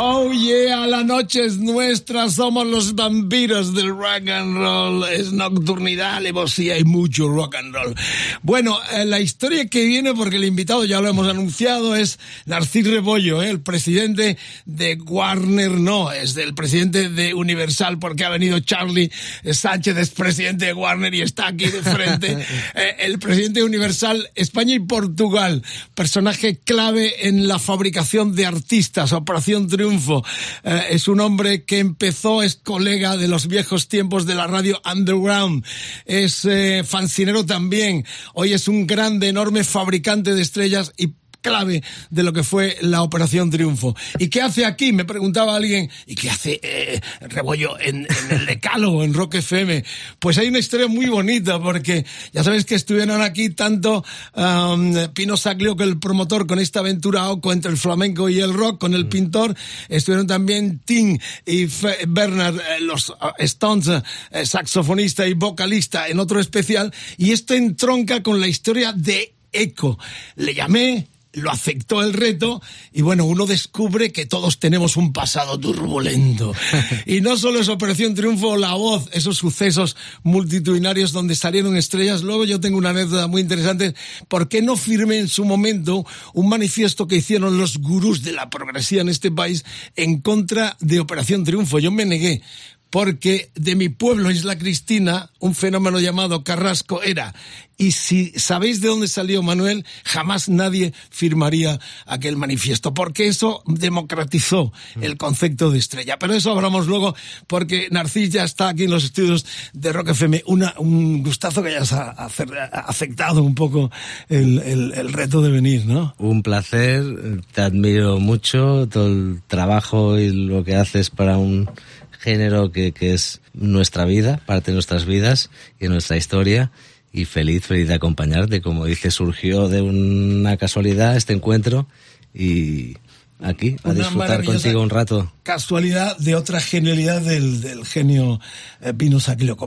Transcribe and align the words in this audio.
Oh 0.00 0.30
yeah, 0.32 0.86
la 0.86 1.02
noche 1.02 1.44
es 1.44 1.58
nuestra, 1.58 2.30
somos 2.30 2.64
los 2.64 2.94
vampiros 2.94 3.74
del 3.74 3.88
rock 3.88 4.28
and 4.28 4.56
roll, 4.56 5.04
es 5.08 5.32
nocturnidad, 5.32 6.14
alevosía 6.14 6.78
y 6.78 6.84
mucho 6.84 7.26
rock 7.26 7.56
and 7.56 7.74
roll. 7.74 7.96
Bueno, 8.42 8.78
eh, 8.92 9.04
la 9.04 9.18
historia 9.18 9.66
que 9.66 9.84
viene, 9.84 10.14
porque 10.14 10.36
el 10.36 10.44
invitado 10.44 10.84
ya 10.84 11.00
lo 11.00 11.08
hemos 11.08 11.26
anunciado, 11.26 11.96
es 11.96 12.20
Narcís 12.46 12.86
Rebollo, 12.86 13.42
eh, 13.42 13.50
el 13.50 13.60
presidente 13.60 14.38
de 14.66 14.94
Warner, 15.04 15.72
no, 15.72 16.12
es 16.12 16.36
el 16.36 16.54
presidente 16.54 17.08
de 17.08 17.34
Universal, 17.34 17.98
porque 17.98 18.24
ha 18.24 18.28
venido 18.28 18.60
Charlie 18.60 19.10
Sánchez, 19.50 19.96
es 19.96 20.10
presidente 20.10 20.66
de 20.66 20.74
Warner 20.74 21.12
y 21.12 21.22
está 21.22 21.48
aquí 21.48 21.66
de 21.66 21.82
frente. 21.82 22.38
Eh, 22.74 22.96
el 23.00 23.18
presidente 23.18 23.60
de 23.60 23.66
Universal, 23.66 24.30
España 24.34 24.74
y 24.74 24.78
Portugal, 24.78 25.62
personaje 25.94 26.58
clave 26.58 27.28
en 27.28 27.48
la 27.48 27.58
fabricación 27.58 28.34
de 28.34 28.46
artistas, 28.46 29.12
Operación 29.12 29.66
Triunfo. 29.66 29.87
Eh, 29.92 30.82
es 30.90 31.08
un 31.08 31.20
hombre 31.20 31.64
que 31.64 31.78
empezó, 31.78 32.42
es 32.42 32.56
colega 32.56 33.16
de 33.16 33.28
los 33.28 33.46
viejos 33.46 33.88
tiempos 33.88 34.26
de 34.26 34.34
la 34.34 34.46
radio 34.46 34.80
underground, 34.90 35.64
es 36.04 36.44
eh, 36.44 36.82
fancinero 36.84 37.46
también, 37.46 38.04
hoy 38.34 38.52
es 38.52 38.68
un 38.68 38.86
grande, 38.86 39.28
enorme 39.28 39.64
fabricante 39.64 40.34
de 40.34 40.42
estrellas 40.42 40.92
y 40.96 41.14
clave 41.40 41.82
de 42.10 42.22
lo 42.22 42.32
que 42.32 42.42
fue 42.42 42.76
la 42.80 43.02
Operación 43.02 43.50
Triunfo. 43.50 43.94
¿Y 44.18 44.28
qué 44.28 44.42
hace 44.42 44.64
aquí? 44.66 44.92
Me 44.92 45.04
preguntaba 45.04 45.56
alguien, 45.56 45.90
¿y 46.06 46.14
qué 46.14 46.30
hace 46.30 46.60
eh, 46.62 47.00
Rebollo 47.20 47.78
en, 47.80 48.06
en 48.30 48.30
el 48.40 48.46
Decálogo, 48.46 49.04
en 49.04 49.14
Rock 49.14 49.36
FM? 49.36 49.84
Pues 50.18 50.38
hay 50.38 50.48
una 50.48 50.58
historia 50.58 50.88
muy 50.88 51.06
bonita, 51.06 51.60
porque 51.60 52.04
ya 52.32 52.42
sabes 52.44 52.64
que 52.64 52.74
estuvieron 52.74 53.22
aquí 53.22 53.50
tanto 53.50 54.04
um, 54.34 54.94
Pino 55.14 55.36
Saglio, 55.36 55.76
que 55.76 55.84
el 55.84 55.98
promotor, 55.98 56.46
con 56.46 56.58
esta 56.58 56.80
aventura 56.80 57.28
OCO 57.30 57.52
entre 57.52 57.70
el 57.70 57.76
flamenco 57.78 58.28
y 58.28 58.40
el 58.40 58.52
rock, 58.52 58.78
con 58.80 58.94
el 58.94 59.06
pintor, 59.08 59.54
estuvieron 59.88 60.26
también 60.26 60.80
Tim 60.84 61.18
y 61.46 61.66
Fe- 61.66 62.04
Bernard, 62.08 62.56
eh, 62.58 62.80
los 62.80 63.10
eh, 63.10 63.14
Stones, 63.44 63.88
eh, 63.88 64.46
saxofonista 64.46 65.26
y 65.26 65.34
vocalista 65.34 66.08
en 66.08 66.18
otro 66.18 66.40
especial, 66.40 66.92
y 67.16 67.32
esto 67.32 67.54
entronca 67.54 68.22
con 68.22 68.40
la 68.40 68.48
historia 68.48 68.92
de 68.92 69.34
Eco. 69.52 69.98
Le 70.36 70.54
llamé, 70.54 71.08
lo 71.32 71.50
aceptó 71.50 72.02
el 72.02 72.12
reto 72.12 72.62
y 72.92 73.02
bueno, 73.02 73.24
uno 73.24 73.46
descubre 73.46 74.12
que 74.12 74.26
todos 74.26 74.58
tenemos 74.58 74.96
un 74.96 75.12
pasado 75.12 75.58
turbulento. 75.58 76.54
y 77.06 77.20
no 77.20 77.36
solo 77.36 77.60
es 77.60 77.68
Operación 77.68 78.14
Triunfo, 78.14 78.56
La 78.56 78.74
Voz, 78.74 79.08
esos 79.12 79.36
sucesos 79.36 79.96
multitudinarios 80.22 81.12
donde 81.12 81.36
salieron 81.36 81.76
estrellas. 81.76 82.22
Luego 82.22 82.44
yo 82.44 82.60
tengo 82.60 82.78
una 82.78 82.90
anécdota 82.90 83.26
muy 83.26 83.42
interesante. 83.42 83.94
¿Por 84.28 84.48
qué 84.48 84.62
no 84.62 84.76
firmé 84.76 85.18
en 85.18 85.28
su 85.28 85.44
momento 85.44 86.06
un 86.32 86.48
manifiesto 86.48 87.06
que 87.06 87.16
hicieron 87.16 87.58
los 87.58 87.78
gurús 87.78 88.22
de 88.22 88.32
la 88.32 88.50
progresía 88.50 89.02
en 89.02 89.08
este 89.08 89.30
país 89.30 89.64
en 89.96 90.20
contra 90.20 90.76
de 90.80 91.00
Operación 91.00 91.44
Triunfo? 91.44 91.78
Yo 91.78 91.90
me 91.90 92.04
negué 92.04 92.42
porque 92.90 93.50
de 93.54 93.74
mi 93.76 93.88
pueblo, 93.88 94.30
Isla 94.30 94.56
Cristina, 94.58 95.30
un 95.40 95.54
fenómeno 95.54 96.00
llamado 96.00 96.42
Carrasco 96.44 97.02
era. 97.02 97.34
Y 97.80 97.92
si 97.92 98.30
sabéis 98.34 98.80
de 98.80 98.88
dónde 98.88 99.06
salió 99.06 99.40
Manuel, 99.40 99.84
jamás 100.04 100.48
nadie 100.48 100.92
firmaría 101.10 101.78
aquel 102.06 102.36
manifiesto, 102.36 102.92
porque 102.92 103.28
eso 103.28 103.62
democratizó 103.66 104.72
el 105.00 105.16
concepto 105.16 105.70
de 105.70 105.78
estrella. 105.78 106.18
Pero 106.18 106.34
eso 106.34 106.50
hablamos 106.50 106.88
luego, 106.88 107.14
porque 107.46 107.86
Narcís 107.92 108.30
ya 108.30 108.42
está 108.42 108.70
aquí 108.70 108.84
en 108.84 108.90
los 108.90 109.04
estudios 109.04 109.46
de 109.74 109.92
Rock 109.92 110.08
FM. 110.08 110.42
Una, 110.46 110.74
un 110.78 111.22
gustazo 111.22 111.62
que 111.62 111.68
hayas 111.68 111.92
a- 111.92 112.10
acer- 112.26 112.68
aceptado 112.72 113.44
un 113.44 113.54
poco 113.54 113.92
el, 114.28 114.58
el- 114.58 114.92
el 114.94 115.12
reto 115.12 115.40
de 115.40 115.50
venir, 115.50 115.86
¿no? 115.86 116.14
Un 116.18 116.42
placer, 116.42 117.04
te 117.52 117.60
admiro 117.60 118.18
mucho, 118.18 118.88
todo 118.88 119.06
el 119.06 119.40
trabajo 119.46 120.18
y 120.18 120.32
lo 120.32 120.64
que 120.64 120.74
haces 120.74 121.10
para 121.10 121.38
un 121.38 121.70
género 122.18 122.72
que, 122.72 122.92
que 122.92 123.14
es 123.14 123.40
nuestra 123.54 124.04
vida, 124.04 124.40
parte 124.46 124.70
de 124.70 124.74
nuestras 124.74 125.06
vidas 125.06 125.50
y 125.78 125.84
de 125.84 125.88
nuestra 125.88 126.16
historia. 126.16 126.70
Y 127.10 127.24
feliz, 127.24 127.64
feliz 127.64 127.88
de 127.88 127.94
acompañarte. 127.94 128.60
Como 128.60 128.84
dice, 128.84 129.10
surgió 129.10 129.68
de 129.68 129.80
una 129.80 130.56
casualidad 130.56 131.16
este 131.16 131.32
encuentro 131.32 131.86
y 132.34 132.96
aquí, 133.40 133.76
a 133.82 133.90
Una 133.90 133.94
disfrutar 134.00 134.44
contigo 134.44 134.80
un 134.82 134.90
rato. 134.90 135.32
Casualidad 135.42 136.16
de 136.18 136.34
otra 136.34 136.60
genialidad 136.60 137.20
del, 137.22 137.60
del 137.62 137.86
genio 137.86 138.38
eh, 138.80 138.92
Pino. 138.94 139.18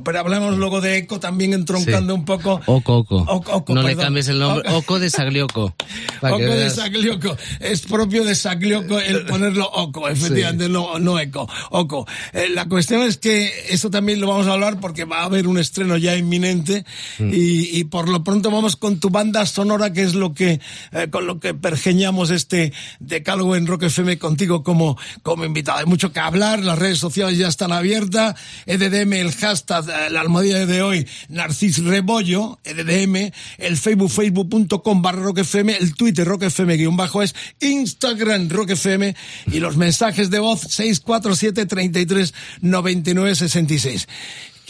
Pero 0.03 0.19
hablamos 0.19 0.57
luego 0.57 0.79
de 0.81 0.97
Eco 0.97 1.19
también 1.19 1.53
entroncando 1.53 2.13
Sí. 2.13 2.19
un 2.19 2.25
poco. 2.25 2.61
Oco, 2.67 2.97
Oco. 2.97 3.15
Oco, 3.27 3.51
Oco, 3.53 3.73
no 3.73 3.81
le 3.81 3.89
perdón. 3.89 4.03
cambies 4.05 4.27
el 4.27 4.39
nombre. 4.39 4.67
Oco. 4.69 4.77
Oco 4.77 4.99
de 4.99 5.09
Saglioco. 5.09 5.75
Oco 6.21 6.37
de. 6.37 6.69
Saglioco. 6.69 7.35
Es 7.59 7.81
propio 7.81 8.23
de 8.23 8.35
Saglioco 8.35 8.99
el 8.99 9.25
ponerlo 9.25 9.69
Oco, 9.71 10.07
efectivamente, 10.07 10.69
no, 10.69 10.99
no 10.99 11.19
Eco. 11.19 11.49
Oco. 11.71 12.07
Eh, 12.33 12.49
la 12.53 12.65
cuestión 12.67 13.01
es 13.01 13.17
que 13.17 13.51
eso 13.69 13.89
también 13.89 14.19
lo 14.21 14.27
vamos 14.27 14.47
a 14.47 14.53
hablar 14.53 14.79
porque 14.79 15.05
va 15.05 15.21
a 15.21 15.25
haber 15.25 15.47
un 15.47 15.57
estreno 15.57 15.97
ya 15.97 16.15
inminente 16.15 16.85
Mm. 17.19 17.33
y, 17.33 17.79
y 17.79 17.83
por 17.85 18.07
lo 18.09 18.23
pronto 18.23 18.51
vamos 18.51 18.75
con 18.75 18.99
tu 18.99 19.09
banda 19.09 19.45
sonora 19.45 19.91
que 19.93 20.03
es 20.03 20.13
lo 20.15 20.33
que, 20.33 20.59
eh, 20.91 21.07
con 21.09 21.25
lo 21.27 21.39
que 21.39 21.53
pergeñamos 21.53 22.29
este 22.29 22.73
decálogo 22.99 23.55
en 23.61 23.67
Rock 23.67 23.83
FM 23.83 24.17
contigo 24.17 24.63
como, 24.63 24.97
como 25.23 25.45
invitado. 25.45 25.77
Hay 25.77 25.85
mucho 25.85 26.11
que 26.11 26.19
hablar, 26.19 26.59
las 26.63 26.77
redes 26.77 26.97
sociales 26.97 27.37
ya 27.37 27.47
están 27.47 27.71
abiertas, 27.71 28.35
EDDM, 28.65 29.13
el 29.13 29.31
hashtag, 29.33 29.87
eh, 29.87 30.09
la 30.09 30.21
almohadilla 30.21 30.65
de 30.65 30.81
hoy, 30.81 31.07
Narcis 31.29 31.83
Rebollo, 31.83 32.59
EDDM, 32.63 33.31
el 33.57 33.77
Facebook, 33.77 34.09
facebook.com 34.09 35.01
barra 35.01 35.21
Rock 35.21 35.39
el 35.39 35.95
Twitter 35.95 36.27
Rock 36.27 36.43
FM 36.43 36.77
guion 36.77 36.97
bajo 36.97 37.21
es, 37.21 37.35
Instagram 37.59 38.49
Rock 38.49 38.71
FM 38.71 39.15
y 39.51 39.59
los 39.59 39.77
mensajes 39.77 40.29
de 40.29 40.39
voz 40.39 40.61
647 40.61 41.65
33 41.65 42.33
99 42.61 43.35
66. 43.35 44.07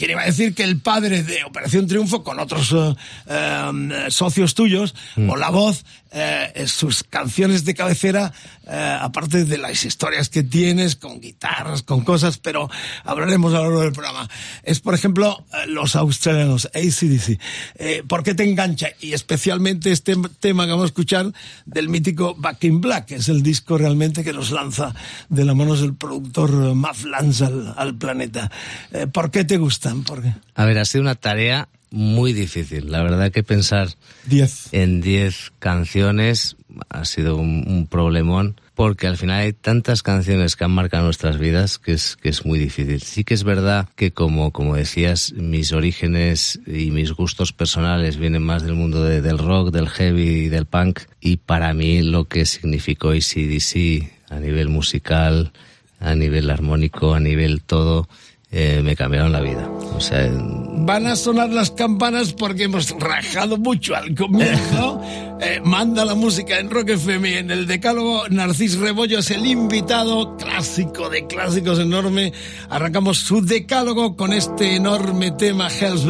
Quiere 0.02 0.20
decir 0.20 0.52
que 0.52 0.64
el 0.64 0.80
padre 0.80 1.22
de 1.22 1.44
Operación 1.44 1.86
Triunfo, 1.86 2.24
con 2.24 2.40
otros 2.40 2.72
eh, 2.72 2.96
eh, 3.28 4.06
socios 4.08 4.52
tuyos, 4.52 4.96
o 5.28 5.36
La 5.36 5.50
Voz, 5.50 5.84
eh, 6.10 6.64
sus 6.66 7.04
canciones 7.04 7.64
de 7.64 7.74
cabecera, 7.74 8.32
eh, 8.66 8.98
aparte 9.00 9.44
de 9.44 9.58
las 9.58 9.84
historias 9.84 10.28
que 10.28 10.42
tienes, 10.42 10.94
con 10.94 11.20
guitarras, 11.20 11.82
con 11.82 12.04
cosas, 12.04 12.36
pero 12.36 12.68
hablaremos 13.04 13.54
a 13.54 13.58
lo 13.58 13.64
largo 13.64 13.80
del 13.80 13.92
programa. 13.92 14.28
Es, 14.62 14.80
por 14.80 14.94
ejemplo, 14.94 15.44
los 15.68 15.96
australianos, 15.96 16.66
ACDC. 16.74 17.38
Eh, 17.76 18.02
¿Por 18.06 18.22
qué 18.22 18.34
te 18.34 18.44
engancha? 18.44 18.88
Y 19.00 19.14
especialmente 19.14 19.90
este 19.90 20.14
tema 20.38 20.64
que 20.64 20.72
vamos 20.72 20.84
a 20.84 20.86
escuchar 20.86 21.32
del 21.64 21.88
mítico 21.88 22.34
Back 22.36 22.64
in 22.64 22.80
Black, 22.80 23.06
que 23.06 23.14
es 23.16 23.28
el 23.28 23.42
disco 23.42 23.78
realmente 23.78 24.22
que 24.22 24.32
nos 24.32 24.50
lanza 24.50 24.94
de 25.30 25.44
la 25.44 25.54
mano 25.54 25.76
del 25.76 25.94
productor 25.94 26.74
Matt 26.74 27.04
Lance 27.04 27.46
al, 27.46 27.72
al 27.76 27.94
planeta. 27.94 28.50
Eh, 28.92 29.06
¿Por 29.06 29.30
qué 29.30 29.44
te 29.44 29.56
gustan? 29.56 29.91
¿Por 30.06 30.22
qué? 30.22 30.32
A 30.54 30.64
ver, 30.64 30.78
ha 30.78 30.84
sido 30.84 31.02
una 31.02 31.14
tarea 31.14 31.68
muy 31.90 32.32
difícil. 32.32 32.90
La 32.90 33.02
verdad 33.02 33.30
que 33.30 33.42
pensar 33.42 33.88
Diez. 34.26 34.68
en 34.72 35.00
10 35.02 35.52
canciones 35.58 36.56
ha 36.88 37.04
sido 37.04 37.36
un, 37.36 37.64
un 37.68 37.86
problemón 37.86 38.58
porque 38.74 39.06
al 39.06 39.18
final 39.18 39.40
hay 39.40 39.52
tantas 39.52 40.02
canciones 40.02 40.56
que 40.56 40.64
han 40.64 40.70
marcado 40.70 41.04
nuestras 41.04 41.36
vidas 41.38 41.78
que 41.78 41.92
es, 41.92 42.16
que 42.16 42.30
es 42.30 42.46
muy 42.46 42.58
difícil. 42.58 43.02
Sí 43.02 43.24
que 43.24 43.34
es 43.34 43.44
verdad 43.44 43.90
que 43.94 44.10
como, 44.12 44.50
como 44.52 44.74
decías, 44.76 45.34
mis 45.34 45.72
orígenes 45.72 46.58
y 46.66 46.90
mis 46.90 47.12
gustos 47.12 47.52
personales 47.52 48.16
vienen 48.16 48.42
más 48.42 48.62
del 48.62 48.72
mundo 48.74 49.04
de- 49.04 49.20
del 49.20 49.36
rock, 49.36 49.70
del 49.70 49.90
heavy 49.90 50.46
y 50.46 50.48
del 50.48 50.64
punk 50.64 51.00
y 51.20 51.36
para 51.36 51.74
mí 51.74 52.00
lo 52.00 52.24
que 52.24 52.46
significó 52.46 53.10
ACDC 53.10 54.10
a 54.30 54.40
nivel 54.40 54.70
musical, 54.70 55.52
a 56.00 56.14
nivel 56.14 56.48
armónico, 56.48 57.14
a 57.14 57.20
nivel 57.20 57.60
todo, 57.62 58.08
eh, 58.52 58.82
me 58.84 58.94
cambiaron 58.94 59.32
la 59.32 59.40
vida. 59.40 59.66
O 59.96 60.00
sea, 60.00 60.30
van 60.30 61.06
a 61.06 61.16
sonar 61.16 61.48
las 61.48 61.70
campanas 61.70 62.34
porque 62.34 62.64
hemos 62.64 62.90
rajado 62.90 63.56
mucho 63.56 63.96
al 63.96 64.14
comienzo. 64.14 65.00
Eh, 65.44 65.60
manda 65.64 66.04
la 66.04 66.14
música 66.14 66.60
en 66.60 66.70
Rock 66.70 66.90
FM 66.90 67.38
en 67.38 67.50
el 67.50 67.66
decálogo. 67.66 68.28
Narcis 68.28 68.78
Rebollo 68.78 69.18
es 69.18 69.32
el 69.32 69.44
invitado, 69.44 70.36
clásico 70.36 71.08
de 71.08 71.26
clásicos 71.26 71.80
enorme. 71.80 72.32
Arrancamos 72.70 73.18
su 73.18 73.44
decálogo 73.44 74.14
con 74.14 74.32
este 74.32 74.76
enorme 74.76 75.32
tema 75.32 75.66
Hell's 75.66 76.06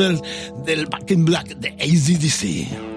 del 0.66 0.86
Back 0.86 1.12
in 1.12 1.24
Black 1.24 1.48
de 1.56 1.70
ACDC. 1.70 2.91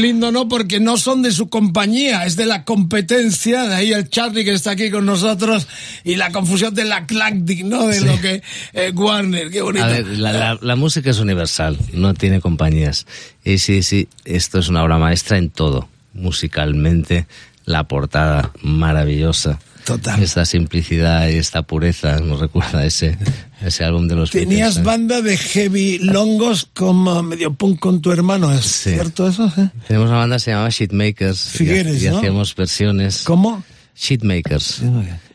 Lindo, 0.00 0.32
¿no? 0.32 0.48
Porque 0.48 0.80
no 0.80 0.96
son 0.96 1.22
de 1.22 1.32
su 1.32 1.48
compañía, 1.48 2.24
es 2.24 2.36
de 2.36 2.46
la 2.46 2.64
competencia, 2.64 3.64
de 3.64 3.74
ahí 3.74 3.92
el 3.92 4.08
Charlie 4.08 4.44
que 4.44 4.52
está 4.52 4.72
aquí 4.72 4.90
con 4.90 5.06
nosotros 5.06 5.68
y 6.04 6.16
la 6.16 6.32
confusión 6.32 6.74
del 6.74 6.92
Atlantic, 6.92 7.64
¿no? 7.64 7.86
De 7.86 8.00
lo 8.00 8.20
que 8.20 8.42
eh, 8.72 8.92
Warner, 8.94 9.50
qué 9.50 9.62
bonito. 9.62 9.84
A 9.84 9.88
ver, 9.88 10.06
la, 10.06 10.32
la, 10.32 10.58
la, 10.60 10.76
música 10.76 11.10
es 11.10 11.18
universal, 11.18 11.78
no 11.92 12.14
tiene 12.14 12.40
compañías. 12.40 13.06
Y 13.44 13.58
sí, 13.58 13.82
sí, 13.82 14.08
esto 14.24 14.58
es 14.58 14.68
una 14.68 14.82
obra 14.82 14.98
maestra 14.98 15.38
en 15.38 15.50
todo, 15.50 15.88
musicalmente, 16.14 17.26
la 17.64 17.84
portada 17.84 18.52
maravillosa 18.62 19.58
Total. 19.84 20.22
Esta 20.22 20.44
simplicidad 20.44 21.28
y 21.28 21.36
esta 21.36 21.62
pureza 21.62 22.20
nos 22.20 22.40
recuerda 22.40 22.84
ese, 22.84 23.16
ese 23.64 23.84
álbum 23.84 24.08
de 24.08 24.14
los 24.16 24.30
Tenías 24.30 24.76
Beatles, 24.76 24.76
¿eh? 24.78 24.82
banda 24.82 25.20
de 25.22 25.36
heavy 25.36 25.98
longos 25.98 26.68
como 26.74 27.22
medio 27.22 27.52
punk 27.54 27.78
con 27.78 28.00
tu 28.00 28.12
hermano, 28.12 28.52
¿es 28.52 28.64
Sí. 28.64 28.90
cierto 28.92 29.28
eso? 29.28 29.52
eh? 29.56 29.68
Tenemos 29.86 30.08
una 30.08 30.18
banda 30.18 30.36
que 30.36 30.40
se 30.40 30.50
llamaba 30.52 30.70
Shitmakers 30.70 31.38
Figueres, 31.40 32.02
y, 32.02 32.06
y 32.06 32.10
¿no? 32.10 32.18
hacíamos 32.18 32.54
versiones. 32.54 33.22
¿Cómo? 33.24 33.62
Shitmakers. 34.02 34.80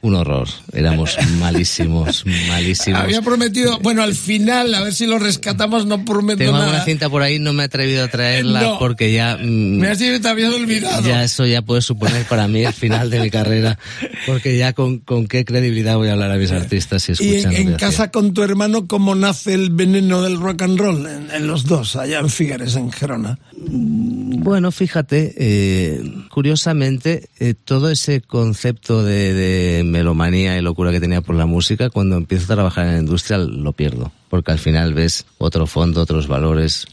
Un 0.02 0.16
horror. 0.16 0.48
Éramos 0.74 1.18
malísimos, 1.40 2.26
malísimos. 2.48 3.00
Había 3.00 3.22
prometido, 3.22 3.78
bueno, 3.80 4.02
al 4.02 4.16
final, 4.16 4.74
a 4.74 4.82
ver 4.82 4.92
si 4.94 5.06
lo 5.06 5.20
rescatamos, 5.20 5.86
no 5.86 6.04
prometo 6.04 6.40
Tengo 6.40 6.54
nada. 6.54 6.66
alguna 6.66 6.84
cinta 6.84 7.08
por 7.10 7.22
ahí, 7.22 7.38
no 7.38 7.54
me 7.54 7.62
he 7.62 7.66
atrevido 7.68 8.04
a 8.04 8.08
traerla 8.08 8.62
No. 8.62 8.80
porque 8.80 9.14
ya... 9.14 9.38
mm, 9.38 9.78
Me 9.78 9.90
has 9.90 10.00
dicho 10.00 10.20
te 10.20 10.28
habías 10.30 10.52
olvidado. 10.52 11.08
Ya 11.08 11.24
eso 11.24 11.46
ya 11.46 11.62
puede 11.62 11.82
suponer 11.84 12.26
para 12.26 12.48
mí 12.48 12.66
el 12.66 12.74
final 12.74 13.12
de 13.12 13.20
mi 13.20 13.30
carrera, 13.30 13.78
porque 14.26 14.58
ya 14.58 14.74
con, 14.74 15.00
con 15.00 15.28
qué 15.28 15.46
credibilidad 15.46 15.98
voy 15.98 16.10
a 16.10 16.14
hablar 16.14 16.32
a 16.32 16.38
mis 16.38 16.52
artistas 16.52 17.04
si 17.04 17.12
y 17.12 17.36
escuchan 17.36 17.54
en, 17.54 17.62
en 17.62 17.72
lo 17.72 17.78
que 17.78 17.86
casa 17.86 18.12
con 18.12 18.34
tu 18.34 18.44
hermano, 18.44 18.88
¿cómo 18.88 19.16
nace 19.16 19.54
el 19.54 19.70
veneno 19.70 20.22
del 20.22 20.40
rock 20.40 20.64
and 20.64 20.80
roll? 20.80 21.06
En, 21.08 21.30
en 21.32 21.48
los 21.48 21.66
dos, 21.66 21.96
allá 21.96 22.20
en 22.20 22.30
Figueres, 22.30 22.76
en 22.76 22.92
Gerona. 22.92 23.40
Bueno, 23.58 24.72
fíjate, 24.72 25.34
eh, 25.38 26.04
curiosamente, 26.30 27.30
eh, 27.40 27.54
todo 27.54 27.90
ese 27.90 28.22
concepto 28.22 29.04
de, 29.04 29.34
de 29.34 29.84
melomanía 29.84 30.58
y 30.58 30.62
locura 30.62 30.92
que 30.92 31.00
tenía 31.00 31.22
por 31.22 31.36
la 31.36 31.46
música, 31.46 31.90
cuando 31.90 32.18
empiezo 32.18 32.52
a 32.52 32.56
trabajar 32.56 32.88
en 32.88 32.94
la 32.94 33.00
industria 33.00 33.38
lo 33.38 33.74
pierdo, 33.74 34.12
porque 34.30 34.52
al 34.52 34.60
final 34.60 34.94
ves 34.94 35.26
otro 35.38 35.66
fondo, 35.68 36.02
otros 36.02 36.28
valores, 36.28 36.86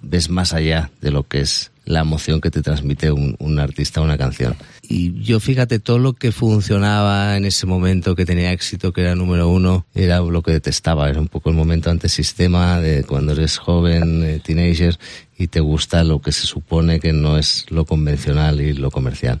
ves 0.00 0.30
más 0.30 0.52
allá 0.52 0.90
de 1.00 1.10
lo 1.10 1.26
que 1.26 1.40
es 1.40 1.70
la 1.84 2.00
emoción 2.00 2.42
que 2.42 2.50
te 2.50 2.60
transmite 2.60 3.10
un, 3.10 3.34
un 3.38 3.58
artista 3.58 4.02
una 4.02 4.18
canción. 4.18 4.54
Y 4.82 5.22
yo 5.22 5.40
fíjate, 5.40 5.78
todo 5.78 5.98
lo 5.98 6.12
que 6.12 6.32
funcionaba 6.32 7.36
en 7.36 7.46
ese 7.46 7.66
momento, 7.66 8.14
que 8.14 8.26
tenía 8.26 8.52
éxito, 8.52 8.92
que 8.92 9.02
era 9.02 9.14
número 9.14 9.48
uno, 9.48 9.86
era 9.94 10.20
lo 10.20 10.42
que 10.42 10.52
detestaba. 10.52 11.08
Era 11.08 11.20
un 11.20 11.28
poco 11.28 11.48
el 11.48 11.56
momento 11.56 11.90
antesistema 11.90 12.80
de 12.80 13.04
cuando 13.04 13.32
eres 13.32 13.56
joven, 13.56 14.22
eh, 14.22 14.40
teenager, 14.44 14.98
y 15.38 15.46
te 15.48 15.60
gusta 15.60 16.04
lo 16.04 16.20
que 16.20 16.32
se 16.32 16.46
supone 16.46 17.00
que 17.00 17.12
no 17.12 17.38
es 17.38 17.66
lo 17.70 17.86
convencional 17.86 18.60
y 18.60 18.74
lo 18.74 18.90
comercial. 18.90 19.40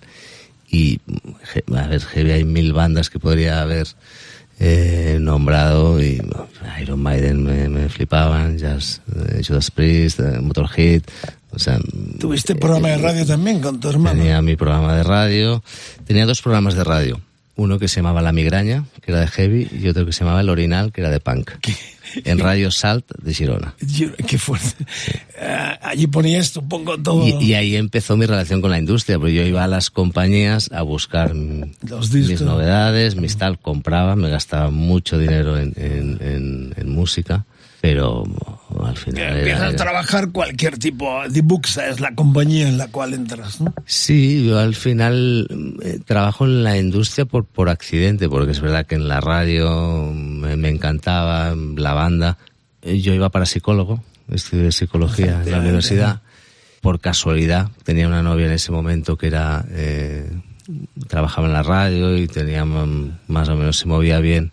Y, 0.70 1.00
a 1.74 1.86
ver, 1.86 2.02
hay 2.14 2.44
mil 2.44 2.72
bandas 2.72 3.10
que 3.10 3.18
podría 3.18 3.62
haber 3.62 3.86
eh, 4.60 5.18
nombrado 5.20 6.02
y 6.02 6.20
Iron 6.80 7.00
Maiden 7.00 7.44
me, 7.44 7.68
me 7.68 7.88
flipaban, 7.88 8.58
Jazz, 8.58 9.00
eh, 9.14 9.42
Judas 9.46 9.70
Priest, 9.70 10.20
eh, 10.20 10.40
Motorhead, 10.40 11.02
o 11.50 11.58
sea, 11.58 11.78
Tuviste 12.18 12.54
programa 12.54 12.88
de 12.88 12.98
radio 12.98 13.26
también 13.26 13.60
con 13.60 13.80
tu 13.80 13.88
hermano. 13.88 14.18
tenía 14.18 14.42
mi 14.42 14.56
programa 14.56 14.94
de 14.96 15.02
radio, 15.02 15.62
tenía 16.06 16.26
dos 16.26 16.42
programas 16.42 16.74
de 16.74 16.84
radio, 16.84 17.20
uno 17.56 17.78
que 17.78 17.88
se 17.88 17.96
llamaba 17.96 18.20
La 18.22 18.32
Migraña, 18.32 18.84
que 19.02 19.12
era 19.12 19.20
de 19.20 19.28
heavy, 19.28 19.68
y 19.72 19.88
otro 19.88 20.04
que 20.04 20.12
se 20.12 20.20
llamaba 20.20 20.40
El 20.40 20.50
Orinal, 20.50 20.92
que 20.92 21.00
era 21.00 21.10
de 21.10 21.20
punk, 21.20 21.52
en 22.24 22.38
Radio 22.38 22.70
Salt 22.70 23.06
de 23.22 23.34
Girona. 23.34 23.74
Qué 24.26 24.38
fuerte. 24.38 24.84
Ah, 25.40 25.78
allí 25.82 26.06
ponía 26.06 26.38
esto, 26.38 26.62
pongo 26.62 26.98
todo. 27.00 27.26
Y, 27.26 27.44
y 27.44 27.54
ahí 27.54 27.76
empezó 27.76 28.16
mi 28.16 28.26
relación 28.26 28.60
con 28.60 28.70
la 28.70 28.78
industria, 28.78 29.18
porque 29.18 29.34
yo 29.34 29.42
iba 29.42 29.64
a 29.64 29.68
las 29.68 29.90
compañías 29.90 30.70
a 30.72 30.82
buscar 30.82 31.34
Los 31.88 32.12
mis 32.12 32.40
novedades, 32.40 33.16
mis 33.16 33.36
tal, 33.36 33.58
compraba, 33.58 34.16
me 34.16 34.28
gastaba 34.30 34.70
mucho 34.70 35.18
dinero 35.18 35.58
en, 35.58 35.72
en- 35.76 36.18
en- 36.20 36.74
en 36.76 36.88
música, 36.90 37.44
pero 37.80 38.24
al 38.84 38.96
final... 38.96 39.38
Empiezas 39.38 39.74
a 39.74 39.76
trabajar 39.76 40.30
cualquier 40.30 40.78
tipo. 40.78 41.22
Dibuxa 41.28 41.88
es 41.88 42.00
la 42.00 42.14
compañía 42.14 42.68
en 42.68 42.78
la 42.78 42.88
cual 42.88 43.14
entras, 43.14 43.60
¿no? 43.60 43.72
Sí, 43.86 44.46
yo 44.46 44.58
al 44.58 44.74
final 44.74 45.46
eh, 45.82 46.00
trabajo 46.04 46.44
en 46.44 46.64
la 46.64 46.76
industria 46.76 47.24
por, 47.24 47.44
por 47.44 47.68
accidente, 47.68 48.28
porque 48.28 48.52
es 48.52 48.60
verdad 48.60 48.86
que 48.86 48.96
en 48.96 49.08
la 49.08 49.20
radio 49.20 50.12
me, 50.12 50.56
me 50.56 50.68
encantaba, 50.68 51.54
la 51.54 51.94
banda. 51.94 52.38
Eh, 52.82 53.00
Yo 53.00 53.14
iba 53.14 53.28
para 53.30 53.46
psicólogo, 53.46 54.02
estudié 54.30 54.72
psicología 54.72 55.42
en 55.44 55.50
la 55.50 55.60
universidad. 55.60 56.22
Por 56.80 57.00
casualidad, 57.00 57.70
tenía 57.84 58.06
una 58.06 58.22
novia 58.22 58.46
en 58.46 58.52
ese 58.52 58.70
momento 58.72 59.16
que 59.16 59.26
era 59.26 59.64
eh, 59.70 60.30
trabajaba 61.08 61.46
en 61.46 61.52
la 61.52 61.62
radio 61.62 62.16
y 62.16 62.28
tenía 62.28 62.64
mm, 62.64 63.18
más 63.28 63.48
o 63.48 63.56
menos 63.56 63.78
se 63.78 63.86
movía 63.86 64.20
bien 64.20 64.52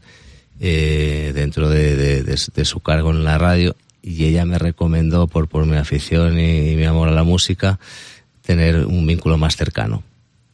eh, 0.60 1.32
dentro 1.36 1.70
de, 1.70 1.96
de- 1.96 2.24
de- 2.24 2.40
de 2.56 2.66
su 2.66 2.80
cargo 2.80 3.12
en 3.12 3.24
la 3.24 3.38
radio 3.38 3.76
y 4.02 4.26
ella 4.26 4.46
me 4.46 4.58
recomendó 4.60 5.28
por, 5.28 5.48
por 5.48 5.66
mi 5.66 5.78
afición 5.78 6.40
y, 6.40 6.72
y 6.72 6.76
mi 6.76 6.84
amor 6.86 7.10
a 7.10 7.12
la 7.12 7.24
música 7.24 7.80
tener 8.42 8.86
un 8.86 9.06
vínculo 9.08 9.38
más 9.38 9.56
cercano. 9.56 10.04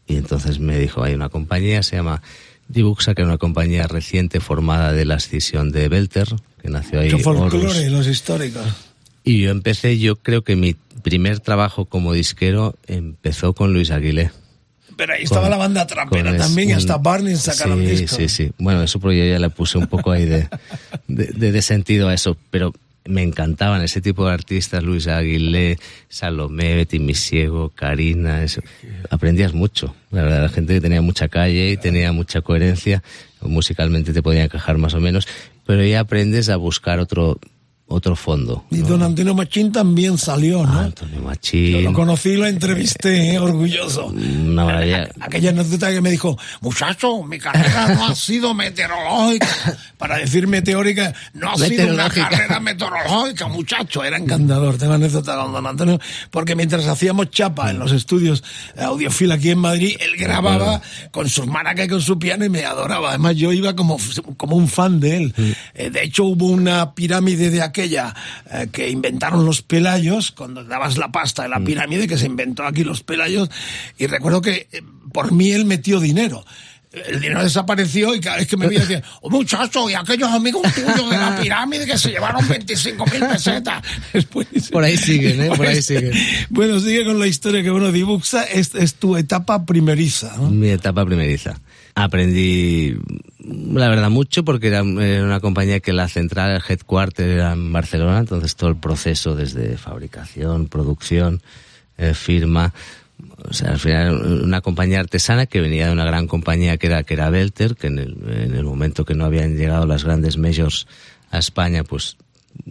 Y 0.07 0.15
entonces 0.15 0.59
me 0.59 0.77
dijo, 0.79 1.03
hay 1.03 1.13
una 1.13 1.29
compañía, 1.29 1.83
se 1.83 1.97
llama 1.97 2.21
Dibuxa, 2.67 3.13
que 3.13 3.21
es 3.21 3.27
una 3.27 3.37
compañía 3.37 3.87
reciente 3.87 4.39
formada 4.39 4.93
de 4.93 5.05
la 5.05 5.15
escisión 5.15 5.71
de 5.71 5.89
Belter, 5.89 6.27
que 6.61 6.69
nació 6.69 6.99
ahí. 7.01 7.09
Folclore, 7.19 7.89
los 7.89 8.07
históricos. 8.07 8.63
Y 9.23 9.41
yo 9.41 9.51
empecé, 9.51 9.99
yo 9.99 10.15
creo 10.15 10.43
que 10.43 10.55
mi 10.55 10.75
primer 11.03 11.39
trabajo 11.41 11.85
como 11.85 12.13
disquero 12.13 12.75
empezó 12.87 13.53
con 13.53 13.73
Luis 13.73 13.91
Aguilé. 13.91 14.31
Pero 15.01 15.13
ahí 15.13 15.23
estaba 15.23 15.41
Con- 15.41 15.49
la 15.49 15.57
banda 15.57 15.87
trapera 15.87 16.29
es- 16.31 16.37
también, 16.37 16.69
y 16.69 16.71
un- 16.73 16.77
hasta 16.77 16.97
Barney 16.97 17.35
sacaron 17.35 17.79
sí, 17.79 17.85
discos. 17.87 18.17
Sí, 18.19 18.29
sí. 18.29 18.51
Bueno, 18.59 18.83
eso 18.83 18.99
porque 18.99 19.17
yo 19.17 19.25
ya 19.25 19.39
le 19.39 19.49
puse 19.49 19.79
un 19.79 19.87
poco 19.87 20.11
ahí 20.11 20.25
de, 20.25 20.47
de, 21.07 21.25
de- 21.25 21.51
de 21.51 21.61
sentido 21.63 22.07
a 22.07 22.13
eso, 22.13 22.37
pero 22.51 22.71
me 23.05 23.23
encantaban 23.23 23.81
ese 23.81 23.99
tipo 23.99 24.27
de 24.27 24.33
artistas, 24.33 24.83
Luis 24.83 25.07
Aguilé, 25.07 25.79
Salomé, 26.07 26.75
Betty 26.75 26.99
Misiego, 26.99 27.69
Karina, 27.69 28.43
eso. 28.43 28.61
Aprendías 29.09 29.53
mucho, 29.55 29.95
la 30.11 30.21
verdad, 30.21 30.43
la 30.43 30.49
gente 30.49 30.75
que 30.75 30.81
tenía 30.81 31.01
mucha 31.01 31.27
calle 31.27 31.71
y 31.71 31.77
tenía 31.77 32.11
mucha 32.11 32.41
coherencia, 32.41 33.01
musicalmente 33.41 34.13
te 34.13 34.21
podía 34.21 34.43
encajar 34.43 34.77
más 34.77 34.93
o 34.93 34.99
menos, 34.99 35.27
pero 35.65 35.83
ya 35.83 36.01
aprendes 36.01 36.49
a 36.49 36.57
buscar 36.57 36.99
otro, 36.99 37.39
otro 37.91 38.15
fondo. 38.15 38.65
Y 38.71 38.77
¿no? 38.77 38.87
don 38.87 39.03
Antonio 39.03 39.35
Machín 39.35 39.71
también 39.71 40.17
salió, 40.17 40.65
¿no? 40.65 40.79
Ah, 40.79 40.83
Antonio 40.85 41.17
Yo 41.17 41.21
Machín, 41.21 41.83
lo 41.83 41.93
conocí 41.93 42.29
y 42.29 42.37
lo 42.37 42.47
entrevisté, 42.47 43.33
eh, 43.33 43.39
orgulloso. 43.39 44.07
una 44.07 44.65
maravilla. 44.65 45.09
Aquella 45.19 45.49
anécdota 45.51 45.91
que 45.91 46.01
me 46.01 46.11
dijo, 46.11 46.37
muchacho, 46.61 47.23
mi 47.23 47.37
carrera 47.37 47.95
no 47.95 48.07
ha 48.07 48.15
sido 48.15 48.53
meteorológica. 48.53 49.47
Para 49.97 50.17
decir 50.17 50.47
meteórica, 50.47 51.13
no 51.33 51.51
ha 51.51 51.57
sido 51.57 51.93
una 51.93 52.09
carrera 52.09 52.59
meteorológica, 52.59 53.47
muchacho. 53.47 54.03
Era 54.03 54.17
encantador. 54.17 54.77
Tengo 54.77 54.93
anécdota 54.93 55.35
con 55.35 55.53
don 55.53 55.67
Antonio, 55.67 55.99
porque 56.31 56.55
mientras 56.55 56.87
hacíamos 56.87 57.29
chapa 57.29 57.69
en 57.69 57.79
los 57.79 57.91
estudios 57.91 58.43
Audiofil 58.77 59.31
aquí 59.31 59.51
en 59.51 59.59
Madrid, 59.59 59.95
él 59.99 60.17
grababa 60.17 60.81
con 61.11 61.29
sus 61.29 61.45
maracas 61.47 61.85
y 61.85 61.89
con 61.89 62.01
su 62.01 62.17
piano 62.17 62.45
y 62.45 62.49
me 62.49 62.65
adoraba. 62.65 63.09
Además, 63.09 63.35
yo 63.35 63.51
iba 63.53 63.75
como, 63.75 63.97
como 64.37 64.55
un 64.55 64.67
fan 64.67 64.99
de 64.99 65.17
él. 65.17 65.33
Eh, 65.73 65.89
de 65.89 66.03
hecho, 66.03 66.23
hubo 66.25 66.47
una 66.47 66.93
pirámide 66.93 67.49
de 67.49 67.61
aquella 67.81 68.13
eh, 68.51 68.67
que 68.71 68.89
inventaron 68.89 69.45
los 69.45 69.61
pelayos, 69.61 70.31
cuando 70.31 70.63
dabas 70.63 70.97
la 70.97 71.11
pasta 71.11 71.43
de 71.43 71.49
la 71.49 71.59
pirámide, 71.59 72.07
que 72.07 72.17
se 72.17 72.27
inventó 72.27 72.63
aquí 72.63 72.83
los 72.83 73.01
pelayos, 73.01 73.49
y 73.97 74.07
recuerdo 74.07 74.41
que 74.41 74.67
eh, 74.71 74.81
por 75.11 75.31
mí 75.31 75.51
él 75.51 75.65
metió 75.65 75.99
dinero. 75.99 76.45
El 76.91 77.21
dinero 77.21 77.41
desapareció 77.41 78.13
y 78.13 78.19
cada 78.19 78.35
vez 78.35 78.47
que 78.47 78.57
me 78.57 78.67
veía 78.67 78.81
decía, 78.81 79.01
oh, 79.21 79.29
muchacho, 79.29 79.89
y 79.89 79.93
aquellos 79.93 80.29
amigos 80.29 80.61
tuyos 80.73 81.09
de 81.09 81.17
la 81.17 81.37
pirámide 81.41 81.85
que 81.85 81.97
se 81.97 82.09
llevaron 82.09 82.45
25 82.45 83.05
mil 83.05 83.19
pesetas. 83.27 83.81
Es 84.13 84.29
buenísimo. 84.29 84.73
Por 84.73 84.83
ahí 84.83 84.97
siguen, 84.97 85.41
¿eh? 85.41 85.47
Por 85.55 85.65
ahí 85.65 85.81
siguen. 85.81 86.11
Bueno, 86.49 86.79
sigue 86.81 87.05
con 87.05 87.17
la 87.17 87.27
historia 87.27 87.63
que, 87.63 87.69
bueno, 87.69 87.93
Dibuxa 87.93 88.43
es, 88.43 88.75
es 88.75 88.95
tu 88.95 89.15
etapa 89.15 89.65
primeriza, 89.65 90.35
¿no? 90.37 90.49
Mi 90.49 90.69
etapa 90.69 91.05
primeriza. 91.05 91.61
Aprendí, 91.95 92.97
la 93.43 93.89
verdad, 93.89 94.09
mucho 94.09 94.43
porque 94.43 94.67
era, 94.67 94.83
una 94.83 95.39
compañía 95.39 95.79
que 95.79 95.93
la 95.93 96.07
central, 96.07 96.51
el 96.51 96.61
headquarter 96.67 97.29
era 97.29 97.53
en 97.53 97.71
Barcelona, 97.71 98.19
entonces 98.19 98.55
todo 98.55 98.69
el 98.69 98.75
proceso 98.75 99.35
desde 99.35 99.77
fabricación, 99.77 100.67
producción, 100.67 101.41
eh, 101.97 102.13
firma, 102.13 102.73
o 103.49 103.53
sea, 103.53 103.71
al 103.71 103.79
final 103.79 104.43
una 104.43 104.61
compañía 104.61 104.99
artesana 104.99 105.45
que 105.45 105.61
venía 105.61 105.87
de 105.87 105.93
una 105.93 106.05
gran 106.05 106.27
compañía 106.27 106.77
que 106.77 106.87
era, 106.87 107.03
que 107.03 107.13
era 107.13 107.29
Belter, 107.29 107.75
que 107.75 107.87
en 107.87 107.99
el, 107.99 108.17
en 108.27 108.55
el 108.55 108.63
momento 108.63 109.05
que 109.05 109.15
no 109.15 109.25
habían 109.25 109.57
llegado 109.57 109.85
las 109.85 110.03
grandes 110.03 110.37
majors 110.37 110.87
a 111.31 111.39
España, 111.39 111.83
pues 111.83 112.17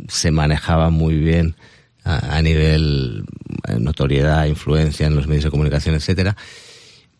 se 0.09 0.31
manejaba 0.31 0.91
muy 0.91 1.17
bien 1.17 1.57
a, 2.05 2.37
a 2.37 2.43
nivel 2.43 3.25
eh, 3.69 3.77
notoriedad, 3.79 4.47
influencia 4.47 5.07
en 5.07 5.17
los 5.17 5.27
medios 5.27 5.45
de 5.45 5.51
comunicación, 5.51 5.95
etcétera. 5.95 6.37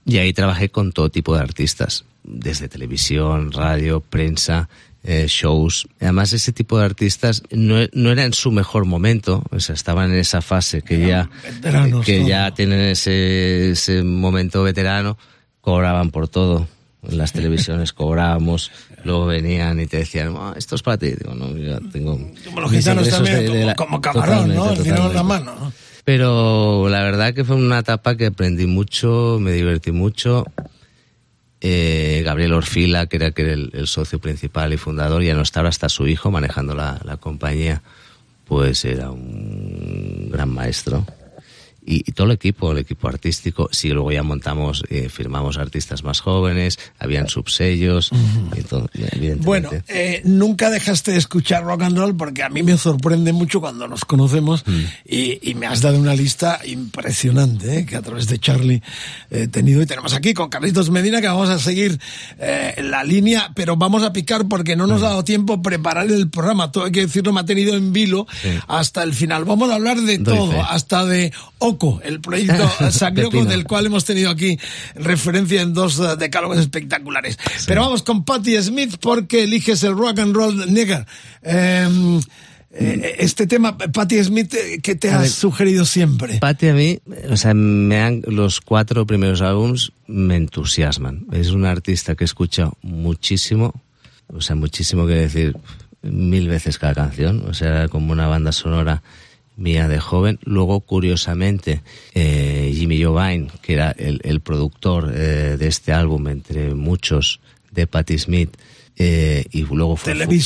Y 0.05 0.19
ahí 0.19 0.33
trabajé 0.33 0.71
con 0.71 0.93
todo 0.93 1.11
tipo 1.11 1.35
de 1.35 1.43
artistas, 1.43 2.05
desde 2.25 2.69
televisión, 2.69 3.53
radio, 3.53 4.01
prensa, 4.01 4.69
eh, 5.03 5.27
shows. 5.29 5.89
Además, 6.01 6.33
ese 6.33 6.53
tipo 6.53 6.79
de 6.79 6.85
artistas 6.85 7.43
no, 7.51 7.77
no 7.93 8.11
era 8.11 8.25
en 8.25 8.35
su 8.35 8.51
mejor 8.53 8.85
momento, 8.85 9.43
o 9.51 9.61
sea, 9.61 9.75
estaban 9.75 10.13
en 10.13 10.19
esa 10.19 10.43
fase 10.43 10.83
que 10.83 11.07
ya, 11.07 11.31
que 12.05 12.25
ya 12.25 12.53
tienen 12.53 12.81
ese, 12.81 13.71
ese 13.71 14.03
momento 14.03 14.63
veterano, 14.63 15.17
cobraban 15.61 16.11
por 16.11 16.29
todo. 16.29 16.69
En 17.03 17.17
las 17.17 17.33
televisiones 17.33 17.93
cobrábamos, 17.95 18.71
luego 19.05 19.27
venían 19.27 19.81
y 19.81 19.87
te 19.87 19.99
decían, 19.99 20.37
esto 20.57 20.75
es 20.75 20.83
para 20.83 20.99
ti. 20.99 21.13
Digo, 21.13 21.35
no, 21.35 21.57
ya 21.57 21.81
tengo. 21.91 22.19
Como 22.45 22.61
los 22.61 22.71
gitanos 22.71 23.09
también, 23.09 23.75
como, 23.77 24.01
camarón, 24.03 24.55
¿no? 24.55 24.75
Dinero 24.75 25.07
en 25.07 25.15
la 25.15 25.23
mano. 25.23 25.73
Pero 26.05 26.89
la 26.89 27.03
verdad 27.03 27.35
que 27.35 27.45
fue 27.45 27.57
una 27.57 27.81
etapa 27.81 28.17
que 28.17 28.27
aprendí 28.27 28.67
mucho, 28.67 29.39
me 29.41 29.53
divertí 29.53 29.93
mucho. 29.93 30.45
Eh, 31.61 32.23
Gabriel 32.25 32.55
Orfila, 32.55 33.07
que 33.07 33.17
era, 33.17 33.33
era 33.37 33.53
el, 33.53 33.87
socio 33.87 34.19
principal 34.19 34.73
y 34.73 34.79
fundador, 34.79 35.23
ya 35.23 35.35
no 35.35 35.43
estaba 35.43 35.69
hasta 35.69 35.89
su 35.89 36.07
hijo 36.09 36.31
manejando 36.31 36.75
la, 36.75 37.01
la 37.05 37.19
compañía, 37.19 37.83
pues 38.47 38.85
era 38.85 39.11
un 39.11 40.31
gran 40.31 40.49
maestro 40.49 41.05
y, 41.91 42.13
todo 42.13 42.29
el 42.29 42.35
equipo, 42.35 42.71
el 42.71 42.79
equipo 42.79 43.09
artístico, 43.09 43.69
sí, 43.73 43.89
luego 43.89 44.13
ya 44.13 44.23
montamos, 44.23 44.85
eh, 44.89 45.09
firmamos 45.09 45.59
artistas 45.59 46.05
más 46.05 46.21
jóvenes, 46.21 46.79
habían 46.99 47.29
subsellos, 47.29 48.11
Bueno, 49.39 49.71
eh, 49.89 50.23
nunca 50.25 50.71
dejaste 50.71 51.13
de 51.13 51.19
escuchar 51.19 51.65
rock 51.65 51.83
and 51.83 51.99
roll 51.99 52.17
porque 52.17 52.45
a 52.45 52.49
mí 52.49 52.63
me 52.63 52.77
sorprende 52.79 53.33
mucho 53.33 53.61
cuando 53.61 53.89
nos 53.89 54.05
conocemos 54.05 54.65
mm. 54.67 54.81
y, 55.07 55.55
me 55.61 55.67
has 55.67 55.83
dado 55.83 55.99
una 55.99 56.15
lista 56.15 56.61
impresionante 56.65 57.81
eh, 57.81 57.87
que 57.87 57.97
a 57.97 58.03
través 58.03 58.29
de 58.29 58.39
Charlie 58.39 58.83
he 59.31 59.49
tenido 59.49 59.83
y 59.83 59.87
tenemos 59.87 60.15
aquí 60.15 60.33
con 60.33 60.49
Carlitos 60.49 60.91
Medina 60.91 61.21
que 61.21 61.27
vamos 61.27 61.51
a 61.51 61.59
seguir 61.59 61.99
la 62.39 63.05
línea, 63.05 63.51
pero 63.55 63.77
vamos 63.77 64.03
a 64.05 64.13
picar 64.13 64.49
porque 64.49 64.77
no 64.77 64.87
nos 64.87 65.03
ha 65.03 65.07
mm. 65.07 65.09
dado 65.09 65.25
tiempo 65.25 65.61
preparar 65.61 66.07
el 66.07 66.31
programa, 66.31 66.71
todo 66.71 66.85
hay 66.85 66.93
que 66.93 67.01
decirlo, 67.03 67.33
me 67.33 67.41
ha 67.41 67.45
tenido 67.45 67.75
en 67.75 67.93
vilo 67.93 68.27
hasta 68.69 69.03
el 69.03 69.13
final. 69.13 69.45
Vamos 69.45 69.71
a 69.71 69.75
hablar 69.75 70.01
de 70.01 70.19
todo, 70.19 70.63
hasta 70.63 71.05
de 71.05 71.33
el 72.03 72.21
proyecto 72.21 72.69
Sacroco, 72.91 73.45
del 73.45 73.65
cual 73.65 73.87
hemos 73.87 74.05
tenido 74.05 74.31
aquí 74.31 74.59
referencia 74.95 75.63
en 75.63 75.73
dos 75.73 75.99
eh, 75.99 76.17
decálogos 76.19 76.59
espectaculares. 76.59 77.39
Pero 77.67 77.83
vamos 77.83 78.03
con 78.03 78.25
Patti 78.25 78.61
Smith 78.63 78.97
porque 79.01 79.45
eliges 79.45 79.83
el 79.83 79.97
rock 79.97 80.19
and 80.19 80.35
roll 80.35 80.73
nigger. 80.73 81.07
Em, 81.43 82.21
eh, 82.73 83.17
este 83.19 83.47
tema, 83.47 83.77
Patti 83.77 84.23
Smith, 84.23 84.55
eh, 84.55 84.81
¿qué 84.83 84.95
te 84.95 85.11
ha 85.11 85.27
sugerido 85.27 85.85
siempre? 85.85 86.39
Patti 86.39 86.69
a 86.69 86.75
mí, 86.75 87.01
o 87.29 87.37
sea, 87.37 87.55
me 87.55 88.01
han, 88.01 88.23
los 88.27 88.61
cuatro 88.61 89.07
primeros 89.07 89.41
álbums 89.41 89.93
me 90.07 90.37
entusiasman. 90.37 91.27
Es 91.33 91.51
una 91.51 91.71
artista 91.71 92.15
que 92.15 92.25
he 92.25 92.27
escuchado 92.27 92.77
muchísimo, 92.83 93.75
o 94.29 94.41
sea, 94.41 94.55
muchísimo 94.55 95.07
que 95.07 95.15
decir 95.15 95.57
mil 96.03 96.49
veces 96.49 96.79
cada 96.79 96.95
canción, 96.95 97.45
o 97.49 97.55
sea, 97.55 97.89
como 97.89 98.13
una 98.13 98.27
banda 98.29 98.53
sonora 98.53 99.03
mía 99.61 99.87
de 99.87 100.01
joven. 100.01 100.39
Luego, 100.43 100.81
curiosamente, 100.81 101.83
eh, 102.15 102.73
Jimmy 102.75 103.03
Jovine, 103.03 103.49
que 103.63 103.75
era 103.75 103.93
el, 103.93 104.41
productor 104.41 105.13
eh, 105.15 105.57
de 105.59 105.69
este 105.69 105.93
álbum, 105.93 106.27
entre 106.29 106.75
muchos, 106.75 107.41
de 107.71 107.87
Patti 107.87 108.19
Smith, 108.19 108.57
eh, 108.97 109.47
y 109.53 109.63
luego 109.63 109.97
fue, 109.97 110.13
el 110.13 110.43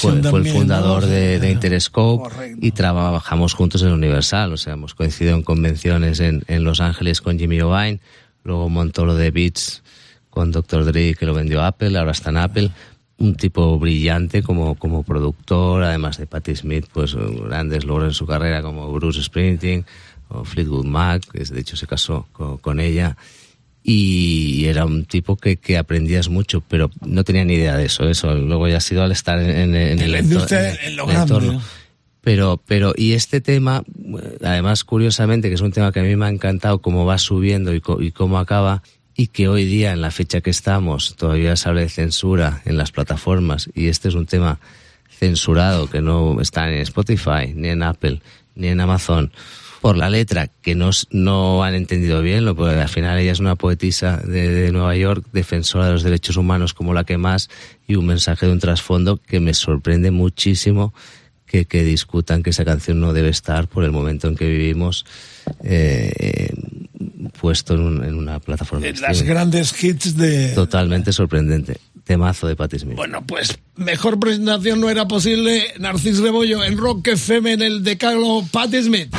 fundador 0.47 1.06
de, 1.06 1.50
Interscope 1.50 2.54
y 2.61 2.71
trabajamos 2.73 3.54
juntos 3.54 3.83
en 3.83 3.88
Universal, 3.88 4.52
o 4.52 4.56
sea, 4.56 4.75
hemos 4.75 4.94
coincidido 4.94 5.35
en 5.35 5.42
convenciones 5.42 6.21
en, 6.21 6.44
en 6.47 6.62
Los 6.62 6.80
Ángeles 6.80 7.21
con 7.21 7.38
Jimmy 7.38 7.59
Jovine, 7.59 7.99
luego 8.44 8.68
montó 8.68 9.06
lo 9.06 9.16
de 9.16 9.30
Beats 9.30 9.83
con 10.30 10.52
Dr. 10.52 10.85
Dre 10.85 11.14
que 11.14 11.26
lo 11.26 11.35
vendió 11.35 11.62
Apple, 11.62 11.99
ahora 11.99 12.12
está 12.12 12.30
en 12.30 12.37
Apple, 12.37 12.71
un 13.18 13.37
tipo 13.37 13.78
brillante 13.78 14.42
como, 14.42 14.75
como 14.75 15.02
productor, 15.02 15.85
además 15.85 16.18
de 16.18 16.26
Patti 16.26 16.56
Smith, 16.56 16.87
pues 16.92 17.14
grandes 17.14 17.85
logros 17.85 18.09
en 18.09 18.14
su 18.14 18.26
carrera 18.26 18.62
como 18.62 18.92
Bruce 18.92 19.23
Springsteen 19.23 19.85
o 20.28 20.44
Fleetwood 20.44 20.85
Mac, 20.85 21.23
que 21.30 21.44
de 21.44 21.61
hecho 21.61 21.76
se 21.76 21.87
casó 21.87 22.26
con, 22.33 22.80
ella. 22.80 23.16
Y 23.83 24.64
era 24.64 24.87
un 24.87 25.04
tipo 25.04 25.37
que, 25.37 25.59
que, 25.59 25.76
aprendías 25.76 26.28
mucho, 26.28 26.62
pero 26.62 26.90
no 27.04 27.23
tenía 27.23 27.44
ni 27.44 27.54
idea 27.54 27.76
de 27.76 27.85
eso. 27.85 28.09
Eso 28.09 28.35
luego 28.35 28.66
ya 28.66 28.78
ha 28.78 28.80
sido 28.80 29.02
al 29.02 29.12
estar 29.12 29.38
en, 29.38 29.75
el, 29.75 30.14
entorno. 30.14 31.61
Pero, 32.23 32.59
pero, 32.66 32.94
y 32.96 33.12
este 33.12 33.42
tema, 33.42 33.85
además, 34.42 34.85
curiosamente, 34.85 35.50
que 35.50 35.55
es 35.55 35.61
un 35.61 35.72
tema 35.72 35.92
que 35.92 36.00
a 36.00 36.03
mí 36.03 36.16
me 36.16 36.24
ha 36.24 36.31
encantado, 36.31 36.81
cómo 36.81 37.05
va 37.05 37.18
subiendo 37.18 37.74
y, 37.74 37.83
y 38.00 38.12
cómo 38.12 38.38
acaba, 38.38 38.83
y 39.16 39.29
que 39.29 39.48
hoy 39.48 39.64
día, 39.64 39.92
en 39.92 40.00
la 40.00 40.11
fecha 40.11 40.40
que 40.40 40.50
estamos, 40.50 41.14
todavía 41.16 41.57
se 41.57 41.68
habla 41.68 41.83
de 41.83 41.88
censura 41.88 42.62
en 42.64 42.77
las 42.77 42.90
plataformas 42.90 43.70
y 43.74 43.88
este 43.88 44.09
es 44.09 44.14
un 44.14 44.27
tema 44.27 44.59
censurado 45.09 45.88
que 45.88 46.00
no 46.00 46.40
está 46.40 46.66
ni 46.66 46.77
en 46.77 46.83
Spotify, 46.83 47.53
ni 47.55 47.68
en 47.68 47.83
Apple, 47.83 48.20
ni 48.57 48.68
en 48.68 48.81
Amazon, 48.81 49.33
por 49.81 49.96
la 49.96 50.09
letra, 50.09 50.48
que 50.62 50.74
no, 50.74 50.90
no 51.11 51.62
han 51.62 51.74
entendido 51.74 52.22
bien, 52.22 52.44
lo, 52.44 52.57
porque 52.57 52.74
al 52.74 52.88
final 52.88 53.18
ella 53.18 53.33
es 53.33 53.40
una 53.40 53.55
poetisa 53.55 54.16
de, 54.16 54.50
de, 54.50 54.72
Nueva 54.72 54.96
York, 54.96 55.27
defensora 55.33 55.87
de 55.87 55.92
los 55.92 56.03
derechos 56.03 56.37
humanos 56.37 56.72
como 56.72 56.94
la 56.94 57.05
que 57.05 57.18
más, 57.18 57.50
y 57.87 57.96
un 57.96 58.07
mensaje 58.07 58.46
de 58.46 58.53
un 58.53 58.61
trasfondo 58.61 59.18
que 59.18 59.40
me 59.40 59.55
sorprende 59.55 60.11
muchísimo 60.11 60.94
que, 61.46 61.66
que 61.66 61.85
discutan 61.85 62.42
que 62.42 62.50
esa 62.50 62.64
canción 62.64 62.98
no 62.98 63.12
debe 63.12 63.29
estar 63.29 63.68
por 63.68 63.85
el 63.85 63.92
momento 63.92 64.27
en 64.27 64.37
que 64.37 64.48
vivimos. 64.48 65.05
Eh, 65.62 66.48
puesto 67.40 67.75
en, 67.75 68.14
una 68.14 68.40
plataforma. 68.40 68.87
En 68.87 69.01
las 69.01 69.23
grandes 69.23 69.83
hits 69.83 70.17
de... 70.17 70.49
Totalmente 70.55 71.12
sorprendente. 71.12 71.79
Temazo 72.05 72.47
de 72.47 72.57
Patti 72.57 72.79
Smith. 72.79 72.97
Bueno, 72.97 73.25
pues 73.27 73.59
mejor 73.77 74.21
presentación 74.21 74.81
no 74.81 74.90
era 74.90 75.09
posible. 75.09 75.73
Narcis 75.79 76.19
Rebollo 76.19 76.62
en 76.62 76.77
Rock 76.77 77.09
FM 77.09 77.53
en 77.53 77.62
el 77.62 77.83
decálogo 77.83 78.47
Patti 78.53 78.83
Smith. 78.83 79.14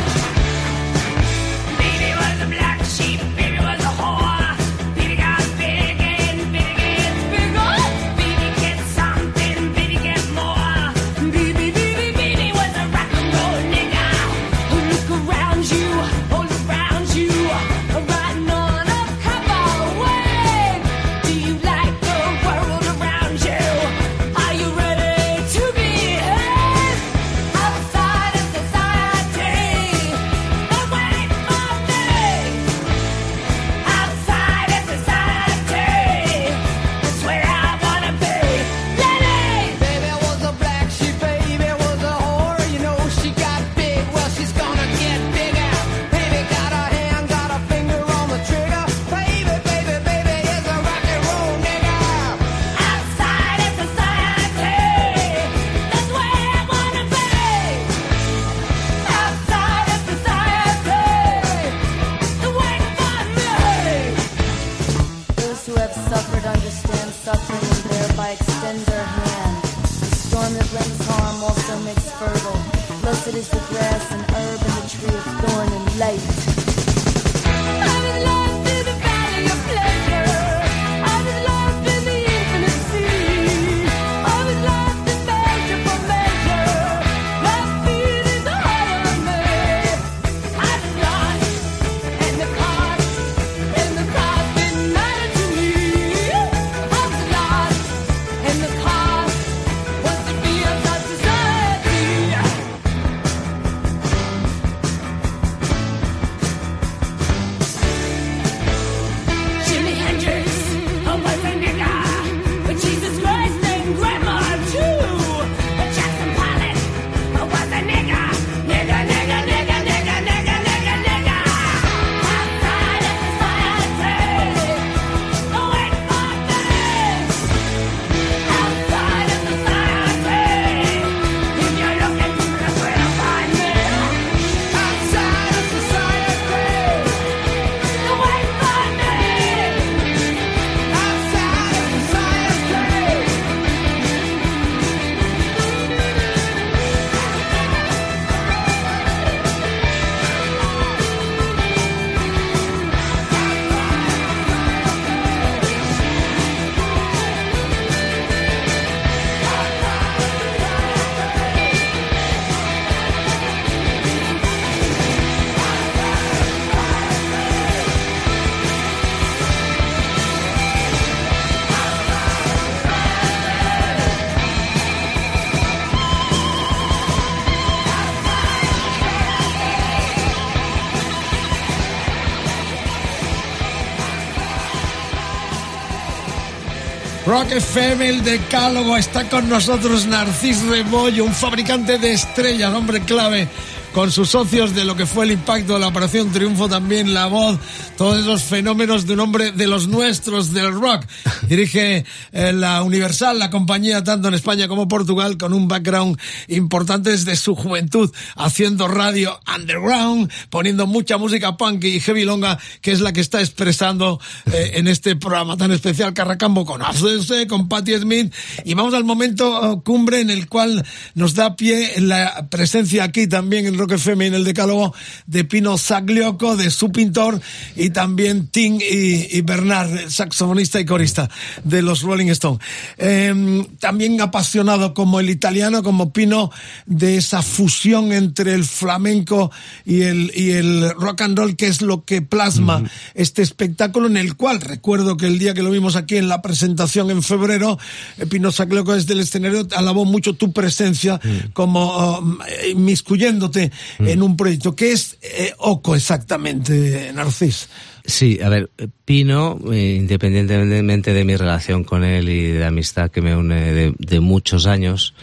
Rock 187.45 187.57
FM, 187.57 188.09
el 188.09 188.23
decálogo, 188.23 188.97
está 188.97 189.29
con 189.29 189.47
nosotros 189.47 190.07
Narcis 190.07 190.63
Rebollo, 190.63 191.25
un 191.25 191.33
fabricante 191.33 191.99
de 191.99 192.13
estrellas, 192.13 192.73
hombre 192.73 193.01
clave 193.01 193.47
con 193.93 194.11
sus 194.11 194.29
socios 194.29 194.75
de 194.75 194.83
lo 194.83 194.95
que 194.97 195.05
fue 195.05 195.25
el 195.25 195.31
impacto 195.31 195.73
de 195.73 195.79
la 195.79 195.87
Operación 195.87 196.29
Triunfo, 196.31 196.67
también 196.67 197.13
la 197.13 197.27
voz, 197.27 197.57
todos 197.97 198.19
esos 198.19 198.43
fenómenos 198.43 199.07
de 199.07 199.13
un 199.13 199.21
hombre 199.21 199.51
de 199.51 199.67
los 199.67 199.87
nuestros 199.87 200.53
del 200.53 200.73
rock. 200.73 201.05
Dirige 201.47 202.05
eh, 202.31 202.53
la 202.53 202.83
Universal, 202.83 203.39
la 203.39 203.49
compañía 203.49 204.03
tanto 204.03 204.27
en 204.27 204.33
España 204.33 204.67
como 204.67 204.87
Portugal, 204.87 205.37
con 205.37 205.53
un 205.53 205.67
background 205.67 206.19
importante 206.47 207.11
desde 207.11 207.35
su 207.35 207.55
juventud, 207.55 208.11
haciendo 208.35 208.87
radio 208.87 209.39
underground, 209.55 210.31
poniendo 210.49 210.87
mucha 210.87 211.17
música 211.17 211.57
punk 211.57 211.83
y 211.83 211.99
heavy 211.99 212.25
longa, 212.25 212.59
que 212.81 212.91
es 212.91 213.01
la 213.01 213.13
que 213.13 213.21
está 213.21 213.39
expresando 213.39 214.19
eh, 214.51 214.71
en 214.75 214.87
este 214.87 215.15
programa 215.15 215.57
tan 215.57 215.71
especial 215.71 216.13
Carracambo 216.13 216.65
con 216.65 216.81
ACC, 216.81 217.47
con 217.47 217.67
Patti 217.67 217.95
Smith. 217.97 218.33
Y 218.63 218.73
vamos 218.73 218.93
al 218.93 219.03
momento 219.03 219.47
oh, 219.47 219.83
cumbre 219.83 220.21
en 220.21 220.29
el 220.29 220.47
cual 220.47 220.85
nos 221.13 221.35
da 221.35 221.55
pie 221.55 222.01
la 222.01 222.47
presencia 222.49 223.03
aquí 223.03 223.27
también 223.27 223.65
en 223.65 223.87
que 223.87 223.95
FM 223.95 224.27
en 224.27 224.33
el 224.33 224.43
decálogo 224.43 224.93
de 225.25 225.43
Pino 225.43 225.77
Zaglioco, 225.77 226.55
de 226.55 226.71
su 226.71 226.91
pintor, 226.91 227.39
y 227.75 227.91
también 227.91 228.47
Tim 228.47 228.79
y, 228.79 229.41
Bernard, 229.41 230.09
saxofonista 230.09 230.79
y 230.79 230.85
corista 230.85 231.29
de 231.63 231.81
los 231.81 232.01
Rolling 232.01 232.27
Stones. 232.27 232.59
Em, 232.97 233.65
también 233.79 234.19
apasionado 234.21 234.93
como 234.93 235.19
el 235.19 235.29
italiano, 235.29 235.83
como 235.83 236.13
Pino, 236.13 236.51
de 236.85 237.17
esa 237.17 237.41
fusión 237.41 238.11
entre 238.13 238.53
el 238.53 238.63
flamenco 238.63 239.51
y 239.85 240.03
el, 240.03 240.31
y 240.35 240.51
el 240.51 240.89
rock 240.91 241.21
and 241.21 241.37
roll, 241.37 241.55
que 241.55 241.67
es 241.67 241.81
lo 241.81 242.03
que 242.05 242.21
plasma 242.21 242.83
este 243.13 243.41
espectáculo 243.41 244.07
en 244.07 244.17
el 244.17 244.35
cual 244.35 244.61
recuerdo 244.61 245.17
que 245.17 245.27
el 245.27 245.39
día 245.39 245.53
que 245.53 245.63
lo 245.63 245.71
vimos 245.71 245.95
aquí 245.95 246.17
en 246.17 246.29
la 246.29 246.41
presentación 246.41 247.11
en 247.11 247.23
febrero, 247.23 247.77
eh, 248.17 248.25
Pino 248.25 248.51
Zaglioco 248.51 248.93
desde 248.93 249.13
el 249.13 249.19
escenario 249.21 249.67
alabó 249.75 250.05
mucho 250.05 250.33
tu 250.33 250.51
presencia 250.53 251.19
como 251.53 252.19
um, 252.19 252.37
inmiscuyéndote 252.69 253.71
Mm. 253.99 254.07
en 254.07 254.21
un 254.23 254.37
proyecto. 254.37 254.75
¿Qué 254.75 254.91
es 254.91 255.17
eh, 255.21 255.53
OCO 255.57 255.95
exactamente, 255.95 257.11
Narcis? 257.13 257.69
Sí, 258.05 258.39
a 258.41 258.49
ver, 258.49 258.69
Pino, 259.03 259.59
eh, 259.71 259.95
independientemente 259.97 261.13
de 261.13 261.23
mi 261.23 261.35
relación 261.35 261.83
con 261.83 262.03
él 262.03 262.29
y 262.29 262.51
de 262.51 262.65
amistad 262.65 263.09
que 263.09 263.21
me 263.21 263.35
une 263.35 263.93
de, 263.97 264.19
muchos 264.19 264.67
años, 264.67 265.15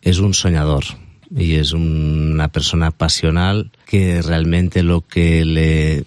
es 0.00 0.18
un 0.18 0.32
soñador 0.32 0.84
y 1.36 1.56
es 1.56 1.72
una 1.72 2.48
persona 2.48 2.90
pasional 2.90 3.70
que 3.86 4.22
realmente 4.22 4.82
lo 4.82 5.02
que 5.02 5.44
le 5.44 6.04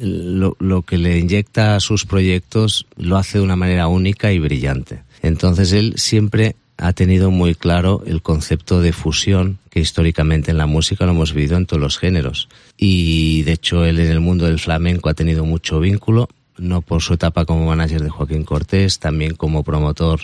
lo, 0.00 0.56
lo, 0.60 0.82
que 0.82 0.98
le 0.98 1.18
inyecta 1.18 1.74
a 1.74 1.80
sus 1.80 2.06
proyectos 2.06 2.86
lo 2.96 3.16
hace 3.16 3.38
de 3.38 3.44
una 3.44 3.56
manera 3.56 3.88
única 3.88 4.32
y 4.32 4.38
brillante. 4.38 5.02
Entonces 5.20 5.72
él 5.72 5.94
siempre 5.96 6.54
ha 6.80 6.92
tenido 6.92 7.30
muy 7.30 7.54
claro 7.54 8.02
el 8.06 8.22
concepto 8.22 8.80
de 8.80 8.92
fusión 8.92 9.58
que 9.68 9.80
históricamente 9.80 10.50
en 10.50 10.58
la 10.58 10.66
música 10.66 11.04
lo 11.04 11.12
hemos 11.12 11.34
vivido 11.34 11.56
en 11.56 11.66
todos 11.66 11.82
los 11.82 11.98
géneros. 11.98 12.48
Y 12.82 13.42
de 13.42 13.52
hecho 13.52 13.84
él 13.84 13.98
en 13.98 14.10
el 14.10 14.20
mundo 14.20 14.46
del 14.46 14.58
flamenco 14.58 15.10
ha 15.10 15.14
tenido 15.14 15.44
mucho 15.44 15.80
vínculo, 15.80 16.30
no 16.56 16.80
por 16.80 17.02
su 17.02 17.12
etapa 17.12 17.44
como 17.44 17.66
manager 17.66 18.02
de 18.02 18.08
Joaquín 18.08 18.42
Cortés, 18.42 18.98
también 18.98 19.34
como 19.34 19.62
promotor 19.62 20.20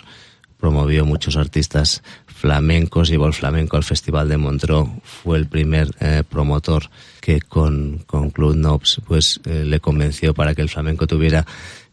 promovió 0.57 1.05
muchos 1.05 1.37
artistas 1.37 2.01
flamencos, 2.25 3.09
llevó 3.09 3.27
el 3.27 3.35
flamenco 3.35 3.77
al 3.77 3.83
Festival 3.83 4.27
de 4.27 4.37
Montreux, 4.37 4.89
fue 5.03 5.37
el 5.37 5.45
primer 5.45 5.91
eh, 5.99 6.23
promotor 6.27 6.89
que 7.21 7.41
con, 7.41 7.99
con 8.07 8.31
Club 8.31 8.55
Nobs 8.55 9.01
pues 9.05 9.39
eh, 9.45 9.63
le 9.63 9.79
convenció 9.79 10.33
para 10.33 10.55
que 10.55 10.63
el 10.63 10.69
flamenco 10.69 11.05
tuviera 11.05 11.45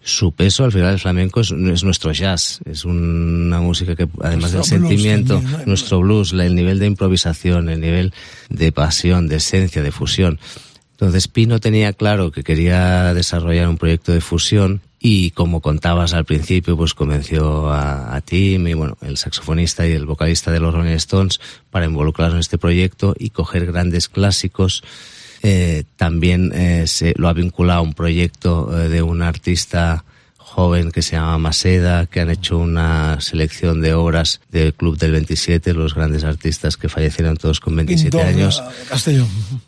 su 0.04 0.32
peso 0.32 0.64
al 0.64 0.72
final 0.72 0.92
el 0.92 1.00
flamenco 1.00 1.40
es, 1.40 1.50
nuestro 1.50 2.12
jazz, 2.12 2.60
es 2.66 2.84
una 2.84 3.60
música 3.60 3.96
que 3.96 4.06
además 4.22 4.52
del 4.52 4.64
sentimiento, 4.64 5.42
nuestro 5.64 6.00
blues, 6.00 6.32
el 6.32 6.54
nivel 6.54 6.78
de 6.78 6.86
improvisación, 6.86 7.70
el 7.70 7.80
nivel 7.80 8.12
de 8.50 8.70
pasión, 8.70 9.28
de 9.28 9.36
esencia, 9.36 9.82
de 9.82 9.90
fusión. 9.90 10.38
Entonces 10.92 11.26
Pino 11.26 11.58
tenía 11.58 11.92
claro 11.94 12.30
que 12.30 12.44
quería 12.44 13.14
desarrollar 13.14 13.68
un 13.68 13.78
proyecto 13.78 14.12
de 14.12 14.20
fusión 14.20 14.82
y 15.00 15.30
como 15.32 15.60
contabas 15.60 16.12
al 16.12 16.24
principio, 16.24 16.76
pues 16.76 16.94
convenció 16.94 17.70
a, 17.70 18.14
a 18.14 18.20
Tim 18.20 18.66
y 18.68 18.74
bueno, 18.74 18.96
el 19.00 19.16
saxofonista 19.16 19.86
y 19.86 19.92
el 19.92 20.06
vocalista 20.06 20.50
de 20.52 20.60
los 20.60 20.74
Rolling 20.74 20.92
Stones 20.92 21.40
para 21.70 21.86
involucrarse 21.86 22.34
en 22.34 22.40
este 22.40 22.58
proyecto 22.58 23.14
y 23.18 23.30
coger 23.30 23.66
grandes 23.66 24.08
clásicos 24.08 24.82
eh, 25.46 25.84
también 25.96 26.52
eh, 26.54 26.86
se 26.86 27.12
lo 27.18 27.28
ha 27.28 27.34
vinculado 27.34 27.80
a 27.80 27.82
un 27.82 27.92
proyecto 27.92 28.80
eh, 28.80 28.88
de 28.88 29.02
un 29.02 29.20
artista 29.20 30.02
joven 30.54 30.92
que 30.92 31.02
se 31.02 31.16
llama 31.16 31.36
Maseda, 31.36 32.06
que 32.06 32.20
han 32.20 32.30
hecho 32.30 32.58
una 32.58 33.20
selección 33.20 33.80
de 33.80 33.92
obras 33.92 34.40
del 34.52 34.72
Club 34.72 34.96
del 34.96 35.10
27, 35.10 35.74
los 35.74 35.96
grandes 35.96 36.22
artistas 36.22 36.76
que 36.76 36.88
fallecieron 36.88 37.36
todos 37.36 37.58
con 37.58 37.74
27 37.74 38.22
años. 38.22 38.62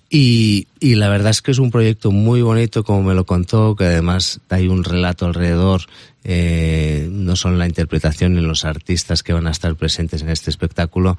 Y, 0.09 0.68
y, 0.79 0.94
la 0.94 1.09
verdad 1.09 1.31
es 1.31 1.42
que 1.42 1.51
es 1.51 1.59
un 1.59 1.72
proyecto 1.72 2.12
muy 2.12 2.40
bonito, 2.40 2.85
como 2.85 3.03
me 3.03 3.14
lo 3.14 3.27
contó, 3.27 3.75
que 3.75 3.85
además 3.85 4.38
hay 4.49 4.68
un 4.68 4.85
relato 4.85 5.27
alrededor, 5.27 5.83
eh, 6.22 7.09
no 7.11 7.35
solo 7.35 7.57
la 7.57 7.66
interpretación 7.66 8.38
en 8.38 8.46
los 8.46 8.64
artistas 8.64 9.25
que 9.25 9.33
van 9.33 9.49
a 9.49 9.51
estar 9.51 9.75
presentes 9.75 10.22
en 10.22 10.29
este 10.29 10.51
espectáculo, 10.51 11.18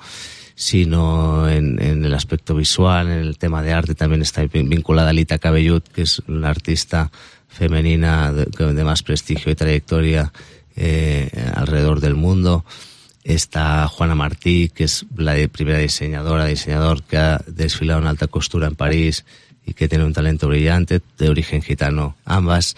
sino 0.56 1.49
en, 1.49 1.77
el 1.80 2.13
aspecto 2.13 2.56
visual, 2.56 3.08
en 3.08 3.19
el 3.19 3.38
tema 3.38 3.62
de 3.62 3.73
arte 3.73 3.95
también 3.95 4.21
está 4.21 4.45
vinculada 4.45 5.12
Lita 5.12 5.38
Cabellut, 5.38 5.86
que 5.89 6.03
es 6.03 6.23
una 6.27 6.49
artista 6.49 7.12
femenina 7.58 8.32
de, 8.32 8.84
más 8.84 9.04
prestigio 9.04 9.52
y 9.52 9.56
trayectoria 9.56 10.32
eh, 10.76 11.30
alrededor 11.56 12.00
del 12.00 12.15
mundo. 12.15 12.63
Está 13.24 13.88
Juana 13.88 14.15
Martí, 14.15 14.70
que 14.74 14.86
es 14.86 15.06
la 15.15 15.36
primera 15.52 15.80
diseñadora, 15.80 16.46
diseñador 16.46 17.04
que 17.04 17.17
ha 17.17 17.41
desfilado 17.48 18.00
en 18.02 18.08
alta 18.08 18.28
costura 18.28 18.67
en 18.67 18.76
París 18.76 19.26
y 19.65 19.74
que 19.74 19.89
tiene 19.89 20.06
un 20.06 20.13
talento 20.13 20.48
brillante, 20.48 21.02
de 21.17 21.30
origen 21.30 21.62
gitano 21.62 22.15
ambas. 22.26 22.76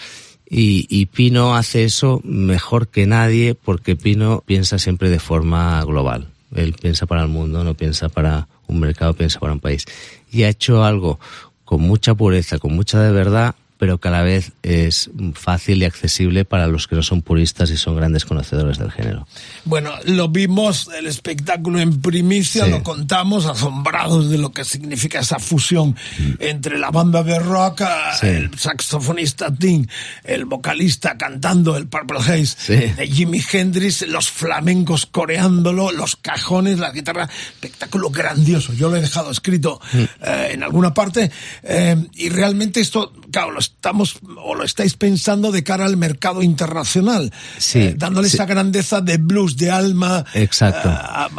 Y, 0.51 1.05
Pino 1.07 1.55
hace 1.55 1.83
eso 1.83 2.21
mejor 2.23 2.87
que 2.87 3.05
nadie 3.05 3.53
porque 3.53 3.95
Pino 3.95 4.41
piensa 4.47 4.79
siempre 4.79 5.11
de 5.11 5.19
forma 5.19 5.83
global. 5.83 6.29
Él 6.55 6.73
piensa 6.73 7.05
para 7.05 7.21
el 7.21 7.27
mundo, 7.27 7.63
no 7.63 7.75
piensa 7.75 8.09
para 8.09 8.47
un 8.65 8.79
mercado, 8.79 9.13
piensa 9.13 9.39
para 9.39 9.53
un 9.53 9.59
país. 9.59 9.85
Y 10.31 10.43
ha 10.43 10.49
hecho 10.49 10.83
algo 10.83 11.19
con 11.65 11.81
mucha 11.81 12.15
pureza, 12.15 12.57
con 12.57 12.73
mucha 12.73 12.99
de 12.99 13.11
verdad, 13.11 13.53
pero 13.79 13.97
que 13.97 14.09
a 14.09 14.11
la 14.11 14.23
vez 14.23 14.51
es 14.61 15.09
fácil 15.33 15.81
y 15.81 15.85
accesible 15.85 16.43
para 16.43 16.67
los 16.67 16.87
que 16.89 16.97
no 16.97 17.01
son 17.01 17.21
puristas 17.21 17.71
y 17.71 17.77
son 17.77 17.95
grandes 17.95 18.25
conocedores 18.25 18.77
del 18.77 18.91
género. 18.91 19.25
Bueno, 19.63 19.91
lo 20.03 20.27
vimos 20.27 20.89
el 20.97 21.07
espectáculo 21.07 21.79
en 21.79 22.01
primicia, 22.01 22.67
lo 22.67 22.83
contamos, 22.83 23.45
asombrados 23.45 24.29
de 24.29 24.37
lo 24.37 24.51
que 24.51 24.65
significa 24.65 25.21
esa 25.21 25.39
fusión 25.39 25.95
mm. 26.17 26.31
entre 26.39 26.77
la 26.77 26.91
banda 26.91 27.23
de 27.23 27.39
rock, 27.39 27.83
el 28.21 28.51
saxofonista 28.59 29.55
Tim, 29.55 29.87
el 30.25 30.43
vocalista 30.43 31.17
cantando 31.17 31.77
el 31.77 31.87
Purple 31.87 32.19
Haze 32.19 32.93
de 32.97 33.07
Jimi 33.07 33.41
Hendrix, 33.49 34.05
los 34.09 34.29
flamencos 34.29 35.05
coreándolo, 35.05 35.93
los 35.93 36.17
cajones, 36.17 36.79
la 36.79 36.91
guitarra, 36.91 37.29
espectáculo 37.53 38.09
grandioso. 38.09 38.73
Yo 38.73 38.89
lo 38.89 38.97
he 38.97 39.01
dejado 39.01 39.31
escrito 39.31 39.79
mm. 39.93 39.97
eh, 39.97 40.49
en 40.51 40.63
alguna 40.63 40.93
parte 40.93 41.31
eh, 41.63 41.95
y 42.15 42.27
realmente 42.27 42.81
esto, 42.81 43.13
claro, 43.31 43.51
estamos 43.75 44.19
o 44.43 44.55
lo 44.55 44.63
estáis 44.63 44.95
pensando 44.95 45.51
de 45.51 45.63
cara 45.63 45.85
al 45.85 45.95
mercado 45.95 46.43
internacional, 46.43 47.31
sí, 47.57 47.79
eh, 47.79 47.95
dándole 47.97 48.27
esa 48.27 48.45
grandeza 48.45 49.01
de 49.01 49.17
blues, 49.17 49.55
de 49.55 49.71
alma, 49.71 50.25
exacto, 50.33 50.89
a, 50.89 51.29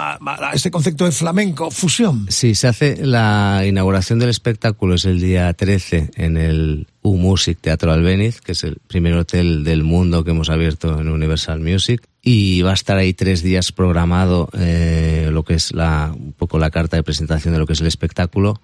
ese 0.55 0.71
concepto 0.71 1.05
de 1.05 1.13
flamenco, 1.13 1.71
fusión. 1.71 2.27
Sí, 2.29 2.55
se 2.55 2.69
hace 2.69 3.05
la 3.05 3.65
inauguración 3.67 4.19
del 4.19 4.31
espectáculo 4.31 4.95
es 4.95 5.05
el 5.05 5.21
día 5.21 5.53
13 5.53 6.13
en 6.17 6.37
el 6.37 6.87
U 7.03 7.17
Music 7.17 7.59
Teatro 7.61 7.93
Albeniz, 7.93 8.41
que 8.41 8.53
es 8.53 8.65
el 8.65 8.79
primer 8.87 9.15
hotel 9.15 9.65
del 9.65 9.85
mundo 9.85 10.25
que 10.25 10.31
hemos 10.31 10.51
abierto 10.51 11.01
en 11.01 11.09
Universal 11.09 11.61
Music. 11.61 12.03
Y 12.23 12.61
va 12.61 12.73
a 12.73 12.75
estar 12.75 12.99
ahí 12.99 13.15
tres 13.15 13.43
días 13.43 13.73
programado 13.73 14.51
eh, 14.53 15.31
lo 15.33 15.43
que 15.43 15.55
es 15.55 15.73
la 15.73 16.13
un 16.15 16.35
poco 16.35 16.59
la 16.59 16.71
carta 16.71 16.97
de 16.99 17.03
presentación 17.03 17.55
de 17.55 17.61
lo 17.61 17.67
que 17.67 17.73
es 17.73 17.81
el 17.81 17.87
espectáculo 17.87 18.61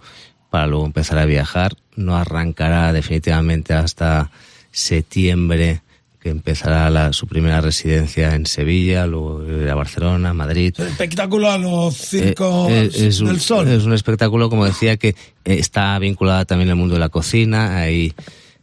para 0.57 0.69
luego 0.69 0.87
empezar 0.87 1.19
a 1.19 1.27
viajar. 1.27 1.77
No 1.97 2.17
arrancará 2.17 2.91
definitivamente 2.95 3.75
hasta 3.75 4.31
septiembre, 4.71 5.83
que 6.19 6.31
empezará 6.31 6.89
la, 6.89 7.13
su 7.13 7.27
primera 7.27 7.61
residencia 7.61 8.35
en 8.35 8.47
Sevilla, 8.47 9.07
luego 9.07 9.43
a 9.71 9.75
Barcelona, 9.75 10.33
Madrid. 10.33 10.73
El 10.79 10.87
espectáculo 10.87 11.51
a 11.51 11.59
los 11.59 11.95
circos 11.95 12.71
eh, 12.71 12.87
eh, 12.87 13.11
del 13.11 13.23
un, 13.27 13.39
sol. 13.39 13.69
Es 13.69 13.85
un 13.85 13.93
espectáculo, 13.93 14.49
como 14.49 14.65
decía, 14.65 14.97
que 14.97 15.15
está 15.45 15.99
vinculado 15.99 16.47
también 16.47 16.71
al 16.71 16.77
mundo 16.77 16.95
de 16.95 17.01
la 17.01 17.11
cocina. 17.11 17.77
Hay 17.77 18.15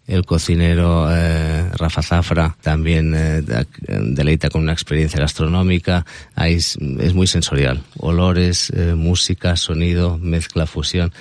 el 0.08 0.26
cocinero 0.26 1.08
eh, 1.12 1.70
Rafa 1.78 2.02
Zafra 2.02 2.58
también 2.60 3.12
deleita 3.88 4.50
con 4.50 4.64
una 4.64 4.74
experiencia 4.74 5.20
gastronómica. 5.20 6.08
Ahí 6.34 6.56
es, 6.56 6.76
es 7.00 7.14
muy 7.14 7.28
sensorial. 7.28 7.84
Olores, 8.00 8.74
música, 8.96 9.56
sonido, 9.58 10.18
mezcla, 10.18 10.66
fusión 10.66 11.14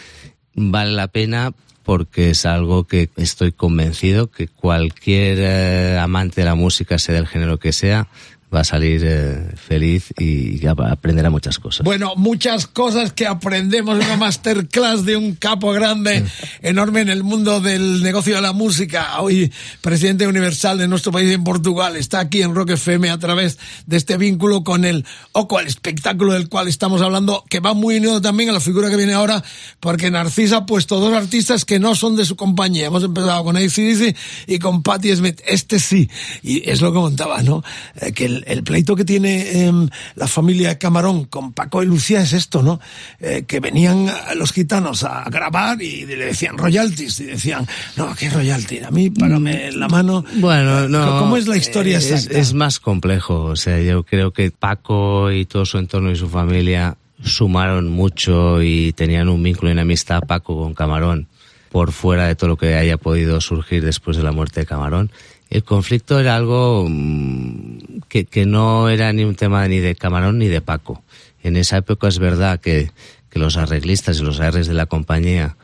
vale 0.54 0.92
la 0.92 1.08
pena 1.08 1.52
porque 1.82 2.30
es 2.30 2.46
algo 2.46 2.84
que 2.84 3.10
estoy 3.16 3.52
convencido 3.52 4.30
que 4.30 4.48
cualquier 4.48 5.38
eh, 5.40 5.98
amante 5.98 6.40
de 6.40 6.44
la 6.44 6.54
música, 6.54 6.98
sea 6.98 7.14
del 7.14 7.26
género 7.26 7.58
que 7.58 7.72
sea, 7.72 8.08
va 8.54 8.60
a 8.60 8.64
salir 8.64 9.02
eh, 9.04 9.54
feliz 9.56 10.12
y 10.18 10.60
aprenderá 10.66 11.30
muchas 11.30 11.58
cosas. 11.58 11.84
Bueno, 11.84 12.14
muchas 12.16 12.66
cosas 12.66 13.12
que 13.12 13.26
aprendemos 13.26 13.98
en 13.98 14.04
una 14.04 14.16
masterclass 14.16 15.04
de 15.04 15.16
un 15.16 15.34
capo 15.34 15.72
grande, 15.72 16.24
enorme 16.62 17.00
en 17.00 17.08
el 17.08 17.22
mundo 17.22 17.60
del 17.60 18.02
negocio 18.02 18.34
de 18.34 18.42
la 18.42 18.52
música. 18.52 19.20
Hoy, 19.20 19.50
presidente 19.80 20.26
universal 20.26 20.78
de 20.78 20.88
nuestro 20.88 21.12
país 21.12 21.32
en 21.32 21.44
Portugal, 21.44 21.96
está 21.96 22.20
aquí 22.20 22.42
en 22.42 22.54
Rock 22.54 22.70
FM 22.70 23.10
a 23.10 23.18
través 23.18 23.58
de 23.86 23.96
este 23.96 24.18
vínculo 24.18 24.64
con 24.64 24.84
el 24.84 25.06
OCO, 25.32 25.60
el 25.60 25.66
espectáculo 25.66 26.34
del 26.34 26.48
cual 26.48 26.68
estamos 26.68 27.00
hablando, 27.00 27.44
que 27.48 27.60
va 27.60 27.72
muy 27.72 27.96
unido 27.96 28.20
también 28.20 28.50
a 28.50 28.52
la 28.52 28.60
figura 28.60 28.90
que 28.90 28.96
viene 28.96 29.14
ahora, 29.14 29.42
porque 29.80 30.10
Narcisa 30.10 30.58
ha 30.58 30.66
puesto 30.66 31.00
dos 31.00 31.14
artistas 31.14 31.64
que 31.64 31.78
no 31.78 31.94
son 31.94 32.16
de 32.16 32.26
su 32.26 32.36
compañía. 32.36 32.86
Hemos 32.86 33.04
empezado 33.04 33.44
con 33.44 33.56
ACDC 33.56 34.14
y 34.46 34.58
con 34.58 34.82
Patti 34.82 35.14
Smith. 35.16 35.40
Este 35.46 35.78
sí, 35.78 36.10
y 36.42 36.68
es 36.68 36.82
lo 36.82 36.92
que 36.92 36.98
contaba, 36.98 37.42
¿no? 37.42 37.64
Eh, 38.00 38.12
que 38.12 38.26
el 38.26 38.41
el, 38.46 38.62
pleito 38.62 38.96
que 38.96 39.05
tiene 39.05 39.64
em, 39.64 39.88
la 40.14 40.26
familia 40.26 40.78
Camarón 40.78 41.24
con 41.24 41.52
Paco 41.52 41.83
y 41.83 41.87
Lucía 41.87 42.20
es 42.22 42.33
esto, 42.33 42.62
¿no? 42.62 42.81
Eh, 43.20 43.44
que 43.46 43.61
venían 43.61 44.11
los 44.37 44.52
gitanos 44.52 45.05
a 45.05 45.24
grabar 45.31 45.81
y 45.81 46.07
le 46.07 46.26
decían 46.26 46.59
royalties 46.59 47.20
y 47.20 47.24
decían, 47.24 47.66
no, 47.96 48.14
¿qué 48.14 48.31
royalty? 48.31 48.81
A 48.81 48.90
mí, 48.90 49.11
págame 49.11 49.72
la 49.72 49.88
mano. 49.88 50.24
Bueno, 50.37 50.88
no. 50.88 51.18
¿Cómo 51.18 51.37
es 51.37 51.46
la 51.46 51.57
historia 51.57 51.98
es, 51.98 52.11
Es 52.11 52.55
más 52.55 52.81
complejo. 52.81 53.44
O 53.44 53.57
sea, 53.57 53.81
yo 53.81 54.02
creo 54.02 54.33
que 54.33 54.50
Paco 54.50 55.31
y 55.31 55.44
todo 55.44 55.64
su 55.64 55.78
entorno 55.78 56.11
y 56.11 56.16
su 56.16 56.28
familia 56.28 56.96
sumaron 57.22 57.88
mucho 57.90 58.62
y 58.62 58.92
tenían 58.92 59.28
un 59.28 59.42
vínculo 59.42 59.70
y 59.70 59.72
una 59.72 59.83
amistad 59.83 60.20
Paco 60.26 60.57
con 60.57 60.74
Camarón 60.74 61.28
por 61.70 61.92
fuera 61.92 62.26
de 62.26 62.37
todo 62.37 62.48
lo 62.48 62.57
que 62.57 62.74
haya 62.74 62.98
podido 62.98 63.40
surgir 63.40 63.85
después 63.85 64.16
de 64.16 64.22
la 64.22 64.33
muerte 64.33 64.61
de 64.61 64.66
Camarón 64.66 65.11
el 65.52 65.64
conflicto 65.64 66.18
era 66.18 66.34
algo 66.34 66.86
mm, 66.88 68.00
que, 68.08 68.46
no 68.46 68.88
era 68.88 69.12
ni 69.12 69.24
un 69.24 69.34
tema 69.34 69.68
ni 69.68 69.80
de 69.80 69.94
Camarón 69.94 70.38
ni 70.38 70.48
de 70.48 70.62
Paco. 70.62 71.02
En 71.42 71.56
esa 71.56 71.76
época 71.76 72.08
es 72.08 72.18
verdad 72.18 72.58
que, 72.58 72.90
los 73.34 73.56
arreglistas 73.56 74.18
y 74.18 74.22
los 74.22 74.40
ARs 74.40 74.66
de 74.66 74.74
la 74.74 74.84
compañía, 74.84 75.56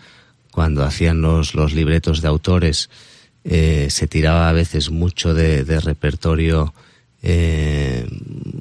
cuando 0.52 0.84
hacían 0.84 1.20
los, 1.20 1.54
los 1.54 1.74
libretos 1.74 2.22
de 2.22 2.28
autores, 2.28 2.88
eh, 3.44 3.88
se 3.90 4.06
tiraba 4.06 4.48
a 4.48 4.52
veces 4.52 4.90
mucho 4.90 5.34
de, 5.34 5.64
repertorio 5.80 6.72
eh, 7.22 8.06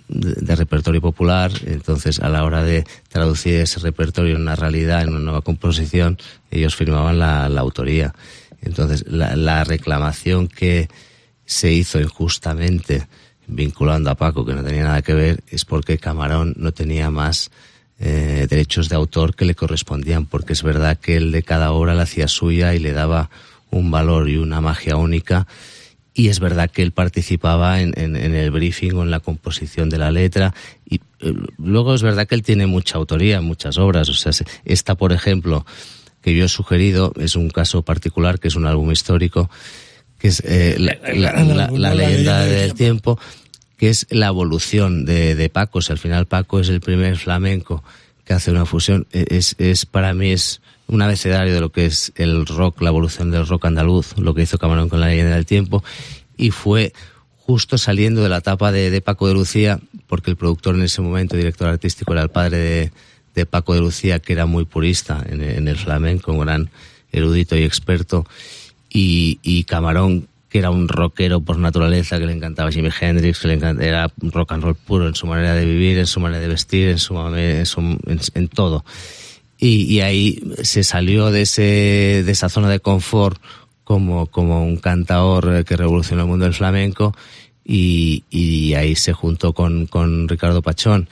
de, 0.10 0.56
repertorio 0.56 1.00
popular 1.00 1.52
entonces 1.66 2.20
a 2.20 2.30
la 2.30 2.44
hora 2.44 2.64
de 2.64 2.86
traducir 3.10 3.56
ese 3.56 3.80
repertorio 3.80 4.36
en 4.36 4.42
una 4.42 4.56
realidad 4.56 5.04
en 5.04 5.10
una 5.10 5.20
nueva 5.20 5.42
composición 5.42 6.18
ellos 6.52 6.76
firmaban 6.76 7.20
la, 7.20 7.46
autoría 7.46 8.14
entonces 8.62 9.06
la 9.08 9.64
reclamación 9.64 10.48
que 10.48 10.90
se 11.48 11.72
hizo 11.72 12.00
injustamente 12.00 13.08
vinculando 13.48 14.12
a 14.12 14.16
Paco, 14.16 14.46
que 14.46 14.54
no 14.54 14.64
tenía 14.64 14.84
nada 14.84 15.02
que 15.02 15.14
ver, 15.14 15.44
es 15.50 15.66
porque 15.66 15.98
Camarón 15.98 16.54
no 16.58 16.74
tenía 16.74 17.10
más 17.10 17.50
eh, 18.00 18.46
derechos 18.50 18.90
de 18.90 18.98
autor 18.98 19.34
que 19.34 19.46
le 19.46 19.56
correspondían, 19.56 20.26
porque 20.26 20.54
es 20.54 20.62
verdad 20.62 21.00
que 21.00 21.16
él 21.16 21.32
de 21.32 21.44
cada 21.44 21.72
obra 21.72 21.96
la 21.96 22.04
hacía 22.04 22.28
suya 22.28 22.76
y 22.76 22.80
le 22.80 22.92
daba 22.92 23.30
un 23.72 23.90
valor 23.90 24.30
y 24.30 24.38
una 24.38 24.62
magia 24.62 24.98
única. 24.98 25.48
Y 26.14 26.28
es 26.28 26.40
verdad 26.40 26.70
que 26.70 26.82
él 26.82 26.92
participaba 26.92 27.80
en, 27.80 27.96
el 27.96 28.52
briefing 28.52 28.94
o 28.96 29.04
en 29.04 29.12
la 29.12 29.20
composición 29.20 29.88
de 29.90 30.00
la 30.00 30.12
letra. 30.12 30.54
Y 30.90 30.96
eh, 31.22 31.34
luego 31.58 31.94
es 31.94 32.02
verdad 32.02 32.28
que 32.28 32.36
él 32.36 32.44
tiene 32.44 32.68
mucha 32.68 32.98
autoría 32.98 33.38
en 33.38 33.46
muchas 33.46 33.78
obras. 33.78 34.10
O 34.10 34.14
sea, 34.14 34.32
esta, 34.66 34.96
por 34.96 35.14
ejemplo, 35.14 35.66
que 36.22 36.36
yo 36.36 36.44
he 36.44 36.50
sugerido, 36.50 37.14
es 37.18 37.36
un 37.36 37.50
caso 37.50 37.84
particular, 37.84 38.40
que 38.40 38.48
es 38.48 38.56
un 38.56 38.66
álbum 38.66 38.92
histórico, 38.92 39.50
que 40.20 40.30
es 40.30 40.42
eh, 40.46 40.78
la, 40.78 41.94
leyenda 41.94 42.42
del 42.42 42.74
tiempo, 42.74 43.20
que 43.78 43.90
es 43.90 44.08
la 44.10 44.28
evolución 44.28 45.06
de, 45.06 45.36
de 45.36 45.50
Paco. 45.50 45.80
al 45.88 45.98
final 45.98 46.26
Paco 46.26 46.60
es 46.60 46.70
el 46.70 46.82
primer 46.82 47.18
flamenco 47.18 47.84
que 48.26 48.34
hace 48.34 48.52
una 48.52 48.66
fusión. 48.66 49.08
E, 49.14 49.26
es, 49.30 49.56
es 49.58 49.86
para 49.86 50.14
mí 50.14 50.32
es 50.32 50.62
un 50.88 51.02
abecedario 51.02 51.54
de 51.54 51.62
lo 51.62 51.72
que 51.72 51.86
es 51.86 52.12
el 52.16 52.46
rock, 52.46 52.82
la 52.82 52.90
evolución 52.90 53.32
del 53.32 53.48
rock 53.48 53.66
andaluz, 53.66 54.18
lo 54.18 54.34
que 54.34 54.44
hizo 54.44 54.58
Camarón 54.58 54.90
con 54.90 55.00
la 55.00 55.08
leyenda 55.08 55.36
del 55.36 55.46
tiempo, 55.46 55.84
y 56.38 56.52
fue 56.52 56.94
justo 57.38 57.78
saliendo 57.78 58.24
de 58.24 58.30
la 58.30 58.38
etapa 58.38 58.72
de, 58.72 59.02
Paco 59.02 59.28
de 59.28 59.34
Lucía, 59.34 59.80
porque 60.08 60.32
el 60.32 60.38
productor 60.38 60.76
en 60.76 60.84
ese 60.84 61.02
momento, 61.02 61.38
director 61.38 61.68
artístico, 61.68 62.14
era 62.14 62.22
el 62.22 62.30
padre 62.30 62.92
de, 63.34 63.46
Paco 63.46 63.74
de 63.74 63.82
Lucía, 63.82 64.20
que 64.20 64.34
era 64.34 64.48
muy 64.48 64.66
purista 64.66 65.24
en, 65.30 65.42
en 65.44 65.68
el 65.68 65.78
flamenco, 65.78 66.32
un 66.32 66.40
gran 66.40 66.70
erudito 67.12 67.56
y 67.56 67.64
experto, 67.64 68.26
y, 69.00 69.64
Camarón, 69.66 70.28
que 70.50 70.60
era 70.60 70.72
un 70.72 70.88
rockero 70.88 71.42
por 71.42 71.58
naturaleza, 71.60 72.18
que 72.20 72.26
le 72.26 72.34
encantaba 72.34 72.72
Jimi 72.72 72.90
Hendrix, 73.00 73.44
le 73.46 73.54
encantaba, 73.54 73.88
era 73.88 74.12
rock 74.18 74.54
and 74.54 74.64
roll 74.64 74.76
puro 74.76 75.08
en 75.08 75.16
su 75.16 75.28
manera 75.28 75.54
de 75.54 75.66
vivir, 75.66 75.98
en 75.98 76.08
su 76.08 76.20
manera 76.20 76.42
de 76.42 76.48
vestir, 76.48 76.90
en, 76.90 76.98
su, 76.98 77.16
en, 78.34 78.48
todo. 78.48 78.84
Y, 79.60 80.00
ahí 80.00 80.42
se 80.64 80.84
salió 80.84 81.32
de, 81.32 81.42
ese, 81.42 82.24
de 82.26 82.32
esa 82.32 82.50
zona 82.50 82.70
de 82.70 82.80
confort 82.80 83.42
como, 83.84 84.28
como 84.28 84.64
un 84.64 84.78
cantador 84.78 85.64
que 85.64 85.78
revolucionó 85.78 86.24
el 86.24 86.28
mundo 86.28 86.46
del 86.46 86.54
flamenco 86.54 87.16
y, 87.64 88.24
y 88.30 88.74
ahí 88.74 88.96
se 88.96 89.14
juntó 89.14 89.54
con, 89.54 90.28
Ricardo 90.28 90.62
Pachón 90.62 91.10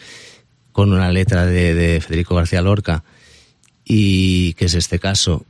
con 0.72 0.92
una 0.92 1.12
letra 1.12 1.46
de 1.46 2.02
Federico 2.02 2.36
García 2.36 2.62
Lorca 2.62 3.04
y 3.86 4.54
que 4.54 4.66
es 4.66 4.74
este 4.74 4.98
caso, 4.98 5.46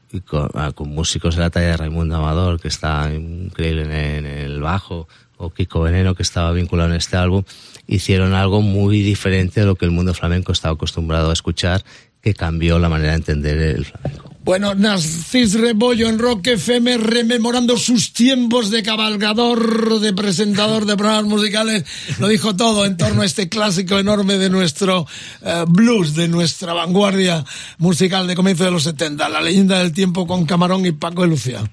ah, 0.53 0.73
con, 0.75 0.89
músicos 0.89 1.35
de 1.35 1.41
la 1.41 1.49
talla 1.49 1.67
de 1.67 1.77
Raimundo 1.77 2.17
Amador, 2.17 2.59
que 2.59 2.67
está 2.67 3.11
increíble 3.13 4.17
en, 4.17 4.25
el 4.25 4.59
bajo, 4.61 5.07
o 5.37 5.49
Kiko 5.51 5.81
Veneno, 5.81 6.15
que 6.15 6.23
estaba 6.23 6.51
vinculado 6.51 6.89
en 6.89 6.97
este 6.97 7.15
álbum, 7.15 7.43
hicieron 7.87 8.33
algo 8.33 8.61
muy 8.61 9.01
diferente 9.01 9.61
de 9.61 9.65
lo 9.65 9.75
que 9.75 9.85
el 9.85 9.91
mundo 9.91 10.13
flamenco 10.13 10.51
estaba 10.51 10.75
acostumbrado 10.75 11.29
a 11.29 11.33
escuchar, 11.33 11.83
que 12.21 12.33
cambió 12.33 12.77
la 12.77 12.89
manera 12.89 13.11
de 13.11 13.17
entender 13.17 13.57
el 13.57 13.85
flamenco. 13.85 14.34
Bueno, 14.45 14.75
Narcis 14.75 15.55
Rebollo 15.55 16.07
en 16.07 16.19
Rock 16.19 16.45
FM 16.45 16.99
rememorando 16.99 17.77
sus 17.77 18.13
tiempos 18.13 18.69
de 18.69 18.83
cabalgador, 18.83 19.99
de 19.99 20.13
presentador 20.13 20.85
de 20.85 20.95
programas 20.95 21.25
musicales, 21.25 21.83
lo 22.19 22.27
dijo 22.27 22.55
todo 22.55 22.85
en 22.85 22.95
torno 22.95 23.23
a 23.23 23.25
este 23.25 23.49
clásico 23.49 23.97
enorme 23.97 24.37
de 24.37 24.51
nuestro 24.51 25.07
eh, 25.41 25.65
blues, 25.67 26.13
de 26.13 26.27
nuestra 26.27 26.73
vanguardia 26.73 27.43
musical 27.79 28.27
de 28.27 28.35
comienzo 28.35 28.65
de 28.65 28.71
los 28.71 28.83
70, 28.83 29.27
la 29.29 29.41
leyenda 29.41 29.79
del 29.79 29.93
tiempo 29.93 30.27
con 30.27 30.45
Camarón 30.45 30.85
y 30.85 30.91
Paco 30.91 31.23
de 31.23 31.27
Lucía. 31.27 31.63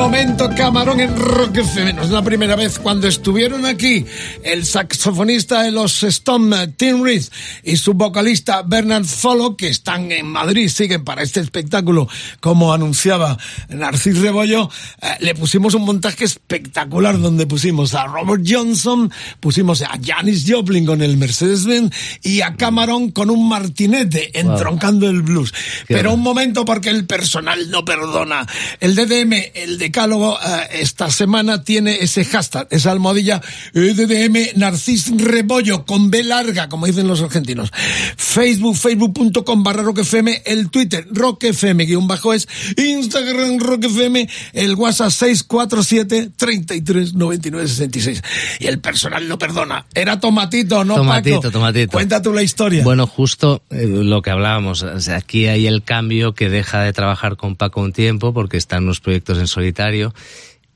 Momento 0.00 0.48
Camarón 0.56 0.98
en 0.98 1.14
Rock. 1.14 1.58
No 1.94 2.02
es 2.02 2.08
la 2.08 2.22
primera 2.22 2.56
vez 2.56 2.78
cuando 2.78 3.06
estuvieron 3.06 3.66
aquí 3.66 4.06
el 4.42 4.64
saxofonista 4.64 5.62
de 5.62 5.72
los 5.72 6.02
Stone, 6.02 6.68
Tim 6.68 7.02
Reed, 7.02 7.24
y 7.64 7.76
su 7.76 7.92
vocalista 7.92 8.62
Bernard 8.62 9.04
Follow, 9.04 9.56
que 9.56 9.68
están 9.68 10.10
en 10.10 10.24
Madrid, 10.24 10.68
siguen 10.68 11.04
para 11.04 11.22
este 11.22 11.40
espectáculo, 11.40 12.08
como 12.40 12.72
anunciaba 12.72 13.36
Narcis 13.68 14.18
Rebollo. 14.20 14.70
eh, 15.02 15.06
le 15.20 15.34
pusimos 15.34 15.74
un 15.74 15.84
montaje 15.84 16.24
espectacular 16.24 17.20
donde 17.20 17.46
pusimos 17.46 17.94
a 17.94 18.06
Robert 18.06 18.42
Johnson, 18.48 19.12
pusimos 19.38 19.82
a 19.82 19.98
Janis 20.02 20.46
Joplin 20.48 20.86
con 20.86 21.02
el 21.02 21.18
Mercedes-Benz 21.18 21.94
y 22.22 22.40
a 22.40 22.54
Camarón 22.54 23.10
con 23.10 23.28
un 23.28 23.46
martinete 23.50 24.30
entroncando 24.38 25.10
el 25.10 25.20
blues. 25.20 25.52
Qué 25.52 25.94
Pero 25.94 26.08
bueno. 26.10 26.14
un 26.14 26.20
momento 26.22 26.64
porque 26.64 26.88
el 26.88 27.04
personal 27.04 27.70
no 27.70 27.84
perdona. 27.84 28.46
El 28.80 28.94
DDM, 28.94 29.34
el 29.54 29.89
decálogo, 29.90 30.38
eh, 30.38 30.80
esta 30.80 31.10
semana 31.10 31.64
tiene 31.64 31.98
ese 32.00 32.24
hashtag, 32.24 32.68
esa 32.70 32.92
almohadilla 32.92 33.40
eh, 33.74 33.92
DDM 33.94 34.56
Narcis 34.58 35.10
Rebollo 35.16 35.84
con 35.84 36.10
B 36.10 36.22
larga, 36.22 36.68
como 36.68 36.86
dicen 36.86 37.08
los 37.08 37.20
argentinos. 37.20 37.70
Facebook, 38.16 38.76
facebook.com 38.76 39.62
barra 39.64 39.82
Rock 39.82 39.98
FM, 39.98 40.42
el 40.46 40.70
Twitter 40.70 41.06
Rock 41.10 41.44
FM 41.44 41.84
guion 41.86 42.06
bajo 42.06 42.32
es, 42.32 42.48
Instagram 42.76 43.58
Rock 43.58 43.84
FM, 43.84 44.28
el 44.52 44.74
WhatsApp 44.76 45.10
647 45.10 46.30
33 46.36 47.14
99 47.14 47.68
66. 47.68 48.22
Y 48.60 48.66
el 48.68 48.78
personal 48.78 49.28
no 49.28 49.38
perdona. 49.38 49.86
Era 49.94 50.20
Tomatito, 50.20 50.84
no 50.84 50.94
Tomatito, 50.94 51.40
Paco. 51.40 51.50
Tomatito. 51.50 51.92
Cuenta 51.92 52.22
tú 52.22 52.32
la 52.32 52.42
historia. 52.42 52.84
Bueno, 52.84 53.08
justo 53.08 53.62
eh, 53.70 53.86
lo 53.86 54.22
que 54.22 54.30
hablábamos. 54.30 54.82
o 54.82 55.00
sea, 55.00 55.16
aquí 55.16 55.46
hay 55.46 55.66
el 55.66 55.82
cambio 55.82 56.34
que 56.34 56.48
deja 56.48 56.80
de 56.82 56.92
trabajar 56.92 57.36
con 57.36 57.56
Paco 57.56 57.80
un 57.80 57.92
tiempo 57.92 58.32
porque 58.32 58.56
están 58.56 58.84
unos 58.84 59.00
proyectos 59.00 59.38
en 59.38 59.48
solitario. 59.48 59.79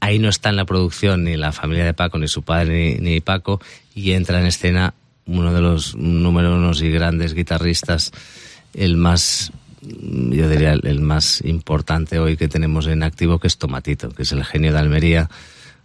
Ahí 0.01 0.19
no 0.19 0.29
está 0.29 0.51
en 0.51 0.57
la 0.57 0.65
producción 0.67 1.25
ni 1.25 1.37
la 1.37 1.53
familia 1.53 1.85
de 1.85 1.95
Paco, 1.95 2.19
ni 2.19 2.29
su 2.29 2.43
padre, 2.43 2.99
ni, 3.01 3.11
ni 3.13 3.21
Paco. 3.21 3.61
Y 3.95 4.13
entra 4.13 4.41
en 4.41 4.47
escena 4.47 4.93
uno 5.27 5.53
de 5.55 5.61
los 5.63 5.95
número 5.97 6.55
unos 6.57 6.83
y 6.83 6.91
grandes 6.91 7.33
guitarristas, 7.33 8.13
el 8.75 8.97
más, 8.97 9.51
yo 9.81 10.49
diría, 10.51 10.73
el- 10.73 10.87
el 10.87 11.01
más 11.01 11.41
importante 11.45 12.19
hoy 12.19 12.37
que 12.37 12.49
tenemos 12.49 12.87
en 12.87 13.03
activo, 13.03 13.39
que 13.39 13.47
es 13.47 13.57
Tomatito, 13.57 14.11
que 14.11 14.25
es 14.25 14.33
el 14.33 14.45
genio 14.45 14.73
de 14.73 14.79
Almería. 14.79 15.31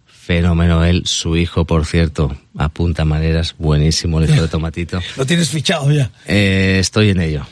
Fenómeno 0.06 0.84
él, 0.84 1.02
su 1.06 1.36
hijo, 1.36 1.64
por 1.64 1.86
cierto, 1.86 2.36
apunta 2.56 3.04
maneras, 3.04 3.54
buenísimo 3.58 4.20
el 4.20 4.30
hijo 4.30 4.42
de 4.42 4.48
Tomatito. 4.48 5.00
Lo 5.16 5.24
tienes 5.24 5.48
fichado 5.48 5.90
ya. 5.90 6.10
Eh, 6.26 6.76
estoy 6.78 7.10
en 7.10 7.20
ello. 7.20 7.46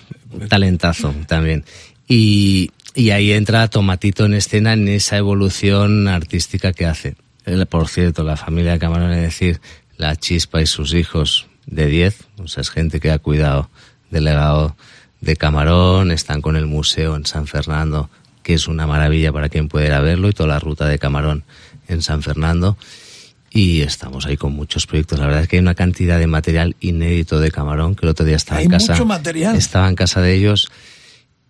Talentazo 0.48 1.14
también. 1.26 1.64
Y, 2.06 2.70
y 2.94 3.10
ahí 3.10 3.32
entra 3.32 3.68
Tomatito 3.68 4.24
en 4.24 4.34
escena 4.34 4.72
en 4.72 4.88
esa 4.88 5.16
evolución 5.16 6.08
artística 6.08 6.72
que 6.72 6.86
hace. 6.86 7.16
Por 7.68 7.88
cierto, 7.88 8.24
la 8.24 8.36
familia 8.36 8.72
de 8.72 8.78
Camarón, 8.78 9.12
es 9.12 9.22
decir, 9.22 9.60
la 9.96 10.16
Chispa 10.16 10.60
y 10.60 10.66
sus 10.66 10.94
hijos 10.94 11.46
de 11.66 11.86
10, 11.86 12.16
o 12.38 12.48
sea, 12.48 12.60
es 12.60 12.70
gente 12.70 13.00
que 13.00 13.10
ha 13.10 13.18
cuidado 13.18 13.70
del 14.10 14.24
legado 14.24 14.76
de 15.20 15.36
Camarón, 15.36 16.10
están 16.10 16.40
con 16.40 16.56
el 16.56 16.66
museo 16.66 17.16
en 17.16 17.26
San 17.26 17.46
Fernando, 17.46 18.10
que 18.42 18.54
es 18.54 18.68
una 18.68 18.86
maravilla 18.86 19.32
para 19.32 19.48
quien 19.48 19.68
pueda 19.68 19.86
ir 19.86 19.92
a 19.92 20.00
verlo, 20.00 20.28
y 20.28 20.32
toda 20.32 20.48
la 20.48 20.58
ruta 20.58 20.86
de 20.86 20.98
Camarón 20.98 21.44
en 21.88 22.02
San 22.02 22.22
Fernando. 22.22 22.76
Y 23.50 23.80
estamos 23.80 24.26
ahí 24.26 24.36
con 24.36 24.52
muchos 24.52 24.86
proyectos. 24.86 25.18
La 25.18 25.26
verdad 25.26 25.42
es 25.42 25.48
que 25.48 25.56
hay 25.56 25.62
una 25.62 25.74
cantidad 25.74 26.18
de 26.18 26.26
material 26.26 26.76
inédito 26.80 27.40
de 27.40 27.50
Camarón 27.50 27.94
que 27.94 28.04
el 28.04 28.10
otro 28.10 28.26
día 28.26 28.36
estaba 28.36 28.58
Hay 28.58 28.66
en 28.66 28.72
casa. 28.72 28.92
mucho 28.92 29.06
material. 29.06 29.56
Estaba 29.56 29.88
en 29.88 29.96
casa 29.96 30.20
de 30.20 30.34
ellos 30.34 30.70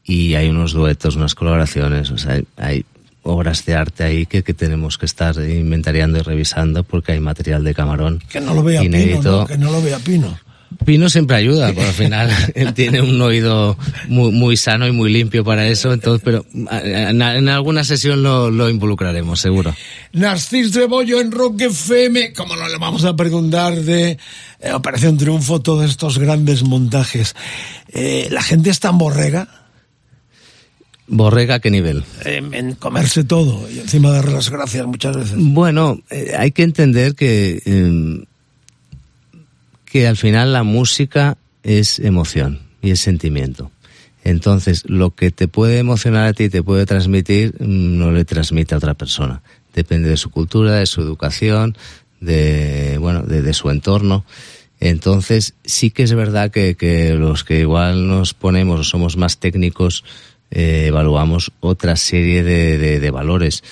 y 0.09 0.35
hay 0.35 0.49
unos 0.49 0.73
duetos, 0.73 1.15
unas 1.17 1.35
colaboraciones. 1.35 2.11
O 2.11 2.19
sea, 2.19 2.41
hay, 2.57 2.85
obras 3.23 3.67
de 3.67 3.75
arte 3.75 4.05
ahí 4.05 4.27
que, 4.27 4.43
que 4.43 4.55
tenemos 4.55 4.97
que 4.97 5.05
estar 5.05 5.37
inventariando 5.37 6.19
y 6.19 6.23
revisando 6.23 6.83
porque 6.83 7.13
hay 7.13 7.21
material 7.21 7.63
de 7.63 7.75
Camarón 7.75 8.23
Que 8.31 8.41
no 8.41 8.55
lo 8.55 8.63
vea 8.63 8.81
Pino, 8.81 8.97
inédito. 8.97 9.41
¿no? 9.41 9.47
que 9.47 9.59
no 9.59 9.71
lo 9.71 9.83
vea 9.83 9.99
Pino. 9.99 10.39
Pino 10.85 11.09
siempre 11.09 11.37
ayuda, 11.37 11.69
porque 11.69 11.89
al 11.89 11.95
final 11.95 12.31
él 12.55 12.73
tiene 12.75 13.01
un 13.01 13.21
oído 13.21 13.77
muy, 14.09 14.33
muy 14.33 14.57
sano 14.57 14.87
y 14.87 14.93
muy 14.93 15.11
limpio 15.11 15.43
para 15.45 15.67
eso, 15.67 15.93
entonces, 15.93 16.23
pero 16.25 16.45
en, 16.71 17.21
en 17.21 17.49
alguna 17.49 17.85
sesión 17.85 18.23
lo, 18.23 18.51
lo 18.51 18.69
involucraremos, 18.69 19.41
seguro. 19.41 19.75
Narcis 20.13 20.75
Rebollo 20.75 21.21
en 21.21 21.33
Rock 21.33 21.63
FM, 21.63 22.33
como 22.33 22.55
no 22.55 22.69
le 22.69 22.77
vamos 22.77 23.05
a 23.05 23.17
preguntar 23.17 23.75
de 23.77 24.19
eh, 24.61 24.73
Operación 24.73 25.17
Triunfo, 25.17 25.61
todos 25.61 25.89
estos 25.89 26.19
grandes 26.19 26.63
montajes. 26.63 27.35
Eh, 27.93 28.29
¿La 28.31 28.43
gente 28.43 28.71
está 28.71 28.91
en 28.91 28.99
borrega? 28.99 29.58
Borrega, 31.09 31.57
¿a 31.57 31.61
qué 31.61 31.71
nivel? 31.71 32.05
En 32.25 32.75
comerse 32.75 33.25
todo 33.25 33.69
y 33.71 33.79
encima 33.79 34.11
dar 34.11 34.31
las 34.31 34.51
gracias 34.51 34.87
muchas 34.87 35.17
veces. 35.17 35.35
Bueno, 35.37 36.01
eh, 36.11 36.35
hay 36.37 36.53
que 36.53 36.63
entender 36.63 37.15
que, 37.15 37.63
eh, 37.65 38.25
que 39.87 40.07
al 40.07 40.17
final 40.17 40.53
la 40.53 40.63
música 40.63 41.39
es 41.63 41.99
emoción 41.99 42.61
y 42.83 42.91
es 42.91 43.01
sentimiento. 43.01 43.71
Entonces, 44.23 44.85
lo 44.87 45.15
que 45.15 45.31
te 45.31 45.49
puede 45.49 45.79
emocionar 45.79 46.27
a 46.27 46.33
ti, 46.35 46.51
te 46.51 46.63
puede 46.63 46.85
transmitir, 46.85 47.55
mm, 47.59 47.99
no 47.99 48.13
le 48.13 48.27
transmite 48.27 48.75
a 48.75 48.79
otra 48.79 48.93
persona. 48.93 49.41
Depende 49.73 50.11
de 50.11 50.19
su 50.19 50.31
cultura, 50.31 50.75
de 50.75 50.87
su 50.87 51.01
educación, 51.01 51.77
de, 52.21 52.99
bueno, 53.01 53.23
de, 53.23 53.41
de 53.41 53.55
su 53.55 53.71
entorno. 53.71 54.27
Entonces, 54.81 55.55
sí 55.65 55.91
que 55.91 56.03
es 56.03 56.13
verdad 56.13 56.51
que, 56.51 56.77
que 56.77 57.15
los 57.15 57.45
que 57.45 57.61
igual 57.61 58.07
nos 58.07 58.35
ponemos 58.35 58.81
o 58.81 58.85
somos 58.85 59.17
más 59.17 59.39
técnicos, 59.39 60.05
eh, 60.51 60.87
evaluamos 60.89 61.53
otra 61.61 61.97
serie 61.97 62.43
de, 62.43 62.79
de, 62.79 63.01
de 63.01 63.11
valores 63.11 63.63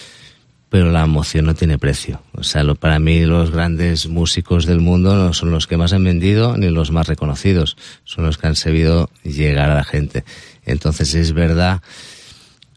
pero 0.69 0.91
la 0.91 1.05
emoción 1.05 1.47
no 1.47 1.55
tiene 1.55 1.79
precio. 1.79 2.21
O 2.33 2.43
sea, 2.43 2.65
lo, 2.65 2.75
para 2.75 2.99
mí 2.99 3.25
los 3.25 3.51
grandes 3.51 4.09
músicos 4.09 4.67
del 4.67 4.81
mundo 4.81 5.15
no 5.15 5.33
son 5.33 5.51
los 5.51 5.67
que 5.67 5.77
más 5.77 5.93
han 5.93 6.05
vendido 6.05 6.57
ni 6.57 6.69
los 6.69 6.91
más 6.91 7.07
reconocidos, 7.07 7.77
son 8.05 8.27
los 8.27 8.37
que 8.37 8.49
han 8.49 8.57
sabido 8.57 9.09
llegar 9.23 9.71
a 9.71 9.77
la 9.77 9.85
gente. 9.85 10.25
Entonces 10.65 11.15
es 11.15 11.33
verdad 11.33 11.83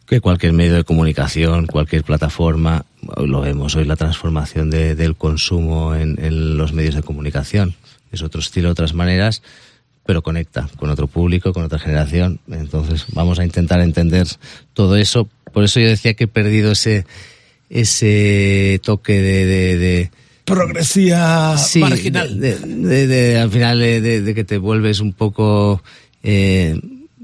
que 0.06 0.22
cualquier 0.22 0.54
medio 0.54 0.76
de 0.76 0.84
comunicación, 0.84 1.68
cualquier 1.68 2.04
plataforma, 2.04 2.86
lo 3.18 3.42
vemos 3.42 3.76
hoy 3.76 3.86
la 3.86 3.96
transformación 3.96 4.70
de, 4.70 4.96
del 4.96 5.16
consumo 5.16 5.96
en, 5.96 6.24
en, 6.24 6.58
los 6.58 6.74
medios 6.74 6.96
de 6.96 7.04
comunicación. 7.04 7.76
es 8.12 8.22
otro 8.22 8.40
estilo, 8.40 8.70
otras 8.70 8.94
maneras, 8.94 9.42
pero 10.10 10.24
conecta 10.24 10.68
con 10.78 10.90
otro 10.90 11.06
público, 11.06 11.54
con 11.54 11.64
otra 11.64 11.78
generación. 11.78 12.40
Entonces 12.50 13.06
vamos 13.14 13.38
a 13.38 13.46
intentar 13.46 13.80
entender 13.80 14.26
todo 14.74 14.96
eso. 14.96 15.30
Por 15.54 15.64
eso 15.64 15.80
yo 15.80 15.88
decía 15.88 16.16
que 16.16 16.24
he 16.24 16.28
perdido 16.28 16.72
ese, 16.72 17.06
ese 17.70 18.82
toque 18.84 19.22
de, 19.22 19.46
de, 19.46 19.78
de 19.78 20.12
progresía 20.46 21.54
marginal. 21.76 22.40
De, 22.40 23.38
al 23.38 23.52
final 23.52 23.78
de, 23.78 24.34
que 24.34 24.44
te 24.44 24.58
vuelves 24.58 25.00
un 25.00 25.14
poco 25.14 25.84
eh, 26.24 26.76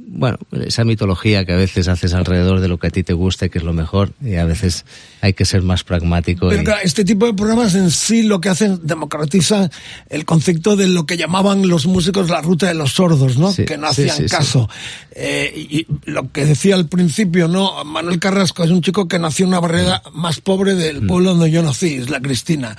bueno, 0.08 0.38
esa 0.52 0.84
mitología 0.84 1.46
que 1.46 1.54
a 1.54 1.58
veces 1.58 1.88
haces 1.88 2.14
alrededor 2.14 2.60
de 2.60 2.68
lo 2.68 2.78
que 2.78 2.88
a 2.88 2.90
ti 2.90 3.04
te 3.04 3.14
gusta 3.14 3.46
y 3.46 3.50
que 3.50 3.58
es 3.58 3.64
lo 3.64 3.74
mejor, 3.74 4.14
y 4.24 4.36
a 4.36 4.46
veces 4.46 4.86
hay 5.22 5.34
que 5.34 5.46
ser 5.46 5.62
más 5.62 5.84
pragmático. 5.84 6.50
Pero 6.50 6.74
este 6.84 7.04
tipo 7.04 7.26
de 7.26 7.34
programas 7.34 7.76
en 7.76 7.92
sí 7.92 8.24
lo 8.24 8.40
que 8.40 8.50
hacen 8.50 8.80
democratiza 8.84 9.70
el 10.10 10.26
concepto 10.26 10.76
de 10.76 10.88
lo 10.88 11.06
que 11.06 11.18
llamaban 11.18 11.68
los 11.68 11.88
músicos 11.88 12.30
la 12.30 12.42
ruta 12.42 12.68
de 12.68 12.76
los 12.76 12.94
sordos, 12.94 13.38
¿no? 13.38 13.54
que 13.54 13.78
no 13.78 13.88
hacían 13.88 14.28
caso. 14.28 14.70
Eh, 15.18 15.54
y 15.56 15.88
lo 16.06 16.32
que 16.32 16.46
decía 16.46 16.76
al 16.76 16.88
principio, 16.88 17.48
¿no? 17.48 17.86
Manuel 17.86 18.20
Carrasco 18.20 18.64
es 18.64 18.72
un 18.72 18.82
chico 18.82 19.08
que 19.08 19.18
nació 19.18 19.46
en 19.46 19.50
una 19.50 19.62
barrera 19.62 20.04
más 20.14 20.42
pobre 20.42 20.76
del 20.76 21.04
mm. 21.04 21.08
pueblo 21.08 21.30
donde 21.32 21.50
yo 21.52 21.64
nací, 21.64 21.96
es 21.96 22.10
la 22.10 22.20
Cristina. 22.20 22.76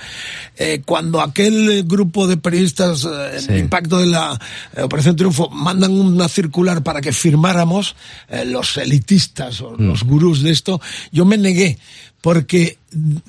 Eh, 0.55 0.83
cuando 0.85 1.21
aquel 1.21 1.83
grupo 1.85 2.27
de 2.27 2.37
periodistas, 2.37 3.05
eh, 3.05 3.39
el 3.49 3.57
impacto 3.57 3.97
de 3.97 4.05
la 4.05 4.39
Operación 4.79 5.15
Triunfo, 5.15 5.49
mandan 5.49 5.91
una 5.91 6.27
circular 6.27 6.83
para 6.83 7.01
que 7.01 7.11
firmáramos, 7.17 7.95
eh, 8.29 8.45
los 8.45 8.77
elitistas 8.77 9.61
o 9.61 9.75
los 9.77 10.05
mm. 10.05 10.07
gurús 10.07 10.41
de 10.41 10.51
esto, 10.51 10.81
yo 11.11 11.25
me 11.25 11.37
negué 11.37 11.77
porque 12.21 12.77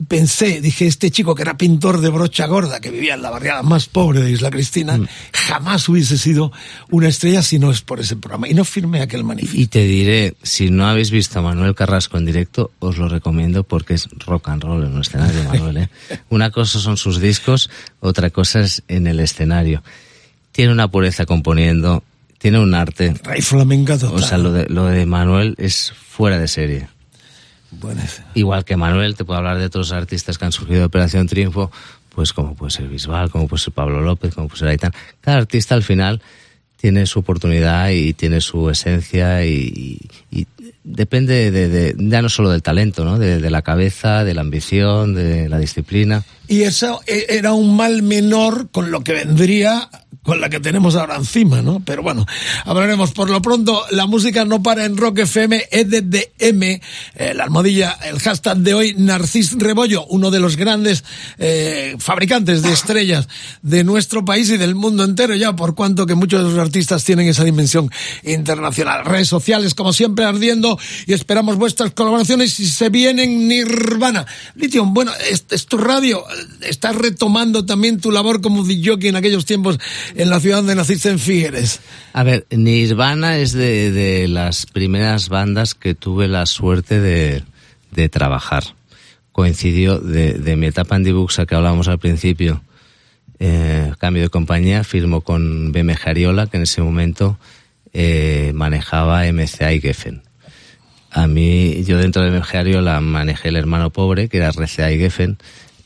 pensé, 0.08 0.60
dije, 0.60 0.86
este 0.86 1.10
chico 1.10 1.34
que 1.34 1.42
era 1.42 1.56
pintor 1.56 2.00
de 2.00 2.08
brocha 2.08 2.46
gorda, 2.46 2.80
que 2.80 2.90
vivía 2.90 3.14
en 3.14 3.22
la 3.22 3.30
barriada 3.30 3.62
más 3.62 3.86
pobre 3.86 4.20
de 4.20 4.30
Isla 4.30 4.50
Cristina, 4.50 4.96
mm. 4.96 5.06
jamás 5.32 5.88
hubiese 5.88 6.16
sido 6.16 6.52
una 6.90 7.08
estrella 7.08 7.42
si 7.42 7.58
no 7.58 7.70
es 7.70 7.82
por 7.82 8.00
ese 8.00 8.16
programa. 8.16 8.48
Y 8.48 8.54
no 8.54 8.64
firmé 8.64 9.00
aquel 9.00 9.24
manifiesto. 9.24 9.60
Y 9.60 9.66
te 9.66 9.84
diré, 9.84 10.34
si 10.42 10.70
no 10.70 10.86
habéis 10.88 11.10
visto 11.10 11.38
a 11.38 11.42
Manuel 11.42 11.74
Carrasco 11.74 12.18
en 12.18 12.24
directo, 12.24 12.72
os 12.78 12.98
lo 12.98 13.08
recomiendo 13.08 13.62
porque 13.62 13.94
es 13.94 14.08
rock 14.26 14.48
and 14.48 14.64
roll 14.64 14.84
en 14.84 14.94
un 14.94 15.02
escenario, 15.02 15.44
Manuel. 15.44 15.76
¿eh? 15.76 15.88
Una 16.30 16.50
cosa 16.50 16.78
son 16.80 16.96
sus 16.96 17.20
discos, 17.20 17.70
otra 18.00 18.30
cosa 18.30 18.60
es 18.60 18.82
en 18.88 19.06
el 19.06 19.20
escenario. 19.20 19.82
Tiene 20.50 20.72
una 20.72 20.90
pureza 20.90 21.24
componiendo, 21.24 22.02
tiene 22.38 22.58
un 22.58 22.74
arte. 22.74 23.14
Rey 23.22 23.42
flamenca 23.42 23.98
total. 23.98 24.16
O 24.16 24.22
sea, 24.22 24.38
lo 24.38 24.52
de, 24.52 24.66
lo 24.68 24.86
de 24.86 25.04
Manuel 25.06 25.54
es 25.58 25.92
fuera 25.92 26.38
de 26.38 26.48
serie. 26.48 26.88
Igual 28.34 28.64
que 28.64 28.76
Manuel, 28.76 29.14
te 29.14 29.24
puedo 29.24 29.38
hablar 29.38 29.58
de 29.58 29.66
otros 29.66 29.92
artistas 29.92 30.38
que 30.38 30.44
han 30.44 30.52
surgido 30.52 30.80
de 30.80 30.86
Operación 30.86 31.26
Triunfo, 31.26 31.70
pues 32.14 32.32
como 32.32 32.54
puede 32.54 32.70
ser 32.70 32.88
Bisbal, 32.88 33.30
como 33.30 33.46
puede 33.46 33.62
ser 33.62 33.74
Pablo 33.74 34.00
López, 34.00 34.34
como 34.34 34.48
puede 34.48 34.60
ser 34.60 34.68
Aitán. 34.68 34.92
Cada 35.20 35.36
artista 35.36 35.74
al 35.74 35.82
final 35.82 36.22
tiene 36.76 37.06
su 37.06 37.18
oportunidad 37.18 37.90
y 37.90 38.14
tiene 38.14 38.40
su 38.40 38.70
esencia 38.70 39.44
y, 39.44 39.98
depende 40.84 41.50
de, 41.50 41.94
ya 41.98 42.22
no 42.22 42.28
solo 42.28 42.50
del 42.50 42.62
talento, 42.62 43.04
¿no? 43.04 43.18
de, 43.18 43.50
la 43.50 43.62
cabeza, 43.62 44.24
de 44.24 44.32
la 44.32 44.40
ambición, 44.40 45.14
de 45.14 45.48
la 45.48 45.58
disciplina. 45.58 46.24
Y 46.46 46.62
eso 46.62 47.02
e, 47.06 47.26
era 47.28 47.52
un 47.52 47.76
mal 47.76 48.02
menor 48.02 48.70
con 48.70 48.90
lo 48.90 49.02
que 49.02 49.12
vendría 49.12 49.90
con 50.28 50.42
la 50.42 50.50
que 50.50 50.60
tenemos 50.60 50.94
ahora 50.94 51.16
encima, 51.16 51.62
¿no? 51.62 51.80
Pero 51.82 52.02
bueno, 52.02 52.26
hablaremos. 52.66 53.12
Por 53.12 53.30
lo 53.30 53.40
pronto, 53.40 53.82
la 53.92 54.04
música 54.04 54.44
no 54.44 54.62
para 54.62 54.84
en 54.84 54.98
Rock 54.98 55.20
FM, 55.20 55.68
EDDM, 55.70 56.62
eh, 56.62 56.80
la 57.34 57.44
almohadilla, 57.44 57.92
el 58.04 58.18
hashtag 58.18 58.58
de 58.58 58.74
hoy, 58.74 58.94
Narcis 58.98 59.56
Rebollo, 59.58 60.04
uno 60.04 60.30
de 60.30 60.38
los 60.38 60.56
grandes 60.56 61.02
eh, 61.38 61.96
fabricantes 61.98 62.60
de 62.60 62.70
estrellas 62.74 63.26
de 63.62 63.84
nuestro 63.84 64.22
país 64.22 64.50
y 64.50 64.58
del 64.58 64.74
mundo 64.74 65.02
entero 65.02 65.34
ya, 65.34 65.56
por 65.56 65.74
cuanto 65.74 66.04
que 66.04 66.14
muchos 66.14 66.42
de 66.42 66.50
los 66.50 66.58
artistas 66.58 67.04
tienen 67.04 67.26
esa 67.26 67.44
dimensión 67.44 67.90
internacional. 68.22 69.06
Redes 69.06 69.28
sociales, 69.28 69.72
como 69.72 69.94
siempre, 69.94 70.26
ardiendo 70.26 70.78
y 71.06 71.14
esperamos 71.14 71.56
vuestras 71.56 71.92
colaboraciones 71.92 72.60
y 72.60 72.66
se 72.66 72.90
vienen 72.90 73.48
Nirvana. 73.48 74.26
Lithium, 74.56 74.92
bueno, 74.92 75.12
es, 75.30 75.46
tu 75.64 75.78
radio, 75.78 76.22
estás 76.60 76.96
retomando 76.96 77.64
también 77.64 77.98
tu 77.98 78.10
labor 78.10 78.42
como 78.42 78.62
DJ 78.62 79.08
en 79.08 79.16
aquellos 79.16 79.46
tiempos 79.46 79.78
en 80.18 80.30
la 80.30 80.40
ciudad 80.40 80.56
donde 80.56 80.74
naciste 80.74 81.08
en 81.08 81.20
Figueres? 81.20 81.80
A 82.12 82.24
ver, 82.24 82.44
Nirvana 82.50 83.38
es 83.38 83.52
de, 83.52 84.26
las 84.28 84.66
primeras 84.66 85.28
bandas 85.28 85.74
que 85.74 85.94
tuve 85.94 86.26
la 86.26 86.44
suerte 86.44 87.00
de, 87.00 88.08
trabajar. 88.08 88.64
Coincidió 89.30 90.00
de, 90.00 90.56
mi 90.56 90.66
etapa 90.66 90.96
en 90.96 91.04
Dibuxa 91.04 91.46
que 91.46 91.54
hablábamos 91.54 91.86
al 91.86 92.00
principio, 92.00 92.62
eh, 93.38 93.92
cambio 93.98 94.24
de 94.24 94.28
compañía, 94.28 94.82
firmó 94.82 95.20
con 95.20 95.70
BM 95.70 95.94
Jariola, 95.94 96.48
que 96.48 96.56
en 96.56 96.64
ese 96.64 96.82
momento 96.82 97.38
eh, 97.92 98.50
manejaba 98.54 99.22
MCA 99.32 99.72
y 99.72 99.80
Geffen. 99.80 100.22
A 101.12 101.28
mí, 101.28 101.84
yo 101.84 101.96
dentro 101.96 102.22
de 102.22 102.30
BM 102.30 102.42
Jariola 102.42 103.00
manejé 103.00 103.50
el 103.50 103.56
hermano 103.56 103.90
pobre, 103.90 104.28
que 104.28 104.38
era 104.38 104.50
RCA 104.50 104.90
y 104.90 104.98
Geffen, 104.98 105.38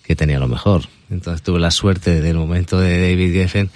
que 0.03 0.17
tenía 0.17 0.39
lo 0.39 0.49
mejor. 0.49 0.85
Entonces 1.11 1.43
tuve 1.43 1.61
la 1.61 1.71
suerte 1.71 2.23
del 2.23 2.37
momento 2.39 2.81
de 2.81 2.99
David 2.99 3.35
Geffen 3.35 3.71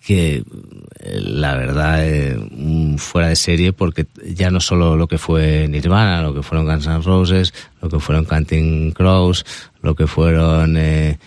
que 0.00 0.36
eh, 0.36 1.20
la 1.20 1.54
verdad 1.54 2.06
eh, 2.06 2.38
fuera 2.96 3.28
de 3.28 3.36
serie 3.36 3.72
porque 3.72 4.06
ya 4.34 4.50
no 4.50 4.60
solo 4.60 4.96
lo 4.96 5.06
que 5.06 5.18
fue 5.18 5.68
Nirvana, 5.68 6.22
lo 6.22 6.34
que 6.34 6.42
fueron 6.42 6.66
Guns 6.66 6.86
N' 6.86 7.02
Roses, 7.02 7.52
lo 7.82 7.88
que 7.88 8.00
fueron 8.00 8.24
Canting 8.24 8.92
Crows, 8.92 9.44
lo 9.82 9.94
que 9.94 10.06
fueron 10.06 10.76
eh, 10.78 11.18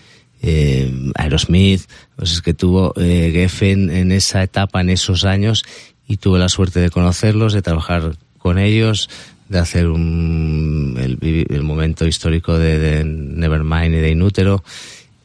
Aerosmith, 1.16 1.84
pues 2.16 2.34
es 2.34 2.42
que 2.42 2.54
tuvo 2.54 2.94
Geffen 2.98 3.90
en 3.90 4.12
esa 4.12 4.44
etapa, 4.44 4.82
en 4.82 4.90
esos 4.90 5.24
años, 5.24 5.64
y 6.06 6.18
tuve 6.18 6.38
la 6.38 6.50
suerte 6.50 6.82
de 6.82 6.90
conocerlos, 6.90 7.54
de 7.54 7.62
trabajar 7.62 8.18
con 8.38 8.60
ellos, 8.60 9.10
de 9.48 9.60
hacer 9.60 9.88
un, 9.88 10.98
el, 11.00 11.64
momento 11.64 12.06
histórico 12.06 12.58
de, 12.58 12.78
de 12.78 13.06
Nevermind 13.06 13.96
y 13.96 14.00
de 14.00 14.10
Inútero, 14.10 14.64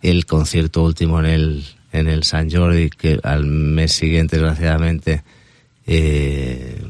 el 0.03 0.27
concierto 0.27 0.85
último 0.85 1.19
en 1.19 1.27
el 1.27 1.65
en 1.99 2.09
el 2.09 2.25
San 2.25 2.51
Jordi, 2.51 2.91
que 2.91 3.19
al 3.23 3.45
mes 3.45 3.93
siguiente, 3.93 4.37
desgraciadamente, 4.37 5.23
eh, 5.87 6.83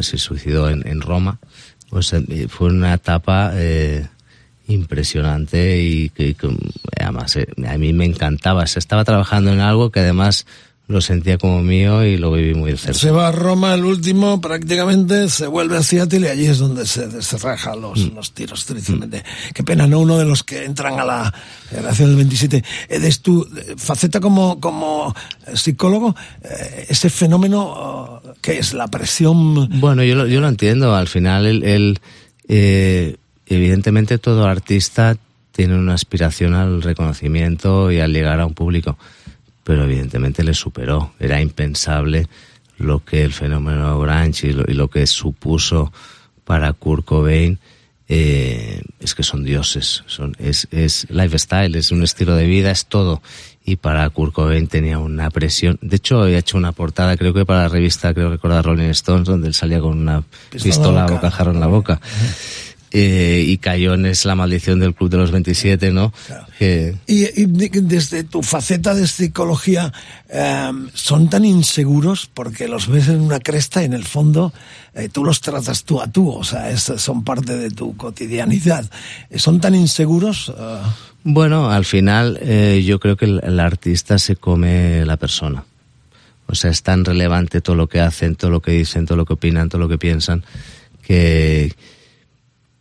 se 0.00 0.18
suicidó 0.18 0.70
en, 0.70 1.00
Roma. 1.00 1.38
Pues 1.90 2.12
eh, 2.12 2.46
fue 2.48 2.68
una 2.68 2.94
etapa 2.94 3.52
eh, 3.54 4.06
impresionante 4.68 5.80
y 5.80 6.10
que, 6.10 6.36
además 7.00 7.38
a 7.66 7.78
mí 7.78 7.92
me 7.92 8.04
encantaba. 8.04 8.66
Se 8.66 8.78
estaba 8.78 9.04
trabajando 9.04 9.52
en 9.52 9.60
algo 9.60 9.90
que 9.90 10.00
además 10.00 10.46
lo 10.88 11.00
sentía 11.00 11.36
como 11.36 11.62
mío 11.62 12.04
y 12.04 12.16
lo 12.16 12.30
viví 12.30 12.54
muy 12.54 12.76
cerca. 12.76 12.96
Se 12.96 13.10
va 13.10 13.28
a 13.28 13.32
Roma 13.32 13.74
el 13.74 13.84
último, 13.84 14.40
prácticamente 14.40 15.28
se 15.28 15.48
vuelve 15.48 15.76
a 15.76 15.82
Seattle 15.82 16.20
y 16.20 16.30
allí 16.30 16.46
es 16.46 16.58
donde 16.58 16.86
se 16.86 17.08
descerraja 17.08 17.74
los, 17.74 17.98
mm. 17.98 18.14
los 18.14 18.32
tiros, 18.32 18.64
tristemente. 18.66 19.18
Mm. 19.18 19.52
Qué 19.52 19.64
pena, 19.64 19.88
¿no? 19.88 19.98
Uno 19.98 20.16
de 20.16 20.24
los 20.24 20.44
que 20.44 20.64
entran 20.64 21.00
a 21.00 21.04
la 21.04 21.34
generación 21.68 22.10
del 22.10 22.16
27. 22.16 22.64
Es 22.88 23.20
tu 23.20 23.48
faceta 23.76 24.20
como, 24.20 24.60
como 24.60 25.12
psicólogo, 25.54 26.14
eh, 26.42 26.86
ese 26.88 27.10
fenómeno, 27.10 27.64
oh, 27.66 28.22
que 28.40 28.58
es 28.58 28.72
la 28.72 28.86
presión? 28.86 29.68
Bueno, 29.80 30.04
yo 30.04 30.14
lo, 30.14 30.28
yo 30.28 30.40
lo 30.40 30.48
entiendo. 30.48 30.94
Al 30.94 31.08
final, 31.08 31.46
el, 31.46 31.98
eh, 32.46 33.16
evidentemente 33.46 34.18
todo 34.18 34.46
artista 34.46 35.16
tiene 35.50 35.76
una 35.76 35.94
aspiración 35.94 36.54
al 36.54 36.82
reconocimiento 36.82 37.90
y 37.90 37.98
al 37.98 38.12
llegar 38.12 38.38
a 38.38 38.46
un 38.46 38.54
público 38.54 38.96
pero 39.66 39.82
evidentemente 39.82 40.44
le 40.44 40.54
superó. 40.54 41.12
Era 41.18 41.42
impensable 41.42 42.28
lo 42.78 43.04
que 43.04 43.24
el 43.24 43.32
fenómeno 43.32 43.98
Grunge 43.98 44.46
y 44.46 44.52
lo, 44.52 44.88
que 44.88 45.08
supuso 45.08 45.92
para 46.44 46.72
Kurt 46.72 47.04
Cobain. 47.04 47.58
Eh, 48.08 48.80
es 49.00 49.16
que 49.16 49.24
son 49.24 49.42
dioses, 49.42 50.04
son, 50.06 50.36
es, 50.38 50.68
es 50.70 51.10
lifestyle, 51.10 51.74
es 51.74 51.90
un 51.90 52.04
estilo 52.04 52.36
de 52.36 52.46
vida, 52.46 52.70
es 52.70 52.86
todo. 52.86 53.20
Y 53.64 53.74
para 53.74 54.08
Kurt 54.10 54.32
Cobain 54.32 54.68
tenía 54.68 55.00
una 55.00 55.30
presión. 55.30 55.80
De 55.82 55.96
hecho, 55.96 56.22
había 56.22 56.38
hecho 56.38 56.56
una 56.56 56.70
portada, 56.70 57.16
creo 57.16 57.34
que 57.34 57.44
para 57.44 57.62
la 57.62 57.68
revista, 57.68 58.14
creo 58.14 58.30
recordar 58.30 58.64
Rolling 58.64 58.90
Stones, 58.90 59.26
donde 59.26 59.48
él 59.48 59.54
salía 59.54 59.80
con 59.80 59.98
una 59.98 60.22
pistola, 60.52 61.06
o 61.06 61.08
bocajarro 61.08 61.50
en 61.50 61.58
la 61.58 61.66
boca. 61.66 62.00
Eh, 62.92 63.44
y 63.46 63.58
Cayón 63.58 64.06
es 64.06 64.24
la 64.24 64.34
maldición 64.34 64.78
del 64.78 64.94
Club 64.94 65.10
de 65.10 65.16
los 65.16 65.30
27, 65.30 65.90
¿no? 65.90 66.12
Y, 67.06 67.46
desde 67.46 68.24
tu 68.24 68.42
faceta 68.42 68.94
de 68.94 69.06
psicología, 69.06 69.92
em, 70.28 70.88
¿son 70.94 71.28
tan 71.28 71.44
inseguros 71.44 72.30
porque 72.32 72.68
los 72.68 72.88
ves 72.88 73.08
en 73.08 73.20
una 73.20 73.40
cresta 73.40 73.82
y 73.82 73.86
en 73.86 73.92
el 73.92 74.04
fondo 74.04 74.52
eh, 74.94 75.08
tú 75.10 75.24
los 75.24 75.40
tratas 75.40 75.84
tú 75.84 76.00
a 76.00 76.06
tú? 76.06 76.30
O 76.30 76.44
sea, 76.44 76.76
son 76.76 77.24
parte 77.24 77.56
de 77.56 77.70
tu 77.70 77.96
cotidianidad. 77.96 78.88
¿Son 79.34 79.60
tan 79.60 79.74
inseguros? 79.74 80.52
Eh, 80.56 80.78
bueno, 81.24 81.70
al 81.70 81.84
final 81.84 82.38
yo 82.84 83.00
creo 83.00 83.16
que 83.16 83.24
el 83.24 83.60
artista 83.60 84.18
se 84.18 84.36
come 84.36 85.04
la 85.04 85.16
persona. 85.16 85.64
O 86.46 86.54
sea, 86.54 86.70
es 86.70 86.82
tan 86.82 87.04
relevante 87.04 87.60
todo 87.60 87.76
lo 87.76 87.88
que 87.88 88.00
hacen, 88.00 88.36
todo 88.36 88.50
lo 88.50 88.62
que 88.62 88.72
dicen, 88.72 89.06
todo 89.06 89.18
lo 89.18 89.24
que 89.24 89.32
opinan, 89.32 89.68
todo 89.68 89.80
lo 89.80 89.88
que 89.88 89.98
piensan, 89.98 90.44
que 91.02 91.74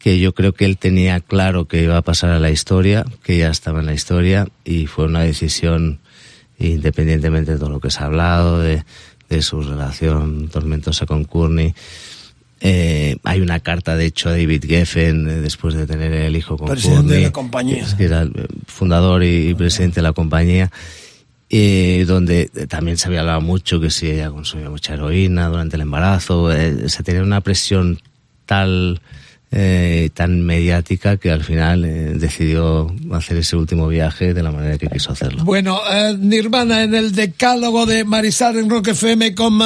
que 0.05 0.19
yo 0.19 0.35
creo 0.35 0.53
que 0.53 0.65
él 0.65 0.77
tenía 0.77 1.19
claro 1.19 1.65
que 1.65 1.81
iba 1.81 1.97
a 1.97 2.03
pasar 2.03 2.29
a 2.29 2.39
la 2.39 2.51
historia, 2.51 3.07
que 3.23 3.39
ya 3.39 3.49
estaba 3.49 3.79
en 3.79 3.87
la 3.87 3.93
historia 3.95 4.47
y 4.63 4.85
fue 4.85 5.05
una 5.05 5.21
decisión 5.21 5.97
independientemente 6.59 7.53
de 7.53 7.57
todo 7.57 7.71
lo 7.71 7.79
que 7.79 7.89
se 7.89 8.03
ha 8.03 8.05
hablado, 8.05 8.59
de, 8.59 8.83
de 9.29 9.41
su 9.41 9.63
relación 9.63 10.47
tormentosa 10.49 11.07
con 11.07 11.23
Courtney. 11.23 11.73
Eh, 12.61 13.17
hay 13.23 13.41
una 13.41 13.61
carta, 13.61 13.95
de 13.95 14.05
hecho, 14.05 14.29
a 14.29 14.33
David 14.33 14.65
Geffen, 14.67 15.27
eh, 15.27 15.41
después 15.41 15.73
de 15.73 15.87
tener 15.87 16.13
el 16.13 16.35
hijo 16.35 16.55
con 16.55 16.67
presidente 16.67 17.15
de 17.15 17.21
la 17.21 17.31
compañía. 17.31 17.87
que 17.97 18.03
era 18.03 18.21
el 18.21 18.47
fundador 18.67 19.23
y, 19.23 19.55
presidente 19.55 19.95
de 19.95 20.03
la 20.03 20.13
compañía, 20.13 20.71
eh, 21.49 22.05
donde 22.07 22.51
también 22.69 22.97
se 22.97 23.07
había 23.07 23.21
hablado 23.21 23.41
mucho 23.41 23.79
que 23.79 23.89
si 23.89 24.11
ella 24.11 24.29
consumía 24.29 24.69
mucha 24.69 24.93
heroína 24.93 25.47
durante 25.47 25.77
el 25.77 25.81
embarazo, 25.81 26.51
se 26.51 27.01
tenía 27.01 27.23
una 27.23 27.41
presión 27.41 27.99
tal 28.45 29.01
eh, 29.57 30.09
tan 30.13 30.41
mediática 30.41 31.15
que 31.15 31.31
al 31.31 31.41
final 31.41 31.85
eh, 31.85 32.13
decidió 32.15 32.93
hacer 33.13 33.37
ese 33.37 33.55
último 33.55 33.87
viaje 33.87 34.33
de 34.33 34.43
la 34.43 34.51
manera 34.51 34.77
que 34.77 34.89
quiso 34.89 35.13
hacerlo. 35.13 35.45
Bueno, 35.45 35.79
eh, 35.89 36.13
Nirvana 36.19 36.83
en 36.83 36.93
el 36.93 37.13
decálogo 37.13 37.85
de 37.85 38.03
Marisar 38.03 38.57
en 38.57 38.69
Rock 38.69 38.89
FM 38.89 39.33
con 39.33 39.57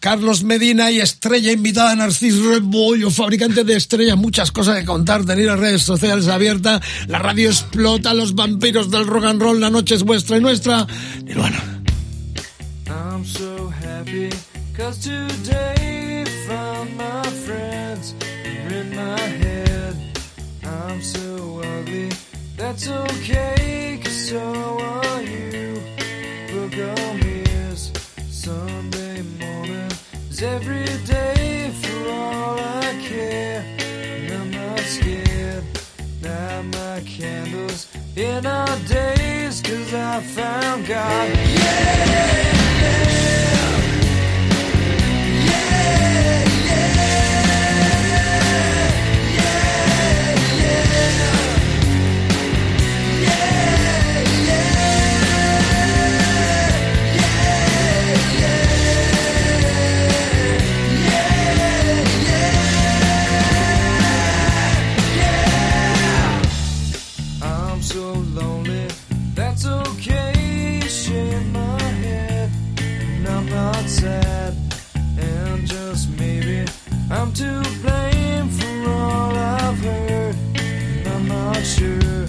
Carlos 0.00 0.42
Medina 0.42 0.90
y 0.90 1.00
estrella 1.00 1.52
invitada 1.52 1.94
Narciso 1.94 2.50
Rebollo, 2.50 3.10
fabricante 3.10 3.62
de 3.62 3.76
estrellas, 3.76 4.16
muchas 4.16 4.50
cosas 4.50 4.78
que 4.78 4.86
contar, 4.86 5.26
tener 5.26 5.44
las 5.44 5.60
redes 5.60 5.82
sociales 5.82 6.28
abiertas, 6.28 6.80
la 7.06 7.18
radio 7.18 7.50
explota, 7.50 8.14
los 8.14 8.34
vampiros 8.34 8.90
del 8.90 9.06
rock 9.06 9.26
and 9.26 9.42
roll, 9.42 9.60
la 9.60 9.68
noche 9.68 9.96
es 9.96 10.02
vuestra 10.02 10.38
y 10.38 10.40
nuestra. 10.40 10.86
Nirvana. 11.24 11.82
I'm 12.88 13.22
so 13.22 13.70
happy, 13.82 14.30
I'm 20.96 21.02
so 21.02 21.60
ugly, 21.62 22.10
that's 22.56 22.88
okay, 22.88 24.00
cause 24.02 24.30
so 24.30 24.78
are 24.80 25.20
you. 25.20 25.74
Book 26.50 26.72
on 26.72 27.20
is 27.20 27.92
Sunday 28.30 29.20
morning, 29.38 29.92
is 30.30 30.42
every 30.42 30.86
day 31.04 31.70
for 31.82 32.08
all 32.08 32.58
I 32.58 32.98
care. 33.02 33.62
And 33.78 34.32
I'm 34.32 34.50
not 34.50 34.80
scared, 34.80 35.64
light 36.22 36.62
my 36.72 37.00
candles 37.04 37.94
in 38.16 38.46
our 38.46 38.78
days, 38.88 39.60
cause 39.60 39.92
I 39.92 40.22
found 40.22 40.86
God. 40.86 41.28
Yeah! 41.28 42.06
Yeah! 45.44 46.45
I'm 77.08 77.32
to 77.34 77.62
blame 77.82 78.48
for 78.48 78.90
all 78.90 79.30
I've 79.30 79.78
heard. 79.78 80.36
I'm 81.06 81.28
not 81.28 81.64
sure. 81.64 82.26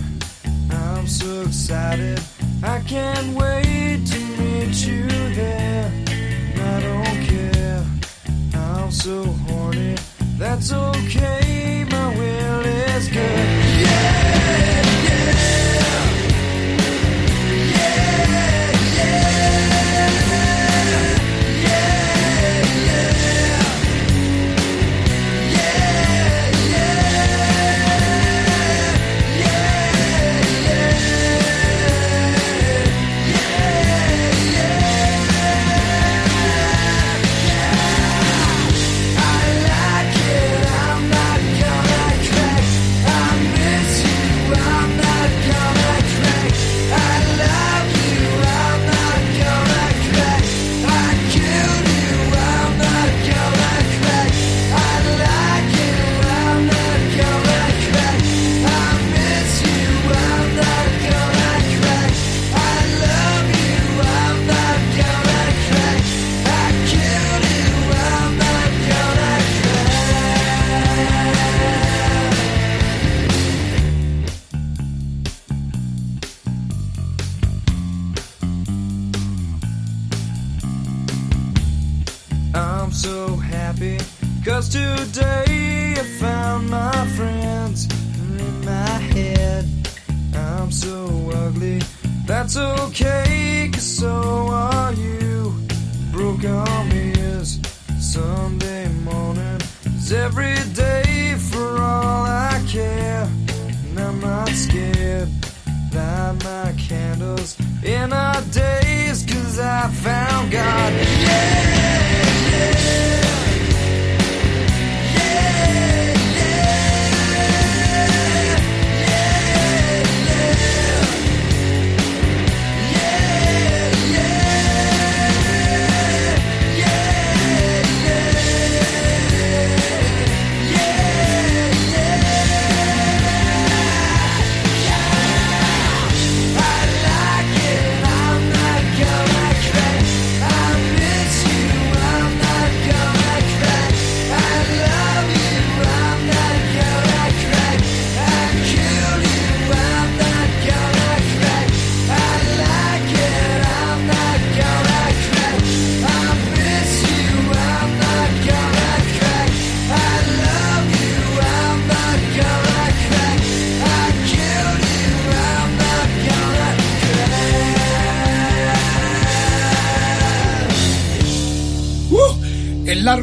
I'm 0.69 1.07
so 1.07 1.41
excited. 1.41 2.21
I 2.63 2.79
can't 2.81 3.35
wait 3.35 4.05
to 4.05 4.19
meet 4.39 4.85
you 4.85 5.07
there. 5.33 5.91
I 6.57 6.79
don't 6.79 7.23
care. 7.25 7.85
I'm 8.53 8.91
so 8.91 9.23
horny. 9.23 9.95
That's 10.37 10.71
okay. 10.71 11.83
My 11.89 12.09
will 12.15 12.65
is 12.65 13.07
good. 13.09 13.66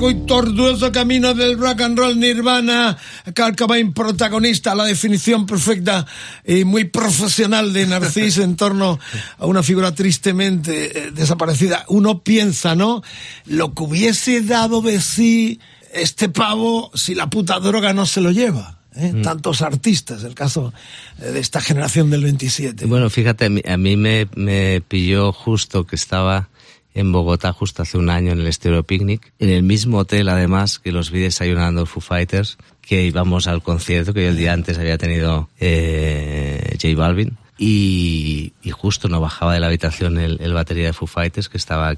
Largo 0.05 0.11
y 0.11 0.26
tortuoso 0.26 0.92
camino 0.92 1.34
del 1.34 1.59
rock 1.59 1.80
and 1.82 1.98
roll 1.98 2.18
Nirvana, 2.18 2.96
Kurt 3.34 3.59
Cobain 3.59 3.92
protagonista, 3.92 4.74
la 4.74 4.84
definición 4.84 5.46
perfecta 5.46 6.07
y 6.44 6.64
muy 6.64 6.84
profesional 6.84 7.72
de 7.72 7.86
Narcis 7.86 8.38
en 8.38 8.57
torno 8.57 8.98
a 9.38 9.46
una 9.46 9.62
figura 9.62 9.94
tristemente 9.94 11.07
eh, 11.07 11.11
desaparecida. 11.11 11.84
Uno 11.88 12.22
piensa, 12.22 12.74
¿no? 12.74 13.02
Lo 13.46 13.74
que 13.74 13.82
hubiese 13.82 14.42
dado 14.42 14.82
de 14.82 15.00
sí 15.00 15.61
este 15.92 16.28
pavo 16.28 16.90
si 16.94 17.14
la 17.14 17.30
puta 17.30 17.61
droga 17.61 17.92
no 17.92 18.05
se 18.07 18.20
lo 18.20 18.30
lleva. 18.30 18.78
¿eh? 18.96 19.12
Mm. 19.12 19.22
Tantos 19.22 19.62
artistas, 19.62 20.24
el 20.24 20.34
caso 20.34 20.72
eh, 21.20 21.30
de 21.30 21.40
esta 21.40 21.61
generación 21.61 22.11
del 22.11 22.24
27. 22.24 22.86
Bueno, 22.86 23.09
fíjate, 23.11 23.46
a 23.66 23.76
mí, 23.76 23.96
me, 23.96 24.28
me 24.34 24.82
pilló 24.86 25.32
justo 25.32 25.86
que 25.86 25.96
estaba 25.96 26.48
en 26.95 27.11
Bogotá 27.11 27.53
justo 27.53 27.82
hace 27.82 27.99
un 27.99 28.09
año 28.09 28.32
en 28.32 28.40
el 28.40 28.47
Estero 28.47 28.84
Picnic, 28.84 29.32
en 29.40 29.51
el 29.51 29.64
mismo 29.64 29.99
hotel 29.99 30.28
además 30.28 30.78
que 30.78 30.92
los 30.92 31.11
vi 31.11 31.20
desayunando 31.20 31.86
Foo 31.86 32.01
Fighters, 32.01 32.57
que 32.80 33.05
íbamos 33.05 33.49
al 33.49 33.62
concierto 33.62 34.14
que 34.14 34.28
el 34.28 34.36
día 34.36 34.53
antes 34.53 34.78
había 34.78 34.97
tenido 34.97 35.49
eh, 35.59 36.76
J 36.80 36.97
Balvin. 36.97 37.36
Y, 37.57 38.53
justo 38.72 39.09
no 39.09 39.20
bajaba 39.20 39.55
de 39.55 39.61
la 39.61 39.68
habitación 39.68 40.18
el, 40.18 40.53
batería 40.53 40.86
de 40.86 40.92
Foo 40.92 41.07
Fighters, 41.07 41.49
que 41.49 41.57
estaba 41.57 41.95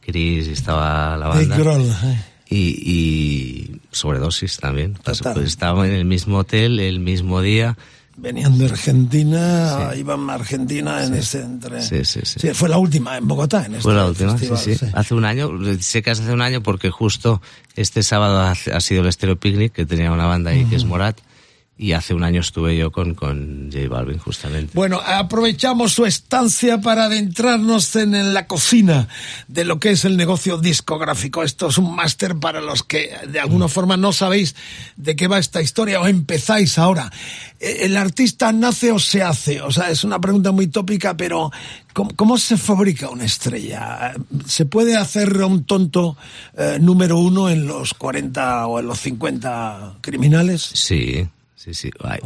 Chris 0.00 0.48
y 0.48 0.52
estaba 0.52 1.16
la 1.16 1.28
banda. 1.28 1.56
Y, 2.48 2.56
y 2.56 3.80
sobredosis 3.90 4.58
también. 4.58 4.98
Pues 5.02 5.22
estábamos 5.44 5.86
en 5.86 5.94
el 5.94 6.04
mismo 6.04 6.38
hotel, 6.38 6.78
el 6.80 7.00
mismo 7.00 7.40
día, 7.40 7.76
Venían 8.16 8.58
de 8.58 8.66
Argentina, 8.66 9.92
iban 9.96 10.28
a 10.28 10.34
Argentina 10.34 11.02
en 11.02 11.14
ese 11.14 11.40
entre... 11.40 11.80
Sí, 11.80 12.04
sí, 12.04 12.20
sí, 12.24 12.48
Fue 12.52 12.68
la 12.68 12.76
última 12.76 13.16
en 13.16 13.26
Bogotá. 13.26 13.64
En 13.64 13.72
este 13.72 13.82
fue 13.82 13.94
la 13.94 14.06
última, 14.06 14.36
sí, 14.36 14.48
sí, 14.56 14.86
Hace 14.92 15.14
un 15.14 15.24
año, 15.24 15.50
sé 15.80 16.02
que 16.02 16.10
hace 16.10 16.30
un 16.30 16.42
año 16.42 16.62
porque 16.62 16.90
justo 16.90 17.40
este 17.74 18.02
sábado 18.02 18.40
ha, 18.40 18.80
sido 18.80 19.00
el 19.00 19.08
Estero 19.08 19.36
Picnic, 19.36 19.72
que 19.72 19.86
tenía 19.86 20.12
una 20.12 20.26
banda 20.26 20.50
ahí 20.50 20.66
que 20.66 20.76
es 20.76 20.84
Morat, 20.84 21.18
y 21.82 21.94
hace 21.94 22.14
un 22.14 22.22
año 22.22 22.40
estuve 22.40 22.76
yo 22.76 22.92
con, 22.92 23.16
con 23.16 23.68
J 23.72 23.88
Balvin, 23.88 24.16
justamente. 24.16 24.70
Bueno, 24.72 25.00
aprovechamos 25.04 25.92
su 25.92 26.06
estancia 26.06 26.80
para 26.80 27.06
adentrarnos 27.06 27.96
en, 27.96 28.32
la 28.32 28.46
cocina 28.46 29.08
de 29.48 29.64
lo 29.64 29.80
que 29.80 29.90
es 29.90 30.04
el 30.04 30.16
negocio 30.16 30.58
discográfico. 30.58 31.42
Esto 31.42 31.66
es 31.66 31.78
un 31.78 31.92
máster 31.92 32.36
para 32.36 32.60
los 32.60 32.84
que 32.84 33.10
de 33.26 33.40
alguna 33.40 33.66
forma 33.66 33.96
no 33.96 34.12
sabéis 34.12 34.54
de 34.94 35.16
qué 35.16 35.26
va 35.26 35.40
esta 35.40 35.60
historia 35.60 36.00
o 36.00 36.06
empezáis 36.06 36.78
ahora. 36.78 37.10
E, 37.58 37.84
¿El 37.84 37.96
artista 37.96 38.52
nace 38.52 38.92
o 38.92 39.00
se 39.00 39.24
hace? 39.24 39.60
O 39.60 39.72
sea, 39.72 39.90
es 39.90 40.04
una 40.04 40.20
pregunta 40.20 40.52
muy 40.52 40.68
tópica, 40.68 41.16
pero 41.16 41.50
¿cómo, 41.92 42.38
se 42.38 42.58
fabrica 42.58 43.10
una 43.10 43.24
estrella? 43.24 44.14
¿Se 44.46 44.66
puede 44.66 44.96
hacer 44.96 45.36
un 45.42 45.64
tonto 45.64 46.16
eh, 46.56 46.78
número 46.80 47.18
uno 47.18 47.50
en 47.50 47.66
los 47.66 47.92
40 47.94 48.68
o 48.68 48.78
en 48.78 48.86
los 48.86 49.00
50 49.00 49.96
criminales? 50.00 50.62
Sí. 50.62 51.26
Sí, 51.62 51.74
sí. 51.74 51.90
Hay, 52.02 52.18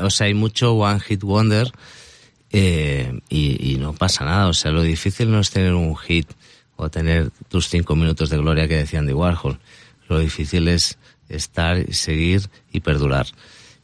o 0.00 0.10
sea, 0.10 0.26
hay 0.26 0.34
mucho 0.34 0.72
One 0.74 0.98
Hit 0.98 1.22
Wonder 1.22 1.70
eh, 2.50 3.20
y, 3.28 3.76
no 3.78 3.92
pasa 3.92 4.24
nada. 4.24 4.48
O 4.48 4.52
sea, 4.52 4.72
lo 4.72 4.82
difícil 4.82 5.30
no 5.30 5.38
es 5.38 5.52
tener 5.52 5.74
un 5.74 5.96
hit 5.96 6.28
o 6.74 6.90
tener 6.90 7.30
tus 7.48 7.68
cinco 7.68 7.94
minutos 7.94 8.30
de 8.30 8.38
gloria 8.38 8.66
que 8.66 8.78
decían 8.78 9.06
de 9.06 9.14
Warhol. 9.14 9.60
Lo 10.08 10.18
difícil 10.18 10.66
es 10.66 10.98
estar, 11.28 11.94
seguir 11.94 12.50
y 12.72 12.80
perdurar. 12.80 13.26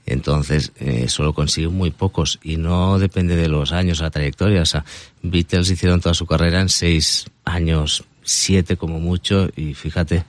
Entonces, 0.06 0.72
eh, 0.80 1.02
eso 1.04 1.22
lo 1.22 1.34
consiguen 1.34 1.74
muy 1.74 1.92
pocos 1.92 2.40
y 2.42 2.56
no 2.56 2.98
depende 2.98 3.36
de 3.36 3.46
los 3.46 3.70
años, 3.70 4.00
la 4.00 4.10
trayectoria. 4.10 4.62
O 4.62 4.66
sea, 4.66 4.84
Beatles 5.22 5.70
hicieron 5.70 6.00
toda 6.00 6.14
su 6.14 6.26
carrera 6.26 6.60
en 6.60 6.68
seis 6.68 7.26
años, 7.44 8.02
siete 8.24 8.76
como 8.76 8.98
mucho, 8.98 9.50
y 9.54 9.74
fíjate 9.74 10.24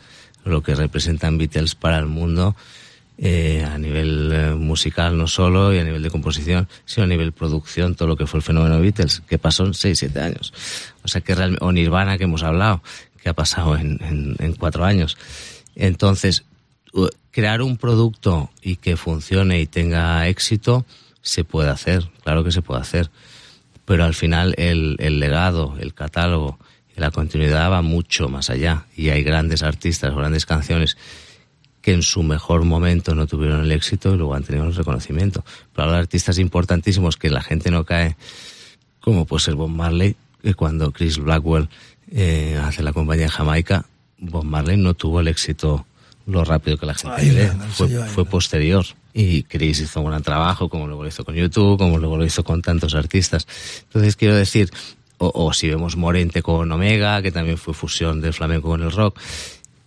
lo 0.45 0.61
que 0.61 0.75
representan 0.75 1.39
Beatles 1.39 1.73
para 1.73 1.97
el 1.97 2.05
mundo 2.05 2.55
eh, 3.21 3.65
a 3.65 3.77
nivel 3.77 4.31
eh, 4.31 4.53
musical 4.55 5.17
no 5.17 5.27
solo 5.27 5.73
y 5.73 5.79
a 5.79 5.83
nivel 5.83 6.01
de 6.01 6.09
composición, 6.09 6.69
sino 6.85 7.03
a 7.03 7.07
nivel 7.07 7.33
producción, 7.33 7.95
todo 7.95 8.07
lo 8.07 8.15
que 8.15 8.25
fue 8.25 8.39
el 8.39 8.43
fenómeno 8.43 8.79
Beatles, 8.79 9.21
que 9.27 9.37
pasó 9.37 9.65
en 9.65 9.73
6, 9.73 9.99
7 9.99 10.21
años. 10.21 10.53
O 11.03 11.07
sea 11.07 11.21
que 11.21 11.35
realmente, 11.35 11.65
o 11.65 11.71
Nirvana 11.71 12.17
que 12.17 12.23
hemos 12.23 12.43
hablado, 12.43 12.81
que 13.21 13.29
ha 13.29 13.33
pasado 13.33 13.75
en, 13.77 13.99
en, 14.39 14.53
cuatro 14.53 14.85
años. 14.85 15.17
Entonces, 15.75 16.45
crear 17.31 17.61
un 17.61 17.75
producto 17.75 18.49
y 18.61 18.77
que 18.77 18.95
funcione 18.95 19.59
y 19.59 19.67
tenga 19.67 20.25
éxito, 20.29 20.85
se 21.21 21.43
puede 21.43 21.69
hacer, 21.69 22.09
claro 22.23 22.45
que 22.45 22.53
se 22.53 22.61
puede 22.61 22.79
hacer. 22.79 23.09
Pero 23.83 24.05
al 24.05 24.13
final 24.13 24.55
el, 24.57 24.95
el 24.99 25.19
legado, 25.19 25.75
el 25.81 25.93
catálogo 25.93 26.57
la 26.99 27.11
continuidad 27.11 27.71
va 27.71 27.81
mucho 27.81 28.29
más 28.29 28.49
allá. 28.49 28.85
Y 28.95 29.09
hay 29.09 29.23
grandes 29.23 29.63
artistas, 29.63 30.13
grandes 30.13 30.45
canciones 30.45 30.97
que 31.81 31.93
en 31.93 32.03
su 32.03 32.23
mejor 32.23 32.65
momento 32.65 33.15
no 33.15 33.27
tuvieron 33.27 33.61
el 33.61 33.71
éxito 33.71 34.13
y 34.13 34.17
luego 34.17 34.35
han 34.35 34.43
tenido 34.43 34.65
el 34.65 34.75
reconocimiento. 34.75 35.43
Pero 35.73 35.91
hay 35.91 35.99
artistas 35.99 36.37
importantísimos 36.39 37.17
que 37.17 37.29
la 37.29 37.41
gente 37.41 37.71
no 37.71 37.85
cae, 37.85 38.17
como 38.99 39.25
puede 39.25 39.43
ser 39.43 39.55
Bob 39.55 39.69
Marley, 39.69 40.15
que 40.41 40.53
cuando 40.53 40.91
Chris 40.91 41.17
Blackwell 41.17 41.69
eh, 42.11 42.59
hace 42.63 42.83
la 42.83 42.93
compañía 42.93 43.25
en 43.25 43.31
Jamaica, 43.31 43.85
Bob 44.17 44.43
Marley 44.43 44.77
no 44.77 44.93
tuvo 44.93 45.21
el 45.21 45.27
éxito 45.27 45.85
lo 46.25 46.43
rápido 46.43 46.77
que 46.77 46.85
la 46.85 46.93
gente 46.93 47.15
cree, 47.15 47.51
fue, 48.07 48.25
posterior. 48.25 48.85
Y 49.13 49.43
Chris 49.43 49.79
hizo 49.79 50.01
un 50.01 50.07
gran 50.07 50.21
trabajo, 50.21 50.69
como 50.69 50.85
luego 50.85 51.03
lo 51.03 51.09
hizo 51.09 51.25
con 51.25 51.33
YouTube, 51.33 51.77
como 51.77 51.97
luego 51.97 52.17
lo 52.17 52.25
hizo 52.25 52.43
con 52.43 52.61
tantos 52.61 52.93
artistas. 52.93 53.47
Entonces 53.85 54.15
quiero 54.15 54.35
decir, 54.35 54.69
o, 55.17 55.31
o 55.33 55.53
si 55.53 55.69
vemos 55.69 55.95
Morente 55.95 56.43
con 56.43 56.71
Omega, 56.71 57.21
que 57.21 57.31
también 57.31 57.57
fue 57.57 57.73
fusión 57.73 58.21
del 58.21 58.33
flamenco 58.33 58.69
con 58.69 58.83
el 58.83 58.91
rock, 58.91 59.19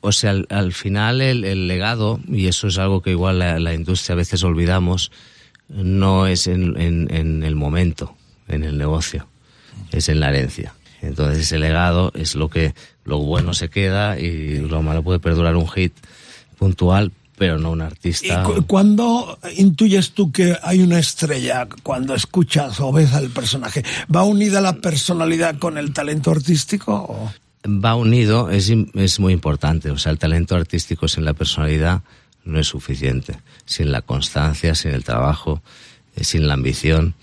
o 0.03 0.11
sea, 0.11 0.35
al, 0.49 0.73
final 0.73 1.21
el, 1.21 1.69
legado, 1.69 2.21
y 2.29 2.49
eso 2.49 2.67
es 2.67 2.77
algo 2.79 3.03
que 3.03 3.11
igual 3.11 3.39
la, 3.39 3.73
industria 3.73 4.15
a 4.15 4.17
veces 4.17 4.43
olvidamos, 4.43 5.13
no 5.69 6.27
es 6.27 6.49
en, 6.49 6.77
el 7.09 7.55
momento, 7.55 8.17
en 8.49 8.65
el 8.65 8.77
negocio, 8.77 9.29
es 9.93 10.09
en 10.09 10.19
la 10.19 10.31
herencia. 10.31 10.75
Entonces 11.01 11.45
ese 11.45 11.59
legado 11.59 12.11
es 12.15 12.35
lo 12.35 12.51
que 12.51 12.75
lo 13.05 13.19
bueno 13.19 13.55
se 13.55 13.71
queda 13.71 14.19
y 14.19 14.59
lo 14.59 14.83
malo 14.83 15.03
puede 15.05 15.21
perdurar 15.21 15.57
un 15.57 15.69
hit 15.69 15.93
puntual, 16.59 17.13
pero 17.39 17.59
no 17.59 17.71
un 17.71 17.83
artista. 17.83 18.45
¿Y 18.57 18.63
cuándo 18.63 19.39
intuyes 19.57 20.13
tú 20.13 20.33
que 20.33 20.57
hay 20.63 20.81
una 20.81 20.99
estrella? 20.99 21.69
Cuando 21.85 22.15
escuchas 22.15 22.81
o 22.81 22.93
ves 22.93 23.13
al 23.15 23.31
personaje, 23.31 23.85
¿va 24.15 24.25
unida 24.25 24.61
la 24.61 24.75
personalidad 24.75 25.59
con 25.59 25.79
el 25.79 25.93
talento 25.93 26.33
artístico? 26.33 27.33
Va 27.67 27.95
unido, 27.95 28.51
es, 28.51 28.73
es 28.95 29.21
muy 29.21 29.33
importante. 29.33 29.91
O 29.91 29.99
sea, 29.99 30.13
el 30.13 30.19
talento 30.19 30.55
artístico 30.55 31.09
sin 31.09 31.25
la 31.25 31.35
personalidad 31.35 32.03
no 32.45 32.59
es 32.59 32.67
suficiente. 32.67 33.39
Sin 33.65 33.93
la 33.93 34.03
constancia, 34.03 34.75
sin 34.75 34.93
el 34.93 35.05
trabajo, 35.05 35.63
eh, 36.17 36.25
sin 36.25 36.47
la 36.47 36.55
ambición. 36.55 37.15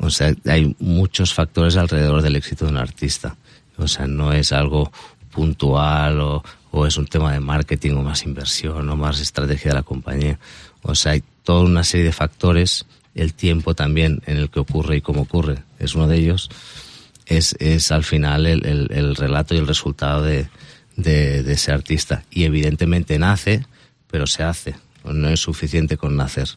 O 0.00 0.10
sea, 0.10 0.34
hay 0.46 0.74
muchos 0.78 1.34
factores 1.34 1.76
alrededor 1.76 2.22
del 2.22 2.36
éxito 2.36 2.64
de 2.64 2.72
un 2.72 2.78
artista. 2.78 3.36
O 3.76 3.88
sea, 3.88 4.06
no 4.06 4.32
es 4.32 4.52
algo 4.52 4.90
puntual 5.30 6.20
o, 6.20 6.44
o 6.70 6.86
es 6.86 6.96
un 6.96 7.06
tema 7.06 7.32
de 7.32 7.40
marketing 7.40 7.92
o 7.94 8.02
más 8.02 8.24
inversión 8.24 8.88
o 8.88 8.96
más 8.96 9.20
estrategia 9.20 9.70
de 9.72 9.76
la 9.76 9.82
compañía. 9.82 10.38
O 10.82 10.94
sea, 10.94 11.12
hay 11.12 11.22
toda 11.42 11.62
una 11.62 11.84
serie 11.84 12.06
de 12.06 12.12
factores, 12.12 12.86
el 13.14 13.34
tiempo 13.34 13.74
también 13.74 14.22
en 14.26 14.38
el 14.38 14.50
que 14.50 14.60
ocurre 14.60 14.96
y 14.96 15.00
cómo 15.00 15.22
ocurre 15.22 15.62
es 15.78 15.94
uno 15.94 16.08
de 16.08 16.16
ellos 16.16 16.50
es, 17.26 17.56
es 17.58 17.90
al 17.92 18.04
final 18.04 18.46
el, 18.46 18.66
el, 18.66 18.88
el 18.90 19.16
relato 19.16 19.54
y 19.54 19.58
el 19.58 19.66
resultado 19.66 20.22
de, 20.22 20.48
de, 20.96 21.42
de 21.42 21.52
ese 21.52 21.72
artista. 21.72 22.24
Y 22.30 22.44
evidentemente 22.44 23.18
nace, 23.18 23.66
pero 24.10 24.26
se 24.26 24.42
hace. 24.42 24.74
No 25.04 25.28
es 25.28 25.40
suficiente 25.40 25.96
con 25.96 26.16
nacer. 26.16 26.48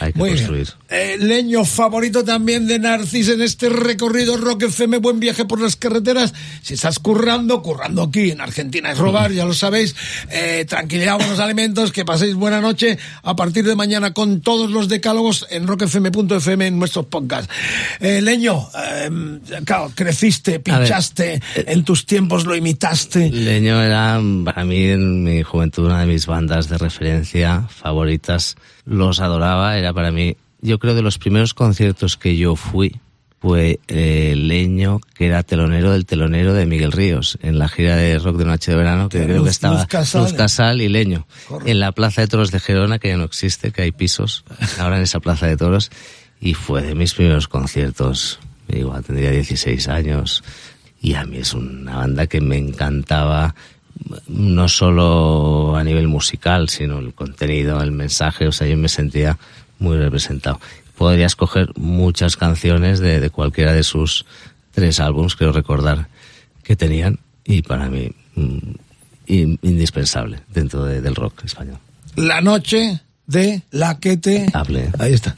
Hay 0.00 0.12
que 0.12 0.18
construir. 0.18 0.68
Eh, 0.88 1.16
leño 1.18 1.64
favorito 1.64 2.24
también 2.24 2.66
de 2.66 2.78
Narcis 2.78 3.28
en 3.28 3.42
este 3.42 3.68
recorrido 3.68 4.36
Rock 4.36 4.64
FM, 4.64 4.98
buen 4.98 5.18
viaje 5.18 5.44
por 5.44 5.60
las 5.60 5.76
carreteras. 5.76 6.32
Si 6.62 6.74
estás 6.74 6.98
currando, 6.98 7.62
currando 7.62 8.02
aquí 8.02 8.30
en 8.30 8.40
Argentina 8.40 8.92
es 8.92 8.98
robar, 8.98 9.32
ya 9.32 9.44
lo 9.44 9.54
sabéis. 9.54 9.96
Eh, 10.30 10.64
tranquilidad, 10.68 11.18
buenos 11.18 11.40
alimentos, 11.40 11.90
que 11.90 12.04
paséis 12.04 12.34
buena 12.34 12.60
noche 12.60 12.98
a 13.22 13.34
partir 13.34 13.64
de 13.64 13.74
mañana 13.74 14.12
con 14.12 14.40
todos 14.40 14.70
los 14.70 14.88
decálogos 14.88 15.46
en 15.50 15.66
rockfm.fm 15.66 16.66
en 16.66 16.78
nuestros 16.78 17.06
podcasts. 17.06 17.52
Eh, 18.00 18.20
Leño, 18.22 18.68
eh, 18.74 19.10
claro, 19.64 19.90
creciste, 19.94 20.60
pinchaste, 20.60 21.40
en 21.56 21.84
tus 21.84 22.06
tiempos 22.06 22.46
lo 22.46 22.54
imitaste. 22.54 23.30
Leño 23.30 23.82
era 23.82 24.20
para 24.44 24.64
mí 24.64 24.84
en 24.86 25.24
mi 25.24 25.42
juventud 25.42 25.86
una 25.86 26.00
de 26.00 26.06
mis 26.06 26.26
bandas 26.26 26.68
de 26.68 26.78
referencia 26.78 27.66
favoritas 27.68 28.56
los 28.84 29.20
adoraba, 29.20 29.76
era 29.78 29.92
para 29.92 30.12
mí, 30.12 30.36
yo 30.60 30.78
creo 30.78 30.94
de 30.94 31.02
los 31.02 31.18
primeros 31.18 31.54
conciertos 31.54 32.16
que 32.16 32.36
yo 32.36 32.56
fui, 32.56 33.00
fue 33.40 33.80
eh, 33.88 34.34
Leño, 34.36 35.00
que 35.14 35.26
era 35.26 35.42
telonero 35.42 35.92
del 35.92 36.06
telonero 36.06 36.54
de 36.54 36.66
Miguel 36.66 36.92
Ríos, 36.92 37.38
en 37.42 37.58
la 37.58 37.68
gira 37.68 37.96
de 37.96 38.18
Rock 38.18 38.38
de 38.38 38.44
Noche 38.44 38.72
de 38.72 38.78
Verano, 38.78 39.08
que 39.08 39.24
creo 39.24 39.44
que 39.44 39.50
estaba 39.50 39.86
Luz 40.14 40.32
Casal, 40.32 40.80
y 40.80 40.88
Leño, 40.88 41.26
en 41.64 41.80
la 41.80 41.92
Plaza 41.92 42.22
de 42.22 42.28
Toros 42.28 42.50
de 42.50 42.60
Gerona, 42.60 42.98
que 42.98 43.08
ya 43.08 43.16
no 43.16 43.24
existe, 43.24 43.72
que 43.72 43.82
hay 43.82 43.92
pisos 43.92 44.44
ahora 44.78 44.96
en 44.96 45.02
esa 45.02 45.20
Plaza 45.20 45.46
de 45.46 45.56
Toros, 45.56 45.90
y 46.40 46.54
fue 46.54 46.82
de 46.82 46.94
mis 46.94 47.14
primeros 47.14 47.46
conciertos, 47.48 48.40
igual 48.68 49.04
tendría 49.04 49.30
16 49.30 49.88
años, 49.88 50.42
y 51.00 51.14
a 51.14 51.24
mí 51.24 51.36
es 51.36 51.52
una 51.52 51.96
banda 51.96 52.26
que 52.26 52.40
me 52.40 52.56
encantaba 52.56 53.54
no 54.28 54.68
solo 54.68 55.76
a 55.76 55.84
nivel 55.84 56.08
musical, 56.08 56.68
sino 56.68 56.98
el 56.98 57.14
contenido, 57.14 57.80
el 57.82 57.92
mensaje, 57.92 58.46
o 58.46 58.52
sea, 58.52 58.66
yo 58.66 58.76
me 58.76 58.88
sentía 58.88 59.38
muy 59.78 59.96
representado. 59.96 60.60
Podría 60.96 61.26
escoger 61.26 61.70
muchas 61.76 62.36
canciones 62.36 63.00
de, 63.00 63.20
de 63.20 63.30
cualquiera 63.30 63.72
de 63.72 63.82
sus 63.82 64.24
tres 64.72 65.00
álbumes, 65.00 65.36
creo 65.36 65.52
recordar, 65.52 66.08
que 66.62 66.76
tenían, 66.76 67.18
y 67.44 67.62
para 67.62 67.88
mí 67.88 68.12
mm, 68.34 68.58
indispensable 69.26 70.40
dentro 70.52 70.84
de, 70.84 71.00
del 71.00 71.14
rock 71.14 71.44
español. 71.44 71.78
La 72.16 72.40
noche 72.40 73.00
de 73.26 73.62
la 73.70 73.98
que 73.98 74.16
te... 74.16 74.46
Hable. 74.52 74.90
Ahí 74.98 75.12
está. 75.12 75.36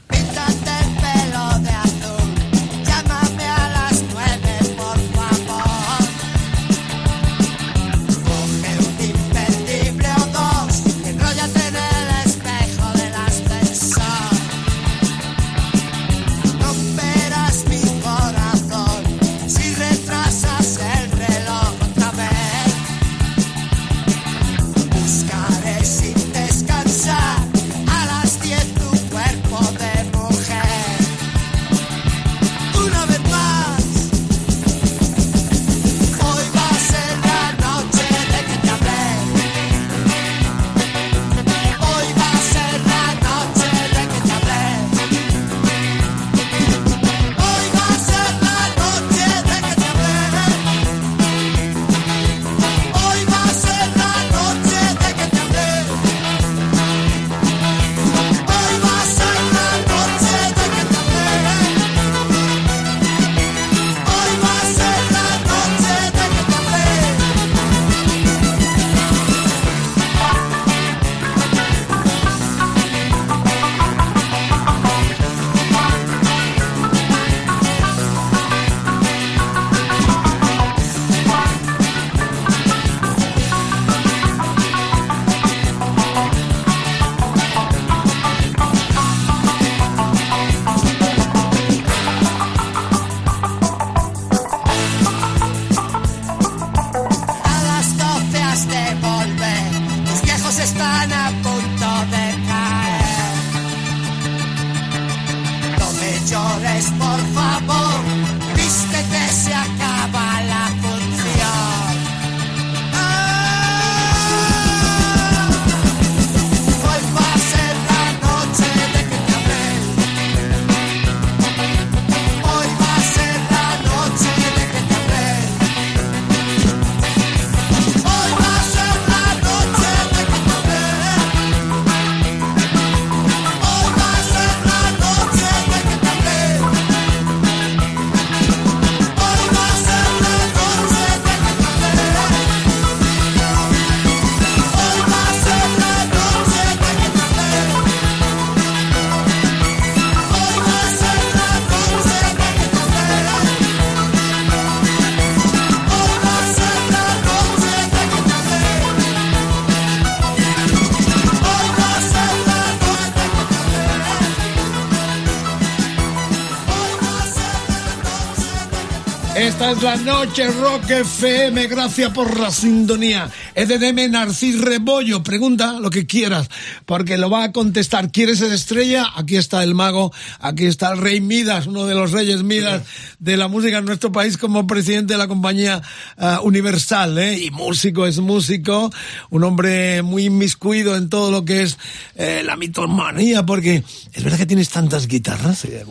Esta 169.69 169.93
es 169.93 170.03
la 170.03 170.13
noche 170.13 170.47
Rock 170.47 170.89
FM. 170.89 171.67
Gracias 171.67 172.11
por 172.11 172.39
la 172.39 172.49
sintonía. 172.49 173.29
EDM 173.53 174.09
Narcis 174.09 174.59
Rebollo. 174.59 175.21
Pregunta 175.21 175.79
lo 175.79 175.91
que 175.91 176.07
quieras, 176.07 176.49
porque 176.87 177.19
lo 177.19 177.29
va 177.29 177.43
a 177.43 177.51
contestar. 177.51 178.11
¿Quieres 178.11 178.39
ser 178.39 178.51
estrella? 178.51 179.05
Aquí 179.15 179.37
está 179.37 179.63
el 179.63 179.75
mago. 179.75 180.11
Aquí 180.39 180.65
está 180.65 180.91
el 180.91 180.97
rey 180.97 181.21
Midas, 181.21 181.67
uno 181.67 181.85
de 181.85 181.93
los 181.93 182.11
reyes 182.11 182.41
Midas 182.41 182.81
de 183.19 183.37
la 183.37 183.47
música 183.47 183.77
en 183.77 183.85
nuestro 183.85 184.11
país 184.11 184.39
como 184.39 184.65
presidente 184.65 185.13
de 185.13 185.19
la 185.19 185.27
compañía 185.27 185.83
uh, 186.17 186.47
Universal. 186.47 187.19
¿eh? 187.19 187.37
Y 187.37 187.51
músico 187.51 188.07
es 188.07 188.17
músico. 188.17 188.89
Un 189.29 189.43
hombre 189.43 190.01
muy 190.01 190.25
inmiscuido 190.25 190.95
en 190.95 191.09
todo 191.09 191.29
lo 191.29 191.45
que 191.45 191.61
es 191.61 191.77
eh, 192.15 192.41
la 192.43 192.55
mitomanía, 192.55 193.45
porque 193.45 193.83
es 194.13 194.23
verdad 194.23 194.39
que 194.39 194.47
tienes 194.47 194.69
tantas 194.69 195.05
guitarras. 195.05 195.65
Eh, 195.65 195.85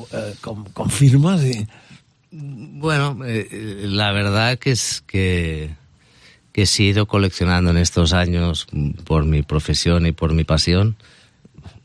¿Confirmas? 0.73 1.45
Y... 1.45 1.65
Bueno, 2.81 3.19
eh, 3.25 3.87
la 3.89 4.13
verdad 4.13 4.57
que 4.57 4.71
es 4.71 5.03
que, 5.05 5.75
que 6.53 6.63
he 6.63 6.83
ido 6.83 7.07
coleccionando 7.07 7.73
en 7.73 7.77
estos 7.77 8.13
años 8.13 8.69
por 9.05 9.25
mi 9.25 9.43
profesión 9.43 10.07
y 10.07 10.13
por 10.13 10.33
mi 10.33 10.45
pasión 10.45 10.97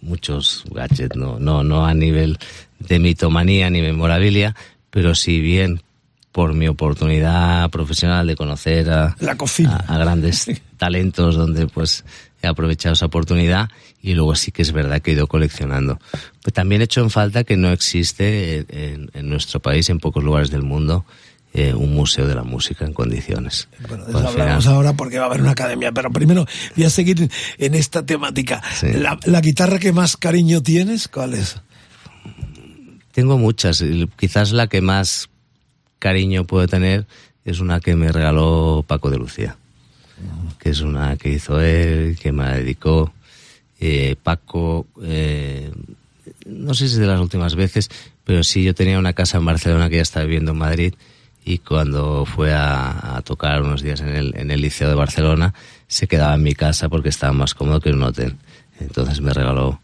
muchos 0.01 0.63
gadgets, 0.69 1.15
no, 1.15 1.39
no, 1.39 1.63
no 1.63 1.87
a 1.87 1.95
nivel 1.95 2.37
de 2.77 2.99
mitomanía 2.99 3.71
ni 3.71 3.81
memorabilia, 3.81 4.55
pero 4.91 5.15
si 5.15 5.39
bien 5.39 5.81
por 6.31 6.53
mi 6.53 6.67
oportunidad 6.67 7.71
profesional 7.71 8.27
de 8.27 8.35
conocer 8.35 8.91
a, 8.91 9.15
la 9.19 9.35
cocina. 9.35 9.83
a, 9.87 9.95
a 9.95 9.97
grandes 9.97 10.47
talentos 10.84 11.36
donde 11.36 11.67
pues 11.67 12.03
he 12.41 12.47
aprovechado 12.47 12.91
esa 12.91 13.05
oportunidad 13.05 13.69
y 14.01 14.15
luego 14.15 14.36
sí 14.36 14.51
que 14.51 14.61
es 14.61 14.73
verdad 14.73 15.01
que 15.01 15.11
he 15.11 15.13
ido 15.13 15.27
coleccionando. 15.27 15.97
Pero 16.43 16.53
también 16.53 16.81
he 16.81 16.84
hecho 16.84 16.99
en 16.99 17.09
falta 17.09 17.45
que 17.45 17.55
no 17.55 17.71
existe 17.71 18.65
en, 18.67 19.09
en 19.13 19.29
nuestro 19.29 19.61
país, 19.61 19.89
en 19.89 19.99
pocos 19.99 20.21
lugares 20.21 20.51
del 20.51 20.63
mundo, 20.63 21.05
eh, 21.53 21.73
un 21.73 21.93
museo 21.93 22.27
de 22.27 22.36
la 22.36 22.43
música 22.43 22.84
en 22.84 22.91
condiciones. 22.91 23.69
Bueno, 23.88 24.03
de 24.03 24.11
eso 24.11 24.27
hablamos 24.27 24.67
ahora 24.67 24.91
porque 24.91 25.19
va 25.19 25.23
a 25.23 25.27
haber 25.27 25.39
una 25.39 25.51
academia, 25.51 25.93
pero 25.93 26.11
primero 26.11 26.45
voy 26.75 26.86
a 26.86 26.89
seguir 26.89 27.31
en 27.57 27.75
esta 27.75 28.05
temática. 28.05 28.61
Sí. 28.73 28.91
La, 28.91 29.17
la, 29.23 29.39
guitarra 29.39 29.79
que 29.79 29.93
más 29.93 30.17
cariño 30.17 30.61
tienes, 30.61 31.07
¿cuál 31.07 31.36
es? 31.36 31.61
Tengo 33.13 33.38
muchas, 33.38 33.81
quizás 34.17 34.51
la 34.51 34.67
que 34.67 34.81
más 34.81 35.29
cariño 35.99 36.43
puedo 36.43 36.67
tener 36.67 37.07
es 37.45 37.61
una 37.61 37.79
que 37.79 37.95
me 37.95 38.11
regaló 38.11 38.84
Paco 38.86 39.09
de 39.09 39.17
Lucía, 39.17 39.55
que 40.59 40.69
es 40.69 40.82
una 40.82 41.15
que 41.17 41.30
hizo 41.30 41.59
él, 41.59 42.17
que 42.19 42.32
me 42.32 42.45
dedicó. 42.57 43.13
Eh, 43.80 44.15
Paco, 44.21 44.88
eh, 45.01 45.71
no 46.45 46.74
sé 46.74 46.88
si 46.88 46.93
es 46.93 46.99
de 46.99 47.07
las 47.07 47.19
últimas 47.19 47.55
veces, 47.55 47.89
pero 48.24 48.43
sí 48.43 48.63
yo 48.63 48.74
tenía 48.74 48.99
una 48.99 49.13
casa 49.13 49.38
en 49.38 49.45
Barcelona 49.45 49.89
que 49.89 49.97
ya 49.97 50.01
estaba 50.01 50.26
viviendo 50.26 50.51
en 50.51 50.57
Madrid 50.57 50.93
y 51.45 51.57
cuando 51.57 52.26
fue 52.26 52.53
a, 52.53 53.17
a, 53.17 53.21
tocar 53.21 53.61
unos 53.61 53.82
días 53.82 53.99
en 53.99 54.09
el, 54.09 54.34
en 54.38 54.51
el 54.51 54.61
Liceo 54.61 54.88
de 54.88 54.95
Barcelona 54.95 55.53
se 55.88 56.07
quedaba 56.07 56.36
en 56.36 56.43
mi 56.43 56.53
casa 56.53 56.88
porque 56.88 57.09
estaba 57.09 57.34
más 57.34 57.53
cómodo 57.53 57.82
que 57.82 57.89
en 57.89 57.95
un 57.95 58.03
hotel. 58.03 58.38
Entonces 58.80 59.19
me 59.21 59.34
regaló 59.34 59.82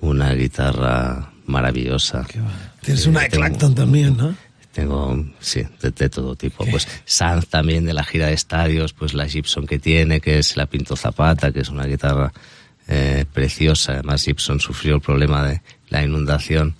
una 0.00 0.32
guitarra 0.32 1.30
maravillosa. 1.46 2.26
Tienes 2.82 3.06
una 3.06 3.20
de 3.20 3.30
Clacton 3.30 3.74
también, 3.74 4.16
¿no? 4.16 4.34
Tengo, 4.76 5.24
sí, 5.40 5.62
de, 5.80 6.08
todo 6.10 6.36
tipo. 6.36 6.66
Pues 6.66 6.86
Sanz 7.06 7.46
también 7.46 7.86
de 7.86 7.94
la 7.94 8.04
gira 8.04 8.26
de 8.26 8.34
estadios, 8.34 8.92
pues 8.92 9.14
la 9.14 9.26
Gibson 9.26 9.66
que 9.66 9.78
tiene, 9.78 10.20
que 10.20 10.38
es 10.38 10.54
la 10.58 10.66
Pinto 10.66 10.96
Zapata, 10.96 11.50
que 11.50 11.60
es 11.60 11.70
una 11.70 11.86
guitarra 11.86 12.30
eh, 12.86 13.24
preciosa. 13.32 13.92
Además 13.92 14.22
Gibson 14.22 14.60
sufrió 14.60 14.96
el 14.96 15.00
problema 15.00 15.48
de 15.48 15.62
la 15.88 16.04
inundación 16.04 16.74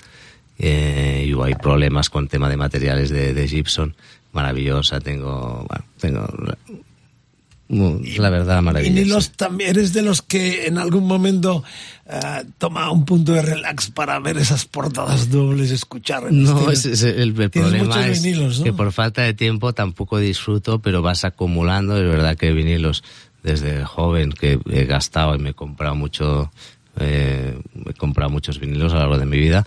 eh, 0.59 1.27
y 1.27 1.43
hay 1.43 1.55
problemas 1.55 2.11
con 2.11 2.29
tema 2.29 2.51
de 2.51 2.59
materiales 2.59 3.09
de, 3.09 3.33
de 3.33 3.49
Gibson. 3.49 3.97
Maravillosa, 4.33 5.01
tengo, 5.01 5.65
bueno, 5.67 5.85
tengo 5.99 6.29
la 7.69 8.31
verdad 8.31 8.63
maravillosa. 8.63 8.95
Vinilos 8.95 9.31
también 9.33 9.71
eres 9.71 9.93
de 9.93 10.03
los 10.03 10.23
que 10.23 10.67
en 10.67 10.79
algún 10.79 11.07
momento 11.07 11.65
uh, 12.07 12.45
toma 12.59 12.91
un 12.91 13.05
punto 13.05 13.33
de 13.33 13.43
relax 13.43 13.91
para 13.91 14.19
ver 14.21 14.39
esas 14.39 14.65
portadas 14.65 15.31
dobles, 15.31 15.71
escuchar. 15.71 16.31
No, 16.33 16.71
es, 16.71 16.87
es 16.87 17.03
el, 17.03 17.41
el 17.41 17.51
problema 17.51 18.07
es 18.07 18.23
vinilos, 18.23 18.59
¿no? 18.59 18.65
que 18.65 18.73
por 18.73 18.93
falta 18.93 19.23
de 19.23 19.35
tiempo 19.35 19.73
tampoco 19.73 20.19
disfruto, 20.19 20.79
pero 20.81 21.03
vas 21.03 21.25
acumulando. 21.25 21.97
Es 21.97 22.09
verdad 22.09 22.37
que 22.37 22.53
vinilos 22.53 23.03
desde 23.43 23.85
joven 23.85 24.33
que 24.33 24.59
he 24.71 24.85
gastado 24.85 25.35
y 25.35 25.39
me 25.39 25.51
he 25.51 25.55
comprado 25.55 25.95
mucho, 25.95 26.53
eh, 27.01 27.59
he 27.85 27.95
comprado 27.95 28.31
muchos 28.31 28.61
vinilos 28.61 28.93
a 28.93 28.97
lo 28.97 29.01
largo 29.03 29.19
de 29.19 29.27
mi 29.27 29.39
vida 29.39 29.67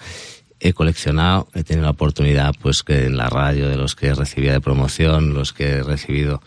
he 0.59 0.73
coleccionado, 0.73 1.47
he 1.53 1.63
tenido 1.63 1.85
la 1.85 1.91
oportunidad, 1.91 2.53
pues 2.61 2.83
que 2.83 3.05
en 3.05 3.17
la 3.17 3.29
radio, 3.29 3.69
de 3.69 3.77
los 3.77 3.95
que 3.95 4.13
recibía 4.13 4.51
de 4.51 4.61
promoción, 4.61 5.33
los 5.33 5.53
que 5.53 5.67
he 5.69 5.83
recibido 5.83 6.41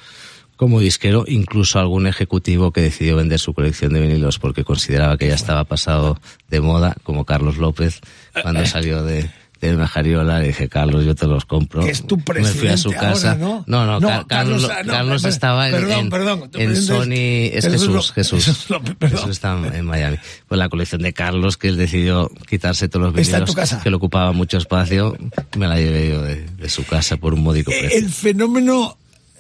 como 0.63 0.79
disquero, 0.79 1.25
incluso 1.27 1.81
algún 1.81 2.07
ejecutivo 2.07 2.71
que 2.71 2.83
decidió 2.83 3.17
vender 3.17 3.41
su 3.41 3.53
colección 3.53 3.93
de 3.95 4.01
vinilos 4.01 4.39
porque 4.39 4.63
consideraba 4.63 5.19
que 5.19 5.27
ya 5.27 5.35
estaba 5.35 5.65
pasado 5.65 6.21
de 6.51 6.61
moda, 6.61 6.95
como 7.03 7.25
Carlos 7.25 7.57
López, 7.57 8.01
cuando 8.43 8.61
eh, 8.61 8.63
eh. 8.63 8.69
salió 8.69 9.03
de, 9.03 9.29
de 9.61 9.75
una 9.75 9.89
jariola, 9.89 10.39
le 10.39 10.47
dije, 10.47 10.69
Carlos, 10.69 11.05
yo 11.05 11.17
te 11.17 11.27
los 11.27 11.47
compro. 11.47 11.83
es 11.85 12.07
tu 12.07 12.17
Me 12.17 12.45
fui 12.45 12.69
a 12.69 12.77
su 12.77 12.93
casa. 12.93 13.35
¿no? 13.35 13.65
no, 13.67 13.99
no, 13.99 14.27
Carlos, 14.29 14.71
Carlos, 14.87 15.25
estaba 15.25 15.69
en, 15.69 16.09
perdón, 16.09 16.49
en 16.55 16.77
Sony, 16.77 17.51
es 17.53 17.67
Jesús, 17.67 18.13
Jesús. 18.13 18.69
Jesús 19.01 19.31
está 19.31 19.59
en 19.75 19.85
Miami. 19.85 20.19
Pues 20.47 20.61
la 20.61 20.69
colección 20.69 21.03
de 21.03 21.13
Carlos, 21.13 21.57
que 21.57 21.67
él 21.67 21.77
decidió 21.77 22.31
quitarse 22.49 22.89
todos 22.89 23.07
los 23.07 23.15
vinilos, 23.15 23.53
que 23.83 23.91
le 23.91 23.97
ocupaba 23.97 24.31
mucho 24.31 24.59
espacio, 24.59 25.17
me 25.59 25.67
la 25.67 25.75
llevé 25.77 26.11
yo 26.11 26.23
de, 26.23 26.47
de 26.47 26.69
su 26.69 26.87
casa 26.87 27.17
por 27.17 27.35
un 27.35 27.43
módico 27.43 27.73
precio. 27.73 27.99
El 27.99 28.11
fenómeno 28.11 28.97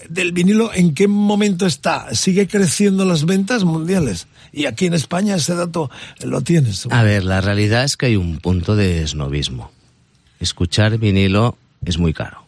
del 0.09 0.32
vinilo, 0.32 0.72
¿en 0.74 0.94
qué 0.94 1.09
momento 1.09 1.66
está? 1.66 2.14
¿Sigue 2.14 2.46
creciendo 2.46 3.05
las 3.05 3.24
ventas 3.24 3.64
mundiales? 3.64 4.26
Y 4.53 4.66
aquí 4.66 4.86
en 4.86 4.94
España 4.94 5.36
ese 5.36 5.55
dato 5.55 5.90
lo 6.24 6.40
tienes. 6.42 6.86
A 6.90 7.03
ver, 7.03 7.24
la 7.24 7.40
realidad 7.40 7.84
es 7.84 7.96
que 7.96 8.07
hay 8.07 8.16
un 8.16 8.38
punto 8.38 8.76
de 8.76 9.03
esnovismo. 9.03 9.70
Escuchar 10.40 10.98
vinilo 10.98 11.57
es 11.84 11.98
muy 11.98 12.12
caro. 12.12 12.44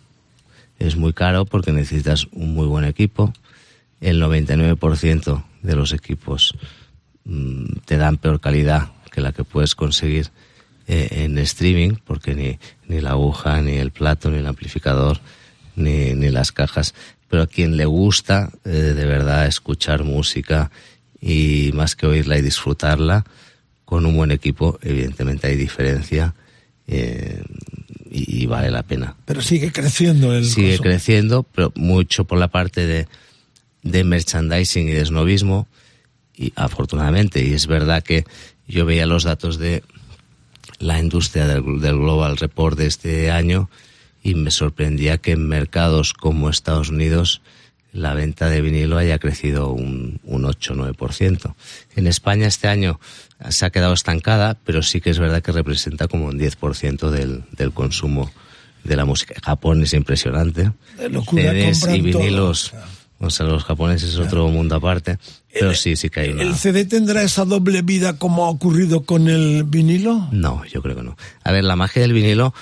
Es 0.79 0.97
muy 0.97 1.13
caro 1.13 1.45
porque 1.45 1.73
necesitas 1.73 2.27
un 2.33 2.55
muy 2.55 2.67
buen 2.67 2.85
equipo. 2.85 3.33
El 4.01 4.21
99% 4.21 5.45
de 5.63 5.77
los 5.77 5.93
equipos 5.93 6.55
mm, 7.25 7.79
te 7.87 7.97
dan 7.97 8.19
peor 8.19 8.41
calidad 8.41 8.91
que 9.11 9.21
la 9.21 9.33
que 9.33 9.45
puedes 9.45 9.75
conseguir 9.75 10.31
eh, 10.87 11.25
en 11.25 11.39
streaming, 11.39 11.93
porque 12.05 12.35
ni, 12.35 12.59
ni 12.89 13.01
la 13.01 13.11
aguja, 13.11 13.63
ni 13.63 13.77
el 13.77 13.93
plato, 13.93 14.31
ni 14.31 14.39
el 14.39 14.47
amplificador, 14.47 15.21
ni, 15.77 16.15
ni 16.15 16.29
las 16.31 16.53
cajas 16.53 16.95
pero 17.35 17.43
a 17.43 17.47
quien 17.49 17.77
le 17.77 17.85
gusta 17.85 18.53
eh, 18.65 18.69
de 18.71 19.07
verdad 19.07 19.49
escuchar 19.49 20.05
música 20.05 20.71
y 21.21 21.73
más 21.75 21.97
que 21.97 22.07
oírla 22.07 22.39
y 22.39 22.43
disfrutarla, 22.43 23.25
con 23.85 24.07
un 24.07 24.17
buen 24.17 24.31
equipo, 24.31 24.79
evidentemente 24.83 25.49
hay 25.49 25.57
diferencia 25.57 26.33
eh, 26.87 27.43
y, 28.09 28.47
vale 28.47 28.71
la 28.71 28.85
pena. 28.85 29.17
Pero 29.25 29.43
sigue 29.43 29.73
creciendo 29.73 30.33
el 30.33 30.45
Sigue 30.45 30.79
creciendo, 30.79 31.43
pero 31.43 31.73
mucho 31.75 32.25
por 32.25 32.39
la 32.39 32.47
parte 32.47 32.87
de, 32.87 33.09
de 33.83 34.05
merchandising 34.05 34.87
y 34.87 34.93
de 34.93 35.05
snobismo, 35.05 35.67
y 36.37 36.53
afortunadamente, 36.55 37.45
y 37.45 37.53
es 37.53 37.67
verdad 37.67 38.05
que 38.05 38.27
yo 38.69 38.87
veía 38.87 39.07
los 39.07 39.25
datos 39.25 39.59
de 39.59 39.83
la 40.79 41.01
industria 41.01 41.49
del, 41.49 41.81
del 41.81 41.99
Global 41.99 42.37
Report 42.37 42.79
de 42.79 42.87
este 42.87 43.33
año 43.33 43.69
y 44.25 44.35
me 44.35 44.51
sorprendía 44.51 45.19
que 45.19 45.33
en 45.33 45.47
mercados 45.47 46.15
como 46.15 46.51
Estados 46.51 46.89
Unidos 46.89 47.43
la 47.93 48.15
venta 48.15 48.49
de 48.49 48.61
vinilo 48.61 48.99
haya 48.99 49.21
crecido 49.21 49.71
un, 49.71 50.19
un 50.25 50.43
8-9%. 50.43 51.55
En 51.95 52.07
España 52.09 52.49
este 52.49 52.67
año 52.67 52.99
se 53.51 53.67
ha 53.67 53.71
quedado 53.71 53.93
estancada, 53.93 54.57
pero 54.65 54.83
sí 54.83 55.01
que 55.01 55.11
es 55.11 55.21
verdad 55.21 55.43
que 55.43 55.53
representa 55.53 56.09
como 56.09 56.27
un 56.27 56.41
10% 56.41 57.11
del, 57.11 57.45
del 57.53 57.73
consumo 57.73 58.33
de 58.83 58.97
la 58.97 59.05
música. 59.05 59.35
Japón 59.45 59.83
es 59.83 59.93
impresionante. 59.93 60.73
CDs 60.99 61.87
y 61.95 62.01
vinilos. 62.01 62.73
O 63.21 63.31
sea, 63.31 63.47
los 63.47 63.65
japoneses 63.65 64.11
es 64.11 64.19
otro 64.19 64.49
mundo 64.49 64.75
aparte. 64.75 65.19
Pero 65.53 65.73
sí, 65.75 65.97
sí 65.97 66.11
que 66.11 66.21
hay 66.21 66.31
una... 66.31 66.43
¿El 66.43 66.57
CD 66.57 66.85
tendrá 66.85 67.23
esa 67.23 67.45
doble 67.45 67.83
vida 67.83 68.19
como 68.19 68.45
ha 68.45 68.49
ocurrido 68.49 69.05
con 69.05 69.29
el 69.29 69.65
vinilo? 69.65 70.29
No, 70.33 70.65
yo 70.65 70.83
creo 70.83 70.97
que 70.97 71.03
no. 71.03 71.17
A 71.45 71.53
ver, 71.53 71.65
la 71.65 71.77
magia 71.77 72.03
del 72.03 72.13
vinilo 72.13 72.53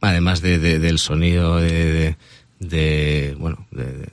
además 0.00 0.40
de, 0.40 0.58
del 0.58 0.98
sonido 0.98 1.56
de, 1.56 2.16
de, 2.58 3.36
bueno 3.38 3.66
de, 3.70 4.08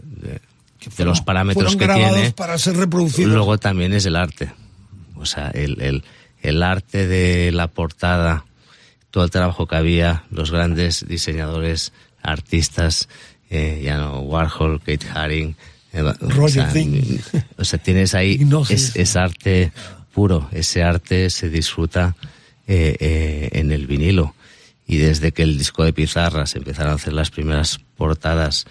los 1.03 1.21
parámetros 1.21 1.75
que 1.75 1.87
tiene 1.87 2.31
para 2.31 2.57
ser 2.57 2.77
reproducidos. 2.77 3.33
luego 3.33 3.57
también 3.57 3.93
es 3.93 4.05
el 4.05 4.15
arte. 4.15 4.51
O 5.15 5.25
sea 5.25 5.49
el, 5.49 5.81
el, 5.81 6.03
el 6.41 6.63
arte 6.63 7.07
de 7.07 7.51
la 7.51 7.67
portada 7.67 8.45
todo 9.11 9.23
el 9.23 9.31
trabajo 9.31 9.67
que 9.67 9.75
había 9.75 10.23
los 10.29 10.51
grandes 10.51 11.05
diseñadores 11.07 11.93
artistas 12.21 13.09
eh, 13.49 13.81
ya 13.83 13.97
no 13.97 14.19
Warhol 14.19 14.79
Kate 14.79 15.07
Haring 15.13 15.55
eh, 15.93 16.13
Roger 16.19 16.67
o, 17.57 17.63
sea, 17.63 17.79
tienes 17.79 18.13
ahí 18.13 18.45
es, 18.69 18.95
es, 18.95 19.15
arte 19.15 19.71
puro 20.13 20.49
ese 20.51 20.83
arte 20.83 21.29
se 21.29 21.49
disfruta 21.49 22.15
eh, 22.67 22.97
eh, 22.99 23.49
en 23.53 23.71
el 23.71 23.87
vinilo 23.87 24.35
y 24.87 24.97
desde 24.97 25.31
que 25.31 25.43
el 25.43 25.57
disco 25.57 25.83
de 25.83 25.93
pizarras 25.93 26.55
empezaron 26.55 26.93
a 26.93 26.95
hacer 26.95 27.13
las 27.13 27.29
primeras 27.29 27.79
portadas 27.97 28.65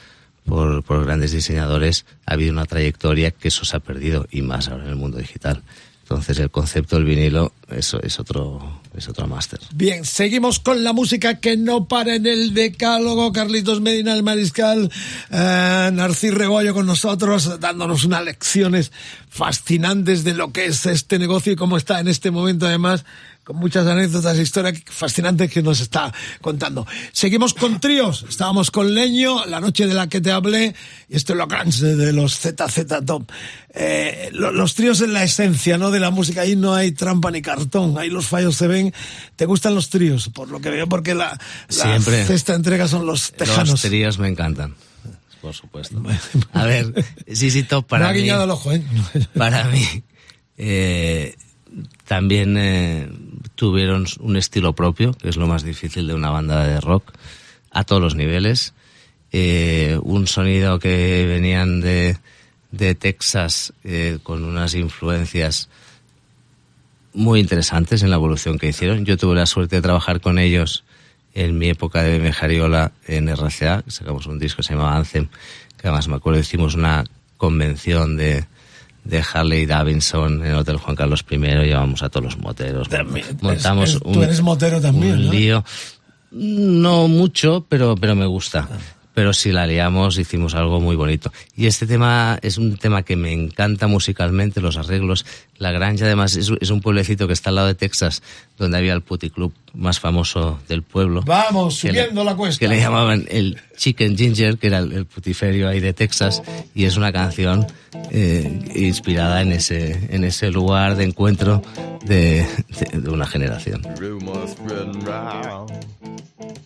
por, 0.45 0.83
por, 0.83 1.05
grandes 1.05 1.33
diseñadores, 1.33 2.07
ha 2.25 2.35
habido 2.35 2.53
una 2.53 2.64
trayectoria 2.64 3.31
que 3.33 3.49
eso 3.49 3.64
se 3.64 3.77
ha 3.77 3.81
perdido 3.81 4.27
y 4.31 4.43
más 4.43 4.69
ahora 4.69 4.85
en 4.85 4.91
el 4.91 4.97
mundo 4.97 5.19
digital. 5.19 5.62
Entonces 6.09 6.39
el 6.39 6.51
concepto 6.51 6.95
del 6.95 7.05
vinilo 7.05 7.53
eso 7.69 8.01
es 8.01 8.21
otro 8.21 8.81
es 8.97 9.09
otro 9.09 9.27
máster. 9.27 9.59
Bien, 9.75 10.05
seguimos 10.05 10.61
con 10.61 10.85
la 10.85 10.93
música 10.93 11.41
que 11.41 11.57
no 11.57 11.89
para 11.89 12.14
en 12.14 12.27
el 12.27 12.55
decálogo. 12.55 13.33
Carlitos 13.33 13.81
Medina, 13.81 14.14
el 14.14 14.23
mariscal, 14.23 14.89
eh, 15.33 15.91
Narcís 15.93 16.33
Rebollo 16.33 16.75
con 16.75 16.87
nosotros, 16.87 17.59
dándonos 17.59 18.05
unas 18.05 18.25
lecciones 18.25 18.93
fascinantes 19.29 20.23
de 20.23 20.35
lo 20.35 20.53
que 20.53 20.67
es 20.67 20.87
este 20.87 21.19
negocio 21.19 21.53
y 21.53 21.57
cómo 21.57 21.77
está 21.77 21.99
en 21.99 22.07
este 22.07 22.31
momento 22.31 22.67
además 22.69 23.05
con 23.47 23.59
muchas 23.59 23.86
anécdotas 23.86 24.36
e 24.36 24.42
historias 24.42 24.82
fascinantes 24.90 25.49
que 25.53 25.62
nos 25.62 25.78
está 25.78 26.12
contando. 26.40 26.84
Seguimos 27.12 27.55
con 27.55 27.78
tríos. 27.78 28.26
Estábamos 28.28 28.72
con 28.72 28.92
Leño, 28.92 29.47
la 29.47 29.61
noche 29.61 29.86
de 29.86 29.94
la 29.94 30.09
que 30.09 30.20
te 30.20 30.32
hablé, 30.32 30.74
y 31.09 31.14
esto 31.14 31.32
es 31.32 31.38
lo 31.38 31.47
grande 31.47 31.94
de 31.94 32.12
los 32.12 32.40
ZZ 32.40 33.07
Top. 33.07 33.30
Eh, 33.72 34.30
los 34.32 34.74
tríos 34.74 35.01
en 35.01 35.12
la 35.12 35.22
esencia, 35.22 35.78
¿no? 35.78 35.92
De 35.92 36.01
la 36.01 36.11
música. 36.11 36.40
Ahí 36.40 36.57
no 36.57 36.74
hay 36.74 36.90
trampa 36.90 37.30
ni 37.30 37.40
cartón. 37.40 37.97
Ahí 37.99 38.11
los 38.11 38.26
fallos 38.26 38.57
se 38.57 38.66
ven. 38.66 38.92
¿Te 39.36 39.47
gustan 39.47 39.76
los 39.76 39.90
tríos? 39.90 40.28
Por 40.28 40.51
lo 40.51 40.61
que 40.61 40.70
veo, 40.70 40.88
porque 40.88 41.14
la, 41.14 41.38
la 41.68 42.01
sexta 42.01 42.53
entrega 42.53 42.88
son 42.88 43.07
los 43.07 43.30
tejanos. 43.30 43.70
Los 43.70 43.82
tríos 43.82 44.18
me 44.18 44.26
encantan 44.26 44.74
por 45.40 45.55
supuesto. 45.55 46.03
A 46.53 46.64
ver, 46.64 46.92
sí, 47.32 47.53
sí, 47.53 47.62
top 47.62 47.86
para 47.86 48.12
mí. 48.12 48.28
el 48.28 48.51
ojo, 48.51 48.72
¿eh? 48.72 48.82
Para 49.36 49.62
mí, 49.68 50.03
eh, 50.57 51.36
también 52.09 52.57
eh, 52.59 53.09
tuvieron 53.57 54.07
un 54.21 54.37
estilo 54.37 54.75
propio, 54.75 55.13
que 55.13 55.29
es 55.29 55.37
lo 55.37 55.49
más 55.49 55.65
difícil 55.65 56.07
de 56.07 56.15
una 56.15 56.31
banda 56.31 56.65
de 56.65 56.81
rock, 56.81 57.13
a 57.73 57.83
todos 57.83 58.01
los 58.01 58.15
niveles. 58.15 58.75
Eh, 59.33 59.99
un 60.03 60.29
sonido 60.29 60.79
que 60.79 61.27
venían 61.27 61.81
de, 61.81 62.17
de 62.71 62.95
Texas 62.95 63.73
eh, 63.83 64.19
con 64.23 64.45
unas 64.45 64.75
influencias 64.75 65.69
muy 67.13 67.41
interesantes 67.41 68.03
en 68.03 68.11
la 68.11 68.17
evolución 68.17 68.59
que 68.59 68.69
hicieron. 68.69 69.05
Yo 69.05 69.17
tuve 69.17 69.35
la 69.35 69.47
suerte 69.47 69.77
de 69.77 69.83
trabajar 69.83 70.21
con 70.21 70.39
ellos 70.39 70.85
en 71.35 71.59
mi 71.59 71.69
época 71.69 72.03
de 72.03 72.19
Mejariola 72.19 72.93
en 73.07 73.29
RCA, 73.29 73.85
sacamos 73.89 74.27
un 74.27 74.39
disco 74.39 74.59
que 74.59 74.63
se 74.63 74.73
llamaba 74.73 74.97
Anthem, 74.97 75.29
que 75.77 75.87
además 75.87 76.09
me 76.09 76.17
acuerdo 76.17 76.41
hicimos 76.41 76.75
una 76.75 77.05
convención 77.37 78.17
de, 78.17 78.47
de 79.07 79.23
Harley 79.33 79.67
Davidson 79.67 80.45
en 80.45 80.51
el 80.51 80.57
Hotel 80.57 80.77
Juan 80.77 80.97
Carlos 80.97 81.25
I, 81.31 81.37
llevamos 81.37 82.03
a 82.03 82.09
todos 82.09 82.25
los 82.25 82.39
moteros. 82.39 82.89
montamos 83.41 84.01
un, 84.05 84.13
tú 84.13 84.23
eres 84.23 84.43
motero 84.43 84.81
también, 84.81 85.15
un 85.15 85.31
lío. 85.31 85.65
No 86.31 87.09
mucho, 87.09 87.65
pero, 87.69 87.95
pero 87.97 88.15
me 88.15 88.27
gusta. 88.27 88.69
pero 89.15 89.33
si 89.33 89.51
la 89.51 89.67
liamos 89.67 90.19
hicimos 90.19 90.55
algo 90.55 90.81
muy 90.81 90.97
bonito. 90.97 91.33
Y 91.57 91.67
este 91.67 91.87
tema 91.87 92.39
es 92.43 92.59
un 92.59 92.77
tema 92.77 93.03
que 93.03 93.17
me 93.17 93.33
encanta 93.33 93.87
musicalmente, 93.87 94.61
los 94.61 94.77
arreglos. 94.77 95.25
La 95.57 95.73
Granja 95.73 96.05
además 96.05 96.37
es, 96.37 96.51
un 96.51 96.81
pueblecito 96.83 97.27
que 97.27 97.33
está 97.33 97.49
al 97.49 97.57
lado 97.57 97.69
de 97.69 97.75
Texas, 97.75 98.23
donde 98.59 98.77
había 98.77 98.93
el 98.93 99.01
puticlub 99.01 99.55
más 99.77 100.01
famoso 100.01 100.59
del 100.68 100.83
pueblo. 100.83 101.22
Vamos, 101.24 101.77
subiendo 101.77 102.24
la 102.24 102.35
cuesta. 102.35 102.59
Que 102.59 102.68
le 102.68 102.81
llamaban 102.81 103.27
el 103.29 103.59
Chicken 103.77 104.16
Ginger, 104.16 104.59
que 104.59 104.68
era 104.68 104.79
el, 104.79 105.07
putiferio 105.07 105.68
ahí 105.68 105.81
de 105.81 105.93
Texas, 105.93 106.43
y 106.74 106.85
es 106.85 106.97
una 106.97 107.12
canción 107.12 107.66
eh, 108.11 108.72
inspirada 108.74 109.43
en 109.43 109.53
ese, 109.53 110.14
en 110.14 110.24
ese 110.24 110.51
lugar 110.51 110.97
de 110.97 111.05
encuentro 111.05 111.62
de, 112.05 112.47
de 112.93 113.11
una 113.11 113.27
generación. 113.27 113.83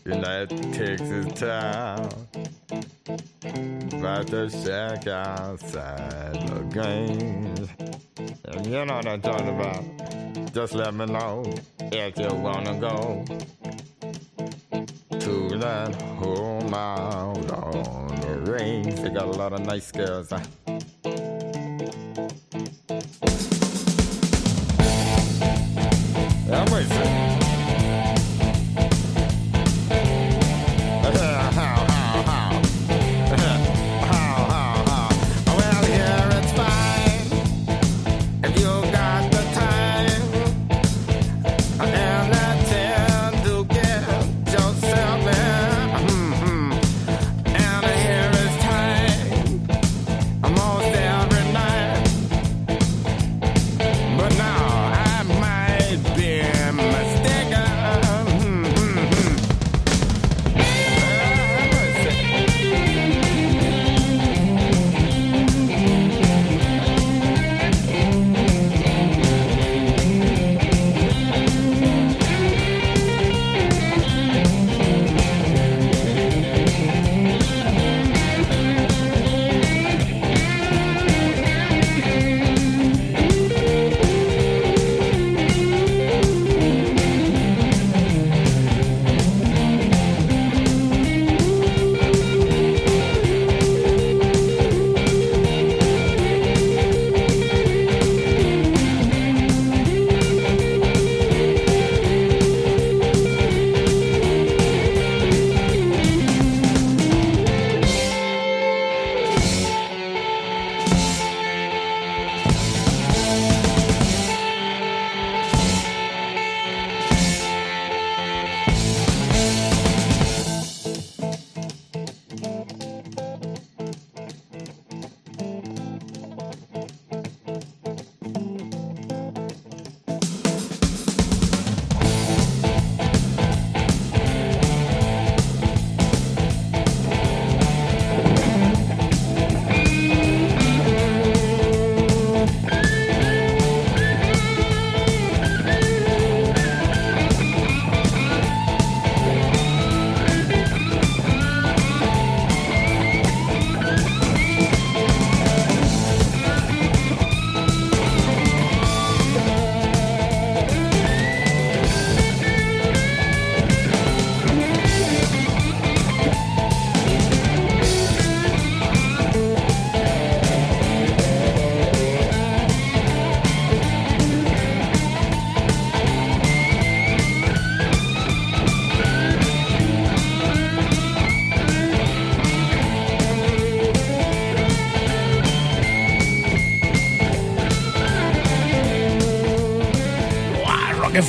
United 0.05 0.73
Texas 0.73 1.39
town. 1.39 2.09
About 3.93 4.27
the 4.27 4.49
shack 4.49 5.07
outside 5.07 6.35
the 6.49 6.61
games. 6.73 7.69
And 8.45 8.67
you 8.67 8.85
know 8.85 8.95
what 8.95 9.07
I'm 9.07 9.21
talking 9.21 9.49
about. 9.49 9.85
Just 10.53 10.75
let 10.75 10.95
me 10.95 11.07
know 11.07 11.45
if 11.93 12.19
you 12.19 12.35
wanna 12.35 12.75
go 12.81 12.97
to 15.19 15.59
that 15.59 15.95
home 16.19 16.75
out 16.75 17.51
on 17.51 18.09
the 18.21 18.53
range. 18.53 19.01
They 19.01 19.11
got 19.11 19.25
a 19.25 19.33
lot 19.33 19.53
of 19.53 19.61
nice 19.67 19.93
girls. 19.93 20.31
Huh? 20.31 20.41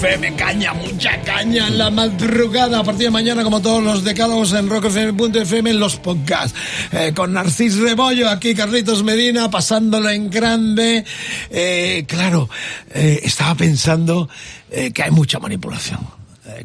FM, 0.01 0.35
caña, 0.35 0.73
mucha 0.73 1.21
caña 1.21 1.67
en 1.67 1.77
la 1.77 1.91
madrugada. 1.91 2.79
A 2.79 2.83
partir 2.83 3.03
de 3.03 3.11
mañana, 3.11 3.43
como 3.43 3.61
todos 3.61 3.83
los 3.83 4.03
decálogos 4.03 4.51
en 4.53 4.67
rockfm.fm 4.67 5.69
en 5.69 5.79
los 5.79 5.97
podcasts. 5.97 6.57
Eh, 6.91 7.13
con 7.15 7.33
Narcis 7.33 7.77
Rebollo, 7.77 8.27
aquí 8.27 8.55
Carlitos 8.55 9.03
Medina, 9.03 9.51
pasándolo 9.51 10.09
en 10.09 10.31
grande. 10.31 11.05
Eh, 11.51 12.05
claro, 12.07 12.49
eh, 12.89 13.19
estaba 13.23 13.53
pensando 13.53 14.27
que 14.71 15.03
hay 15.03 15.11
mucha 15.11 15.37
manipulación 15.37 15.99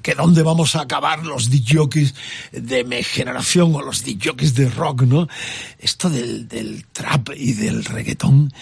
que 0.03 0.14
dónde 0.14 0.43
vamos 0.43 0.74
a 0.74 0.82
acabar 0.82 1.24
los 1.24 1.51
DJs 1.51 2.14
de 2.53 2.84
mi 2.84 3.03
generación 3.03 3.74
o 3.74 3.82
los 3.82 4.03
DJs 4.03 4.55
de 4.55 4.70
rock, 4.70 5.03
¿no? 5.03 5.28
Esto 5.78 6.09
del, 6.09 6.49
del 6.49 6.87
trap 6.93 7.30
y 7.37 7.53
del 7.53 7.84
reggaetón 7.84 8.53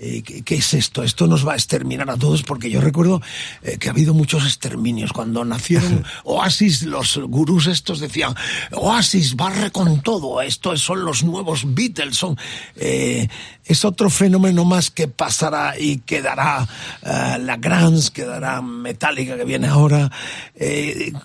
eh, 0.00 0.22
¿qué, 0.22 0.54
es 0.54 0.74
esto? 0.74 1.02
Esto 1.02 1.26
nos 1.26 1.46
va 1.46 1.54
a 1.54 1.56
exterminar 1.56 2.08
a 2.08 2.16
todos 2.16 2.44
porque 2.44 2.70
yo 2.70 2.80
recuerdo 2.80 3.20
eh, 3.62 3.78
que 3.78 3.88
ha 3.88 3.90
habido 3.90 4.14
muchos 4.14 4.44
exterminios. 4.44 5.12
Cuando 5.12 5.44
nacieron 5.44 6.04
Oasis, 6.24 6.84
los 6.84 7.18
gurús 7.18 7.66
estos 7.66 7.98
decían, 7.98 8.34
Oasis 8.72 9.34
barre 9.34 9.72
con 9.72 10.00
todo, 10.00 10.40
estos 10.40 10.80
son 10.82 11.04
los 11.04 11.24
nuevos 11.24 11.74
Beatles, 11.74 12.16
son... 12.16 12.38
Eh, 12.76 13.28
es 13.64 13.84
otro 13.84 14.08
fenómeno 14.08 14.64
más 14.64 14.90
que 14.90 15.08
pasará 15.08 15.78
y 15.78 15.98
quedará 15.98 16.66
la 17.02 17.56
Grans, 17.58 18.10
quedará 18.10 18.62
Metallica 18.62 19.36
que 19.36 19.44
viene 19.44 19.66
ahora. 19.66 20.10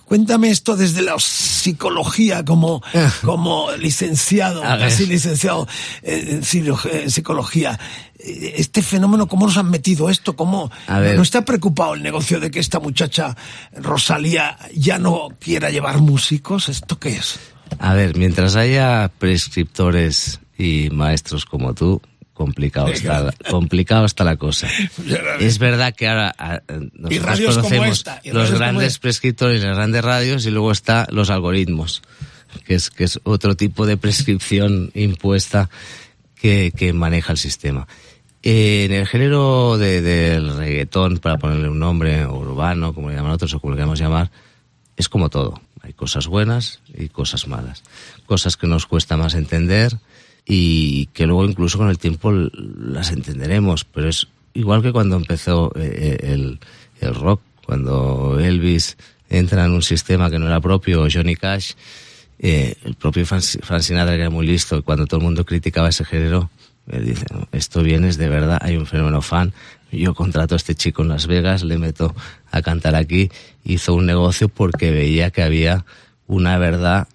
cuéntame 0.04 0.50
esto 0.50 0.76
desde 0.76 1.04
la 1.04 1.16
psicología 1.20 2.44
como, 2.44 2.84
como 3.24 3.72
licenciado, 3.78 4.62
casi 4.62 5.06
licenciado 5.06 5.70
en 6.02 6.44
psicología 6.44 7.80
este 8.24 8.82
fenómeno, 8.82 9.28
¿cómo 9.28 9.46
nos 9.46 9.58
han 9.58 9.70
metido 9.70 10.10
esto? 10.10 10.36
¿Cómo 10.36 10.72
no 10.88 11.22
está 11.22 11.44
preocupado 11.44 11.94
el 11.94 12.04
negocio 12.04 12.40
de 12.40 12.50
que 12.50 12.60
esta 12.60 12.80
muchacha 12.80 13.36
Rosalía 13.76 14.58
ya 14.74 14.98
no 14.98 15.30
quiera 15.40 15.70
llevar 15.70 16.00
músicos? 16.00 16.70
¿Esto 16.70 17.00
qué 17.00 17.18
es? 17.18 17.40
A 17.80 17.94
ver, 17.94 18.18
mientras 18.18 18.56
haya 18.56 19.12
prescriptores 19.20 20.40
y 20.58 20.90
maestros 20.92 21.46
como 21.46 21.74
tú, 21.74 22.02
complicado 22.34 22.88
está, 22.88 23.34
complicado 23.50 24.06
está 24.06 24.24
la 24.24 24.38
cosa. 24.38 24.68
Es 25.40 25.60
verdad 25.60 25.94
que 25.94 26.08
ahora 26.08 26.64
nosotros 26.94 27.56
conocemos 27.56 28.06
los 28.26 28.52
grandes 28.52 29.00
prescriptores 29.00 29.62
y 29.62 29.66
las 29.66 29.76
grandes 29.76 30.04
radios 30.04 30.46
y 30.46 30.52
luego 30.52 30.72
está 30.72 31.08
los 31.12 31.30
algoritmos. 31.30 32.02
que 32.66 32.76
es, 32.76 32.90
que 32.90 33.04
es 33.04 33.20
otro 33.24 33.56
tipo 33.56 33.86
de 33.86 33.98
prescripción 33.98 34.92
impuesta 34.94 35.70
que, 36.36 36.72
que 36.76 36.94
maneja 36.94 37.32
el 37.32 37.38
sistema. 37.38 37.88
En 38.44 38.92
el 38.92 39.08
género 39.08 39.78
del 39.78 40.58
reggaetón, 40.58 41.20
para 41.20 41.38
ponerle 41.38 41.70
un 41.70 41.80
nombre, 41.80 42.28
urbano, 42.28 42.94
como 42.94 43.10
le 43.10 43.16
llaman 43.16 43.32
otros, 43.32 43.54
o 43.54 43.60
como 43.60 43.72
le 43.72 43.78
queramos 43.78 44.00
llamar, 44.00 44.30
es 44.98 45.08
como 45.08 45.30
todo. 45.30 45.62
Hay 45.82 45.94
cosas 45.94 46.28
buenas 46.28 46.82
y 46.94 47.08
cosas 47.08 47.48
malas. 47.48 47.84
Cosas 48.26 48.58
que 48.58 48.68
nos 48.68 48.86
cuesta 48.86 49.16
más 49.16 49.34
entender 49.34 49.98
y 50.46 51.08
que 51.08 51.26
luego 51.26 51.46
incluso 51.46 51.78
con 51.78 51.90
el 51.90 51.98
tiempo 51.98 52.32
las 52.32 53.12
entenderemos, 53.12 53.86
pero 53.86 54.10
es 54.10 54.28
igual 54.54 54.82
que 54.82 54.92
cuando 54.92 55.16
empezó 55.16 55.72
eh, 55.76 56.18
eh, 56.22 56.58
el, 57.00 57.16
rock, 57.16 57.42
cuando 57.66 58.40
Elvis 58.40 58.98
entra 59.30 59.66
en 59.66 59.72
un 59.72 59.82
sistema 59.82 60.30
que 60.30 60.40
no 60.40 60.48
era 60.48 60.60
propio, 60.60 61.08
Johnny 61.12 61.36
Cash, 61.36 61.74
eh, 62.40 62.76
el 62.84 62.96
propio 62.96 63.26
Frank 63.26 63.42
Sinatra 63.42 64.16
era 64.16 64.30
muy 64.30 64.46
listo, 64.46 64.78
y 64.78 64.82
cuando 64.82 65.06
todo 65.06 65.20
el 65.20 65.26
mundo 65.26 65.46
criticaba 65.46 65.90
ese 65.90 66.04
género, 66.04 66.50
él 66.92 67.06
dice, 67.06 67.26
esto 67.52 67.82
viene 67.82 68.12
de 68.12 68.30
verdad, 68.30 68.60
hay 68.62 68.76
un 68.76 68.86
fenómeno 68.86 69.22
fan, 69.22 69.54
yo 69.92 70.14
contrato 70.14 70.56
a 70.56 70.58
este 70.58 70.76
chico 70.76 71.04
en 71.04 71.10
Las 71.10 71.28
Vegas, 71.28 71.64
le 71.64 71.78
meto 71.78 72.16
a 72.52 72.62
cantar 72.62 72.96
aquí, 72.96 73.30
hizo 73.64 73.94
un 73.94 74.06
negocio 74.06 74.50
porque 74.50 74.92
veía 74.92 75.30
que 75.30 75.44
había 75.44 75.86
una 76.28 76.58
verdad 76.58 77.08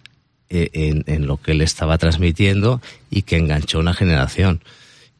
eh, 0.49 1.03
en, 1.07 1.27
lo 1.27 1.37
que 1.39 1.53
él 1.53 1.61
estaba 1.61 1.99
transmitiendo 1.99 2.81
y 3.11 3.23
que 3.23 3.37
enganchó 3.37 3.81
una 3.81 3.95
generación. 3.95 4.63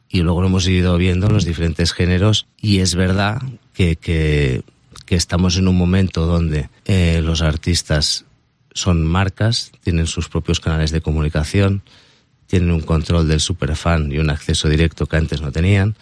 Y 0.09 0.21
luego 0.21 0.41
lo 0.41 0.47
hemos 0.47 0.67
ido 0.67 0.97
viendo 0.97 1.27
en 1.27 1.33
los 1.33 1.45
diferentes 1.45 1.91
géneros 1.93 2.47
y 2.59 2.79
es 2.79 2.95
verdad 2.95 3.41
que, 3.73 3.95
que, 3.95 4.63
que 5.05 5.15
estamos 5.15 5.57
en 5.57 5.67
un 5.67 5.77
momento 5.77 6.25
donde 6.25 6.69
eh, 6.85 7.21
los 7.21 7.41
artistas 7.41 8.25
son 8.73 9.05
marcas, 9.05 9.71
tienen 9.83 10.07
sus 10.07 10.29
propios 10.29 10.59
canales 10.59 10.91
de 10.91 11.01
comunicación, 11.01 11.83
tienen 12.49 12.71
un 12.71 12.81
control 12.81 13.27
del 13.27 13.39
superfan 13.39 14.11
y 14.11 14.17
un 14.17 14.31
acceso 14.31 14.67
directo 14.67 15.05
que 15.05 15.17
antes 15.17 15.41
no 15.41 15.51
tenían 15.51 15.95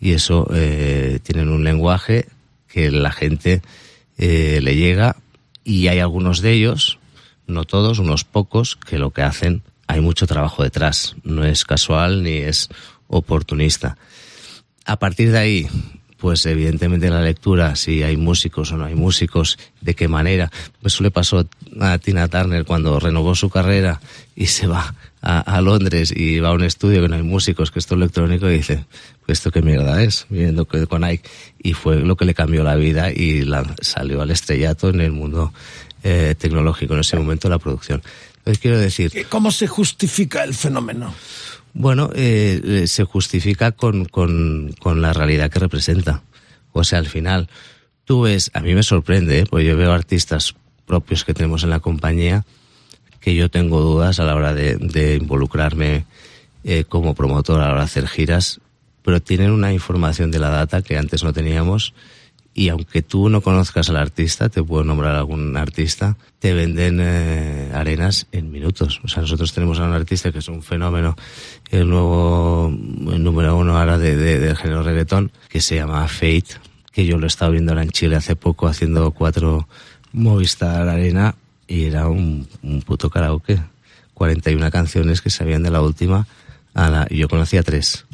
y 0.00 0.12
eso 0.12 0.48
eh, 0.52 1.20
tienen 1.22 1.48
un 1.48 1.62
lenguaje 1.62 2.26
que 2.66 2.90
la 2.90 3.12
gente 3.12 3.62
eh, 4.18 4.58
le 4.60 4.74
llega 4.74 5.16
y 5.62 5.86
hay 5.86 6.00
algunos 6.00 6.42
de 6.42 6.52
ellos, 6.52 6.98
no 7.46 7.64
todos, 7.64 8.00
unos 8.00 8.24
pocos, 8.24 8.76
que 8.76 8.98
lo 8.98 9.12
que 9.12 9.22
hacen 9.22 9.62
hay 9.86 10.00
mucho 10.00 10.26
trabajo 10.26 10.64
detrás, 10.64 11.14
no 11.22 11.44
es 11.44 11.64
casual 11.64 12.24
ni 12.24 12.38
es 12.38 12.70
oportunista. 13.06 13.96
A 14.84 14.98
partir 14.98 15.30
de 15.30 15.38
ahí, 15.38 15.68
pues 16.18 16.44
evidentemente 16.46 17.10
la 17.10 17.22
lectura, 17.22 17.76
si 17.76 18.02
hay 18.02 18.16
músicos 18.16 18.72
o 18.72 18.76
no 18.76 18.86
hay 18.86 18.94
músicos, 18.94 19.58
de 19.80 19.94
qué 19.94 20.08
manera. 20.08 20.50
Eso 20.82 21.02
le 21.02 21.10
pasó 21.10 21.46
a 21.80 21.98
Tina 21.98 22.28
Turner 22.28 22.64
cuando 22.64 22.98
renovó 22.98 23.34
su 23.34 23.50
carrera 23.50 24.00
y 24.34 24.46
se 24.46 24.66
va 24.66 24.94
a, 25.24 25.60
Londres 25.62 26.12
y 26.14 26.38
va 26.38 26.50
a 26.50 26.52
un 26.52 26.62
estudio 26.62 27.00
que 27.00 27.08
no 27.08 27.16
hay 27.16 27.22
músicos, 27.22 27.70
que 27.70 27.78
esto 27.78 27.94
es 27.94 27.98
electrónico, 27.98 28.48
y 28.50 28.56
dice, 28.56 28.84
pues 29.24 29.38
esto 29.38 29.50
qué 29.50 29.62
mierda 29.62 30.02
es, 30.02 30.26
viendo 30.28 30.66
con 30.66 31.02
Ike. 31.02 31.28
Y 31.62 31.72
fue 31.72 31.96
lo 31.96 32.16
que 32.16 32.26
le 32.26 32.34
cambió 32.34 32.62
la 32.62 32.74
vida 32.76 33.10
y 33.10 33.42
la, 33.42 33.64
salió 33.80 34.20
al 34.20 34.30
estrellato 34.30 34.90
en 34.90 35.00
el 35.00 35.12
mundo 35.12 35.52
eh, 36.02 36.34
tecnológico, 36.38 36.94
en 36.94 37.00
ese 37.00 37.16
momento 37.16 37.48
la 37.48 37.58
producción. 37.58 38.02
Entonces 38.38 38.58
quiero 38.58 38.78
decir... 38.78 39.26
¿Cómo 39.30 39.50
se 39.50 39.66
justifica 39.66 40.44
el 40.44 40.52
fenómeno? 40.52 41.14
Bueno, 41.72 42.10
eh, 42.14 42.60
eh, 42.62 42.86
se 42.86 43.04
justifica 43.04 43.72
con, 43.72 44.04
con, 44.04 44.74
con, 44.78 45.00
la 45.00 45.14
realidad 45.14 45.50
que 45.50 45.58
representa. 45.58 46.22
O 46.72 46.84
sea, 46.84 46.98
al 46.98 47.06
final, 47.06 47.48
tú 48.04 48.22
ves, 48.22 48.50
a 48.52 48.60
mí 48.60 48.74
me 48.74 48.82
sorprende, 48.82 49.40
¿eh? 49.40 49.46
porque 49.48 49.64
yo 49.64 49.76
veo 49.76 49.92
artistas 49.92 50.54
propios 50.86 51.24
que 51.24 51.32
tenemos 51.32 51.64
en 51.64 51.70
la 51.70 51.80
compañía 51.80 52.44
que 53.24 53.34
yo 53.34 53.50
tengo 53.50 53.80
dudas 53.80 54.20
a 54.20 54.24
la 54.24 54.34
hora 54.34 54.52
de, 54.52 55.18
involucrarme 55.18 56.04
eh, 56.62 56.84
como 56.86 57.14
promotor 57.14 57.58
a 57.58 57.64
la 57.64 57.70
hora 57.70 57.78
de 57.78 57.84
hacer 57.86 58.06
giras, 58.06 58.60
pero 59.02 59.22
tienen 59.22 59.50
una 59.50 59.72
información 59.72 60.30
de 60.30 60.38
la 60.38 60.50
data 60.50 60.82
que 60.82 60.98
antes 60.98 61.24
no 61.24 61.32
teníamos 61.32 61.94
y 62.52 62.68
aunque 62.68 63.00
tú 63.00 63.30
no 63.30 63.40
conozcas 63.40 63.88
al 63.88 63.96
artista, 63.96 64.50
te 64.50 64.62
puedo 64.62 64.84
nombrar 64.84 65.14
algún 65.16 65.56
artista, 65.56 66.18
te 66.38 66.52
venden 66.52 66.98
eh, 67.00 67.72
arenas 67.74 68.26
en 68.30 68.52
minutos. 68.52 69.00
O 69.02 69.08
sea, 69.08 69.22
nosotros 69.22 69.54
tenemos 69.54 69.80
a 69.80 69.84
un 69.84 69.92
artista 69.94 70.30
que 70.30 70.40
es 70.40 70.48
un 70.48 70.62
fenómeno, 70.62 71.16
el 71.70 71.88
nuevo 71.88 72.68
el 72.68 73.24
número 73.24 73.56
uno 73.56 73.78
ahora 73.78 73.96
de, 73.96 74.16
de, 74.16 74.38
del 74.38 74.56
género 74.56 74.82
reggaetón, 74.82 75.32
que 75.48 75.62
se 75.62 75.76
llama 75.76 76.06
Fate, 76.08 76.58
que 76.92 77.06
yo 77.06 77.16
lo 77.16 77.24
he 77.24 77.28
estado 77.28 77.52
viendo 77.52 77.72
ahora 77.72 77.84
en 77.84 77.90
Chile 77.90 78.16
hace 78.16 78.36
poco 78.36 78.68
haciendo 78.68 79.12
cuatro 79.12 79.66
Movistar 80.12 80.88
Arena 80.90 81.34
y 81.66 81.84
era 81.84 82.08
un, 82.08 82.48
un 82.62 82.82
puto 82.82 83.10
karaoke. 83.10 83.60
41 84.14 84.70
canciones 84.70 85.20
que 85.20 85.30
sabían 85.30 85.64
de 85.64 85.70
la 85.70 85.82
última, 85.82 86.26
a 86.72 86.88
la, 86.88 87.08
yo 87.08 87.28
conocía 87.28 87.62
tres. 87.62 88.06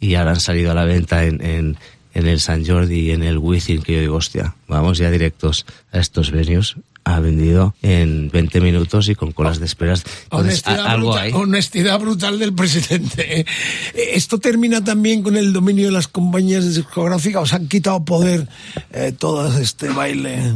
Y 0.00 0.14
ahora 0.14 0.32
han 0.32 0.40
salido 0.40 0.72
a 0.72 0.74
la 0.74 0.84
venta 0.84 1.24
en, 1.24 1.40
en 1.40 2.26
el 2.26 2.40
San 2.40 2.66
Jordi 2.66 3.00
y 3.00 3.10
en 3.12 3.22
el 3.22 3.38
Wizzing, 3.38 3.82
que 3.82 3.94
yo 3.94 4.00
digo, 4.00 4.16
hostia, 4.16 4.54
vamos 4.66 4.98
ya 4.98 5.10
directos 5.10 5.66
a 5.92 5.98
estos 5.98 6.30
venues 6.30 6.76
ha 7.06 7.20
vendido 7.20 7.72
en 7.82 8.30
20 8.32 8.60
minutos 8.60 9.08
y 9.08 9.14
con 9.14 9.30
colas 9.30 9.60
de 9.60 9.66
esperas. 9.66 10.02
honestidad, 10.30 10.86
algo 10.86 11.12
brutal, 11.12 11.34
honestidad 11.34 12.00
brutal 12.00 12.36
del 12.40 12.52
presidente. 12.52 13.40
¿eh? 13.40 13.46
Esto 13.94 14.38
termina 14.38 14.82
también 14.82 15.22
con 15.22 15.36
el 15.36 15.52
dominio 15.52 15.86
de 15.86 15.92
las 15.92 16.08
compañías 16.08 16.64
discográficas. 16.74 17.44
¿Os 17.44 17.52
han 17.52 17.68
quitado 17.68 18.04
poder 18.04 18.48
eh, 18.90 19.14
todo 19.16 19.56
este 19.56 19.88
baile? 19.90 20.48
Eh? 20.48 20.54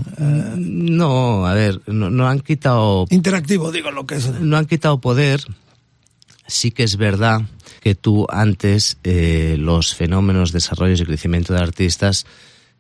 No, 0.56 1.46
a 1.46 1.54
ver, 1.54 1.82
no, 1.86 2.10
no, 2.10 2.26
han 2.26 2.40
quitado... 2.40 3.06
Interactivo, 3.10 3.70
digo 3.70 3.92
lo 3.92 4.04
que 4.04 4.16
es. 4.16 4.28
No 4.40 4.56
han 4.56 4.66
quitado 4.66 5.00
poder. 5.00 5.44
Sí 6.48 6.72
que 6.72 6.82
es 6.82 6.96
verdad 6.96 7.42
que 7.80 7.94
tú 7.94 8.26
antes 8.28 8.98
eh, 9.04 9.54
los 9.56 9.94
fenómenos, 9.94 10.50
desarrollos 10.50 11.00
y 11.00 11.04
crecimiento 11.04 11.54
de 11.54 11.60
artistas 11.60 12.26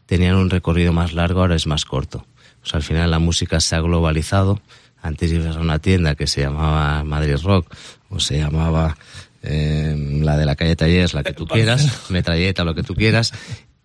tenían 0.06 0.34
un 0.34 0.50
recorrido 0.50 0.92
más 0.92 1.12
largo, 1.12 1.42
ahora 1.42 1.54
es 1.54 1.68
más 1.68 1.84
corto. 1.84 2.26
O 2.62 2.66
sea, 2.66 2.78
al 2.78 2.82
final 2.82 3.10
la 3.10 3.18
música 3.18 3.60
se 3.60 3.76
ha 3.76 3.80
globalizado. 3.80 4.60
Antes 5.02 5.32
ibas 5.32 5.56
a 5.56 5.60
una 5.60 5.78
tienda 5.78 6.14
que 6.14 6.26
se 6.26 6.42
llamaba 6.42 7.02
Madrid 7.04 7.36
Rock 7.42 7.74
o 8.10 8.20
se 8.20 8.38
llamaba 8.38 8.96
eh, 9.42 9.94
la 10.22 10.36
de 10.36 10.44
la 10.44 10.56
calle 10.56 10.76
Tallers, 10.76 11.14
la 11.14 11.22
que 11.22 11.32
tú 11.32 11.46
quieras, 11.48 12.10
Metralleta, 12.10 12.64
lo 12.64 12.74
que 12.74 12.82
tú 12.82 12.94
quieras. 12.94 13.32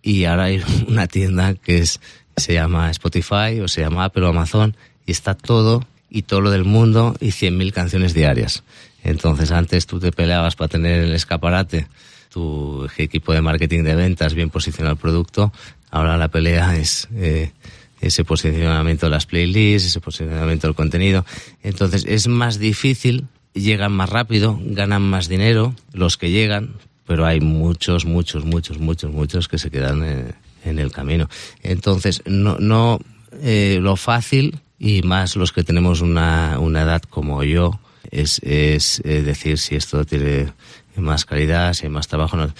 Y 0.02 0.24
ahora 0.24 0.44
hay 0.44 0.62
una 0.88 1.06
tienda 1.06 1.54
que 1.54 1.78
es, 1.78 2.00
se 2.36 2.54
llama 2.54 2.90
Spotify 2.90 3.60
o 3.62 3.68
se 3.68 3.80
llama 3.80 4.04
Apple 4.04 4.24
o 4.24 4.28
Amazon 4.28 4.76
y 5.06 5.12
está 5.12 5.34
todo 5.34 5.86
y 6.10 6.22
todo 6.22 6.40
lo 6.40 6.50
del 6.50 6.64
mundo 6.64 7.16
y 7.20 7.28
100.000 7.28 7.72
canciones 7.72 8.14
diarias. 8.14 8.62
Entonces 9.02 9.52
antes 9.52 9.86
tú 9.86 10.00
te 10.00 10.12
peleabas 10.12 10.56
para 10.56 10.68
tener 10.68 11.04
el 11.04 11.14
escaparate, 11.14 11.86
tu 12.30 12.88
equipo 12.98 13.32
de 13.32 13.40
marketing 13.40 13.84
de 13.84 13.94
ventas 13.94 14.34
bien 14.34 14.50
posicionado 14.50 14.94
el 14.94 14.98
producto, 14.98 15.52
ahora 15.90 16.16
la 16.16 16.28
pelea 16.28 16.76
es 16.76 17.08
eh, 17.14 17.52
ese 18.00 18.24
posicionamiento 18.24 19.06
de 19.06 19.10
las 19.10 19.26
playlists, 19.26 19.88
ese 19.88 20.00
posicionamiento 20.00 20.66
del 20.66 20.74
contenido. 20.74 21.24
Entonces 21.62 22.04
es 22.06 22.28
más 22.28 22.58
difícil, 22.58 23.26
llegan 23.54 23.92
más 23.92 24.10
rápido, 24.10 24.58
ganan 24.62 25.02
más 25.02 25.28
dinero 25.28 25.74
los 25.92 26.16
que 26.16 26.30
llegan, 26.30 26.74
pero 27.06 27.24
hay 27.24 27.40
muchos, 27.40 28.04
muchos, 28.04 28.44
muchos, 28.44 28.78
muchos, 28.78 29.10
muchos 29.10 29.48
que 29.48 29.58
se 29.58 29.70
quedan 29.70 30.04
eh, 30.04 30.32
en 30.64 30.78
el 30.78 30.92
camino. 30.92 31.28
Entonces, 31.62 32.22
no, 32.26 32.58
no 32.58 32.98
eh, 33.42 33.78
lo 33.80 33.96
fácil 33.96 34.58
y 34.78 35.02
más 35.02 35.36
los 35.36 35.52
que 35.52 35.64
tenemos 35.64 36.00
una, 36.00 36.58
una 36.58 36.82
edad 36.82 37.02
como 37.02 37.42
yo, 37.44 37.80
es, 38.10 38.40
es 38.42 39.00
eh, 39.04 39.22
decir 39.22 39.58
si 39.58 39.76
esto 39.76 40.04
tiene 40.04 40.52
más 40.96 41.24
calidad, 41.24 41.72
si 41.72 41.86
hay 41.86 41.90
más 41.90 42.08
trabajo. 42.08 42.36
No. 42.36 42.52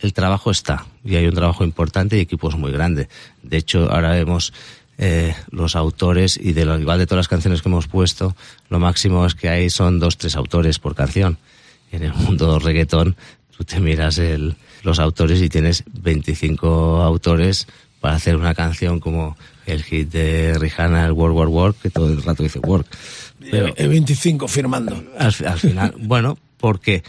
El 0.00 0.12
trabajo 0.12 0.50
está 0.50 0.86
y 1.04 1.16
hay 1.16 1.26
un 1.26 1.34
trabajo 1.34 1.64
importante 1.64 2.16
y 2.16 2.20
equipos 2.20 2.56
muy 2.56 2.70
grandes. 2.70 3.08
De 3.42 3.56
hecho, 3.56 3.90
ahora 3.90 4.10
vemos 4.10 4.52
eh, 4.98 5.34
los 5.50 5.76
autores 5.76 6.38
y 6.40 6.52
de 6.52 6.64
lo 6.64 6.78
igual 6.78 6.98
de 6.98 7.06
todas 7.06 7.20
las 7.20 7.28
canciones 7.28 7.62
que 7.62 7.68
hemos 7.68 7.86
puesto, 7.86 8.34
lo 8.68 8.78
máximo 8.80 9.24
es 9.26 9.34
que 9.34 9.48
hay 9.48 9.70
son 9.70 10.00
dos, 10.00 10.18
tres 10.18 10.36
autores 10.36 10.78
por 10.78 10.94
canción. 10.94 11.38
En 11.92 12.02
el 12.02 12.12
mundo 12.12 12.58
reggaetón, 12.58 13.16
tú 13.56 13.64
te 13.64 13.80
miras 13.80 14.18
el, 14.18 14.56
los 14.82 14.98
autores 14.98 15.40
y 15.40 15.48
tienes 15.48 15.84
25 15.86 17.02
autores 17.02 17.66
para 18.00 18.16
hacer 18.16 18.36
una 18.36 18.54
canción 18.54 19.00
como 19.00 19.36
el 19.66 19.82
hit 19.82 20.10
de 20.10 20.58
Rihanna, 20.58 21.06
el 21.06 21.12
World 21.12 21.36
War 21.36 21.48
Work, 21.48 21.76
que 21.82 21.90
todo 21.90 22.10
el 22.10 22.22
rato 22.22 22.42
dice 22.42 22.58
work. 22.58 22.86
Pero, 23.50 23.72
el 23.76 23.88
25 23.88 24.48
firmando. 24.48 25.00
Al, 25.18 25.34
al 25.46 25.58
final, 25.58 25.94
bueno, 25.98 26.38
porque 26.58 27.02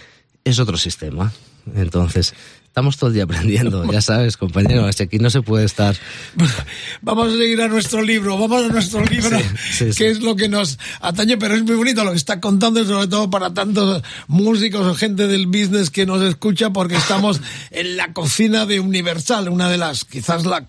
es 0.44 0.60
otro 0.60 0.78
sistema. 0.78 1.32
Entonces, 1.76 2.34
estamos 2.70 2.98
todo 2.98 3.08
el 3.10 3.16
día 3.16 3.24
aprendiendo, 3.24 3.84
ya 3.92 4.00
sabes, 4.00 4.38
compañero, 4.38 4.86
aquí 4.86 5.18
no 5.18 5.30
se 5.32 5.42
puede 5.42 5.66
estar. 5.66 5.96
Vamos 7.02 7.34
a 7.34 7.38
seguir 7.38 7.62
a 7.62 7.68
nuestro 7.68 8.02
libro, 8.04 8.38
vamos 8.38 8.66
a 8.66 8.68
nuestro 8.68 9.04
libro, 9.06 9.40
sí, 9.40 9.46
sí, 9.72 9.94
sí. 9.94 9.98
que 9.98 10.10
es 10.10 10.22
lo 10.22 10.36
que 10.36 10.48
nos 10.48 10.78
atañe, 11.02 11.38
pero 11.38 11.56
es 11.56 11.64
muy 11.64 11.76
bonito 11.76 12.04
lo 12.04 12.12
que 12.12 12.18
está 12.18 12.40
contando, 12.40 12.84
sobre 12.86 13.08
todo 13.08 13.30
para 13.30 13.54
tantos 13.54 14.04
músicos 14.28 14.86
o 14.86 14.94
gente 14.94 15.28
del 15.28 15.48
business 15.48 15.90
que 15.90 16.06
nos 16.06 16.22
escucha, 16.22 16.72
porque 16.72 16.96
estamos 16.96 17.42
en 17.72 17.98
la 17.98 18.14
cocina 18.14 18.66
de 18.66 18.80
Universal, 18.80 19.50
una 19.50 19.70
de 19.70 19.78
las, 19.78 20.06
quizás 20.06 20.46
la 20.46 20.68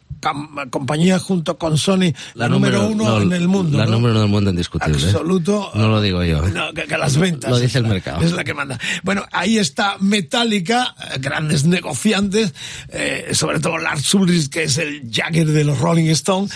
compañía 0.71 1.19
junto 1.19 1.59
con 1.59 1.79
Sony, 1.79 2.13
la, 2.35 2.49
número, 2.49 2.87
uno 2.89 3.21
en 3.21 3.33
el 3.33 3.49
mundo. 3.49 3.79
La 3.79 3.87
número 3.87 4.13
uno 4.13 4.21
del 4.21 4.29
mundo 4.29 4.51
indiscutible. 4.51 5.03
¿eh? 5.03 5.11
Absoluto. 5.11 5.71
No 5.75 5.89
lo 5.89 6.01
digo 6.01 6.23
yo. 6.25 6.43
que, 6.75 6.99
las 6.99 7.17
ventas. 7.17 7.51
Lo 7.51 7.59
dice 7.59 7.79
el 7.79 7.87
mercado. 7.87 8.23
Es 8.23 8.33
la 8.33 8.45
que 8.45 8.55
manda. 8.55 8.79
Bueno, 9.03 9.25
ahí 9.33 9.59
está 9.59 9.97
Metallica, 10.01 10.95
grandes 11.21 11.65
negociantes, 11.65 12.55
sobre 13.33 13.61
todo 13.61 13.79
Lars 13.79 14.13
Ulrich, 14.15 14.49
que 14.49 14.65
es 14.65 14.79
el 14.79 15.11
Jagger 15.11 15.47
de 15.47 15.65
los 15.65 15.79
Rolling 15.79 16.11
Stones, 16.11 16.53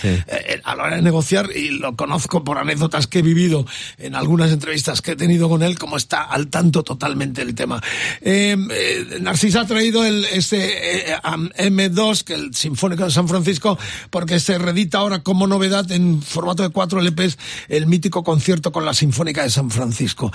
a 0.63 0.75
la 0.75 0.83
hora 0.83 0.95
de 0.95 1.01
negociar, 1.01 1.49
y 1.55 1.69
lo 1.69 1.95
conozco 1.95 2.43
por 2.43 2.57
anécdotas 2.57 3.07
que 3.07 3.19
he 3.19 3.21
vivido 3.21 3.65
en 3.97 4.15
algunas 4.15 4.51
entrevistas 4.51 5.01
que 5.01 5.11
he 5.11 5.15
tenido 5.15 5.49
con 5.49 5.63
él, 5.63 5.77
como 5.77 5.97
está 5.97 6.23
al 6.23 6.47
tanto 6.47 6.83
totalmente 6.83 7.41
el 7.41 7.55
tema. 7.55 7.81
Eh, 8.21 8.55
eh, 8.71 9.17
Narcisa 9.21 9.61
ha 9.61 9.67
traído 9.67 10.05
el, 10.05 10.25
ese 10.25 11.11
eh, 11.11 11.17
M2, 11.23 12.23
que 12.23 12.33
el 12.33 12.53
Sinfónico 12.53 13.05
de 13.05 13.11
San 13.11 13.27
Francisco, 13.27 13.54
porque 14.09 14.39
se 14.39 14.57
redita 14.57 14.99
ahora 14.99 15.23
como 15.23 15.47
novedad 15.47 15.91
en 15.91 16.21
formato 16.21 16.63
de 16.63 16.69
cuatro 16.69 17.01
LPs 17.01 17.37
el 17.69 17.87
mítico 17.87 18.23
concierto 18.23 18.71
con 18.71 18.85
la 18.85 18.93
Sinfónica 18.93 19.43
de 19.43 19.49
San 19.49 19.69
Francisco. 19.69 20.31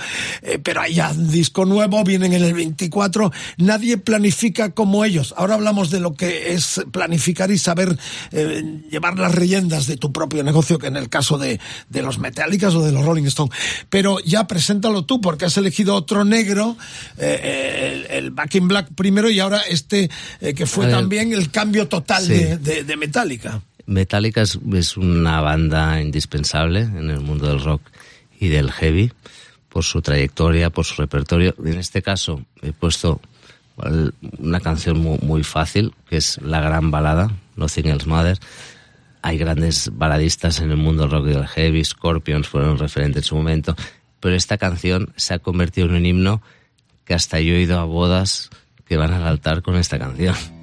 pero 0.63 0.81
hay 0.81 0.95
ya 0.95 1.13
disco 1.13 1.65
nuevo, 1.65 2.03
vienen 2.03 2.33
en 2.33 2.43
el 2.43 2.53
24, 2.53 3.31
nadie 3.57 3.97
planifica 3.97 4.71
como 4.71 5.05
ellos. 5.05 5.33
Ahora 5.37 5.55
hablamos 5.55 5.89
de 5.89 5.99
lo 5.99 6.13
que 6.13 6.53
es 6.53 6.81
planificar 6.91 7.51
y 7.51 7.57
saber 7.57 7.97
llevar 8.31 9.17
las 9.17 9.35
leyendas 9.35 9.87
de 9.87 9.97
tu 9.97 10.11
propio 10.11 10.43
negocio, 10.43 10.77
que 10.77 10.87
en 10.87 10.97
el 10.97 11.09
caso 11.09 11.37
de, 11.37 11.59
de 11.89 12.01
los 12.01 12.19
Metallicas 12.19 12.73
o 12.75 12.83
de 12.83 12.91
los 12.91 13.05
Rolling 13.05 13.25
Stones. 13.25 13.55
Pero 13.89 14.19
ya 14.19 14.47
preséntalo 14.47 15.05
tú, 15.05 15.21
porque 15.21 15.45
has 15.45 15.57
elegido 15.57 15.95
otro 15.95 16.25
negro, 16.25 16.77
eh, 17.17 18.07
el, 18.09 18.31
Back 18.31 18.55
in 18.55 18.67
Black 18.67 18.89
primero 18.95 19.29
y 19.29 19.39
ahora 19.39 19.61
este 19.69 20.09
eh, 20.39 20.53
que 20.53 20.65
fue 20.65 20.87
también 20.87 21.33
el 21.33 21.51
cambio 21.51 21.87
total 21.87 22.27
de, 22.27 22.57
de, 22.57 22.97
Metallica. 23.11 23.61
Metallica 23.87 24.41
es, 24.41 24.95
una 24.95 25.41
banda 25.41 26.01
indispensable 26.01 26.79
en 26.79 27.09
el 27.09 27.19
mundo 27.19 27.47
del 27.47 27.61
rock 27.61 27.81
y 28.39 28.47
del 28.47 28.71
heavy 28.71 29.11
por 29.67 29.83
su 29.83 30.01
trayectoria, 30.01 30.69
por 30.69 30.85
su 30.85 30.95
repertorio. 31.01 31.53
En 31.59 31.77
este 31.77 32.01
caso 32.01 32.45
he 32.61 32.71
puesto 32.71 33.19
una 34.39 34.61
canción 34.61 34.97
muy, 34.99 35.43
fácil, 35.43 35.93
que 36.09 36.17
es 36.17 36.39
la 36.41 36.61
gran 36.61 36.89
balada, 36.89 37.31
Nothing 37.57 37.87
Else 37.87 38.07
Matters 38.07 38.39
hay 39.23 39.37
grandes 39.37 39.91
baladistas 39.93 40.61
en 40.61 40.71
el 40.71 40.77
mundo 40.77 41.07
rock 41.07 41.27
y 41.27 41.31
del 41.31 41.47
heavy, 41.47 41.83
Scorpions 41.83 42.47
fueron 42.47 42.77
referentes 42.77 43.23
en 43.23 43.27
su 43.27 43.35
momento, 43.35 43.75
pero 44.19 44.35
esta 44.35 44.57
canción 44.57 45.13
se 45.15 45.33
ha 45.33 45.39
convertido 45.39 45.87
en 45.87 45.95
un 45.95 46.05
himno 46.05 46.41
que 47.05 47.13
hasta 47.13 47.39
yo 47.39 47.53
he 47.53 47.61
ido 47.61 47.77
a 47.77 47.83
bodas 47.83 48.49
que 48.85 48.97
van 48.97 49.13
al 49.13 49.27
altar 49.27 49.61
con 49.61 49.75
esta 49.75 49.99
canción. 49.99 50.60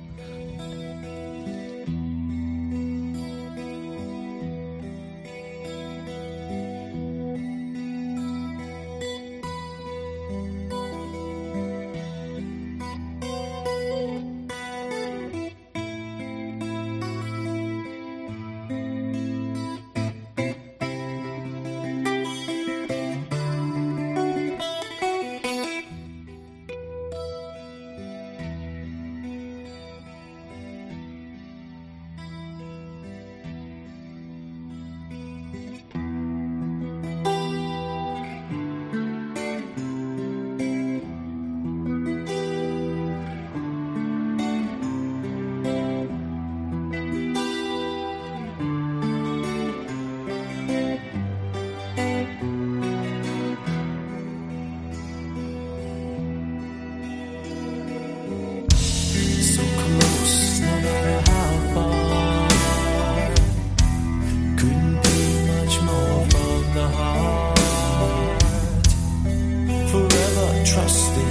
trusting. 70.78 71.27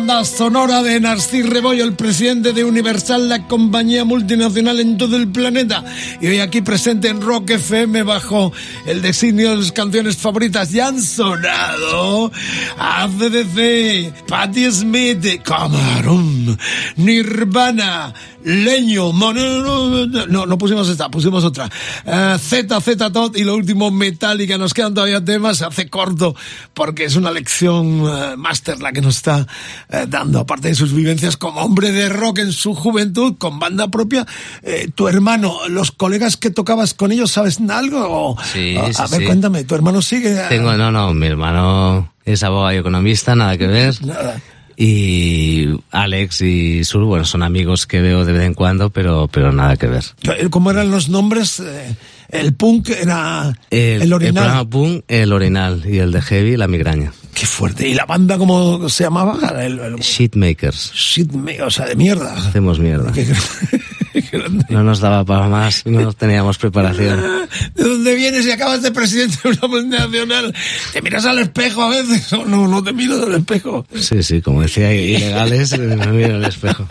Banda 0.00 0.24
sonora 0.24 0.82
de 0.82 0.98
Narcís 0.98 1.46
Rebollo, 1.46 1.84
el 1.84 1.92
presidente 1.92 2.54
de 2.54 2.64
Universal, 2.64 3.28
la 3.28 3.46
compañía 3.46 4.02
multinacional 4.02 4.80
en 4.80 4.96
todo 4.96 5.18
el 5.18 5.28
planeta. 5.28 5.84
Y 6.22 6.28
hoy 6.28 6.40
aquí 6.40 6.62
presente 6.62 7.08
en 7.08 7.20
Rock 7.20 7.50
FM 7.50 8.02
bajo 8.04 8.50
el 8.86 9.02
designio 9.02 9.50
de 9.50 9.56
las 9.56 9.72
canciones 9.72 10.16
favoritas. 10.16 10.70
Ya 10.70 10.88
han 10.88 11.02
sonado 11.02 12.32
ACDC, 12.78 14.26
Patti 14.26 14.70
Smith, 14.72 15.42
Camarón, 15.42 16.58
Nirvana, 16.96 18.14
Leño, 18.44 19.12
Monero... 19.12 20.06
No, 20.28 20.46
no 20.46 20.58
pusimos 20.58 20.88
esta, 20.88 21.10
pusimos 21.10 21.44
otra. 21.44 21.68
Eh, 22.04 22.36
Z, 22.38 22.80
Z 22.80 23.12
Tot 23.12 23.36
y 23.36 23.44
lo 23.44 23.54
último 23.54 23.90
Metallica. 23.90 24.58
Nos 24.58 24.74
quedan 24.74 24.94
todavía 24.94 25.24
temas, 25.24 25.58
se 25.58 25.64
hace 25.64 25.88
corto 25.88 26.34
porque 26.74 27.04
es 27.04 27.16
una 27.16 27.30
lección 27.30 28.04
eh, 28.06 28.36
máster 28.36 28.80
la 28.80 28.92
que 28.92 29.00
nos 29.00 29.16
está 29.16 29.46
eh, 29.88 30.06
dando, 30.08 30.40
aparte 30.40 30.68
de 30.68 30.74
sus 30.74 30.92
vivencias 30.92 31.36
como 31.36 31.60
hombre 31.60 31.92
de 31.92 32.08
rock 32.08 32.38
en 32.38 32.52
su 32.52 32.74
juventud, 32.74 33.36
con 33.38 33.58
banda 33.58 33.88
propia. 33.88 34.26
Eh, 34.62 34.90
tu 34.94 35.08
hermano, 35.08 35.68
los 35.68 35.90
colegas 35.92 36.36
que 36.36 36.50
tocabas 36.50 36.94
con 36.94 37.12
ellos, 37.12 37.30
¿sabes 37.30 37.60
algo? 37.68 38.36
Sí, 38.52 38.76
a, 38.76 38.92
sí, 38.92 39.02
a 39.02 39.06
ver, 39.06 39.20
sí. 39.20 39.26
cuéntame, 39.26 39.64
¿tu 39.64 39.74
hermano 39.74 40.02
sigue? 40.02 40.34
Tengo, 40.48 40.76
no, 40.76 40.90
no, 40.90 41.14
mi 41.14 41.26
hermano 41.26 42.12
es 42.24 42.42
abogado 42.42 42.74
y 42.74 42.78
economista, 42.78 43.34
nada 43.34 43.56
que 43.56 43.66
ver. 43.66 44.04
Nada. 44.04 44.40
Y 44.82 45.66
Alex 45.90 46.40
y 46.40 46.84
Sur, 46.84 47.04
bueno, 47.04 47.26
son 47.26 47.42
amigos 47.42 47.86
que 47.86 48.00
veo 48.00 48.24
de 48.24 48.32
vez 48.32 48.44
en 48.44 48.54
cuando, 48.54 48.88
pero, 48.88 49.28
pero 49.30 49.52
nada 49.52 49.76
que 49.76 49.86
ver. 49.86 50.04
¿Cómo 50.48 50.70
eran 50.70 50.90
los 50.90 51.10
nombres? 51.10 51.60
Eh, 51.60 51.94
el 52.30 52.54
punk 52.54 52.88
era 52.88 53.52
el, 53.68 54.00
el 54.00 54.12
orinal. 54.14 54.34
programa 54.44 54.70
Punk, 54.70 55.04
el 55.06 55.32
orinal, 55.34 55.82
y 55.86 55.98
el 55.98 56.12
de 56.12 56.22
Heavy, 56.22 56.56
la 56.56 56.66
migraña. 56.66 57.12
Qué 57.34 57.44
fuerte. 57.44 57.86
¿Y 57.88 57.92
la 57.92 58.06
banda 58.06 58.38
cómo 58.38 58.88
se 58.88 59.04
llamaba? 59.04 59.38
El, 59.62 59.78
el- 59.80 59.96
Shitmakers. 59.96 60.92
shit, 60.94 61.30
me- 61.32 61.60
o 61.60 61.70
sea, 61.70 61.84
de 61.84 61.96
mierda. 61.96 62.32
Hacemos 62.48 62.78
mierda. 62.78 63.12
Grande. 64.32 64.64
No 64.68 64.82
nos 64.82 65.00
daba 65.00 65.24
para 65.24 65.48
más, 65.48 65.84
no 65.86 66.12
teníamos 66.12 66.58
preparación. 66.58 67.20
¿De 67.74 67.84
dónde 67.84 68.14
vienes 68.14 68.46
y 68.46 68.50
acabas 68.50 68.82
de 68.82 68.90
presidente 68.92 69.36
de 69.42 69.50
una 69.50 69.68
multinacional? 69.68 70.54
¿Te 70.92 71.02
miras 71.02 71.24
al 71.24 71.38
espejo 71.38 71.82
a 71.82 71.90
veces 71.90 72.32
o 72.32 72.44
no? 72.46 72.68
No 72.68 72.82
te 72.82 72.92
miras 72.92 73.20
al 73.20 73.34
espejo. 73.34 73.86
Sí, 73.94 74.22
sí, 74.22 74.40
como 74.40 74.62
decía, 74.62 74.92
ilegales, 74.92 75.78
me 75.78 75.96
miro 76.08 76.36
el 76.36 76.44
espejo. 76.44 76.86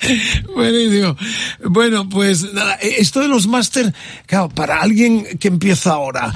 Buenísimo. 0.54 1.16
Bueno, 1.64 2.08
pues 2.08 2.52
nada, 2.52 2.74
eh, 2.80 2.96
esto 2.98 3.20
de 3.20 3.28
los 3.28 3.46
máster, 3.46 3.92
claro, 4.26 4.48
para 4.48 4.80
alguien 4.80 5.24
que 5.38 5.48
empieza 5.48 5.92
ahora, 5.92 6.32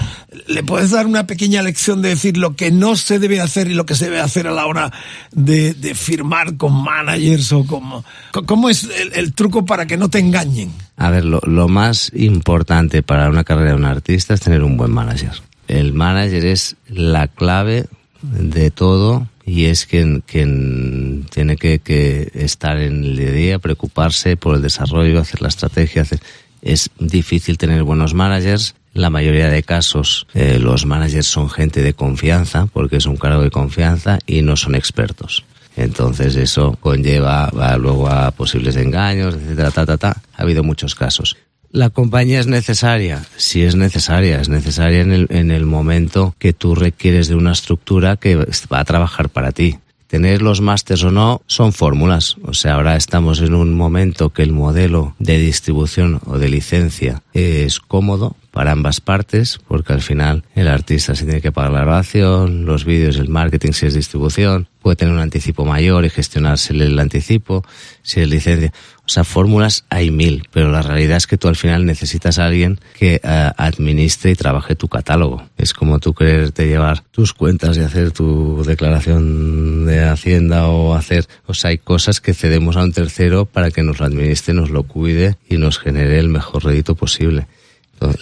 ¿le 0.49 0.63
puedes 0.63 0.91
dar 0.91 1.07
una 1.07 1.27
pequeña 1.27 1.63
lección 1.63 2.03
de 2.03 2.11
decir 2.11 2.37
lo 2.37 2.57
que 2.57 2.71
no 2.71 2.97
se 2.97 3.19
debe 3.19 3.41
hacer 3.41 3.71
y 3.71 3.75
lo 3.75 3.87
que 3.87 3.95
se 3.95 4.07
debe 4.07 4.21
hacer 4.21 4.47
a 4.49 4.53
la 4.53 4.67
hora 4.67 4.93
de, 5.31 5.75
de 5.75 5.95
firmar 5.95 6.57
con 6.57 6.73
managers 6.83 7.53
o 7.53 7.65
como... 7.67 8.05
co- 8.33 8.45
¿Cómo 8.45 8.69
es 8.69 8.85
el, 8.85 9.13
el 9.15 9.33
truco 9.35 9.65
para 9.65 9.87
que 9.87 9.97
no 9.97 10.11
te 10.11 10.19
engañen? 10.19 10.73
A 10.97 11.11
ver, 11.11 11.25
lo, 11.25 11.41
lo 11.47 11.69
más 11.69 12.11
importante 12.15 13.03
para 13.03 13.29
una 13.29 13.45
carrera 13.45 13.71
de 13.71 13.77
un 13.77 13.85
artista 13.85 14.35
es 14.35 14.41
tener 14.41 14.63
un 14.63 14.77
buen 14.77 14.91
manager. 14.93 15.33
El 15.69 15.93
manager 15.93 16.45
es 16.47 16.77
la 16.89 17.29
clave 17.29 17.87
de 18.23 18.71
todo 18.71 19.27
y 19.45 19.65
es 19.67 19.87
quien, 19.87 20.23
quien 20.27 21.27
tiene 21.33 21.57
que, 21.57 21.79
que 21.81 22.31
estar 22.35 22.79
en 22.79 23.05
el 23.05 23.17
día 23.17 23.29
a 23.29 23.33
día, 23.33 23.59
preocuparse 23.59 24.37
por 24.37 24.55
el 24.57 24.63
desarrollo, 24.63 25.21
hacer 25.21 25.43
la 25.43 25.49
estrategia. 25.49 26.03
hacer- 26.03 26.21
Es 26.63 26.91
difícil 26.99 27.59
tener 27.59 27.83
buenos 27.83 28.15
managers. 28.15 28.75
La 28.95 29.11
mayoría 29.11 29.49
de 29.49 29.63
casos 29.63 30.27
eh, 30.35 30.59
los 30.61 30.85
managers 30.87 31.27
son 31.27 31.49
gente 31.51 31.83
de 31.83 31.95
confianza 31.95 32.67
porque 32.67 32.97
es 32.99 33.07
un 33.07 33.17
cargo 33.17 33.43
de 33.43 33.51
confianza 33.51 34.19
y 34.27 34.43
no 34.43 34.55
son 34.57 34.75
expertos. 34.75 35.45
Entonces 35.77 36.37
eso 36.37 36.77
conlleva 36.81 37.49
va 37.51 37.77
luego 37.79 38.09
a 38.11 38.31
posibles 38.33 38.77
engaños, 38.77 39.35
etcétera, 39.35 39.71
ta, 39.71 39.87
ta, 39.87 39.97
ta. 39.97 40.23
Ha 40.35 40.43
habido 40.43 40.63
muchos 40.63 40.95
casos. 40.95 41.37
¿La 41.73 41.89
compañía 41.89 42.39
es 42.39 42.47
necesaria? 42.47 43.25
Sí 43.39 43.63
es 43.63 43.77
necesaria. 43.77 44.43
Es 44.43 44.51
necesaria 44.51 45.01
en 45.01 45.11
el, 45.11 45.27
en 45.31 45.51
el 45.51 45.65
momento 45.65 46.35
que 46.39 46.53
tú 46.53 46.75
requieres 46.75 47.29
de 47.29 47.35
una 47.35 47.53
estructura 47.53 48.19
que 48.19 48.37
va 48.37 48.81
a 48.81 48.85
trabajar 48.85 49.31
para 49.31 49.53
ti. 49.53 49.79
Tener 50.07 50.43
los 50.43 50.61
másters 50.61 51.03
o 51.05 51.11
no 51.11 51.41
son 51.47 51.73
fórmulas. 51.73 52.37
O 52.45 52.53
sea, 52.53 52.75
ahora 52.75 52.97
estamos 52.97 53.41
en 53.41 53.55
un 53.55 53.73
momento 53.73 54.29
que 54.29 54.43
el 54.43 54.53
modelo 54.53 55.17
de 55.19 55.39
distribución 55.39 56.21
o 56.27 56.39
de 56.39 56.51
licencia 56.51 57.23
es 57.33 57.81
cómodo 57.81 58.37
para 58.51 58.73
ambas 58.73 59.01
partes, 59.01 59.59
porque 59.67 59.95
al 59.95 60.03
final 60.03 60.45
el 60.55 60.69
artista 60.69 61.15
se 61.15 61.25
tiene 61.25 61.41
que 61.41 61.53
pagar 61.53 61.73
la 61.73 61.81
grabación, 61.81 62.67
los 62.67 62.85
vídeos, 62.85 63.17
el 63.17 63.31
marketing, 63.31 63.73
si 63.73 63.87
es 63.87 63.95
distribución, 63.95 64.69
puede 64.83 64.97
tener 64.97 65.15
un 65.15 65.21
anticipo 65.21 65.65
mayor 65.65 66.05
y 66.05 66.11
gestionársele 66.11 66.85
el 66.85 66.99
anticipo, 66.99 67.65
si 68.03 68.21
es 68.21 68.29
licencia. 68.29 68.71
O 69.13 69.15
sea, 69.15 69.25
fórmulas 69.25 69.85
hay 69.91 70.11
mil, 70.11 70.49
pero 70.53 70.71
la 70.71 70.81
realidad 70.81 71.19
es 71.19 71.27
que 71.27 71.37
tú 71.37 71.47
al 71.47 71.57
final 71.57 71.85
necesitas 71.85 72.39
a 72.39 72.47
alguien 72.47 72.81
que 72.99 73.21
eh, 73.23 73.51
administre 73.59 74.31
y 74.31 74.35
trabaje 74.35 74.75
tu 74.75 74.89
catálogo. 74.89 75.51
Es 75.59 75.75
como 75.75 75.99
tú 75.99 76.15
quererte 76.15 76.67
llevar 76.67 77.03
tus 77.11 77.35
cuentas 77.35 77.77
y 77.77 77.81
hacer 77.81 78.13
tu 78.13 78.65
declaración 78.65 79.85
de 79.85 80.03
Hacienda 80.05 80.67
o 80.69 80.95
hacer, 80.95 81.27
o 81.45 81.53
sea, 81.53 81.73
hay 81.73 81.77
cosas 81.77 82.23
que 82.23 82.33
cedemos 82.33 82.79
a 82.79 82.85
un 82.85 82.95
tercero 82.95 83.45
para 83.45 83.71
que 83.71 83.83
nos 83.83 84.01
lo 84.01 84.07
administre, 84.07 84.55
nos 84.55 84.71
lo 84.71 84.85
cuide 84.85 85.37
y 85.47 85.59
nos 85.59 85.79
genere 85.79 86.19
el 86.19 86.31
mejor 86.31 86.65
rédito 86.65 86.95
posible. 86.95 87.49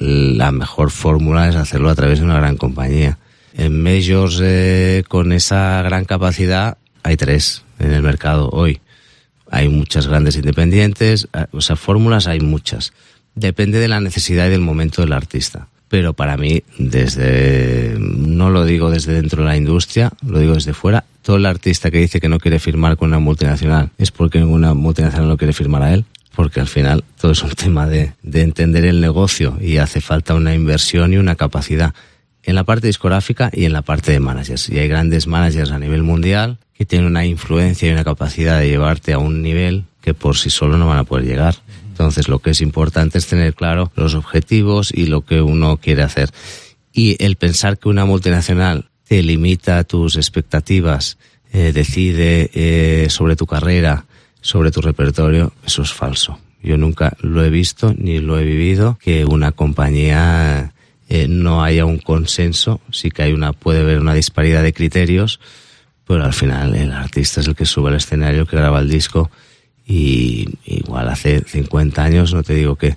La 0.01 0.51
mejor 0.51 0.91
fórmula 0.91 1.49
es 1.49 1.55
hacerlo 1.55 1.89
a 1.91 1.95
través 1.95 2.19
de 2.19 2.25
una 2.25 2.41
gran 2.41 2.57
compañía. 2.57 3.17
En 3.57 3.81
majors 3.81 4.41
eh, 4.43 5.05
con 5.07 5.31
esa 5.31 5.83
gran 5.83 6.05
capacidad 6.05 6.79
hay 7.05 7.17
tres 7.17 7.63
en 7.79 7.93
el 7.93 8.03
mercado 8.03 8.51
hoy. 8.51 8.81
Hay 9.51 9.69
muchas 9.69 10.07
grandes 10.07 10.37
independientes, 10.37 11.29
eh, 11.33 11.47
o 11.53 11.61
sea, 11.61 11.77
fórmulas 11.77 12.27
hay 12.27 12.41
muchas. 12.41 12.93
Depende 13.35 13.79
de 13.79 13.89
la 13.89 14.01
necesidad 14.01 14.47
y 14.47 14.51
del 14.51 14.61
momento 14.61 15.03
del 15.03 15.13
artista. 15.13 15.69
Pero 15.89 16.13
para 16.13 16.37
mí, 16.37 16.63
desde, 16.79 17.97
no 17.99 18.51
lo 18.51 18.65
digo 18.65 18.91
desde 18.91 19.13
dentro 19.13 19.43
de 19.43 19.49
la 19.49 19.57
industria, 19.57 20.13
lo 20.25 20.39
digo 20.39 20.55
desde 20.55 20.73
fuera, 20.73 21.05
todo 21.23 21.37
el 21.37 21.47
artista 21.47 21.91
que 21.91 21.99
dice 21.99 22.21
que 22.21 22.29
no 22.29 22.39
quiere 22.39 22.61
firmar 22.61 22.97
con 22.97 23.09
una 23.09 23.19
multinacional 23.19 23.91
es 23.99 24.13
porque 24.13 24.39
ninguna 24.39 24.73
multinacional 24.75 25.29
no 25.29 25.37
quiere 25.37 25.53
firmar 25.53 25.83
a 25.83 25.93
él 25.93 26.05
porque 26.35 26.61
al 26.61 26.69
final 26.69 27.05
todo 27.21 27.33
es 27.33 27.43
un 27.43 27.51
tema 27.57 27.87
de, 27.87 28.13
de, 28.23 28.43
entender 28.43 28.85
el 28.85 29.01
negocio 29.01 29.59
y 29.61 29.79
hace 29.79 30.01
falta 30.01 30.35
una 30.35 30.55
inversión 30.55 31.13
y 31.13 31.17
una 31.17 31.35
capacidad 31.35 31.93
en 32.43 32.55
la 32.55 32.65
parte 32.65 32.87
discográfica 32.87 33.51
y 33.53 33.65
en 33.65 33.73
la 33.73 33.83
parte 33.83 34.13
de 34.13 34.21
managers. 34.21 34.69
Y 34.69 34.79
hay 34.79 34.89
grandes 34.89 35.27
managers 35.27 35.71
a 35.71 35.79
nivel 35.79 36.03
mundial 36.03 36.59
que 36.75 36.87
tienen 36.87 37.09
una 37.09 37.27
influencia 37.27 37.89
y 37.89 37.93
una 37.93 38.05
capacidad 38.05 38.59
de 38.59 38.69
llevarte 38.69 39.13
a 39.13 39.19
un 39.19 39.43
nivel 39.43 39.85
que 40.01 40.15
por 40.15 40.37
sí 40.37 40.51
solo 40.51 40.79
no 40.79 40.87
van 40.87 40.99
a 40.99 41.05
poder 41.05 41.27
llegar. 41.27 41.57
Entonces 41.89 42.29
lo 42.29 42.39
que 42.39 42.51
es 42.51 42.63
importante 42.63 43.19
es 43.19 43.27
tener 43.27 43.55
claro 43.55 43.93
los 43.95 44.15
objetivos 44.15 44.91
y 44.93 45.07
lo 45.07 45.21
que 45.23 45.43
uno 45.43 45.77
quiere 45.77 46.03
hacer. 46.03 46.31
Y 46.93 47.23
el 47.23 47.37
pensar 47.37 47.79
que 47.79 47.89
una 47.89 48.07
multinacional 48.07 48.91
te 49.07 49.23
limita 49.23 49.85
tus 49.85 50.17
expectativas, 50.17 51.19
eh, 51.53 51.73
decide 51.73 52.51
eh, 52.55 53.11
sobre 53.11 53.37
tu 53.37 53.45
carrera, 53.45 54.07
sobre 54.41 54.71
tu 54.71 54.81
repertorio, 54.81 55.53
eso 55.67 55.83
es 55.83 55.93
falso. 55.93 56.39
Yo 56.63 56.77
nunca 56.77 57.17
lo 57.21 57.45
he 57.45 57.51
visto 57.51 57.95
ni 57.97 58.19
lo 58.19 58.39
he 58.39 58.45
vivido 58.45 58.99
que 59.03 59.25
una 59.25 59.53
compañía 59.53 60.73
eh, 61.11 61.27
no 61.29 61.65
haya 61.65 61.85
un 61.85 61.99
consenso, 61.99 62.81
sí 62.93 63.11
que 63.11 63.25
hay 63.25 63.33
una, 63.33 63.53
puede 63.53 63.81
haber 63.81 63.99
una 63.99 64.15
disparidad 64.15 64.63
de 64.63 64.73
criterios, 64.73 65.41
pero 66.07 66.25
al 66.25 66.33
final 66.33 66.77
el 66.77 66.93
artista 66.93 67.41
es 67.41 67.49
el 67.49 67.57
que 67.57 67.67
sube 67.67 67.91
al 67.91 67.97
escenario, 67.97 68.47
que 68.47 68.57
graba 68.57 68.79
el 68.79 68.89
disco 68.89 69.29
y 69.85 70.49
igual 70.65 71.09
hace 71.09 71.43
50 71.45 72.01
años, 72.01 72.33
no 72.33 72.45
te 72.45 72.55
digo 72.55 72.77
que, 72.77 72.97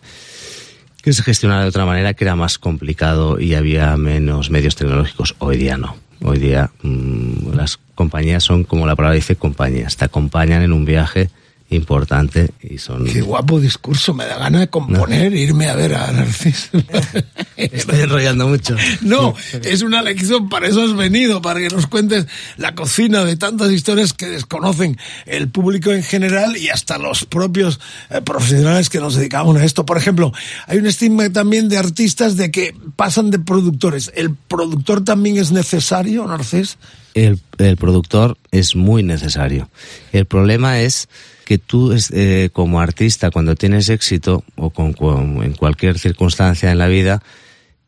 que 1.02 1.12
se 1.12 1.24
gestionara 1.24 1.64
de 1.64 1.70
otra 1.70 1.88
manera, 1.88 2.14
que 2.14 2.24
era 2.24 2.36
más 2.36 2.60
complicado 2.60 3.40
y 3.40 3.56
había 3.56 3.98
menos 3.98 4.52
medios 4.52 4.76
tecnológicos. 4.76 5.34
Hoy 5.40 5.58
día 5.58 5.78
no. 5.78 5.96
Hoy 6.22 6.38
día 6.38 6.70
mmm, 6.84 7.56
las 7.56 7.80
compañías 7.96 8.44
son, 8.44 8.64
como 8.64 8.86
la 8.86 8.96
palabra 8.96 9.16
dice, 9.16 9.36
compañías. 9.36 9.98
Te 9.98 10.06
acompañan 10.06 10.62
en 10.62 10.72
un 10.72 10.86
viaje 10.86 11.32
importante 11.76 12.52
y 12.62 12.78
son... 12.78 13.06
Qué 13.06 13.22
guapo 13.22 13.60
discurso, 13.60 14.14
me 14.14 14.26
da 14.26 14.38
ganas 14.38 14.62
de 14.62 14.68
componer 14.70 15.32
no. 15.32 15.38
irme 15.38 15.68
a 15.68 15.76
ver 15.76 15.96
a 15.96 16.12
Narciso. 16.12 16.70
Estoy 17.58 18.02
enrollando 18.02 18.48
mucho. 18.48 18.76
No, 19.02 19.36
es 19.64 19.82
una 19.82 20.02
lección, 20.02 20.50
para 20.50 20.68
eso 20.68 20.84
has 20.84 20.96
venido, 20.96 21.42
para 21.42 21.60
que 21.60 21.70
nos 21.70 21.88
cuentes 21.88 22.28
la 22.58 22.76
cocina 22.76 23.24
de 23.26 23.36
tantas 23.36 23.72
historias 23.72 24.14
que 24.14 24.28
desconocen 24.28 24.98
el 25.26 25.50
público 25.50 25.92
en 25.92 26.04
general 26.04 26.58
y 26.58 26.70
hasta 26.70 26.98
los 26.98 27.26
propios 27.26 27.80
eh, 28.10 28.22
profesionales 28.22 28.90
que 28.90 29.00
nos 29.00 29.16
dedicamos 29.16 29.58
a 29.58 29.64
esto. 29.64 29.86
Por 29.86 29.98
ejemplo, 29.98 30.34
hay 30.68 30.78
un 30.78 30.88
estigma 30.88 31.30
también 31.30 31.70
de 31.70 31.78
artistas 31.78 32.38
de 32.38 32.52
que 32.52 32.76
pasan 32.96 33.32
de 33.32 33.40
productores. 33.40 34.12
¿El 34.16 34.36
productor 34.36 35.04
también 35.04 35.38
es 35.38 35.52
necesario, 35.52 36.26
Narcís? 36.28 36.78
El, 37.14 37.40
el 37.58 37.78
productor 37.78 38.38
es 38.52 38.76
muy 38.76 39.04
necesario. 39.04 39.70
El 40.12 40.26
problema 40.26 40.80
es 40.80 41.08
que 41.46 41.58
tú 41.58 41.96
eh, 42.12 42.50
como 42.54 42.80
artista 42.80 43.32
cuando 43.32 43.56
tienes 43.56 43.90
éxito 43.90 44.44
o 44.56 44.70
con, 44.70 44.96
en 45.44 45.54
cualquier 45.54 46.00
circunstancia 46.00 46.72
en 46.72 46.78
la 46.78 46.88
vida 46.88 47.22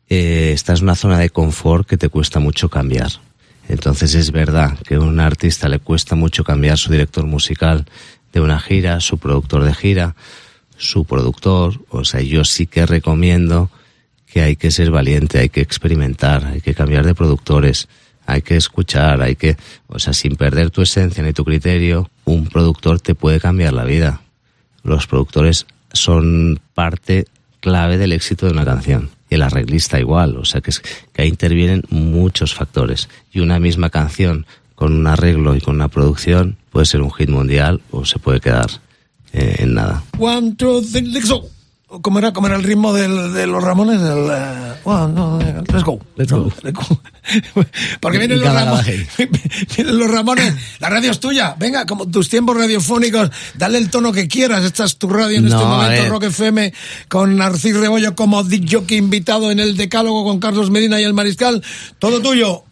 eh, 0.08 0.52
estás 0.52 0.80
en 0.80 0.84
una 0.84 0.94
zona 0.94 1.18
de 1.18 1.30
confort 1.30 1.88
que 1.88 1.96
te 1.96 2.08
cuesta 2.08 2.38
mucho 2.38 2.68
cambiar. 2.68 3.10
Entonces 3.68 4.14
es 4.14 4.30
verdad 4.30 4.78
que 4.86 4.94
a 4.94 5.00
un 5.00 5.18
artista 5.18 5.68
le 5.68 5.80
cuesta 5.80 6.14
mucho 6.14 6.44
cambiar 6.44 6.78
su 6.78 6.92
director 6.92 7.26
musical 7.26 7.86
de 8.32 8.40
una 8.40 8.60
gira, 8.60 9.00
su 9.00 9.18
productor 9.18 9.64
de 9.64 9.74
gira, 9.74 10.14
su 10.76 11.04
productor. 11.04 11.80
O 11.88 12.04
sea, 12.04 12.20
yo 12.20 12.44
sí 12.44 12.66
que 12.66 12.86
recomiendo 12.86 13.70
que 14.26 14.42
hay 14.42 14.56
que 14.56 14.70
ser 14.70 14.90
valiente, 14.90 15.38
hay 15.38 15.48
que 15.48 15.62
experimentar, 15.62 16.44
hay 16.44 16.60
que 16.60 16.74
cambiar 16.74 17.04
de 17.04 17.14
productores 17.14 17.88
hay 18.26 18.42
que 18.42 18.56
escuchar, 18.56 19.22
hay 19.22 19.36
que, 19.36 19.56
o 19.86 19.98
sea, 19.98 20.12
sin 20.12 20.36
perder 20.36 20.70
tu 20.70 20.82
esencia 20.82 21.22
ni 21.22 21.32
tu 21.32 21.44
criterio, 21.44 22.10
un 22.24 22.46
productor 22.46 23.00
te 23.00 23.14
puede 23.14 23.40
cambiar 23.40 23.72
la 23.72 23.84
vida. 23.84 24.20
Los 24.82 25.06
productores 25.06 25.66
son 25.92 26.60
parte 26.74 27.26
clave 27.60 27.98
del 27.98 28.12
éxito 28.12 28.46
de 28.46 28.52
una 28.52 28.64
canción. 28.64 29.10
Y 29.30 29.36
el 29.36 29.42
arreglista 29.42 29.98
igual, 29.98 30.36
o 30.36 30.44
sea, 30.44 30.60
que, 30.60 30.70
es, 30.70 30.82
que 31.12 31.22
ahí 31.22 31.28
intervienen 31.28 31.82
muchos 31.90 32.54
factores. 32.54 33.08
Y 33.32 33.40
una 33.40 33.58
misma 33.58 33.90
canción 33.90 34.46
con 34.74 34.92
un 34.92 35.06
arreglo 35.06 35.56
y 35.56 35.60
con 35.60 35.76
una 35.76 35.88
producción 35.88 36.56
puede 36.70 36.86
ser 36.86 37.02
un 37.02 37.12
hit 37.12 37.30
mundial 37.30 37.80
o 37.90 38.04
se 38.04 38.18
puede 38.18 38.40
quedar 38.40 38.70
eh, 39.32 39.56
en 39.60 39.74
nada. 39.74 40.04
One, 40.18 40.54
two, 40.56 40.82
three. 40.82 41.12
¿Cómo 41.88 42.18
era, 42.18 42.32
cómo 42.32 42.48
era 42.48 42.56
el 42.56 42.64
ritmo 42.64 42.92
del, 42.92 43.32
de 43.32 43.46
los 43.46 43.62
Ramones? 43.62 44.00
Uh, 44.00 44.90
one, 44.90 45.12
no, 45.14 45.38
let's 45.38 45.84
go. 45.84 46.00
Let's 46.16 46.32
go. 46.32 46.50
Porque 48.00 48.18
vienen 48.18 48.40
los, 48.40 48.52
Ramones, 48.52 49.06
vienen 49.76 49.96
los 49.96 50.10
Ramones. 50.10 50.52
La 50.80 50.90
radio 50.90 51.12
es 51.12 51.20
tuya. 51.20 51.54
Venga, 51.56 51.86
como 51.86 52.10
tus 52.10 52.28
tiempos 52.28 52.56
radiofónicos, 52.56 53.30
dale 53.54 53.78
el 53.78 53.88
tono 53.88 54.12
que 54.12 54.26
quieras. 54.26 54.64
Esta 54.64 54.84
es 54.84 54.96
tu 54.96 55.08
radio 55.08 55.38
en 55.38 55.48
No, 55.48 55.56
este 55.56 55.64
momento. 55.68 56.08
Rock 56.08 56.24
FM, 56.24 56.72
con 57.08 57.36
Narcís 57.36 57.76
Rebollo 57.76 58.16
como 58.16 58.42
Dick 58.42 58.68
Jockey 58.68 58.98
invitado 58.98 59.52
en 59.52 59.60
el 59.60 59.76
Decálogo 59.76 60.24
con 60.24 60.40
Carlos 60.40 60.70
Medina 60.70 61.00
y 61.00 61.04
el 61.04 61.14
Mariscal. 61.14 61.62
Todo 62.00 62.20
tuyo. 62.20 62.64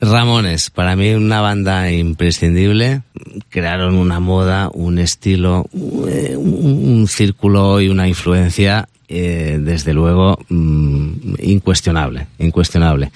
Ramones, 0.00 0.70
para 0.70 0.96
mí 0.96 1.12
una 1.12 1.40
banda 1.40 1.90
imprescindible. 1.92 3.02
Crearon 3.48 3.94
una 3.94 4.18
moda, 4.18 4.68
un 4.72 4.98
estilo, 4.98 5.66
un, 5.72 6.36
un 6.36 7.08
círculo 7.08 7.80
y 7.80 7.88
una 7.88 8.08
influencia, 8.08 8.88
eh, 9.08 9.58
desde 9.60 9.94
luego, 9.94 10.38
mm, 10.48 11.36
incuestionable, 11.38 12.26
incuestionable. 12.38 13.12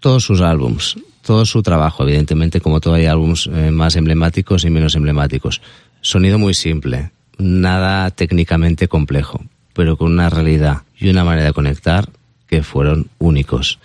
Todos 0.00 0.24
sus 0.24 0.40
álbums, 0.40 0.96
todo 1.22 1.44
su 1.44 1.62
trabajo, 1.62 2.04
evidentemente, 2.04 2.60
como 2.60 2.80
todo 2.80 2.94
hay 2.94 3.04
álbums 3.04 3.50
eh, 3.52 3.70
más 3.70 3.96
emblemáticos 3.96 4.64
y 4.64 4.70
menos 4.70 4.94
emblemáticos. 4.94 5.60
Sonido 6.00 6.38
muy 6.38 6.54
simple, 6.54 7.10
nada 7.36 8.10
técnicamente 8.10 8.88
complejo, 8.88 9.44
pero 9.74 9.98
con 9.98 10.12
una 10.12 10.30
realidad 10.30 10.82
y 10.98 11.10
una 11.10 11.24
manera 11.24 11.48
de 11.48 11.52
conectar 11.52 12.08
que 12.46 12.62
fueron 12.62 13.08
únicos 13.18 13.78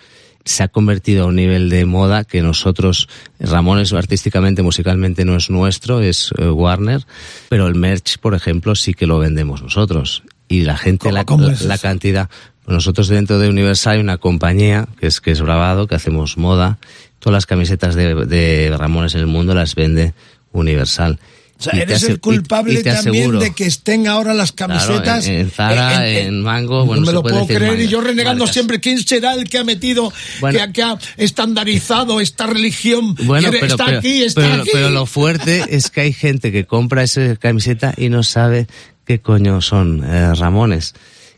se 0.44 0.62
ha 0.62 0.68
convertido 0.68 1.24
a 1.24 1.26
un 1.26 1.36
nivel 1.36 1.70
de 1.70 1.86
moda 1.86 2.24
que 2.24 2.42
nosotros, 2.42 3.08
Ramones 3.40 3.92
artísticamente, 3.92 4.62
musicalmente 4.62 5.24
no 5.24 5.36
es 5.36 5.50
nuestro, 5.50 6.00
es 6.00 6.32
uh, 6.32 6.50
Warner, 6.50 7.06
pero 7.48 7.66
el 7.66 7.74
merch, 7.74 8.18
por 8.18 8.34
ejemplo, 8.34 8.74
sí 8.74 8.94
que 8.94 9.06
lo 9.06 9.18
vendemos 9.18 9.62
nosotros. 9.62 10.22
Y 10.48 10.62
la 10.62 10.76
gente, 10.76 11.10
¿Cómo, 11.24 11.46
la, 11.46 11.56
la, 11.62 11.74
es 11.74 11.80
cantidad, 11.80 12.28
nosotros 12.66 13.08
dentro 13.08 13.38
de 13.38 13.48
Universal 13.48 13.94
hay 13.94 14.00
una 14.00 14.18
compañía 14.18 14.86
que 15.00 15.06
es 15.06 15.20
que 15.20 15.30
es 15.30 15.40
grabado, 15.40 15.86
que 15.86 15.94
hacemos 15.94 16.36
moda, 16.36 16.78
todas 17.18 17.34
las 17.34 17.46
camisetas 17.46 17.94
de, 17.94 18.14
de 18.26 18.74
Ramones 18.76 19.14
en 19.14 19.20
el 19.20 19.26
mundo 19.26 19.54
las 19.54 19.74
vende 19.74 20.12
Universal. 20.52 21.18
O 21.66 21.70
sea, 21.70 21.80
eres 21.80 22.02
el 22.04 22.20
culpable 22.20 22.74
y- 22.74 22.78
y 22.78 22.82
te 22.82 22.92
también 22.92 23.38
de 23.38 23.52
que 23.54 23.66
estén 23.66 24.06
ahora 24.08 24.34
las 24.34 24.52
Claro, 24.52 24.74
camisetas. 24.74 25.26
en, 25.26 25.34
en 25.34 25.50
Zara, 25.50 26.08
en, 26.08 26.42
Mango, 26.42 26.84
bueno, 26.84 27.00
no 27.02 27.06
me 27.06 27.12
lo 27.12 27.22
puedo 27.22 27.46
creer 27.46 27.80
y 27.80 27.88
yo 27.88 28.00
renegando 28.00 28.44
marcas. 28.44 28.54
siempre 28.54 28.80
quién 28.80 28.98
será 29.02 29.34
el 29.34 29.48
que 29.48 29.58
ha 29.58 29.64
metido 29.64 30.12
Bueno. 30.40 30.56
que, 30.58 30.62
ha- 30.62 30.72
que 30.72 30.82
ha 30.82 30.98
estandarizado 31.16 32.20
esta 32.20 32.46
religión 32.46 33.14
Bueno, 33.22 33.48
pero, 33.50 33.66
está 33.66 33.86
pero, 33.86 33.98
aquí 33.98 34.22
está 34.22 34.40
pero- 34.40 34.62
aquí 34.62 34.70
pero 34.72 34.90
lo 34.90 35.06
fuerte 35.06 35.64
es 35.70 35.90
que 35.90 36.00
hay 36.02 36.12
gente 36.12 36.52
que 36.52 36.64
compra 36.64 37.02
esa 37.02 37.36
camiseta 37.36 37.94
y 37.96 38.08
no 38.08 38.22
sabe 38.22 38.66
qué 39.06 39.20
coño 39.20 39.60
son 39.60 40.02
eh, 40.04 40.34
Ramones. 40.34 40.94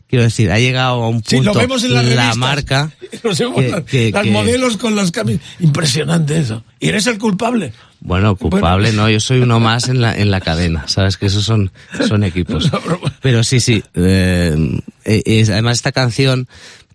Quiero 0.09 0.23
decir, 0.23 0.49
ha 0.51 0.59
llegado 0.59 1.03
a 1.03 1.09
un 1.09 1.21
punto 1.21 1.29
Sí, 1.29 1.41
lo 1.41 1.53
vemos 1.53 1.83
en 1.83 1.93
las 1.93 2.03
la 2.05 2.09
revistas. 2.09 2.37
marca 2.37 2.91
Los 3.23 3.37
que- 3.37 4.11
las, 4.13 4.23
que- 4.23 4.31
modelos 4.31 4.77
con 4.77 4.95
las 4.95 5.11
camisas 5.11 5.41
impresionante 5.59 6.37
eso. 6.39 6.63
Y 6.79 6.87
eres 6.89 7.07
el 7.07 7.17
culpable. 7.17 7.73
Bueno, 7.99 8.35
culpable, 8.35 8.93
no, 8.93 9.09
yo 9.09 9.19
soy 9.19 9.39
uno 9.39 9.59
más 9.59 9.89
en 9.89 9.99
la, 10.01 10.15
en 10.15 10.29
la 10.31 10.39
cadena, 10.39 10.87
sabes 10.87 11.17
que 11.17 11.25
esos 11.25 11.43
son, 11.43 11.71
son 12.07 12.23
equipos. 12.23 12.71
Pero 13.21 13.43
sí, 13.43 13.59
sí, 13.59 13.83
eh, 13.95 14.79
es- 15.03 15.49
además 15.49 15.77
esta 15.77 15.91
canción, 15.91 16.47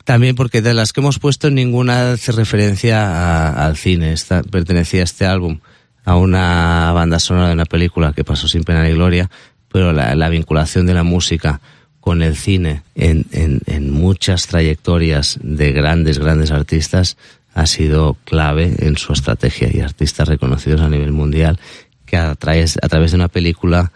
también 0.05 0.35
porque 0.37 0.63
de 0.63 0.73
las 0.75 0.93
que 0.93 1.01
hemos 1.01 1.19
puesto 1.19 1.51
ninguna 1.51 2.13
hace 2.13 2.33
referencia 2.33 3.03
a- 3.05 3.67
al 3.67 3.77
cine, 3.77 4.13
esta, 4.13 4.43
pertenecía 4.43 5.03
este 5.03 5.27
álbum 5.27 5.59
a 6.05 6.17
una 6.17 6.93
banda 6.93 7.19
sonora 7.19 7.49
de 7.49 7.55
una 7.55 7.65
película 7.67 8.13
que 8.15 8.25
pasó 8.25 8.49
sin 8.49 8.63
pena 8.65 8.83
ni 8.85 8.93
gloria, 8.93 9.29
pero 9.71 9.93
la, 9.93 10.15
la 10.15 10.29
vinculación 10.29 10.87
de 10.87 10.95
la 10.95 11.03
música 11.03 11.61
con 12.03 12.21
el 12.21 12.37
cine 12.37 12.83
en, 12.97 13.27
en, 13.31 13.61
en 13.67 13.91
muchas 13.91 14.49
trayectorias 14.49 15.39
de 15.41 15.71
grandes, 15.71 16.19
grandes 16.19 16.51
artistas 16.51 17.17
ha 17.55 17.65
sido 17.67 18.17
clave 18.25 18.75
en 18.81 18.99
su 18.99 19.13
estrategia 19.13 19.71
y 19.73 19.81
artistas 19.81 20.27
reconocidos 20.27 20.81
a 20.81 20.89
nivel 20.89 21.13
mundial 21.13 21.61
que 22.05 22.17
a 22.17 22.35
través, 22.35 22.77
a 22.83 22.89
través 22.89 23.13
de 23.13 23.19
una 23.19 23.29
película, 23.29 23.93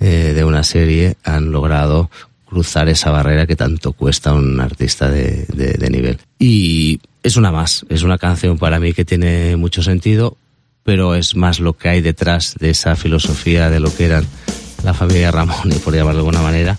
eh, 0.00 0.32
de 0.34 0.44
una 0.44 0.64
serie, 0.64 1.16
han 1.24 1.52
logrado 1.52 2.10
cruzar 2.46 2.88
esa 2.88 3.10
barrera 3.10 3.46
que 3.46 3.54
tanto 3.54 3.92
cuesta 3.92 4.30
a 4.30 4.34
un 4.34 4.58
artista 4.58 5.10
de, 5.10 5.44
de 5.46 5.90
nivel. 5.90 6.18
Y 6.38 7.00
es 7.22 7.36
una 7.36 7.52
más, 7.52 7.84
es 7.90 8.02
una 8.02 8.16
canción 8.16 8.56
para 8.56 8.80
mí 8.80 8.94
que 8.94 9.04
tiene 9.04 9.56
mucho 9.56 9.82
sentido, 9.82 10.38
pero 10.84 11.14
es 11.14 11.36
más 11.36 11.60
lo 11.60 11.74
que 11.74 11.90
hay 11.90 12.00
detrás 12.00 12.56
de 12.58 12.70
esa 12.70 12.96
filosofía 12.96 13.68
de 13.68 13.78
lo 13.78 13.94
que 13.94 14.06
eran 14.06 14.26
la 14.84 14.94
familia 14.94 15.30
Ramón, 15.30 15.70
por 15.84 15.94
llamarlo 15.94 16.22
de 16.22 16.28
alguna 16.28 16.42
manera, 16.42 16.78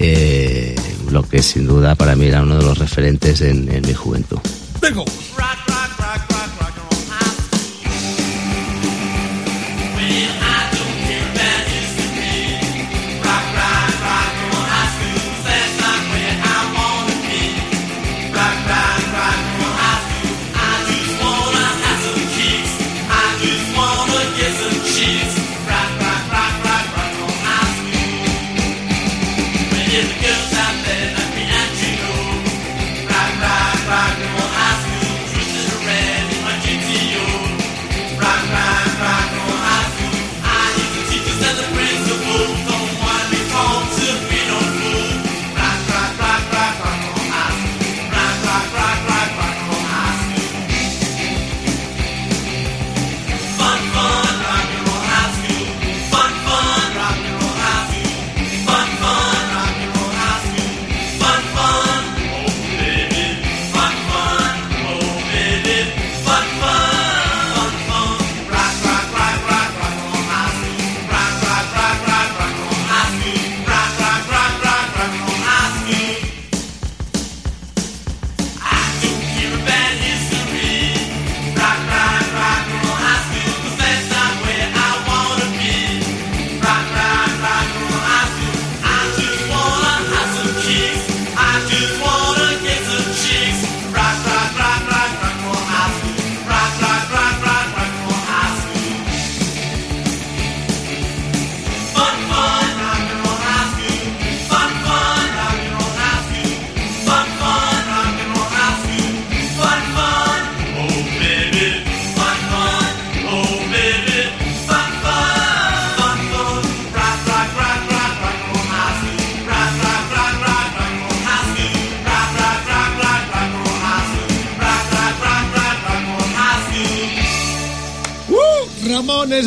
eh, 0.00 0.74
lo 1.10 1.22
que 1.22 1.42
sin 1.42 1.66
duda 1.66 1.94
para 1.94 2.16
mí 2.16 2.26
era 2.26 2.42
uno 2.42 2.56
de 2.56 2.64
los 2.64 2.78
referentes 2.78 3.42
en, 3.42 3.70
en 3.70 3.86
mi 3.86 3.94
juventud. 3.94 4.38
Vengo. 4.80 5.04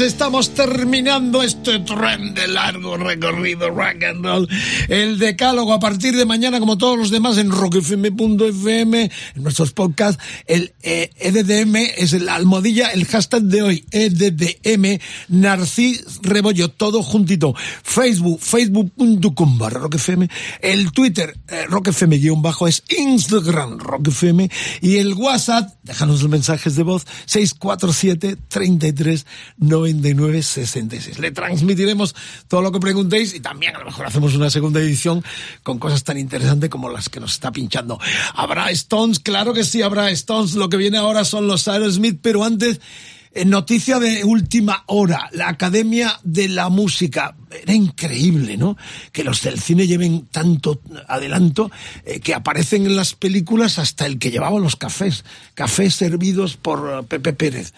Estamos 0.01 0.55
terminando 0.55 1.43
este 1.43 1.77
tren 1.79 2.33
de 2.33 2.47
largo 2.47 2.97
recorrido 2.97 3.69
rock 3.69 4.03
and 4.03 4.25
roll. 4.25 4.49
El 4.87 5.19
decálogo 5.19 5.71
a 5.71 5.79
partir 5.79 6.17
de 6.17 6.25
mañana, 6.25 6.59
como 6.59 6.79
todos 6.79 6.97
los 6.97 7.11
demás, 7.11 7.37
en 7.37 7.51
rockfm.fm, 7.51 9.11
en 9.35 9.43
nuestros 9.43 9.71
podcasts. 9.71 10.21
El 10.47 10.73
eh, 10.81 11.11
EDDM 11.17 11.75
es 11.95 12.13
el 12.13 12.27
almohadilla, 12.27 12.89
el 12.89 13.05
hashtag 13.05 13.43
de 13.43 13.61
hoy, 13.61 13.85
EDDM, 13.91 14.99
Narcis 15.27 16.03
Rebollo, 16.23 16.69
todo 16.69 17.03
juntito. 17.03 17.53
Facebook, 17.83 18.39
facebook.com 18.39 19.57
barra 19.59 19.79
rockfm. 19.79 20.27
El 20.59 20.91
Twitter, 20.91 21.37
eh, 21.47 21.65
rockfm 21.69 22.17
guion 22.17 22.41
bajo, 22.41 22.67
es 22.67 22.83
Instagram, 22.89 23.77
rockfm. 23.77 24.49
Y 24.81 24.97
el 24.97 25.13
WhatsApp, 25.13 25.75
déjanos 25.83 26.21
los 26.23 26.31
mensajes 26.31 26.75
de 26.75 26.83
voz, 26.83 27.05
647 27.25 28.37
33 28.49 29.25
99 29.57 29.82
66. 30.45 31.19
Le 31.19 31.31
transmitiremos 31.31 32.15
todo 32.47 32.61
lo 32.61 32.71
que 32.71 32.79
preguntéis 32.79 33.33
y 33.33 33.39
también 33.39 33.75
a 33.75 33.79
lo 33.79 33.85
mejor 33.85 34.05
hacemos 34.05 34.35
una 34.35 34.49
segunda 34.49 34.79
edición 34.79 35.23
con 35.63 35.79
cosas 35.79 36.03
tan 36.03 36.17
interesantes 36.17 36.69
como 36.69 36.89
las 36.89 37.09
que 37.09 37.19
nos 37.19 37.33
está 37.33 37.51
pinchando. 37.51 37.99
¿Habrá 38.35 38.71
Stones? 38.71 39.19
Claro 39.19 39.53
que 39.53 39.63
sí, 39.63 39.81
habrá 39.81 40.09
Stones. 40.11 40.55
Lo 40.55 40.69
que 40.69 40.77
viene 40.77 40.97
ahora 40.97 41.25
son 41.25 41.47
los 41.47 41.67
Aerosmith, 41.67 42.19
pero 42.21 42.43
antes... 42.43 42.79
eh, 43.33 43.45
Noticia 43.45 43.99
de 43.99 44.23
última 44.23 44.83
hora, 44.87 45.29
la 45.31 45.49
Academia 45.49 46.19
de 46.23 46.49
la 46.49 46.69
Música. 46.69 47.35
Era 47.51 47.73
increíble, 47.73 48.57
¿no? 48.57 48.77
Que 49.11 49.23
los 49.23 49.41
del 49.41 49.59
cine 49.59 49.87
lleven 49.87 50.27
tanto 50.27 50.81
adelanto 51.07 51.71
eh, 52.05 52.19
que 52.19 52.33
aparecen 52.33 52.85
en 52.85 52.95
las 52.95 53.15
películas 53.15 53.79
hasta 53.79 54.05
el 54.05 54.19
que 54.19 54.31
llevaba 54.31 54.59
los 54.59 54.75
cafés, 54.75 55.25
cafés 55.55 55.95
servidos 55.95 56.57
por 56.57 56.99
eh, 56.99 57.03
Pepe 57.07 57.33
Pérez 57.33 57.73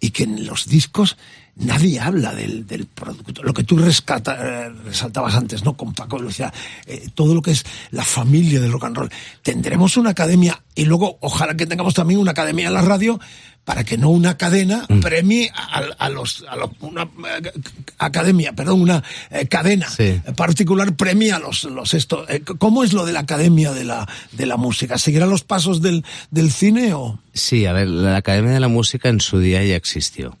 y 0.00 0.10
que 0.10 0.24
en 0.24 0.46
los 0.46 0.66
discos 0.66 1.16
nadie 1.56 2.00
habla 2.00 2.34
del, 2.34 2.66
del 2.66 2.86
producto. 2.86 3.42
Lo 3.42 3.54
que 3.54 3.64
tú 3.64 3.76
rescata, 3.78 4.36
eh, 4.66 4.70
resaltabas 4.84 5.34
antes, 5.34 5.64
¿no? 5.64 5.76
Con 5.76 5.94
Paco 5.94 6.18
Lucía, 6.18 6.52
eh, 6.86 7.08
todo 7.14 7.34
lo 7.34 7.42
que 7.42 7.52
es 7.52 7.64
la 7.90 8.04
familia 8.04 8.60
del 8.60 8.72
rock 8.72 8.84
and 8.84 8.96
roll. 8.96 9.10
Tendremos 9.42 9.96
una 9.96 10.10
academia 10.10 10.62
y 10.74 10.84
luego 10.84 11.18
ojalá 11.20 11.56
que 11.56 11.66
tengamos 11.66 11.94
también 11.94 12.18
una 12.20 12.32
academia 12.32 12.66
en 12.68 12.74
la 12.74 12.82
radio 12.82 13.20
para 13.64 13.82
que 13.82 13.96
no 13.96 14.10
una 14.10 14.36
cadena 14.36 14.86
premie 15.00 15.50
a, 15.54 15.78
a 15.98 16.10
los 16.10 16.44
a 16.50 16.54
los- 16.56 16.70
una 16.80 17.04
eh, 17.04 17.50
academia 17.96 18.52
perdón 18.52 18.82
una 18.82 19.02
eh, 19.30 19.46
cadena 19.46 19.88
Sí. 19.88 20.20
particular 20.36 20.94
premia 20.96 21.36
a 21.36 21.38
los 21.38 21.64
los 21.64 21.94
esto 21.94 22.26
Eh, 22.28 22.42
cómo 22.58 22.84
es 22.84 22.92
lo 22.92 23.06
de 23.06 23.12
la 23.14 23.20
academia 23.20 23.72
de 23.72 23.84
la 23.84 24.06
de 24.32 24.44
la 24.44 24.58
música 24.58 24.98
seguirá 24.98 25.24
los 25.24 25.44
pasos 25.44 25.80
del 25.80 26.04
del 26.30 26.50
cine 26.50 26.92
o 26.92 27.18
Sí, 27.32 27.66
a 27.66 27.72
ver, 27.72 27.88
la 27.88 28.16
Academia 28.16 28.52
de 28.52 28.60
la 28.60 28.68
Música 28.68 29.08
en 29.08 29.20
su 29.20 29.40
día 29.40 29.64
ya 29.64 29.74
existió. 29.74 30.38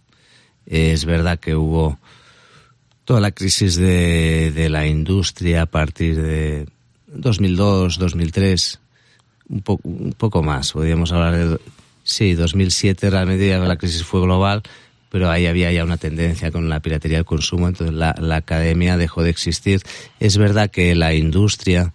Es 0.66 1.04
verdad 1.04 1.38
que 1.38 1.54
hubo 1.54 1.98
toda 3.04 3.20
la 3.20 3.32
crisis 3.32 3.76
de, 3.76 4.68
la 4.70 4.86
industria 4.86 5.62
a 5.62 5.66
partir 5.66 6.20
de 6.20 6.66
2002, 7.08 7.98
2003, 7.98 8.80
un, 9.50 9.60
po- 9.62 9.80
un 9.82 10.12
poco 10.14 10.42
más, 10.42 10.72
podríamos 10.72 11.12
hablar 11.12 11.36
de... 11.36 11.60
Sí, 12.02 12.34
2007 12.34 13.08
realmente 13.10 13.48
ya 13.48 13.58
la 13.58 13.76
crisis 13.76 14.04
fue 14.04 14.20
global, 14.20 14.62
pero 15.10 15.30
ahí 15.30 15.46
había 15.46 15.72
ya 15.72 15.84
una 15.84 15.96
tendencia 15.96 16.50
con 16.50 16.68
la 16.68 16.80
piratería 16.80 17.18
del 17.18 17.24
consumo, 17.24 17.68
entonces 17.68 17.94
la, 17.96 18.14
la 18.18 18.36
academia 18.36 18.96
dejó 18.98 19.22
de 19.22 19.30
existir. 19.30 19.80
Es 20.20 20.36
verdad 20.36 20.70
que 20.70 20.94
la 20.94 21.14
industria 21.14 21.92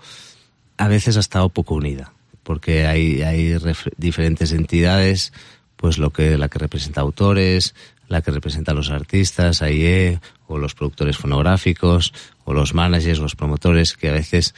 a 0.77 0.87
veces 0.87 1.17
ha 1.17 1.19
estado 1.19 1.49
poco 1.49 1.75
unida, 1.75 2.13
porque 2.43 2.87
hay, 2.87 3.21
hay 3.21 3.55
diferentes 3.97 4.51
entidades, 4.51 5.31
pues 5.75 5.97
lo 5.99 6.11
que 6.11 6.37
la 6.37 6.49
que 6.49 6.57
representa 6.59 7.01
autores, 7.01 7.75
la 8.09 8.21
que 8.21 8.31
representa 8.31 8.73
a 8.73 8.75
los 8.75 8.89
artistas, 8.89 9.61
AIE, 9.61 10.19
o 10.47 10.57
los 10.57 10.75
productores 10.75 11.17
fonográficos, 11.17 12.11
o 12.43 12.53
los 12.53 12.73
managers, 12.73 13.19
los 13.19 13.35
promotores, 13.35 13.95
que 13.95 14.09
a 14.09 14.13
veces 14.13 14.53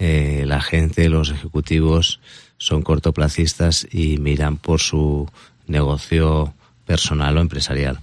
eh, 0.00 0.42
la 0.46 0.60
gente, 0.60 1.08
los 1.08 1.30
ejecutivos, 1.30 2.18
son 2.56 2.82
cortoplacistas 2.82 3.86
y 3.92 4.16
miran 4.18 4.56
por 4.56 4.80
su 4.80 5.28
negocio 5.66 6.54
personal 6.86 7.36
o 7.36 7.40
empresarial. 7.40 8.00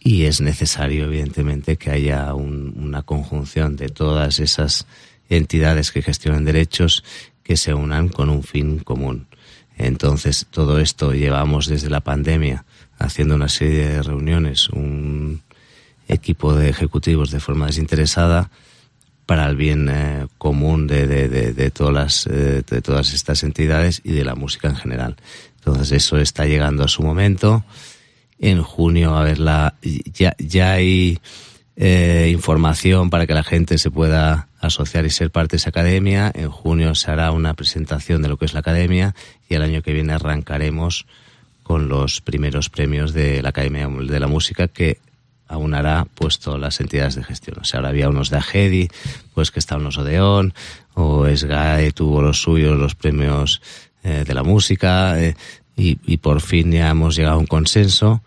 Y 0.00 0.24
es 0.24 0.40
necesario, 0.40 1.04
evidentemente, 1.04 1.76
que 1.76 1.90
haya 1.90 2.34
un- 2.34 2.74
una 2.76 3.02
conjunción 3.02 3.76
de 3.76 3.88
todas 3.88 4.40
esas 4.40 4.86
entidades 5.28 5.90
que 5.92 6.02
gestionan 6.02 6.44
derechos 6.44 7.02
que 7.42 7.56
se 7.56 7.74
unan 7.74 8.08
con 8.08 8.28
un 8.30 8.42
fin 8.42 8.78
común. 8.80 9.26
Entonces, 9.78 10.46
todo 10.50 10.78
esto 10.80 11.12
llevamos 11.12 11.66
desde 11.66 11.90
la 11.90 12.00
pandemia 12.00 12.64
haciendo 12.98 13.34
una 13.34 13.48
serie 13.48 13.88
de 13.88 14.02
reuniones, 14.02 14.68
un 14.70 15.42
equipo 16.08 16.54
de 16.54 16.68
ejecutivos 16.68 17.30
de 17.30 17.40
forma 17.40 17.66
desinteresada 17.66 18.50
para 19.26 19.46
el 19.48 19.56
bien 19.56 19.88
eh, 19.90 20.26
común 20.38 20.86
de, 20.86 21.06
de, 21.06 21.28
de, 21.28 21.70
todas 21.70 21.92
las, 21.92 22.26
eh, 22.28 22.62
de 22.68 22.80
todas 22.80 23.12
estas 23.12 23.42
entidades 23.42 24.00
y 24.04 24.12
de 24.12 24.24
la 24.24 24.36
música 24.36 24.68
en 24.68 24.76
general. 24.76 25.16
Entonces 25.56 25.90
eso 25.92 26.16
está 26.18 26.46
llegando 26.46 26.84
a 26.84 26.88
su 26.88 27.02
momento. 27.02 27.64
En 28.38 28.62
junio 28.62 29.16
a 29.16 29.24
ver 29.24 29.38
la 29.38 29.74
ya 30.12 30.36
ya 30.38 30.72
hay 30.72 31.18
eh, 31.74 32.30
información 32.32 33.10
para 33.10 33.26
que 33.26 33.34
la 33.34 33.42
gente 33.42 33.78
se 33.78 33.90
pueda 33.90 34.48
asociar 34.60 35.06
y 35.06 35.10
ser 35.10 35.30
parte 35.30 35.52
de 35.52 35.56
esa 35.58 35.70
academia. 35.70 36.30
En 36.34 36.50
junio 36.50 36.94
se 36.94 37.10
hará 37.10 37.32
una 37.32 37.54
presentación 37.54 38.22
de 38.22 38.28
lo 38.28 38.36
que 38.36 38.44
es 38.44 38.54
la 38.54 38.60
academia 38.60 39.14
y 39.48 39.54
el 39.54 39.62
año 39.62 39.82
que 39.82 39.92
viene 39.92 40.12
arrancaremos 40.12 41.06
con 41.66 41.88
los 41.88 42.20
primeros 42.20 42.70
premios 42.70 43.12
de 43.12 43.42
la 43.42 43.48
Academia 43.48 43.88
de 43.88 44.20
la 44.20 44.28
Música 44.28 44.68
que 44.68 44.98
aunará 45.48 46.06
pues 46.14 46.38
todas 46.38 46.60
las 46.60 46.80
entidades 46.80 47.16
de 47.16 47.24
gestión. 47.24 47.56
O 47.60 47.64
sea, 47.64 47.78
ahora 47.78 47.88
había 47.88 48.08
unos 48.08 48.30
de 48.30 48.36
Agedi, 48.36 48.88
pues 49.34 49.50
que 49.50 49.58
estaban 49.58 49.82
los 49.82 49.98
Odeón, 49.98 50.54
o 50.94 51.26
SGAE 51.26 51.90
tuvo 51.90 52.22
los 52.22 52.40
suyos, 52.40 52.78
los 52.78 52.94
premios 52.94 53.60
eh, 54.04 54.22
de 54.24 54.32
la 54.32 54.44
música, 54.44 55.20
eh, 55.20 55.34
y, 55.76 55.98
y, 56.06 56.18
por 56.18 56.40
fin 56.40 56.70
ya 56.70 56.88
hemos 56.88 57.16
llegado 57.16 57.34
a 57.34 57.38
un 57.38 57.46
consenso, 57.46 58.22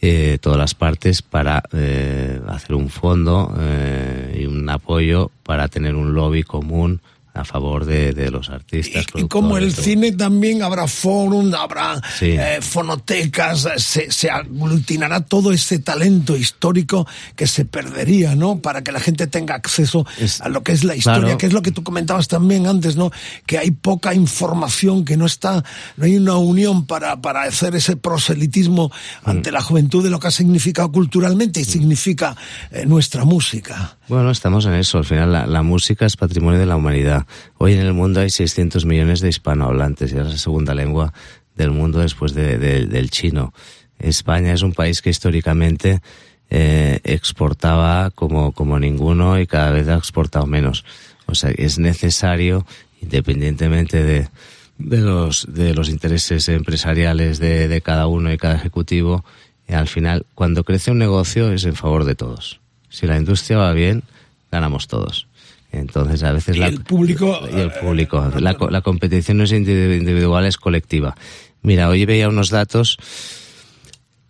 eh, 0.00 0.38
todas 0.40 0.58
las 0.58 0.74
partes, 0.74 1.22
para 1.22 1.62
eh, 1.72 2.40
hacer 2.48 2.74
un 2.74 2.88
fondo 2.88 3.54
eh, 3.60 4.40
y 4.40 4.46
un 4.46 4.68
apoyo 4.68 5.30
para 5.44 5.68
tener 5.68 5.94
un 5.94 6.14
lobby 6.14 6.42
común 6.42 7.00
a 7.34 7.44
favor 7.44 7.86
de, 7.86 8.12
de 8.12 8.30
los 8.30 8.50
artistas. 8.50 9.06
Y, 9.14 9.22
y 9.22 9.28
como 9.28 9.56
el 9.56 9.72
cine 9.72 10.12
también 10.12 10.62
habrá 10.62 10.86
forum, 10.86 11.54
habrá 11.54 12.00
sí. 12.18 12.32
eh, 12.32 12.58
fonotecas, 12.60 13.68
se, 13.76 14.10
se, 14.10 14.30
aglutinará 14.30 15.20
todo 15.20 15.50
ese 15.52 15.78
talento 15.78 16.36
histórico 16.36 17.06
que 17.34 17.46
se 17.46 17.64
perdería, 17.64 18.34
¿no? 18.34 18.58
Para 18.58 18.82
que 18.82 18.92
la 18.92 19.00
gente 19.00 19.26
tenga 19.26 19.54
acceso 19.54 20.06
es, 20.18 20.40
a 20.42 20.48
lo 20.48 20.62
que 20.62 20.72
es 20.72 20.84
la 20.84 20.94
historia, 20.94 21.20
claro. 21.20 21.38
que 21.38 21.46
es 21.46 21.52
lo 21.52 21.62
que 21.62 21.72
tú 21.72 21.82
comentabas 21.82 22.28
también 22.28 22.66
antes, 22.66 22.96
¿no? 22.96 23.10
Que 23.46 23.58
hay 23.58 23.70
poca 23.70 24.14
información, 24.14 25.04
que 25.04 25.16
no 25.16 25.24
está, 25.24 25.64
no 25.96 26.04
hay 26.04 26.16
una 26.16 26.36
unión 26.36 26.86
para, 26.86 27.20
para 27.22 27.44
hacer 27.44 27.74
ese 27.74 27.96
proselitismo 27.96 28.90
mm. 29.24 29.30
ante 29.30 29.52
la 29.52 29.62
juventud 29.62 30.04
de 30.04 30.10
lo 30.10 30.20
que 30.20 30.28
ha 30.28 30.32
significado 30.32 30.92
culturalmente 30.92 31.60
y 31.60 31.64
mm. 31.64 31.66
significa 31.66 32.36
eh, 32.70 32.84
nuestra 32.84 33.24
música. 33.24 33.96
Bueno, 34.08 34.30
estamos 34.30 34.66
en 34.66 34.74
eso. 34.74 34.98
Al 34.98 35.04
final, 35.06 35.32
la, 35.32 35.46
la 35.46 35.62
música 35.62 36.04
es 36.04 36.16
patrimonio 36.16 36.60
de 36.60 36.66
la 36.66 36.76
humanidad. 36.76 37.21
Hoy 37.58 37.74
en 37.74 37.80
el 37.80 37.92
mundo 37.92 38.20
hay 38.20 38.30
600 38.30 38.84
millones 38.84 39.20
de 39.20 39.28
hispanohablantes 39.28 40.12
y 40.12 40.16
es 40.16 40.26
la 40.26 40.36
segunda 40.36 40.74
lengua 40.74 41.12
del 41.56 41.70
mundo 41.70 42.00
después 42.00 42.34
de, 42.34 42.58
de, 42.58 42.86
del 42.86 43.10
chino. 43.10 43.52
España 43.98 44.52
es 44.52 44.62
un 44.62 44.72
país 44.72 45.00
que 45.02 45.10
históricamente 45.10 46.00
eh, 46.50 47.00
exportaba 47.04 48.10
como, 48.10 48.52
como 48.52 48.78
ninguno 48.78 49.40
y 49.40 49.46
cada 49.46 49.70
vez 49.70 49.88
ha 49.88 49.96
exportado 49.96 50.46
menos. 50.46 50.84
O 51.26 51.34
sea, 51.34 51.50
es 51.50 51.78
necesario, 51.78 52.66
independientemente 53.00 54.02
de, 54.02 54.28
de, 54.76 54.98
los, 54.98 55.46
de 55.48 55.74
los 55.74 55.88
intereses 55.88 56.48
empresariales 56.48 57.38
de, 57.38 57.80
cada 57.82 58.06
uno 58.06 58.32
y 58.32 58.36
cada 58.36 58.56
ejecutivo, 58.56 59.24
y 59.68 59.72
al 59.74 59.88
final, 59.88 60.26
cuando 60.34 60.64
crece 60.64 60.90
un 60.90 60.98
negocio 60.98 61.52
es 61.52 61.64
en 61.64 61.74
favor 61.74 62.04
de 62.04 62.14
todos. 62.14 62.60
Si 62.90 63.06
la 63.06 63.16
industria 63.16 63.58
va 63.58 63.72
bien, 63.72 64.02
ganamos 64.50 64.88
todos. 64.88 65.28
Entonces, 65.72 66.22
a 66.22 66.32
veces 66.32 66.56
y 66.56 66.60
la, 66.60 66.66
el 66.66 66.82
público. 66.82 67.40
Y 67.50 67.58
el 67.58 67.72
público. 67.72 68.30
La, 68.38 68.56
la, 68.70 68.80
competición 68.82 69.38
no 69.38 69.44
es 69.44 69.52
individual, 69.52 70.44
es 70.44 70.58
colectiva. 70.58 71.16
Mira, 71.62 71.88
hoy 71.88 72.04
veía 72.04 72.28
unos 72.28 72.50
datos 72.50 72.98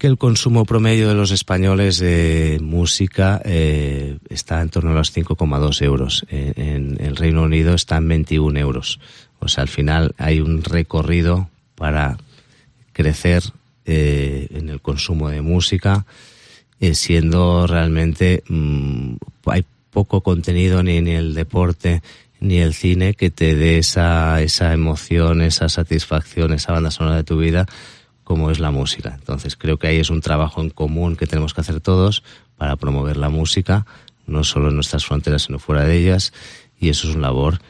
que 0.02 0.08
el 0.08 0.18
consumo 0.18 0.64
promedio 0.64 1.08
de 1.08 1.14
los 1.14 1.30
españoles 1.30 1.98
de 1.98 2.58
música 2.60 3.40
eh, 3.44 4.18
está 4.28 4.60
en 4.60 4.68
torno 4.68 4.90
a 4.90 4.94
los 4.94 5.16
5,2 5.16 5.82
euros. 5.82 6.26
En, 6.28 6.96
el 7.00 7.14
Reino 7.14 7.42
Unido 7.42 7.74
está 7.74 7.98
en 7.98 8.08
21 8.08 8.58
euros. 8.58 8.98
O 9.38 9.46
sea, 9.46 9.62
al 9.62 9.68
final 9.68 10.12
hay 10.18 10.40
un 10.40 10.64
recorrido 10.64 11.48
para 11.76 12.18
crecer 12.92 13.44
eh, 13.84 14.48
en 14.50 14.70
el 14.70 14.80
consumo 14.80 15.28
de 15.28 15.40
música, 15.40 16.04
eh, 16.80 16.96
siendo 16.96 17.68
realmente 17.68 18.42
mmm, 18.48 19.14
hay 19.46 19.64
poco 19.92 20.22
contenido 20.22 20.82
ni 20.82 20.96
el 20.96 21.34
deporte 21.34 22.02
ni 22.40 22.58
el 22.58 22.74
cine 22.74 23.14
que 23.14 23.30
te 23.30 23.54
dé 23.54 23.78
esa, 23.78 24.42
esa 24.42 24.72
emoción, 24.72 25.42
esa 25.42 25.68
satisfacción, 25.68 26.52
esa 26.52 26.72
banda 26.72 26.90
sonora 26.90 27.16
de 27.16 27.24
tu 27.24 27.38
vida 27.38 27.66
como 28.24 28.50
es 28.50 28.58
la 28.58 28.72
música. 28.72 29.14
Entonces 29.16 29.56
creo 29.56 29.78
que 29.78 29.86
ahí 29.86 29.98
es 29.98 30.10
un 30.10 30.20
trabajo 30.20 30.60
en 30.60 30.70
común 30.70 31.16
que 31.16 31.26
tenemos 31.26 31.54
que 31.54 31.60
hacer 31.60 31.80
todos 31.80 32.24
para 32.56 32.76
promover 32.76 33.16
la 33.16 33.28
música, 33.28 33.86
no 34.26 34.42
solo 34.42 34.70
en 34.70 34.74
nuestras 34.74 35.06
fronteras, 35.06 35.42
sino 35.42 35.58
fuera 35.58 35.84
de 35.84 35.98
ellas, 35.98 36.32
y 36.80 36.88
eso 36.88 37.08
es 37.08 37.14
una 37.14 37.28
labor 37.28 37.60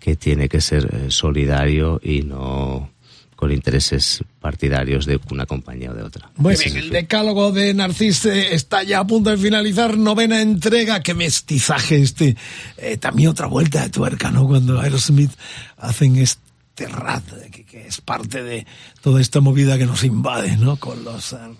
que 0.00 0.16
tiene 0.16 0.48
que 0.48 0.60
ser 0.60 0.92
eh, 0.92 1.10
solidario 1.10 2.00
y 2.02 2.22
no 2.22 2.90
con 3.36 3.52
intereses 3.52 4.24
partidarios 4.40 5.04
de 5.04 5.20
una 5.30 5.44
compañía 5.44 5.90
o 5.90 5.94
de 5.94 6.02
otra. 6.02 6.30
Muy 6.36 6.56
bien, 6.56 6.76
el 6.76 6.90
decálogo 6.90 7.52
de 7.52 7.74
Narcís 7.74 8.24
está 8.24 8.82
ya 8.82 9.00
a 9.00 9.06
punto 9.06 9.30
de 9.30 9.36
finalizar, 9.36 9.96
novena 9.96 10.40
entrega, 10.40 11.02
qué 11.02 11.14
mestizaje 11.14 12.00
este, 12.00 12.34
eh, 12.78 12.96
también 12.96 13.28
otra 13.28 13.46
vuelta 13.46 13.82
de 13.82 13.90
tuerca, 13.90 14.30
¿no? 14.30 14.46
Cuando 14.46 14.80
Aerosmith 14.80 15.32
hacen 15.76 16.16
este 16.16 16.88
rat, 16.88 17.24
que, 17.52 17.64
que, 17.64 17.86
es 17.86 18.00
parte 18.00 18.42
de 18.42 18.66
toda 19.02 19.20
esta 19.20 19.40
movida 19.40 19.76
que 19.76 19.86
nos 19.86 20.02
invade, 20.02 20.56
¿no? 20.56 20.76
Con 20.76 21.04
los 21.04 21.34
uh, 21.34 21.56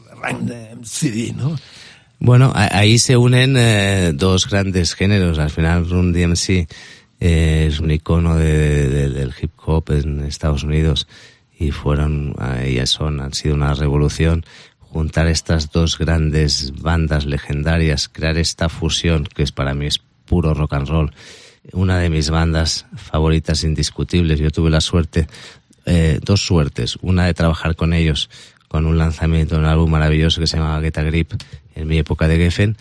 CD, 0.82 1.34
¿no? 1.36 1.56
Bueno, 2.18 2.52
ahí 2.54 2.98
se 2.98 3.18
unen 3.18 3.56
eh, 3.58 4.12
dos 4.14 4.48
grandes 4.48 4.94
géneros, 4.94 5.38
al 5.38 5.50
final 5.50 5.88
Run 5.88 6.14
DMC 6.14 6.66
eh, 7.20 7.66
es 7.68 7.80
un 7.80 7.90
icono 7.90 8.36
de, 8.36 8.88
de, 8.88 9.08
del 9.10 9.34
hip 9.40 9.52
hop 9.64 9.90
en 9.90 10.20
Estados 10.24 10.62
Unidos, 10.62 11.06
y 11.58 11.70
fueron, 11.70 12.34
ellas 12.62 12.90
son, 12.90 13.20
han 13.20 13.32
sido 13.32 13.54
una 13.54 13.74
revolución, 13.74 14.44
juntar 14.78 15.26
estas 15.26 15.70
dos 15.70 15.98
grandes 15.98 16.72
bandas 16.80 17.24
legendarias, 17.24 18.08
crear 18.08 18.36
esta 18.36 18.68
fusión, 18.68 19.24
que 19.24 19.42
es 19.42 19.52
para 19.52 19.74
mí 19.74 19.86
es 19.86 20.00
puro 20.26 20.54
rock 20.54 20.74
and 20.74 20.88
roll, 20.88 21.12
una 21.72 21.98
de 21.98 22.10
mis 22.10 22.30
bandas 22.30 22.86
favoritas 22.94 23.64
indiscutibles. 23.64 24.38
Yo 24.38 24.50
tuve 24.50 24.70
la 24.70 24.80
suerte, 24.80 25.26
eh, 25.86 26.20
dos 26.22 26.40
suertes, 26.44 26.98
una 27.02 27.26
de 27.26 27.34
trabajar 27.34 27.74
con 27.74 27.92
ellos 27.92 28.30
con 28.68 28.86
un 28.86 28.98
lanzamiento 28.98 29.54
de 29.54 29.60
un 29.60 29.66
álbum 29.66 29.90
maravilloso 29.90 30.40
que 30.40 30.46
se 30.46 30.56
llamaba 30.56 30.80
Get 30.80 30.98
a 30.98 31.02
Grip 31.02 31.32
en 31.74 31.86
mi 31.86 31.98
época 31.98 32.28
de 32.28 32.36
Geffen 32.36 32.76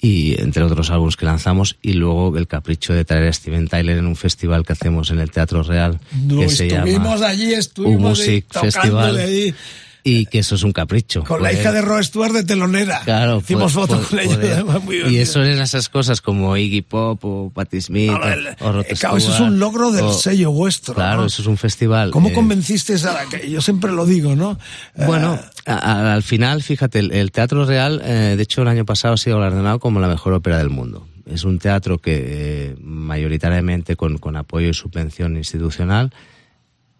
y 0.00 0.40
entre 0.40 0.62
otros 0.62 0.90
álbumes 0.90 1.16
que 1.16 1.26
lanzamos 1.26 1.76
y 1.82 1.92
luego 1.92 2.36
el 2.36 2.46
capricho 2.46 2.94
de 2.94 3.04
traer 3.04 3.28
a 3.28 3.32
Steven 3.32 3.68
Tyler 3.68 3.98
en 3.98 4.06
un 4.06 4.16
festival 4.16 4.64
que 4.64 4.72
hacemos 4.72 5.10
en 5.10 5.20
el 5.20 5.30
Teatro 5.30 5.62
Real 5.62 6.00
no, 6.24 6.40
que 6.40 6.48
se 6.48 6.68
estuvimos 6.68 7.20
llama 7.20 7.28
allí, 7.28 7.52
estuvimos 7.52 8.18
Music 8.18 8.46
ahí, 8.54 8.60
Festival 8.62 9.16
ahí. 9.18 9.54
Y 10.02 10.26
que 10.26 10.40
eso 10.40 10.54
es 10.54 10.62
un 10.62 10.72
capricho. 10.72 11.24
Con 11.24 11.42
la 11.42 11.52
hija 11.52 11.72
de 11.72 11.82
Rod 11.82 12.02
Stewart 12.02 12.32
de 12.32 12.44
telonera. 12.44 13.00
Claro. 13.04 13.38
Hicimos 13.38 13.72
poder, 13.72 13.88
fotos 13.88 14.08
con 14.08 14.18
ella. 14.18 15.08
Y 15.08 15.18
eso 15.18 15.42
es 15.42 15.60
esas 15.60 15.88
cosas 15.88 16.20
como 16.20 16.56
Iggy 16.56 16.82
Pop 16.82 17.24
o 17.24 17.50
Patti 17.50 17.80
Smith 17.80 18.10
o 18.10 18.72
Rod 18.72 18.86
claro, 18.98 19.16
eso 19.16 19.34
es 19.34 19.40
un 19.40 19.58
logro 19.58 19.90
del 19.92 20.10
sello 20.12 20.52
vuestro. 20.52 20.94
Claro, 20.94 21.26
eso 21.26 21.42
es 21.42 21.48
un 21.48 21.56
festival. 21.56 22.10
¿Cómo 22.10 22.30
eh, 22.30 22.32
convenciste 22.32 22.94
a 22.94 23.12
la 23.12 23.26
que 23.26 23.50
yo 23.50 23.60
siempre 23.60 23.92
lo 23.92 24.06
digo, 24.06 24.34
no? 24.34 24.58
Bueno, 24.94 25.38
a, 25.66 25.74
a, 25.74 26.14
al 26.14 26.22
final, 26.22 26.62
fíjate, 26.62 26.98
el, 26.98 27.32
Teatro 27.32 27.64
Real, 27.64 28.00
eh, 28.04 28.34
de 28.36 28.42
hecho 28.42 28.62
el 28.62 28.68
año 28.68 28.84
pasado 28.84 29.14
ha 29.14 29.16
sido 29.16 29.38
galardonado 29.38 29.78
como 29.80 30.00
la 30.00 30.08
mejor 30.08 30.32
ópera 30.32 30.58
del 30.58 30.70
mundo. 30.70 31.06
Es 31.26 31.44
un 31.44 31.58
teatro 31.58 31.98
que 31.98 32.24
eh, 32.26 32.76
mayoritariamente 32.80 33.96
con, 33.96 34.18
con 34.18 34.36
apoyo 34.36 34.68
y 34.68 34.74
subvención 34.74 35.36
institucional 35.36 36.12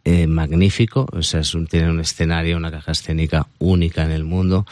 eh, 0.05 0.27
magnífico, 0.27 1.07
o 1.13 1.23
sea, 1.23 1.41
es 1.41 1.55
un, 1.55 1.67
tiene 1.67 1.91
un 1.91 2.01
escenario, 2.01 2.57
una 2.57 2.71
caja 2.71 2.93
escénica 2.93 3.47
única 3.59 4.05
en 4.05 4.11
el 4.11 4.25
mundo 4.25 4.67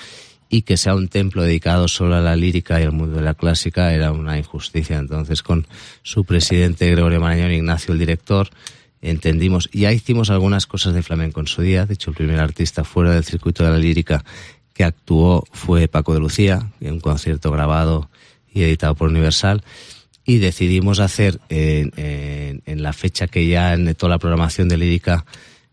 y 0.48 0.62
que 0.62 0.76
sea 0.76 0.94
un 0.94 1.08
templo 1.08 1.42
dedicado 1.42 1.88
solo 1.88 2.16
a 2.16 2.20
la 2.20 2.34
lírica 2.34 2.80
y 2.80 2.84
al 2.84 2.92
mundo 2.92 3.16
de 3.16 3.22
la 3.22 3.34
clásica 3.34 3.92
era 3.92 4.12
una 4.12 4.38
injusticia. 4.38 4.98
Entonces, 4.98 5.42
con 5.42 5.66
su 6.02 6.24
presidente 6.24 6.90
Gregorio 6.90 7.20
Marañón, 7.20 7.52
Ignacio, 7.52 7.92
el 7.92 7.98
director, 7.98 8.48
entendimos, 9.02 9.68
ya 9.72 9.92
hicimos 9.92 10.30
algunas 10.30 10.66
cosas 10.66 10.94
de 10.94 11.02
flamenco 11.02 11.40
en 11.40 11.46
su 11.46 11.62
día, 11.62 11.86
de 11.86 11.94
hecho 11.94 12.10
el 12.10 12.16
primer 12.16 12.40
artista 12.40 12.84
fuera 12.84 13.12
del 13.12 13.24
circuito 13.24 13.64
de 13.64 13.70
la 13.70 13.78
lírica 13.78 14.24
que 14.72 14.84
actuó 14.84 15.44
fue 15.52 15.88
Paco 15.88 16.14
de 16.14 16.20
Lucía, 16.20 16.70
en 16.80 16.94
un 16.94 17.00
concierto 17.00 17.50
grabado 17.50 18.10
y 18.52 18.62
editado 18.62 18.94
por 18.94 19.10
Universal, 19.10 19.62
y 20.28 20.40
decidimos 20.40 21.00
hacer 21.00 21.40
en, 21.48 21.90
en, 21.96 22.62
en 22.66 22.82
la 22.82 22.92
fecha 22.92 23.28
que 23.28 23.48
ya 23.48 23.72
en 23.72 23.94
toda 23.94 24.10
la 24.10 24.18
programación 24.18 24.68
de 24.68 24.76
lírica 24.76 25.24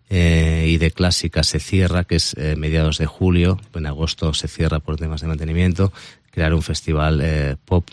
eh, 0.10 0.68
y 0.70 0.78
de 0.78 0.92
clásica 0.92 1.44
se 1.44 1.60
cierra, 1.60 2.06
que 2.06 2.16
es 2.16 2.36
eh, 2.38 2.56
mediados 2.56 2.98
de 2.98 3.06
julio, 3.06 3.60
en 3.74 3.86
agosto 3.86 4.34
se 4.34 4.48
cierra 4.48 4.80
por 4.80 4.96
temas 4.96 5.20
de 5.20 5.28
mantenimiento, 5.28 5.92
crear 6.32 6.54
un 6.54 6.62
festival 6.62 7.20
eh, 7.22 7.58
pop 7.66 7.86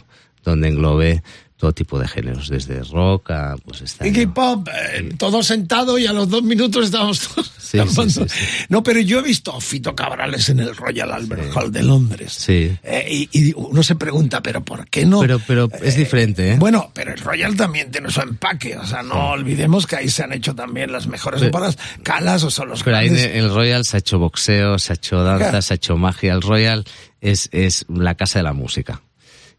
donde 0.45 0.69
englobe 0.69 1.25
todo 1.63 1.73
tipo 1.73 1.97
de 1.97 2.09
géneros, 2.09 2.49
desde 2.49 2.83
rock 2.83 3.31
a 3.31 3.55
pues 3.65 3.83
este 3.83 4.09
Iggy 4.09 4.27
Pop, 4.27 4.67
eh, 4.69 5.15
todo 5.17 5.45
sentado 5.45 5.97
y 5.97 6.09
a 6.09 6.13
los 6.13 6.29
dos 6.29 6.43
minutos 6.43 6.87
estábamos 6.87 7.21
todos 7.21 7.53
Sí, 7.57 7.79
sí. 8.11 8.21
No, 8.69 8.83
pero 8.83 8.99
yo 9.01 9.21
he 9.21 9.23
visto 9.23 9.55
a 9.57 9.61
Fito 9.61 9.95
Cabrales 9.95 10.49
en 10.49 10.59
el 10.59 10.75
Royal 10.77 11.13
Albert 11.13 11.57
Hall 11.57 11.71
de 11.71 11.85
Londres. 11.85 12.33
Sí. 12.33 12.77
Eh, 12.83 13.07
y, 13.09 13.29
y 13.33 13.53
uno 13.57 13.83
se 13.85 13.95
pregunta, 13.95 14.43
¿pero 14.43 14.63
por 14.65 14.89
qué 14.89 15.07
no? 15.07 15.21
Pero, 15.21 15.39
pero 15.47 15.69
es 15.81 15.97
diferente, 15.97 16.51
¿eh? 16.51 16.57
Bueno, 16.59 16.91
pero 16.93 17.13
el 17.13 17.19
Royal 17.19 17.57
también 17.57 17.91
tiene 17.93 18.11
su 18.11 18.21
empaque. 18.21 18.77
O 18.77 18.85
sea, 18.85 19.03
no 19.05 19.31
olvidemos 19.31 19.87
que 19.87 19.95
ahí 19.97 20.09
se 20.11 20.25
han 20.25 20.33
hecho 20.33 20.55
también 20.57 20.91
las 20.91 21.07
mejores 21.07 21.41
Pero-. 21.41 21.71
Calas 22.03 22.43
o 22.43 22.51
son 22.51 22.69
los 22.71 22.83
Pero 22.83 22.97
ahí 22.97 23.07
en 23.07 23.15
grandes. 23.15 23.37
el 23.37 23.55
Royal 23.55 23.85
se 23.85 23.97
ha 23.97 24.01
hecho 24.01 24.19
boxeo, 24.19 24.79
se 24.81 24.93
ha 24.93 24.97
hecho 24.97 25.23
danza, 25.23 25.45
Claro. 25.51 25.63
se 25.63 25.73
ha 25.75 25.77
hecho 25.77 25.97
magia. 25.97 26.33
El 26.35 26.43
Royal 26.43 26.85
es, 27.21 27.49
es 27.53 27.87
la 27.89 28.17
casa 28.17 28.41
de 28.41 28.43
la 28.43 28.53
música. 28.53 29.01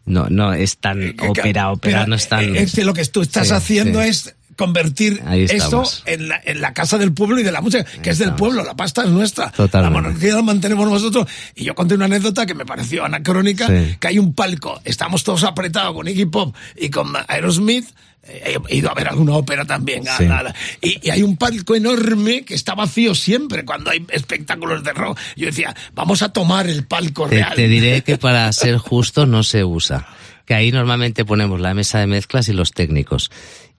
No, 0.05 0.27
no 0.30 0.53
es 0.53 0.77
tan 0.77 1.15
ópera, 1.19 1.71
ópera, 1.71 1.99
pero, 1.99 2.07
no 2.07 2.15
es 2.15 2.27
tan... 2.27 2.43
eh, 2.55 2.63
Es 2.63 2.73
que 2.73 2.84
lo 2.84 2.93
que 2.93 3.05
tú 3.05 3.21
estás 3.21 3.47
Sí, 3.47 3.53
haciendo 3.53 4.01
sí. 4.03 4.09
es 4.09 4.35
convertir 4.55 5.23
estamos. 5.34 6.03
en 6.05 6.27
la, 6.30 6.39
en 6.45 6.61
la 6.61 6.73
casa 6.73 6.97
del 6.99 7.11
pueblo 7.13 7.39
y 7.39 7.43
de 7.43 7.51
la 7.51 7.61
música, 7.61 7.84
que 7.85 8.11
es 8.11 8.17
del 8.19 8.30
estamos. 8.30 8.39
pueblo, 8.39 8.63
la 8.63 8.75
pasta 8.75 9.03
es 9.03 9.09
nuestra. 9.09 9.49
Totalmente. 9.51 9.95
La 9.95 10.01
monarquía 10.01 10.35
la 10.35 10.41
mantenemos 10.43 10.88
nosotros. 10.89 11.27
Y 11.55 11.63
yo 11.63 11.73
conté 11.73 11.95
una 11.95 12.05
anécdota 12.05 12.45
que 12.45 12.53
me 12.53 12.65
pareció 12.65 13.03
anacrónica, 13.05 13.65
Sí. 13.67 13.95
que 13.99 14.07
hay 14.09 14.19
un 14.19 14.34
palco, 14.34 14.80
estamos 14.84 15.23
todos 15.23 15.43
apretados 15.43 15.93
con 15.95 16.07
Iggy 16.07 16.25
Pop 16.25 16.55
y 16.77 16.89
con 16.89 17.13
Aerosmith, 17.27 17.85
eh, 17.88 17.93
He 18.25 18.57
ido 18.77 18.89
a 18.89 18.93
ver 18.93 19.09
alguna 19.09 19.33
ópera 19.33 19.65
también. 19.65 20.03
Sí. 20.17 20.97
y 21.01 21.09
hay 21.09 21.23
un 21.23 21.35
palco 21.35 21.75
enorme 21.75 22.45
que 22.45 22.55
está 22.55 22.73
vacío 22.73 23.13
siempre 23.15 23.65
cuando 23.65 23.91
hay 23.91 24.05
espectáculos 24.09 24.83
de 24.83 24.93
rock. 24.93 25.19
Yo 25.35 25.47
decía, 25.47 25.75
vamos 25.93 26.21
a 26.21 26.29
tomar 26.31 26.67
el 26.67 26.85
palco 26.85 27.27
Te, 27.27 27.35
real. 27.35 27.53
te 27.55 27.67
diré 27.67 28.01
que 28.05 28.17
para 28.17 28.51
ser 28.53 28.77
justo 28.77 29.25
no 29.25 29.43
se 29.43 29.65
usa. 29.65 30.07
Que 30.45 30.53
ahí 30.53 30.71
normalmente 30.71 31.25
ponemos 31.25 31.59
la 31.59 31.73
mesa 31.73 31.99
de 31.99 32.07
mezclas 32.07 32.47
y 32.47 32.53
los 32.53 32.71
técnicos. 32.71 33.29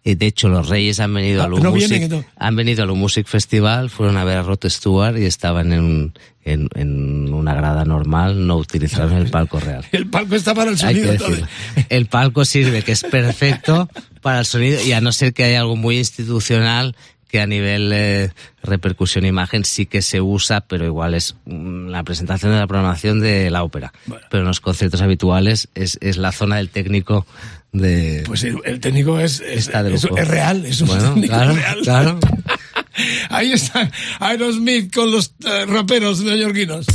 Y 0.06 0.16
de 0.16 0.26
hecho, 0.26 0.50
los 0.50 0.68
Reyes 0.68 1.00
han 1.00 1.14
venido 1.14 1.40
Ah, 1.40 1.46
al 1.46 1.52
no 1.52 1.70
Music, 1.70 2.12
han 2.36 2.56
venido 2.56 2.82
al 2.82 2.90
Music 2.92 3.26
Festival, 3.26 3.88
fueron 3.88 4.18
a 4.18 4.24
ver 4.24 4.36
a 4.36 4.42
Rod 4.42 4.58
Stewart 4.66 5.16
y 5.16 5.24
estaban 5.24 5.72
en, 5.72 5.80
un- 5.80 6.14
en, 6.44 6.68
en 6.74 7.32
una 7.32 7.54
grada 7.54 7.86
normal, 7.86 8.46
no 8.46 8.58
utilizaron 8.58 9.14
el 9.14 9.30
palco 9.30 9.58
real. 9.60 9.82
El 9.92 10.06
palco 10.10 10.34
está 10.34 10.54
para 10.54 10.70
el 10.70 10.76
sonido. 10.78 11.14
El 11.88 12.04
palco 12.06 12.44
sirve, 12.44 12.82
que 12.82 12.92
es 12.92 13.02
perfecto 13.02 13.88
para 14.20 14.40
el 14.40 14.44
sonido, 14.44 14.78
y 14.82 14.92
a 14.92 15.00
no 15.00 15.10
ser 15.10 15.32
que 15.32 15.44
haya 15.44 15.60
algo 15.60 15.74
muy 15.76 15.96
institucional 15.98 16.94
que 17.28 17.40
a 17.40 17.46
nivel 17.46 17.90
eh, 17.92 18.30
repercusión 18.62 19.24
e 19.24 19.28
imagen 19.28 19.64
sí 19.64 19.86
que 19.86 20.02
se 20.02 20.20
usa, 20.20 20.60
pero 20.60 20.84
igual 20.84 21.14
es 21.14 21.34
mm, 21.46 21.88
la 21.88 22.04
presentación 22.04 22.52
de 22.52 22.58
la 22.58 22.66
programación 22.66 23.20
de 23.20 23.50
la 23.50 23.64
ópera. 23.64 23.92
Pero 24.30 24.42
en 24.42 24.46
los 24.46 24.60
conciertos 24.60 25.00
habituales 25.02 25.68
es, 25.74 25.98
es 26.00 26.16
la 26.16 26.30
zona 26.30 26.56
del 26.56 26.68
técnico 26.68 27.26
de... 27.74 28.22
Pues 28.24 28.42
el, 28.44 28.56
el 28.64 28.80
técnico 28.80 29.18
es, 29.20 29.40
es, 29.40 29.68
es- 29.68 30.04
es 30.04 30.28
real, 30.28 30.64
es 30.64 30.80
un 30.80 30.88
Bueno, 30.88 31.08
técnico 31.14 31.34
claro, 31.34 31.54
real. 31.54 31.78
claro. 31.82 32.18
Ahí 33.28 33.52
está 33.52 33.90
Aerosmith 34.20 34.94
con 34.94 35.10
los 35.10 35.34
eh, 35.44 35.66
raperos 35.66 36.20
neoyorquinos. 36.22 36.86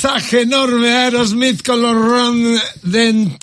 Mestizaje 0.00 0.40
enorme 0.40 0.88
Aerosmith 0.96 1.62
con 1.62 1.82
los 1.82 1.94
Run 1.94 2.58
de 2.84 3.36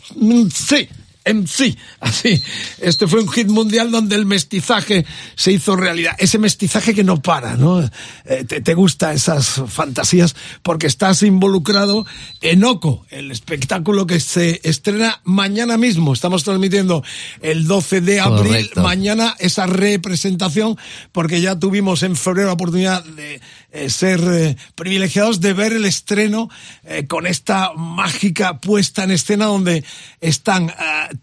sí. 0.52 0.90
MC, 1.34 1.78
así. 2.00 2.42
Este 2.80 3.06
fue 3.06 3.22
un 3.22 3.30
hit 3.30 3.50
mundial 3.50 3.92
donde 3.92 4.16
el 4.16 4.26
mestizaje 4.26 5.06
se 5.36 5.52
hizo 5.52 5.76
realidad. 5.76 6.16
Ese 6.18 6.40
mestizaje 6.40 6.94
que 6.94 7.04
no 7.04 7.22
para, 7.22 7.58
¿no? 7.58 7.82
Eh, 7.82 8.46
te, 8.48 8.62
te 8.62 8.74
gusta 8.74 9.14
esas 9.14 9.62
fantasías 9.68 10.36
porque 10.64 10.88
estás 10.88 11.24
involucrado 11.24 12.06
en 12.42 12.64
Oco, 12.64 13.06
el 13.10 13.32
espectáculo 13.32 14.08
que 14.08 14.20
se 14.20 14.62
estrena 14.64 15.20
mañana 15.26 15.78
mismo. 15.78 16.14
Estamos 16.14 16.44
transmitiendo 16.44 17.04
el 17.42 17.68
12 17.68 18.02
de 18.02 18.20
abril. 18.20 18.48
Correcto. 18.48 18.84
Mañana 18.84 19.36
esa 19.40 19.66
representación 19.66 20.78
porque 21.12 21.42
ya 21.42 21.60
tuvimos 21.60 22.04
en 22.04 22.16
febrero 22.16 22.48
la 22.48 22.54
oportunidad 22.54 23.04
de 23.04 23.42
eh, 23.78 23.90
ser 23.92 24.20
eh, 24.26 24.58
privilegiados 24.74 25.40
de 25.40 25.54
ver 25.54 25.72
el 25.72 25.86
estreno 25.86 26.50
eh, 26.84 27.06
con 27.06 27.28
esta 27.28 27.74
mágica 27.76 28.60
puesta 28.60 29.04
en 29.04 29.12
escena 29.12 29.46
donde 29.46 29.84
están 30.20 30.74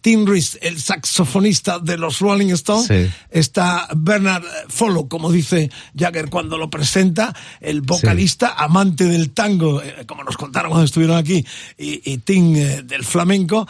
Tim 0.01 0.24
Reese, 0.24 0.59
el 0.62 0.81
saxofonista 0.81 1.81
de 1.81 1.98
los 1.98 2.20
Rolling 2.20 2.52
Stones, 2.52 2.86
Sí. 2.86 3.10
está 3.31 3.89
Bernard 3.97 4.44
Follow, 4.68 5.09
como 5.09 5.32
dice 5.32 5.70
Jagger 5.97 6.31
cuando 6.31 6.56
lo 6.56 6.70
presenta, 6.70 7.35
el 7.60 7.81
vocalista 7.81 8.55
amante 8.56 9.05
del 9.05 9.31
tango, 9.31 9.82
como 10.06 10.22
nos 10.22 10.36
contaron 10.36 10.70
cuando 10.70 10.85
estuvieron 10.85 11.16
aquí, 11.16 11.44
y, 11.76 12.09
y 12.10 12.18
Tim 12.18 12.55
del 12.55 13.05
flamenco, 13.05 13.66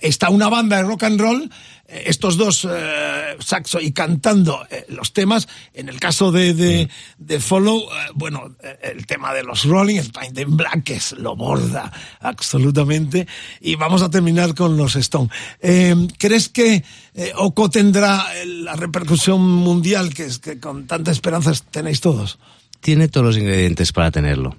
está 0.00 0.30
una 0.30 0.48
banda 0.48 0.76
de 0.76 0.82
rock 0.84 1.02
and 1.04 1.20
roll 1.20 1.50
estos 1.90 2.36
dos 2.36 2.66
eh, 2.70 3.36
saxo 3.38 3.80
y 3.80 3.92
cantando 3.92 4.66
eh, 4.70 4.86
los 4.88 5.12
temas. 5.12 5.48
En 5.74 5.88
el 5.88 5.98
caso 5.98 6.32
de, 6.32 6.54
de, 6.54 6.88
de 7.18 7.40
Follow, 7.40 7.80
eh, 7.80 8.10
bueno, 8.14 8.54
eh, 8.62 8.78
el 8.94 9.06
tema 9.06 9.34
de 9.34 9.42
los 9.42 9.64
Rolling, 9.64 9.96
el 9.96 10.10
Paint 10.10 10.38
in 10.38 10.56
Black, 10.56 10.84
que 10.84 10.94
es 10.94 11.12
lo 11.12 11.36
borda 11.36 11.92
absolutamente. 12.20 13.26
Y 13.60 13.76
vamos 13.76 14.02
a 14.02 14.10
terminar 14.10 14.54
con 14.54 14.76
los 14.76 14.96
Stone. 14.96 15.28
Eh, 15.60 15.96
¿Crees 16.18 16.48
que 16.48 16.84
eh, 17.14 17.32
Oco 17.36 17.70
tendrá 17.70 18.26
la 18.44 18.74
repercusión 18.74 19.40
mundial 19.40 20.14
que, 20.14 20.24
es, 20.24 20.38
que 20.38 20.60
con 20.60 20.86
tanta 20.86 21.10
esperanza 21.10 21.52
tenéis 21.70 22.00
todos? 22.00 22.38
tiene 22.80 23.08
todos 23.08 23.26
los 23.26 23.36
ingredientes 23.36 23.92
para 23.92 24.10
tenerlo. 24.10 24.56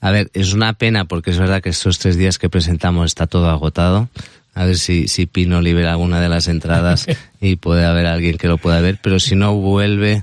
A 0.00 0.10
ver, 0.10 0.30
es 0.32 0.52
una 0.52 0.74
pena 0.74 1.06
porque 1.06 1.30
es 1.30 1.38
verdad 1.38 1.62
que 1.62 1.70
estos 1.70 1.98
tres 1.98 2.16
días 2.16 2.38
que 2.38 2.50
presentamos 2.50 3.06
está 3.06 3.26
todo 3.26 3.48
agotado. 3.50 4.08
A 4.54 4.64
ver 4.66 4.76
si, 4.78 5.08
si 5.08 5.26
Pino 5.26 5.60
libera 5.60 5.90
alguna 5.92 6.20
de 6.20 6.28
las 6.28 6.46
entradas 6.48 7.06
y 7.40 7.56
puede 7.56 7.84
haber 7.84 8.06
alguien 8.06 8.36
que 8.38 8.48
lo 8.48 8.58
pueda 8.58 8.80
ver, 8.80 8.98
pero 9.02 9.18
si 9.20 9.34
no 9.36 9.54
vuelve 9.56 10.22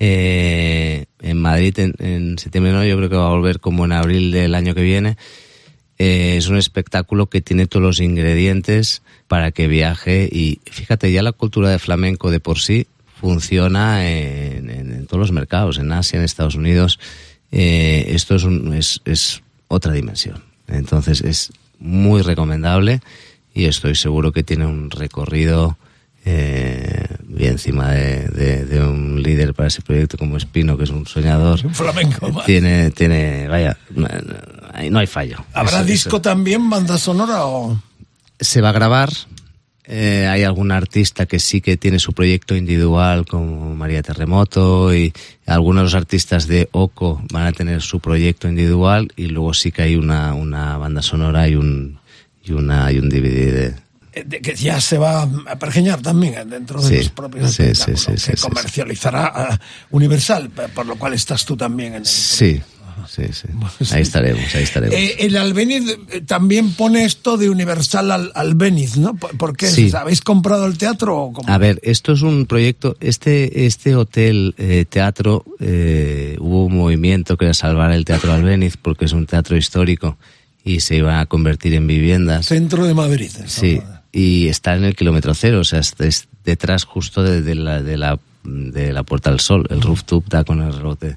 eh, 0.00 1.06
en 1.20 1.38
Madrid 1.40 1.78
en, 1.78 1.94
en 1.98 2.38
septiembre, 2.38 2.72
no, 2.72 2.84
yo 2.84 2.96
creo 2.96 3.08
que 3.08 3.16
va 3.16 3.26
a 3.26 3.30
volver 3.30 3.60
como 3.60 3.84
en 3.84 3.92
abril 3.92 4.30
del 4.30 4.54
año 4.54 4.74
que 4.74 4.82
viene. 4.82 5.16
Eh, 5.98 6.36
es 6.36 6.48
un 6.48 6.56
espectáculo 6.56 7.26
que 7.26 7.40
tiene 7.40 7.66
todos 7.66 7.82
los 7.84 8.00
ingredientes 8.00 9.02
para 9.26 9.50
que 9.50 9.66
viaje 9.66 10.28
y 10.30 10.60
fíjate, 10.70 11.10
ya 11.10 11.22
la 11.22 11.32
cultura 11.32 11.70
de 11.70 11.78
flamenco 11.80 12.30
de 12.30 12.38
por 12.40 12.60
sí 12.60 12.86
funciona 13.20 14.08
en, 14.08 14.70
en- 14.70 14.92
en 14.94 15.06
todos 15.06 15.18
los 15.18 15.32
mercados, 15.32 15.78
en 15.78 15.90
Asia, 15.92 16.18
en 16.18 16.24
Estados 16.24 16.54
Unidos. 16.54 17.00
Eh, 17.50 18.06
esto 18.10 18.36
es, 18.36 18.44
un- 18.44 18.74
es, 18.74 19.00
es 19.04 19.42
otra 19.66 19.92
dimensión. 19.92 20.44
Entonces 20.68 21.20
es 21.20 21.50
muy 21.80 22.22
recomendable 22.22 23.00
y 23.54 23.64
estoy 23.64 23.94
seguro 23.94 24.32
que 24.32 24.42
tiene 24.42 24.66
un 24.66 24.90
recorrido 24.90 25.76
eh, 26.24 27.06
bien 27.24 27.52
encima 27.52 27.90
de, 27.92 28.28
de- 28.28 28.64
de 28.66 28.80
un 28.84 29.22
líder 29.22 29.54
para 29.54 29.68
ese 29.68 29.80
proyecto 29.82 30.18
como 30.18 30.36
Espino, 30.36 30.76
que 30.76 30.84
es 30.84 30.90
un 30.90 31.06
soñador. 31.06 31.64
Un 31.64 31.74
flamenco. 31.74 32.30
¿vale? 32.30 32.44
Tiene, 32.46 32.90
tiene, 32.90 33.48
vaya, 33.48 33.76
no, 33.94 34.06
no- 34.90 34.98
hay 34.98 35.06
fallo. 35.06 35.44
¿Habrá 35.54 35.78
Eso- 35.78 35.84
disco 35.86 36.08
eso. 36.16 36.20
también, 36.22 36.68
banda 36.68 36.98
sonora 36.98 37.46
o...? 37.46 37.80
Se 38.40 38.60
va 38.60 38.68
a 38.70 38.72
grabar. 38.72 39.10
eh, 39.90 40.26
hay 40.30 40.42
algún 40.44 40.70
artista 40.70 41.24
que 41.24 41.38
sí 41.38 41.62
que 41.62 41.78
tiene 41.78 41.98
su 41.98 42.12
proyecto 42.12 42.54
individual, 42.54 43.24
como 43.24 43.74
María 43.74 44.02
Terremoto, 44.02 44.94
y 44.94 45.14
algunos 45.46 45.80
de 45.80 45.84
los 45.84 45.94
artistas 45.94 46.46
de 46.46 46.68
Oco 46.72 47.22
van 47.32 47.46
a 47.46 47.52
tener 47.52 47.80
su 47.80 47.98
proyecto 48.00 48.48
individual, 48.48 49.10
y 49.16 49.28
luego 49.28 49.54
sí 49.54 49.72
que 49.72 49.80
hay 49.82 49.96
una, 49.96 50.34
una 50.34 50.76
banda 50.76 51.00
sonora 51.00 51.48
y 51.48 51.54
un, 51.54 51.98
y 52.48 52.52
una, 52.52 52.90
y 52.92 52.98
un 52.98 53.08
DVD 53.08 53.52
de, 53.52 53.74
eh, 54.12 54.24
de 54.26 54.40
que 54.40 54.54
ya 54.54 54.80
se 54.80 54.98
va 54.98 55.22
a 55.22 55.58
pergeñar 55.58 56.00
también 56.00 56.34
eh, 56.34 56.44
dentro 56.44 56.80
de 56.80 56.88
Sí, 56.88 56.96
los 56.96 57.08
propios 57.10 57.52
sí, 57.52 57.74
sí, 57.74 57.96
sí, 57.96 58.32
comercializará 58.40 59.48
eh, 59.52 59.64
Universal, 59.90 60.50
por 60.74 60.86
lo 60.86 60.96
cual 60.96 61.14
estás 61.14 61.44
tú 61.44 61.56
también 61.56 61.94
en 61.94 62.00
el... 62.00 62.06
Sí, 62.06 62.60
sí, 63.08 63.22
sí. 63.32 63.48
Ahí 63.94 64.02
estaremos, 64.02 64.54
ahí 64.54 64.62
estaremos. 64.62 64.94
Eh, 64.94 65.16
el 65.20 65.36
Albéniz 65.36 65.98
eh, 66.10 66.20
también 66.22 66.72
pone 66.72 67.04
esto 67.04 67.36
de 67.36 67.50
Universal 67.50 68.10
al 68.10 68.32
Albéniz, 68.34 68.96
¿no? 68.96 69.14
¿Por, 69.14 69.56
qué? 69.56 69.68
¿Habéis 69.94 70.20
comprado 70.20 70.66
el 70.66 70.78
teatro 70.78 71.16
o 71.16 71.32
cómo? 71.32 71.48
A 71.48 71.58
ver, 71.58 71.80
esto 71.82 72.12
es 72.12 72.22
un 72.22 72.46
proyecto, 72.46 72.96
este, 73.00 73.66
este 73.66 73.96
hotel 73.96 74.54
eh, 74.58 74.84
teatro, 74.88 75.44
eh, 75.60 76.36
hubo 76.40 76.66
un 76.66 76.76
movimiento 76.76 77.36
que 77.36 77.46
era 77.46 77.54
salvar 77.54 77.92
el 77.92 78.04
Teatro 78.04 78.32
Albéniz 78.32 78.76
porque 78.76 79.06
es 79.06 79.12
un 79.12 79.26
teatro 79.26 79.56
histórico 79.56 80.16
y 80.68 80.80
se 80.80 80.96
iba 80.96 81.20
a 81.20 81.26
convertir 81.26 81.72
en 81.72 81.86
viviendas. 81.86 82.46
Centro 82.46 82.84
de 82.84 82.92
Madrid. 82.92 83.30
Sí, 83.46 83.80
y 84.12 84.48
está 84.48 84.76
en 84.76 84.84
el 84.84 84.94
kilómetro 84.94 85.32
cero, 85.32 85.60
o 85.60 85.64
sea, 85.64 85.80
es, 85.80 86.28
detrás 86.44 86.84
justo 86.84 87.22
de, 87.22 87.40
de 87.40 87.54
la, 87.54 87.82
de, 87.82 87.96
la, 87.96 88.18
de 88.44 88.92
la 88.92 89.02
Puerta 89.02 89.30
del 89.30 89.40
Sol. 89.40 89.66
El 89.70 89.80
rooftop 89.80 90.28
da 90.28 90.44
con 90.44 90.60
el 90.60 90.74
rebote 90.74 91.16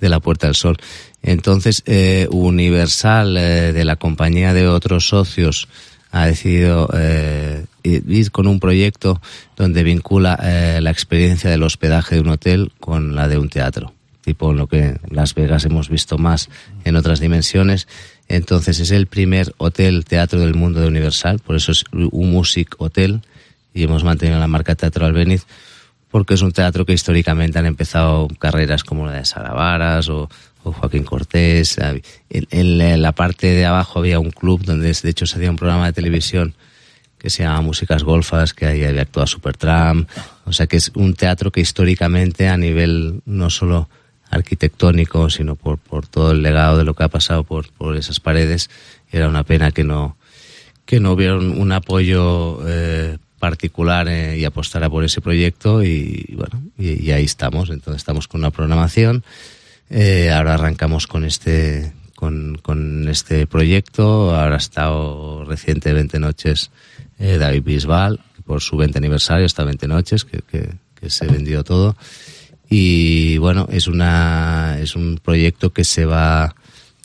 de 0.00 0.08
la 0.08 0.20
Puerta 0.20 0.46
del 0.46 0.54
Sol. 0.54 0.76
Entonces, 1.20 1.82
eh, 1.86 2.28
Universal, 2.30 3.36
eh, 3.36 3.72
de 3.72 3.84
la 3.84 3.96
compañía 3.96 4.54
de 4.54 4.68
otros 4.68 5.08
socios, 5.08 5.66
ha 6.12 6.26
decidido 6.26 6.88
eh, 6.94 7.64
ir 7.82 8.30
con 8.30 8.46
un 8.46 8.60
proyecto 8.60 9.20
donde 9.56 9.82
vincula 9.82 10.38
eh, 10.40 10.78
la 10.80 10.92
experiencia 10.92 11.50
del 11.50 11.64
hospedaje 11.64 12.16
de 12.16 12.20
un 12.20 12.28
hotel 12.28 12.70
con 12.78 13.16
la 13.16 13.26
de 13.26 13.38
un 13.38 13.48
teatro 13.48 13.94
tipo 14.22 14.52
en 14.52 14.56
lo 14.56 14.66
que 14.66 14.80
en 14.80 15.00
Las 15.10 15.34
Vegas 15.34 15.64
hemos 15.64 15.88
visto 15.88 16.16
más 16.16 16.48
en 16.84 16.96
otras 16.96 17.20
dimensiones. 17.20 17.88
Entonces 18.28 18.80
es 18.80 18.90
el 18.90 19.06
primer 19.06 19.54
hotel 19.58 20.04
teatro 20.04 20.40
del 20.40 20.54
mundo 20.54 20.80
de 20.80 20.86
Universal, 20.86 21.38
por 21.38 21.56
eso 21.56 21.72
es 21.72 21.84
un 21.92 22.30
music 22.30 22.76
hotel 22.78 23.22
y 23.74 23.82
hemos 23.82 24.04
mantenido 24.04 24.38
la 24.38 24.48
marca 24.48 24.74
Teatro 24.74 25.06
Albéniz 25.06 25.46
porque 26.10 26.34
es 26.34 26.42
un 26.42 26.52
teatro 26.52 26.84
que 26.84 26.92
históricamente 26.92 27.58
han 27.58 27.66
empezado 27.66 28.28
carreras 28.38 28.84
como 28.84 29.06
la 29.06 29.12
de 29.12 29.24
Salavaras 29.24 30.10
o, 30.10 30.28
o 30.62 30.72
Joaquín 30.72 31.04
Cortés. 31.04 31.78
En, 31.78 32.46
en 32.50 33.02
la 33.02 33.12
parte 33.12 33.46
de 33.46 33.64
abajo 33.64 33.98
había 33.98 34.20
un 34.20 34.30
club 34.30 34.62
donde 34.62 34.92
de 34.92 35.10
hecho 35.10 35.26
se 35.26 35.36
hacía 35.36 35.50
un 35.50 35.56
programa 35.56 35.86
de 35.86 35.94
televisión 35.94 36.54
que 37.16 37.30
se 37.30 37.44
llama 37.44 37.62
Músicas 37.62 38.02
Golfas, 38.02 38.52
que 38.52 38.66
ahí 38.66 38.84
había 38.84 39.02
actuado 39.02 39.26
Supertramp. 39.26 40.06
O 40.44 40.52
sea 40.52 40.66
que 40.66 40.76
es 40.76 40.90
un 40.94 41.14
teatro 41.14 41.50
que 41.50 41.60
históricamente 41.60 42.48
a 42.48 42.58
nivel 42.58 43.22
no 43.24 43.48
solo 43.48 43.88
arquitectónico, 44.32 45.30
sino 45.30 45.54
por, 45.54 45.78
por 45.78 46.06
todo 46.06 46.32
el 46.32 46.42
legado 46.42 46.78
de 46.78 46.84
lo 46.84 46.94
que 46.94 47.04
ha 47.04 47.08
pasado 47.08 47.44
por, 47.44 47.70
por 47.72 47.96
esas 47.96 48.18
paredes, 48.18 48.70
era 49.12 49.28
una 49.28 49.44
pena 49.44 49.70
que 49.70 49.84
no, 49.84 50.16
que 50.86 51.00
no 51.00 51.12
hubiera 51.12 51.36
un, 51.36 51.70
apoyo 51.72 52.66
eh, 52.66 53.18
particular 53.38 54.08
eh, 54.08 54.38
y 54.38 54.44
apostara 54.46 54.88
por 54.88 55.04
ese 55.04 55.20
proyecto 55.20 55.82
y, 55.84 56.34
bueno, 56.34 56.62
y, 56.78 57.10
ahí 57.10 57.24
estamos. 57.24 57.68
Entonces 57.68 58.00
estamos 58.00 58.26
con 58.26 58.40
una 58.40 58.50
programación. 58.50 59.22
Eh, 59.90 60.30
ahora 60.30 60.54
arrancamos 60.54 61.06
con 61.06 61.24
este 61.24 61.92
con, 62.14 62.58
con 62.62 63.08
este 63.08 63.46
proyecto. 63.46 64.34
Ahora 64.34 64.54
ha 64.54 64.58
estado 64.58 65.44
reciente 65.44 65.92
20 65.92 66.18
noches 66.18 66.70
David 67.18 67.62
Bisbal 67.62 68.20
por 68.46 68.62
su 68.62 68.76
20 68.76 68.98
aniversario, 68.98 69.46
hasta 69.46 69.62
20 69.62 69.86
noches, 69.86 70.24
que, 70.24 70.40
que 70.42 71.10
se 71.10 71.26
vendió 71.26 71.62
todo. 71.62 71.96
Y 72.68 73.38
bueno, 73.38 73.68
es 73.70 73.86
una 73.86 74.78
es 74.80 74.96
un 74.96 75.18
proyecto 75.22 75.72
que 75.72 75.84
se 75.84 76.04
va 76.04 76.54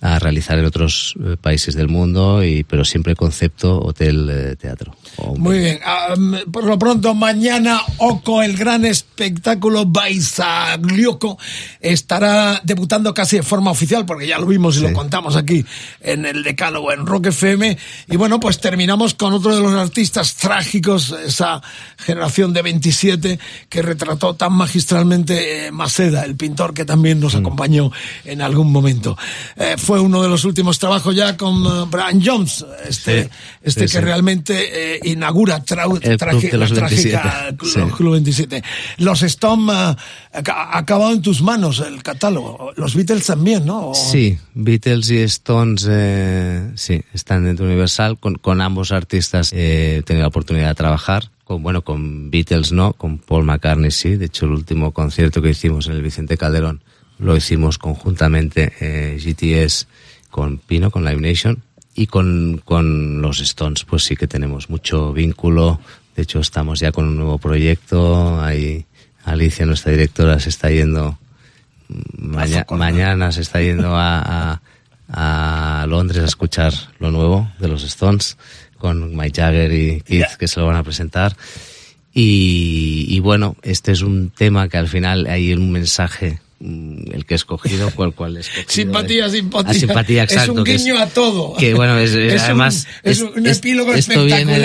a 0.01 0.19
realizar 0.19 0.59
en 0.59 0.65
otros 0.65 1.15
eh, 1.23 1.37
países 1.41 1.75
del 1.75 1.87
mundo, 1.87 2.43
y, 2.43 2.63
pero 2.63 2.85
siempre 2.85 3.15
concepto 3.15 3.79
hotel 3.79 4.29
eh, 4.29 4.55
teatro. 4.55 4.95
Muy 5.37 5.59
bien. 5.59 5.79
Um, 6.15 6.51
por 6.51 6.65
lo 6.65 6.77
pronto, 6.77 7.15
mañana 7.15 7.81
Oco, 7.97 8.43
el 8.43 8.55
gran 8.55 8.85
espectáculo 8.85 9.85
Baisaglioco, 9.85 11.39
estará 11.79 12.61
debutando 12.63 13.13
casi 13.13 13.37
de 13.37 13.43
forma 13.43 13.71
oficial, 13.71 14.05
porque 14.05 14.27
ya 14.27 14.37
lo 14.37 14.45
vimos 14.45 14.75
y 14.75 14.79
sí. 14.79 14.87
lo 14.87 14.93
contamos 14.93 15.35
aquí 15.35 15.65
en 16.01 16.25
el 16.25 16.43
Decálogo, 16.43 16.91
en 16.91 17.05
Rock 17.05 17.27
FM. 17.27 17.77
Y 18.07 18.17
bueno, 18.17 18.39
pues 18.39 18.59
terminamos 18.59 19.15
con 19.15 19.33
otro 19.33 19.55
de 19.55 19.61
los 19.61 19.73
artistas 19.73 20.35
trágicos, 20.35 21.15
esa 21.25 21.61
generación 21.97 22.53
de 22.53 22.61
27 22.61 23.39
que 23.67 23.81
retrató 23.81 24.35
tan 24.35 24.53
magistralmente 24.53 25.67
eh, 25.67 25.71
Maceda, 25.71 26.23
el 26.23 26.35
pintor 26.35 26.75
que 26.75 26.85
también 26.85 27.19
nos 27.19 27.33
mm. 27.33 27.39
acompañó 27.39 27.91
en 28.25 28.43
algún 28.43 28.71
momento. 28.71 29.17
Eh, 29.55 29.75
fue 29.87 29.99
uno 30.01 30.21
de 30.21 30.27
los 30.29 30.43
últimos 30.45 30.77
trabajos 30.79 31.15
ya 31.15 31.37
con 31.37 31.65
uh, 31.65 31.85
Brian 31.85 32.21
Jones, 32.23 32.65
este, 32.87 33.23
Sí, 33.23 33.29
este 33.63 33.87
sí, 33.87 33.93
que 33.93 33.99
sí. 33.99 34.03
realmente 34.03 34.95
eh, 34.95 34.99
inaugura 35.05 35.63
trau- 35.63 35.97
El 36.01 36.17
traje- 36.17 36.39
Club 36.41 36.51
de 36.51 36.57
los 36.57 36.69
la 36.71 36.75
trágica 36.75 37.21
27, 37.53 37.57
Club, 37.57 37.71
sí. 37.89 37.95
Club 37.95 38.11
27. 38.13 38.63
Los 38.97 39.23
Stone 39.23 39.63
uh, 39.71 39.95
ha 40.33 40.77
acabado 40.77 41.13
en 41.13 41.21
tus 41.21 41.41
manos 41.41 41.79
el 41.79 42.03
catálogo. 42.03 42.71
Los 42.75 42.95
Beatles 42.95 43.25
también, 43.25 43.65
¿no? 43.65 43.91
O- 43.91 43.95
Sí, 43.95 44.37
Beatles 44.53 45.09
y 45.09 45.19
Stones, 45.23 45.87
eh, 45.89 46.71
sí, 46.75 47.01
están 47.13 47.45
dentro 47.45 47.65
de 47.65 47.71
Universal. 47.71 48.17
Con, 48.19 48.35
con 48.35 48.59
ambos 48.61 48.91
artistas 48.91 49.53
eh, 49.53 49.97
he 49.99 50.01
tenido 50.03 50.23
la 50.23 50.27
oportunidad 50.29 50.67
de 50.67 50.75
trabajar. 50.75 51.31
Con, 51.45 51.63
bueno, 51.63 51.81
con 51.81 52.29
Beatles 52.29 52.73
no, 52.73 52.91
con 52.91 53.19
Paul 53.19 53.45
McCartney 53.45 53.91
sí. 53.91 54.15
De 54.17 54.25
hecho, 54.25 54.45
el 54.45 54.51
último 54.51 54.91
concierto 54.91 55.41
que 55.41 55.51
hicimos 55.51 55.87
en 55.87 55.93
el 55.93 56.01
Vicente 56.01 56.37
Calderón 56.37 56.83
lo 57.19 57.35
hicimos 57.35 57.77
conjuntamente 57.77 58.73
eh, 58.79 59.17
GTS 59.19 59.87
con 60.29 60.57
Pino, 60.59 60.91
con 60.91 61.03
Live 61.05 61.21
Nation. 61.21 61.63
Y 61.99 62.05
con, 62.05 62.61
con 62.63 63.23
los 63.23 63.39
Stones, 63.39 63.83
pues 63.83 64.03
sí 64.03 64.15
que 64.15 64.27
tenemos 64.27 64.69
mucho 64.69 65.13
vínculo. 65.13 65.79
De 66.15 66.21
hecho, 66.21 66.39
estamos 66.39 66.79
ya 66.79 66.91
con 66.91 67.05
un 67.07 67.15
nuevo 67.15 67.39
proyecto. 67.39 68.39
Ahí 68.39 68.85
Alicia, 69.25 69.65
nuestra 69.65 69.91
directora, 69.93 70.39
se 70.39 70.49
está 70.49 70.69
yendo 70.69 71.17
Maña- 72.17 72.65
mañana 72.69 73.31
se 73.31 73.41
está 73.41 73.61
yendo 73.61 73.95
a, 73.95 74.61
a, 75.09 75.81
a 75.81 75.87
Londres 75.87 76.21
a 76.21 76.25
escuchar 76.25 76.73
lo 76.99 77.09
nuevo 77.11 77.49
de 77.59 77.67
los 77.69 77.81
Stones 77.83 78.37
con 78.77 79.15
Mike 79.15 79.41
Jagger 79.41 79.71
y 79.73 80.01
Keith 80.01 80.35
que 80.37 80.47
se 80.47 80.59
lo 80.59 80.67
van 80.67 80.75
a 80.75 80.83
presentar. 80.83 81.35
Y, 82.13 83.05
y 83.09 83.19
bueno, 83.19 83.55
este 83.61 83.91
es 83.91 84.01
un 84.01 84.29
tema 84.31 84.69
que 84.69 84.77
al 84.77 84.87
final 84.87 85.27
hay 85.27 85.53
un 85.53 85.71
mensaje, 85.71 86.39
mm, 86.41 86.46
el 86.59 87.25
que 87.25 87.33
he 87.33 87.37
escogido, 87.37 87.91
cual 87.95 88.13
cual 88.13 88.37
he 88.37 88.39
escogido. 88.41 88.65
Simpatía, 88.69 89.29
simpatía. 89.29 89.71
a 89.71 89.73
simpatía, 89.73 90.23
Es 90.23 90.31
exacto. 90.31 90.53
un 90.53 90.63
que 90.63 90.77
guiño 90.77 90.97
a 90.97 91.05
todo. 91.07 91.55
Que 91.57 91.73
bueno, 91.73 91.97
es, 91.99 92.11
es 92.15 92.33
Es 92.33 92.41
un- 92.41 92.45
además. 92.45 92.87
es 93.03 93.21
un 93.21 93.45
epílogo 93.47 93.93
esto 93.93 94.25
viene 94.25 94.59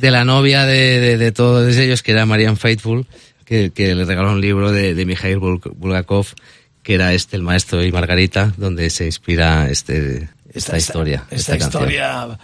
de, 0.00 0.10
la 0.10 0.24
novia 0.24 0.64
de, 0.64 1.00
de, 1.00 1.18
de 1.18 1.32
todos 1.32 1.76
ellos, 1.76 2.02
que 2.02 2.12
era 2.12 2.24
Marianne 2.26 2.56
Faithful, 2.56 3.06
que, 3.44 3.70
que 3.74 3.94
le 3.94 4.04
regaló 4.04 4.32
un 4.32 4.40
libro 4.40 4.72
de, 4.72 4.94
de 4.94 5.06
Mikhail 5.06 5.38
Bul- 5.38 5.72
Bulgakov, 5.76 6.26
que 6.82 6.94
era 6.94 7.12
este, 7.12 7.36
El 7.36 7.42
Maestro 7.42 7.84
y 7.84 7.92
Margarita, 7.92 8.52
donde 8.56 8.88
se 8.90 9.04
inspira 9.06 9.68
este, 9.70 10.28
esta, 10.52 10.78
historia. 10.78 11.24
Esta, 11.30 11.56
historia 11.56 12.38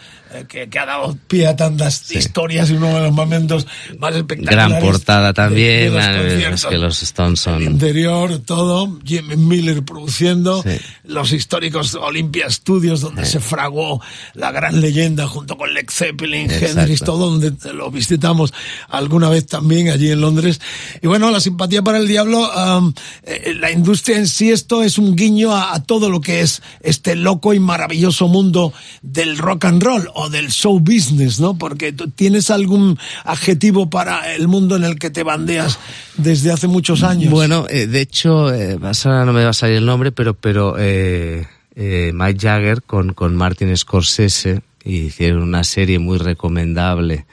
que, 0.49 0.69
que 0.69 0.79
ha 0.79 0.87
dado 0.87 1.17
pie 1.29 1.47
a 1.47 1.57
tantas 1.57 2.11
historias 2.11 2.71
y 2.71 2.75
uno 2.75 2.89
de 2.89 3.01
los 3.01 3.13
momentos 3.13 3.67
más 3.99 4.15
espectaculares. 4.15 4.69
Gran 4.71 4.83
portada 4.83 5.29
de- 5.29 5.35
también, 5.35 5.81
de 5.81 5.91
los 5.91 6.05
eh, 6.05 6.49
es 6.55 6.67
que 6.67 6.79
los 6.79 7.03
Stones 7.03 7.41
son... 7.41 7.63
interior, 7.63 8.39
todo, 8.41 8.99
Jimmy 9.05 9.37
Miller 9.37 9.85
produciendo, 9.85 10.63
Sí. 10.63 10.77
los 11.05 11.33
históricos 11.33 11.95
Olympia 11.95 12.51
Studios 12.51 13.01
donde 13.01 13.25
se 13.25 13.41
fraguó 13.41 14.01
la 14.35 14.51
gran 14.51 14.81
leyenda 14.81 15.27
junto 15.27 15.57
con 15.57 15.73
Led 15.73 15.87
Zeppelin. 15.91 16.51
Hendrix, 16.51 17.01
todo 17.01 17.31
donde 17.31 17.53
lo 17.73 17.91
visitamos 17.91 18.53
alguna 18.89 19.29
vez 19.29 19.47
también 19.47 19.89
allí 19.91 20.11
en 20.11 20.21
Londres. 20.21 20.61
Y 21.03 21.07
bueno, 21.07 21.31
la 21.31 21.41
simpatía 21.41 21.83
para 21.83 21.99
el 21.99 22.09
diablo, 22.09 22.51
am, 22.53 22.93
eh, 23.23 23.55
la 23.59 23.71
industria 23.71 24.17
en 24.19 24.29
sí, 24.29 24.51
esto 24.51 24.83
es 24.83 24.99
un 24.99 25.15
guiño 25.17 25.53
a, 25.55 25.75
a 25.75 25.83
todo 25.83 26.11
lo 26.11 26.21
que 26.21 26.41
es 26.41 26.63
este 26.81 27.15
loco 27.17 27.53
y 27.55 27.61
maravilloso 27.61 28.29
mundo 28.29 28.73
del 29.03 29.37
rock 29.39 29.67
and 29.67 29.83
roll 29.83 30.11
o 30.15 30.24
del 30.31 30.51
show 30.51 30.79
business, 30.81 31.41
¿no? 31.41 31.57
Porque 31.57 31.93
tienes 31.93 32.51
algún 32.51 32.99
adjetivo 33.25 33.91
para 33.91 34.35
el 34.35 34.49
mundo 34.49 34.77
en 34.77 34.85
el 34.85 34.99
que 34.99 35.11
te 35.11 35.23
bandeas 35.23 35.79
desde 36.17 36.51
hace 36.53 36.67
muchos 36.69 37.03
años. 37.03 37.31
Bueno, 37.31 37.67
eh, 37.69 37.87
de 37.87 38.01
hecho, 38.01 38.53
eh, 38.53 38.77
vas 38.77 39.07
a- 39.07 39.25
no 39.25 39.33
me 39.33 39.45
va 39.45 39.51
a 39.51 39.55
salir 39.55 39.77
el 39.77 39.87
nombre, 39.87 40.13
pero, 40.13 40.35
pero 40.35 40.77
eh, 40.79 41.47
eh, 41.77 42.13
Mike 42.15 42.39
Jagger 42.41 42.83
con, 42.83 43.13
con 43.15 43.35
Martin 43.37 43.77
Scorsese 43.77 44.63
hicieron 44.85 45.43
una 45.43 45.65
serie 45.65 45.99
muy 45.99 46.19
recomendable 46.19 47.27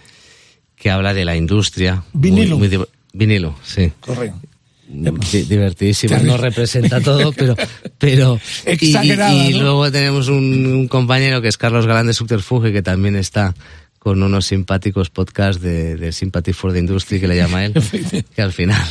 que 0.76 0.90
habla 0.90 1.14
de 1.14 1.26
la 1.26 1.36
industria. 1.36 2.04
Vinilo. 2.14 2.58
muy 2.58 2.70
vinilo, 3.14 3.56
sí. 3.64 3.92
Correcto. 4.00 4.40
Di- 5.32 5.44
divertidísima, 5.44 6.18
no 6.20 6.38
representa 6.38 7.00
todo, 7.02 7.32
pero, 7.34 7.56
pero 7.98 8.40
y- 8.86 9.54
luego 9.54 9.92
tenemos 9.92 10.28
un, 10.28 10.66
un 10.66 10.88
compañero 10.88 11.42
que 11.42 11.48
es 11.48 11.58
Carlos 11.58 11.88
Galán 11.88 12.08
de 12.08 12.14
Subterfuge, 12.14 12.72
que 12.74 12.82
también 12.82 13.16
está 13.16 13.54
con 14.00 14.22
unos 14.24 14.46
simpáticos 14.48 15.10
podcasts 15.10 15.62
de, 15.62 15.96
de 15.96 16.12
Sympathy 16.12 16.54
for 16.54 16.74
the 16.74 16.80
Industry, 16.80 17.20
que 17.20 17.28
le 17.28 17.36
llama 17.36 17.66
él, 17.66 17.74
que 18.36 18.42
al 18.42 18.52
final 18.52 18.82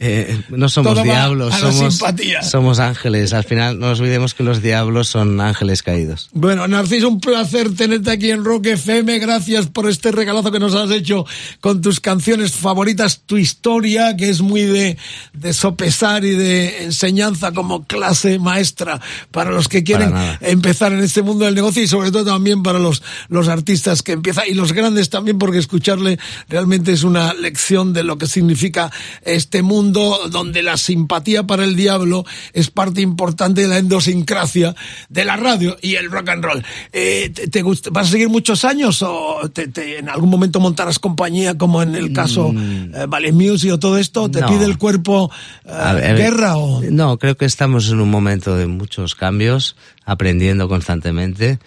eh, 0.00 0.40
no 0.50 0.68
somos 0.68 0.94
Todo 0.94 1.02
diablos, 1.02 1.54
somos, 1.56 1.94
simpatía. 1.96 2.42
somos 2.42 2.78
ángeles. 2.78 3.32
Al 3.32 3.42
final 3.42 3.80
no 3.80 3.88
nos 3.88 3.98
olvidemos 3.98 4.32
que 4.32 4.44
los 4.44 4.62
diablos 4.62 5.08
son 5.08 5.40
ángeles 5.40 5.82
caídos. 5.82 6.30
Bueno, 6.32 6.68
Narciso, 6.68 7.08
un 7.08 7.20
placer 7.20 7.74
tenerte 7.74 8.12
aquí 8.12 8.30
en 8.30 8.44
Rock 8.44 8.66
FM. 8.66 9.18
Gracias 9.18 9.66
por 9.66 9.88
este 9.88 10.12
regalazo 10.12 10.52
que 10.52 10.60
nos 10.60 10.74
has 10.76 10.90
hecho 10.92 11.26
con 11.60 11.80
tus 11.80 11.98
canciones 11.98 12.52
favoritas, 12.52 13.22
tu 13.26 13.38
historia, 13.38 14.16
que 14.16 14.28
es 14.28 14.40
muy 14.40 14.62
de, 14.62 14.96
de 15.32 15.52
sopesar 15.52 16.24
y 16.24 16.30
de 16.30 16.84
enseñanza 16.84 17.50
como 17.50 17.84
clase 17.84 18.38
maestra 18.38 19.00
para 19.32 19.50
los 19.50 19.66
que 19.66 19.82
quieren 19.82 20.14
empezar 20.40 20.92
en 20.92 21.00
este 21.00 21.22
mundo 21.22 21.44
del 21.44 21.56
negocio 21.56 21.82
y 21.82 21.88
sobre 21.88 22.12
todo 22.12 22.24
también 22.24 22.62
para 22.62 22.78
los, 22.78 23.02
los 23.28 23.48
artistas 23.48 24.02
que 24.02 24.12
empiezan 24.12 24.44
y 24.48 24.54
los 24.54 24.72
grandes 24.72 25.10
también 25.10 25.38
porque 25.38 25.58
escucharle 25.58 26.20
realmente 26.48 26.92
es 26.92 27.02
una 27.02 27.34
lección 27.34 27.92
de 27.92 28.04
lo 28.04 28.16
que 28.16 28.28
significa 28.28 28.92
este 29.22 29.62
mundo 29.62 29.87
donde 29.92 30.62
la 30.62 30.76
simpatía 30.76 31.44
para 31.46 31.64
el 31.64 31.76
diablo 31.76 32.24
es 32.52 32.70
parte 32.70 33.00
importante 33.00 33.62
de 33.62 33.68
la 33.68 33.78
endosincrasia 33.78 34.74
de 35.08 35.24
la 35.24 35.36
radio 35.36 35.76
y 35.82 35.94
el 35.96 36.10
rock 36.10 36.28
and 36.30 36.44
roll. 36.44 36.64
Eh, 36.92 37.30
¿te, 37.34 37.48
te 37.48 37.62
gust- 37.64 37.90
¿Vas 37.90 38.08
a 38.08 38.10
seguir 38.10 38.28
muchos 38.28 38.64
años 38.64 39.02
o 39.02 39.48
te- 39.52 39.68
te- 39.68 39.98
en 39.98 40.08
algún 40.08 40.30
momento 40.30 40.60
montarás 40.60 40.98
compañía 40.98 41.56
como 41.56 41.82
en 41.82 41.94
el 41.94 42.12
caso 42.12 42.52
eh, 42.54 43.06
Valley 43.08 43.32
Music 43.32 43.72
o 43.72 43.78
todo 43.78 43.98
esto? 43.98 44.30
¿Te 44.30 44.38
Mm. 44.38 44.42
No. 44.42 44.48
pide 44.48 44.64
el 44.64 44.78
cuerpo 44.78 45.30
eh, 45.64 45.92
ver, 45.94 46.16
guerra 46.16 46.56
o...? 46.56 46.80
No, 46.82 47.18
creo 47.18 47.36
que 47.36 47.44
estamos 47.44 47.88
en 47.90 48.00
un 48.00 48.10
momento 48.10 48.56
de 48.56 48.66
muchos 48.66 49.14
cambios, 49.14 49.76
aprendiendo 50.04 50.68
constantemente. 50.68 51.58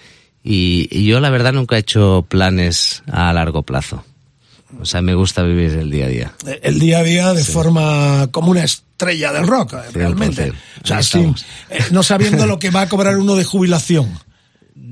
Y, 0.43 0.88
y 0.89 1.06
yo 1.06 1.19
la 1.19 1.30
verdad 1.30 1.53
nunca 1.53 1.76
he 1.76 1.80
hecho 1.80 2.26
planes 2.27 3.03
a 3.11 3.31
largo 3.34 3.61
plazo. 3.64 4.03
O 4.80 4.85
sea, 4.85 5.02
me 5.02 5.14
gusta 5.14 5.43
vivir 5.43 5.72
el 5.72 5.91
día 5.91 6.06
a 6.06 6.10
día. 6.10 6.34
el 6.61 6.80
día 6.80 6.99
a 6.99 7.03
día 7.03 7.34
de 7.34 7.43
forma 7.43 8.27
como 8.31 8.52
una 8.52 8.64
estrella 8.64 9.31
del 9.34 9.48
rock, 9.48 9.73
eh, 9.73 9.77
100%. 9.77 9.91
realmente. 9.93 10.53
O 10.84 10.88
sea, 10.88 11.03
sin, 11.03 11.35
eh, 11.69 11.80
no 11.91 12.03
sabiendo 12.03 12.45
lo 12.48 12.57
que 12.60 12.69
va 12.69 12.81
a 12.81 12.89
cobrar 12.89 13.18
uno 13.18 13.35
de 13.35 13.43
jubilación. 13.43 14.10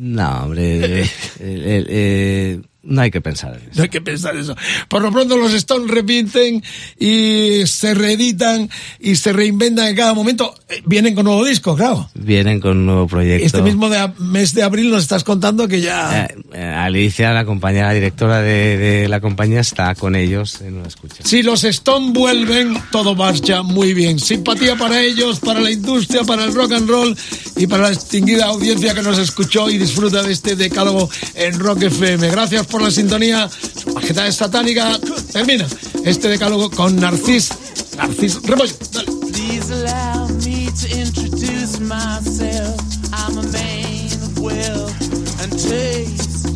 No, 0.01 0.43
hombre, 0.43 1.01
eh, 1.01 1.09
eh, 1.39 1.85
eh, 1.89 2.61
no 2.81 3.01
hay 3.01 3.11
que 3.11 3.19
pensar 3.21 3.51
en 3.55 3.61
eso. 3.69 3.71
No 3.75 3.83
hay 3.83 3.89
que 3.89 4.01
pensar 4.01 4.35
eso. 4.37 4.55
Por 4.87 5.01
lo 5.01 5.11
pronto 5.11 5.37
los 5.37 5.53
Stones 5.53 5.91
repiten 5.91 6.63
y 6.97 7.63
se 7.65 7.93
reeditan 7.93 8.69
y 8.99 9.15
se 9.15 9.33
reinventan 9.33 9.87
en 9.89 9.95
cada 9.95 10.13
momento. 10.13 10.55
Eh, 10.69 10.81
Vienen 10.85 11.13
con 11.15 11.25
nuevo 11.25 11.43
disco, 11.45 11.75
claro. 11.75 12.09
Vienen 12.13 12.59
con 12.59 12.77
un 12.77 12.85
nuevo 12.85 13.07
proyecto. 13.07 13.45
Este 13.45 13.61
mismo 13.61 13.89
de- 13.89 14.09
mes 14.19 14.53
de 14.53 14.63
abril 14.63 14.89
nos 14.91 15.01
estás 15.03 15.23
contando 15.23 15.67
que 15.67 15.81
ya... 15.81 16.25
Eh, 16.25 16.35
eh, 16.53 16.63
Alicia, 16.63 17.31
la 17.33 17.45
compañera 17.45 17.91
directora 17.91 18.41
de, 18.41 18.77
de 18.77 19.07
la 19.09 19.19
compañía, 19.19 19.59
está 19.59 19.93
con 19.95 20.15
ellos 20.15 20.61
en 20.61 20.75
una 20.77 20.87
escucha. 20.87 21.17
Si 21.23 21.43
los 21.43 21.63
Stone 21.63 22.11
vuelven, 22.13 22.77
todo 22.91 23.13
marcha 23.15 23.61
muy 23.61 23.93
bien. 23.93 24.19
Simpatía 24.19 24.75
para 24.77 25.01
ellos, 25.01 25.39
para 25.39 25.59
la 25.59 25.69
industria, 25.71 26.23
para 26.23 26.45
el 26.45 26.53
rock 26.53 26.71
and 26.73 26.89
roll 26.89 27.17
y 27.57 27.67
para 27.67 27.83
la 27.83 27.89
distinguida 27.89 28.45
audiencia 28.45 28.93
que 28.93 29.01
nos 29.01 29.17
escuchó 29.17 29.69
y 29.69 29.77
disfruta 29.77 30.23
de 30.23 30.31
este 30.31 30.55
decálogo 30.55 31.09
en 31.35 31.59
Rock 31.59 31.83
FM. 31.83 32.29
Gracias 32.29 32.65
por 32.69 32.81
la 32.81 32.91
sintonía. 32.91 33.49
Su 33.49 33.99
satánica. 34.31 34.99
Termina 35.31 35.65
este 36.05 36.27
decálogo 36.29 36.69
con 36.69 36.95
Narcis. 36.95 37.49
Narcis 37.97 38.41
Rebollo. 38.43 38.73
Dale. 38.91 39.11
Please 39.31 39.71
allow 39.71 40.27
me 40.45 40.67
to 40.71 40.87
introduce 40.97 41.79
myself. 41.79 42.79
I'm 43.13 43.37
a 43.37 43.43
man 43.51 44.13
of 44.23 44.39
wealth 44.39 45.41
and 45.41 45.51
taste. 45.51 46.47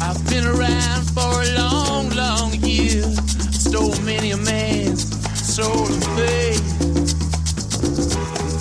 I've 0.00 0.22
been 0.30 0.46
around 0.46 1.04
for 1.14 1.42
a 1.42 1.52
long, 1.58 2.10
long 2.10 2.52
year. 2.62 3.02
Stole 3.52 3.96
many 4.02 4.30
a 4.32 4.36
man's 4.36 5.04
soul. 5.54 5.86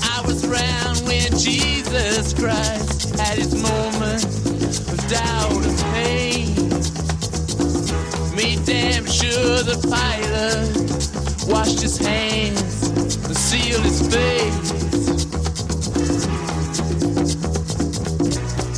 I 0.02 0.22
was 0.26 0.44
around 0.46 1.08
when 1.08 1.30
Jesus 1.38 2.34
Christ 2.34 3.16
had 3.18 3.38
his 3.38 3.54
moment 3.56 4.24
of 4.26 5.08
doubt 5.10 5.39
sure 9.32 9.64
the 9.64 9.78
pilot 9.88 11.50
washed 11.52 11.82
his 11.82 11.98
hands 11.98 12.88
and 13.28 13.38
sealed 13.38 13.84
his 13.84 14.02
face. 14.14 14.72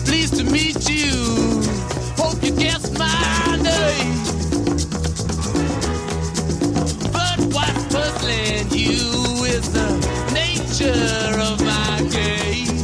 Pleased 0.08 0.36
to 0.36 0.44
meet 0.44 0.90
you. 0.90 1.12
Hope 2.22 2.44
you 2.44 2.52
guessed 2.52 2.94
my 3.00 3.58
name. 3.70 4.18
But 7.18 7.40
what's 7.56 7.86
puzzling 7.94 8.68
you 8.72 9.46
is 9.56 9.72
the 9.72 9.90
nature 10.34 11.34
of 11.50 11.58
my 11.74 11.96
game. 12.18 12.78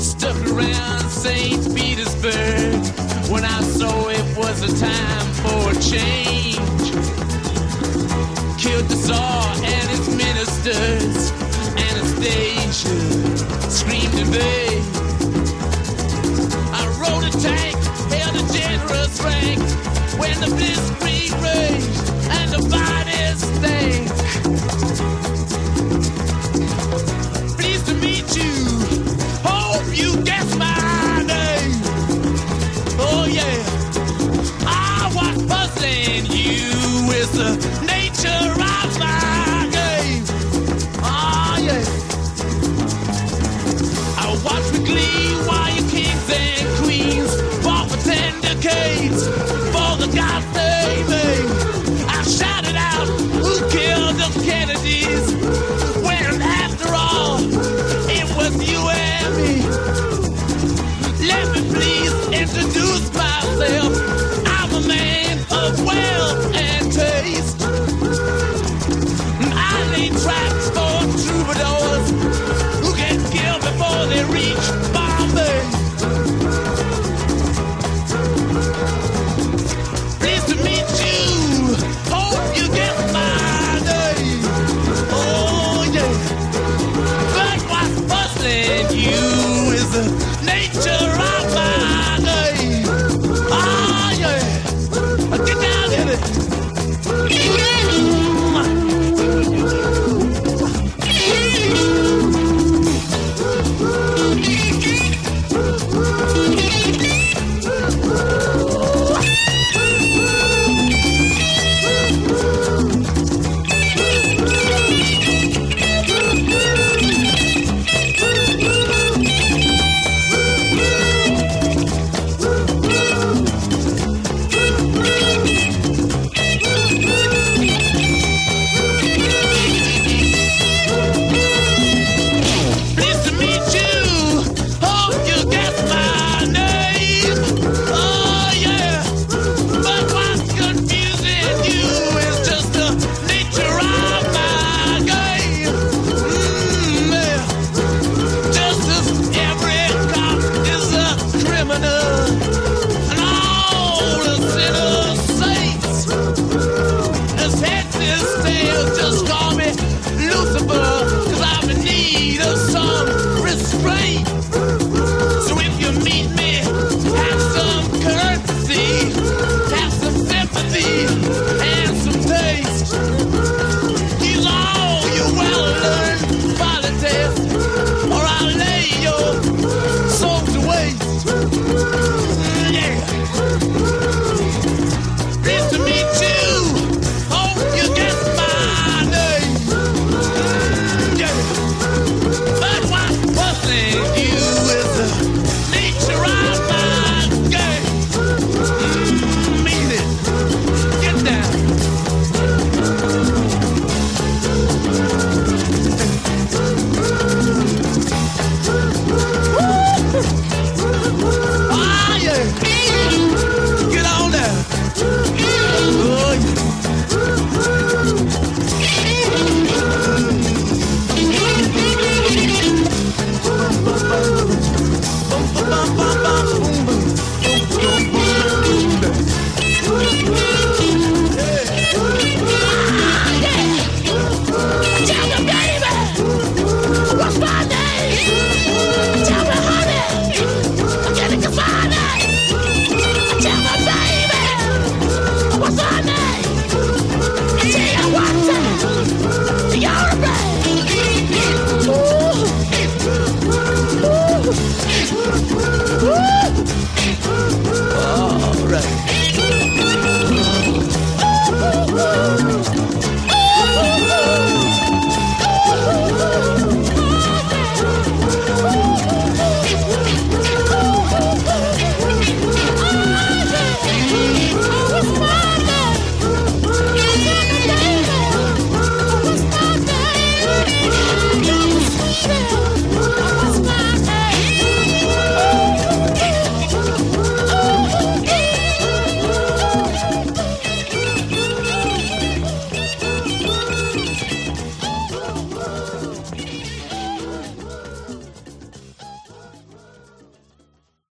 Stuck 0.00 0.40
around 0.52 1.08
St. 1.08 1.74
Petersburg 1.74 2.69
was 4.50 4.62
a 4.62 4.84
time 4.84 5.26
for 5.42 5.72
change. 5.80 6.90
Killed 8.58 8.86
the 8.88 8.96
Tsar 8.96 9.54
and 9.62 9.88
his 9.90 10.08
ministers. 10.08 11.30
Anastasia 11.88 12.98
screamed 13.70 14.12
today. 14.12 14.82
I 16.72 16.82
rode 16.98 17.26
a 17.28 17.32
tank, 17.38 17.76
held 18.10 18.34
a 18.34 18.52
generous 18.52 19.22
rank. 19.22 19.60
When 20.18 20.40
the 20.40 20.50
blitzkrieg 20.56 21.30
raged 21.46 22.10
and 22.30 22.50
the 22.50 22.62
bodies 22.68 23.40
stank. 23.54 24.10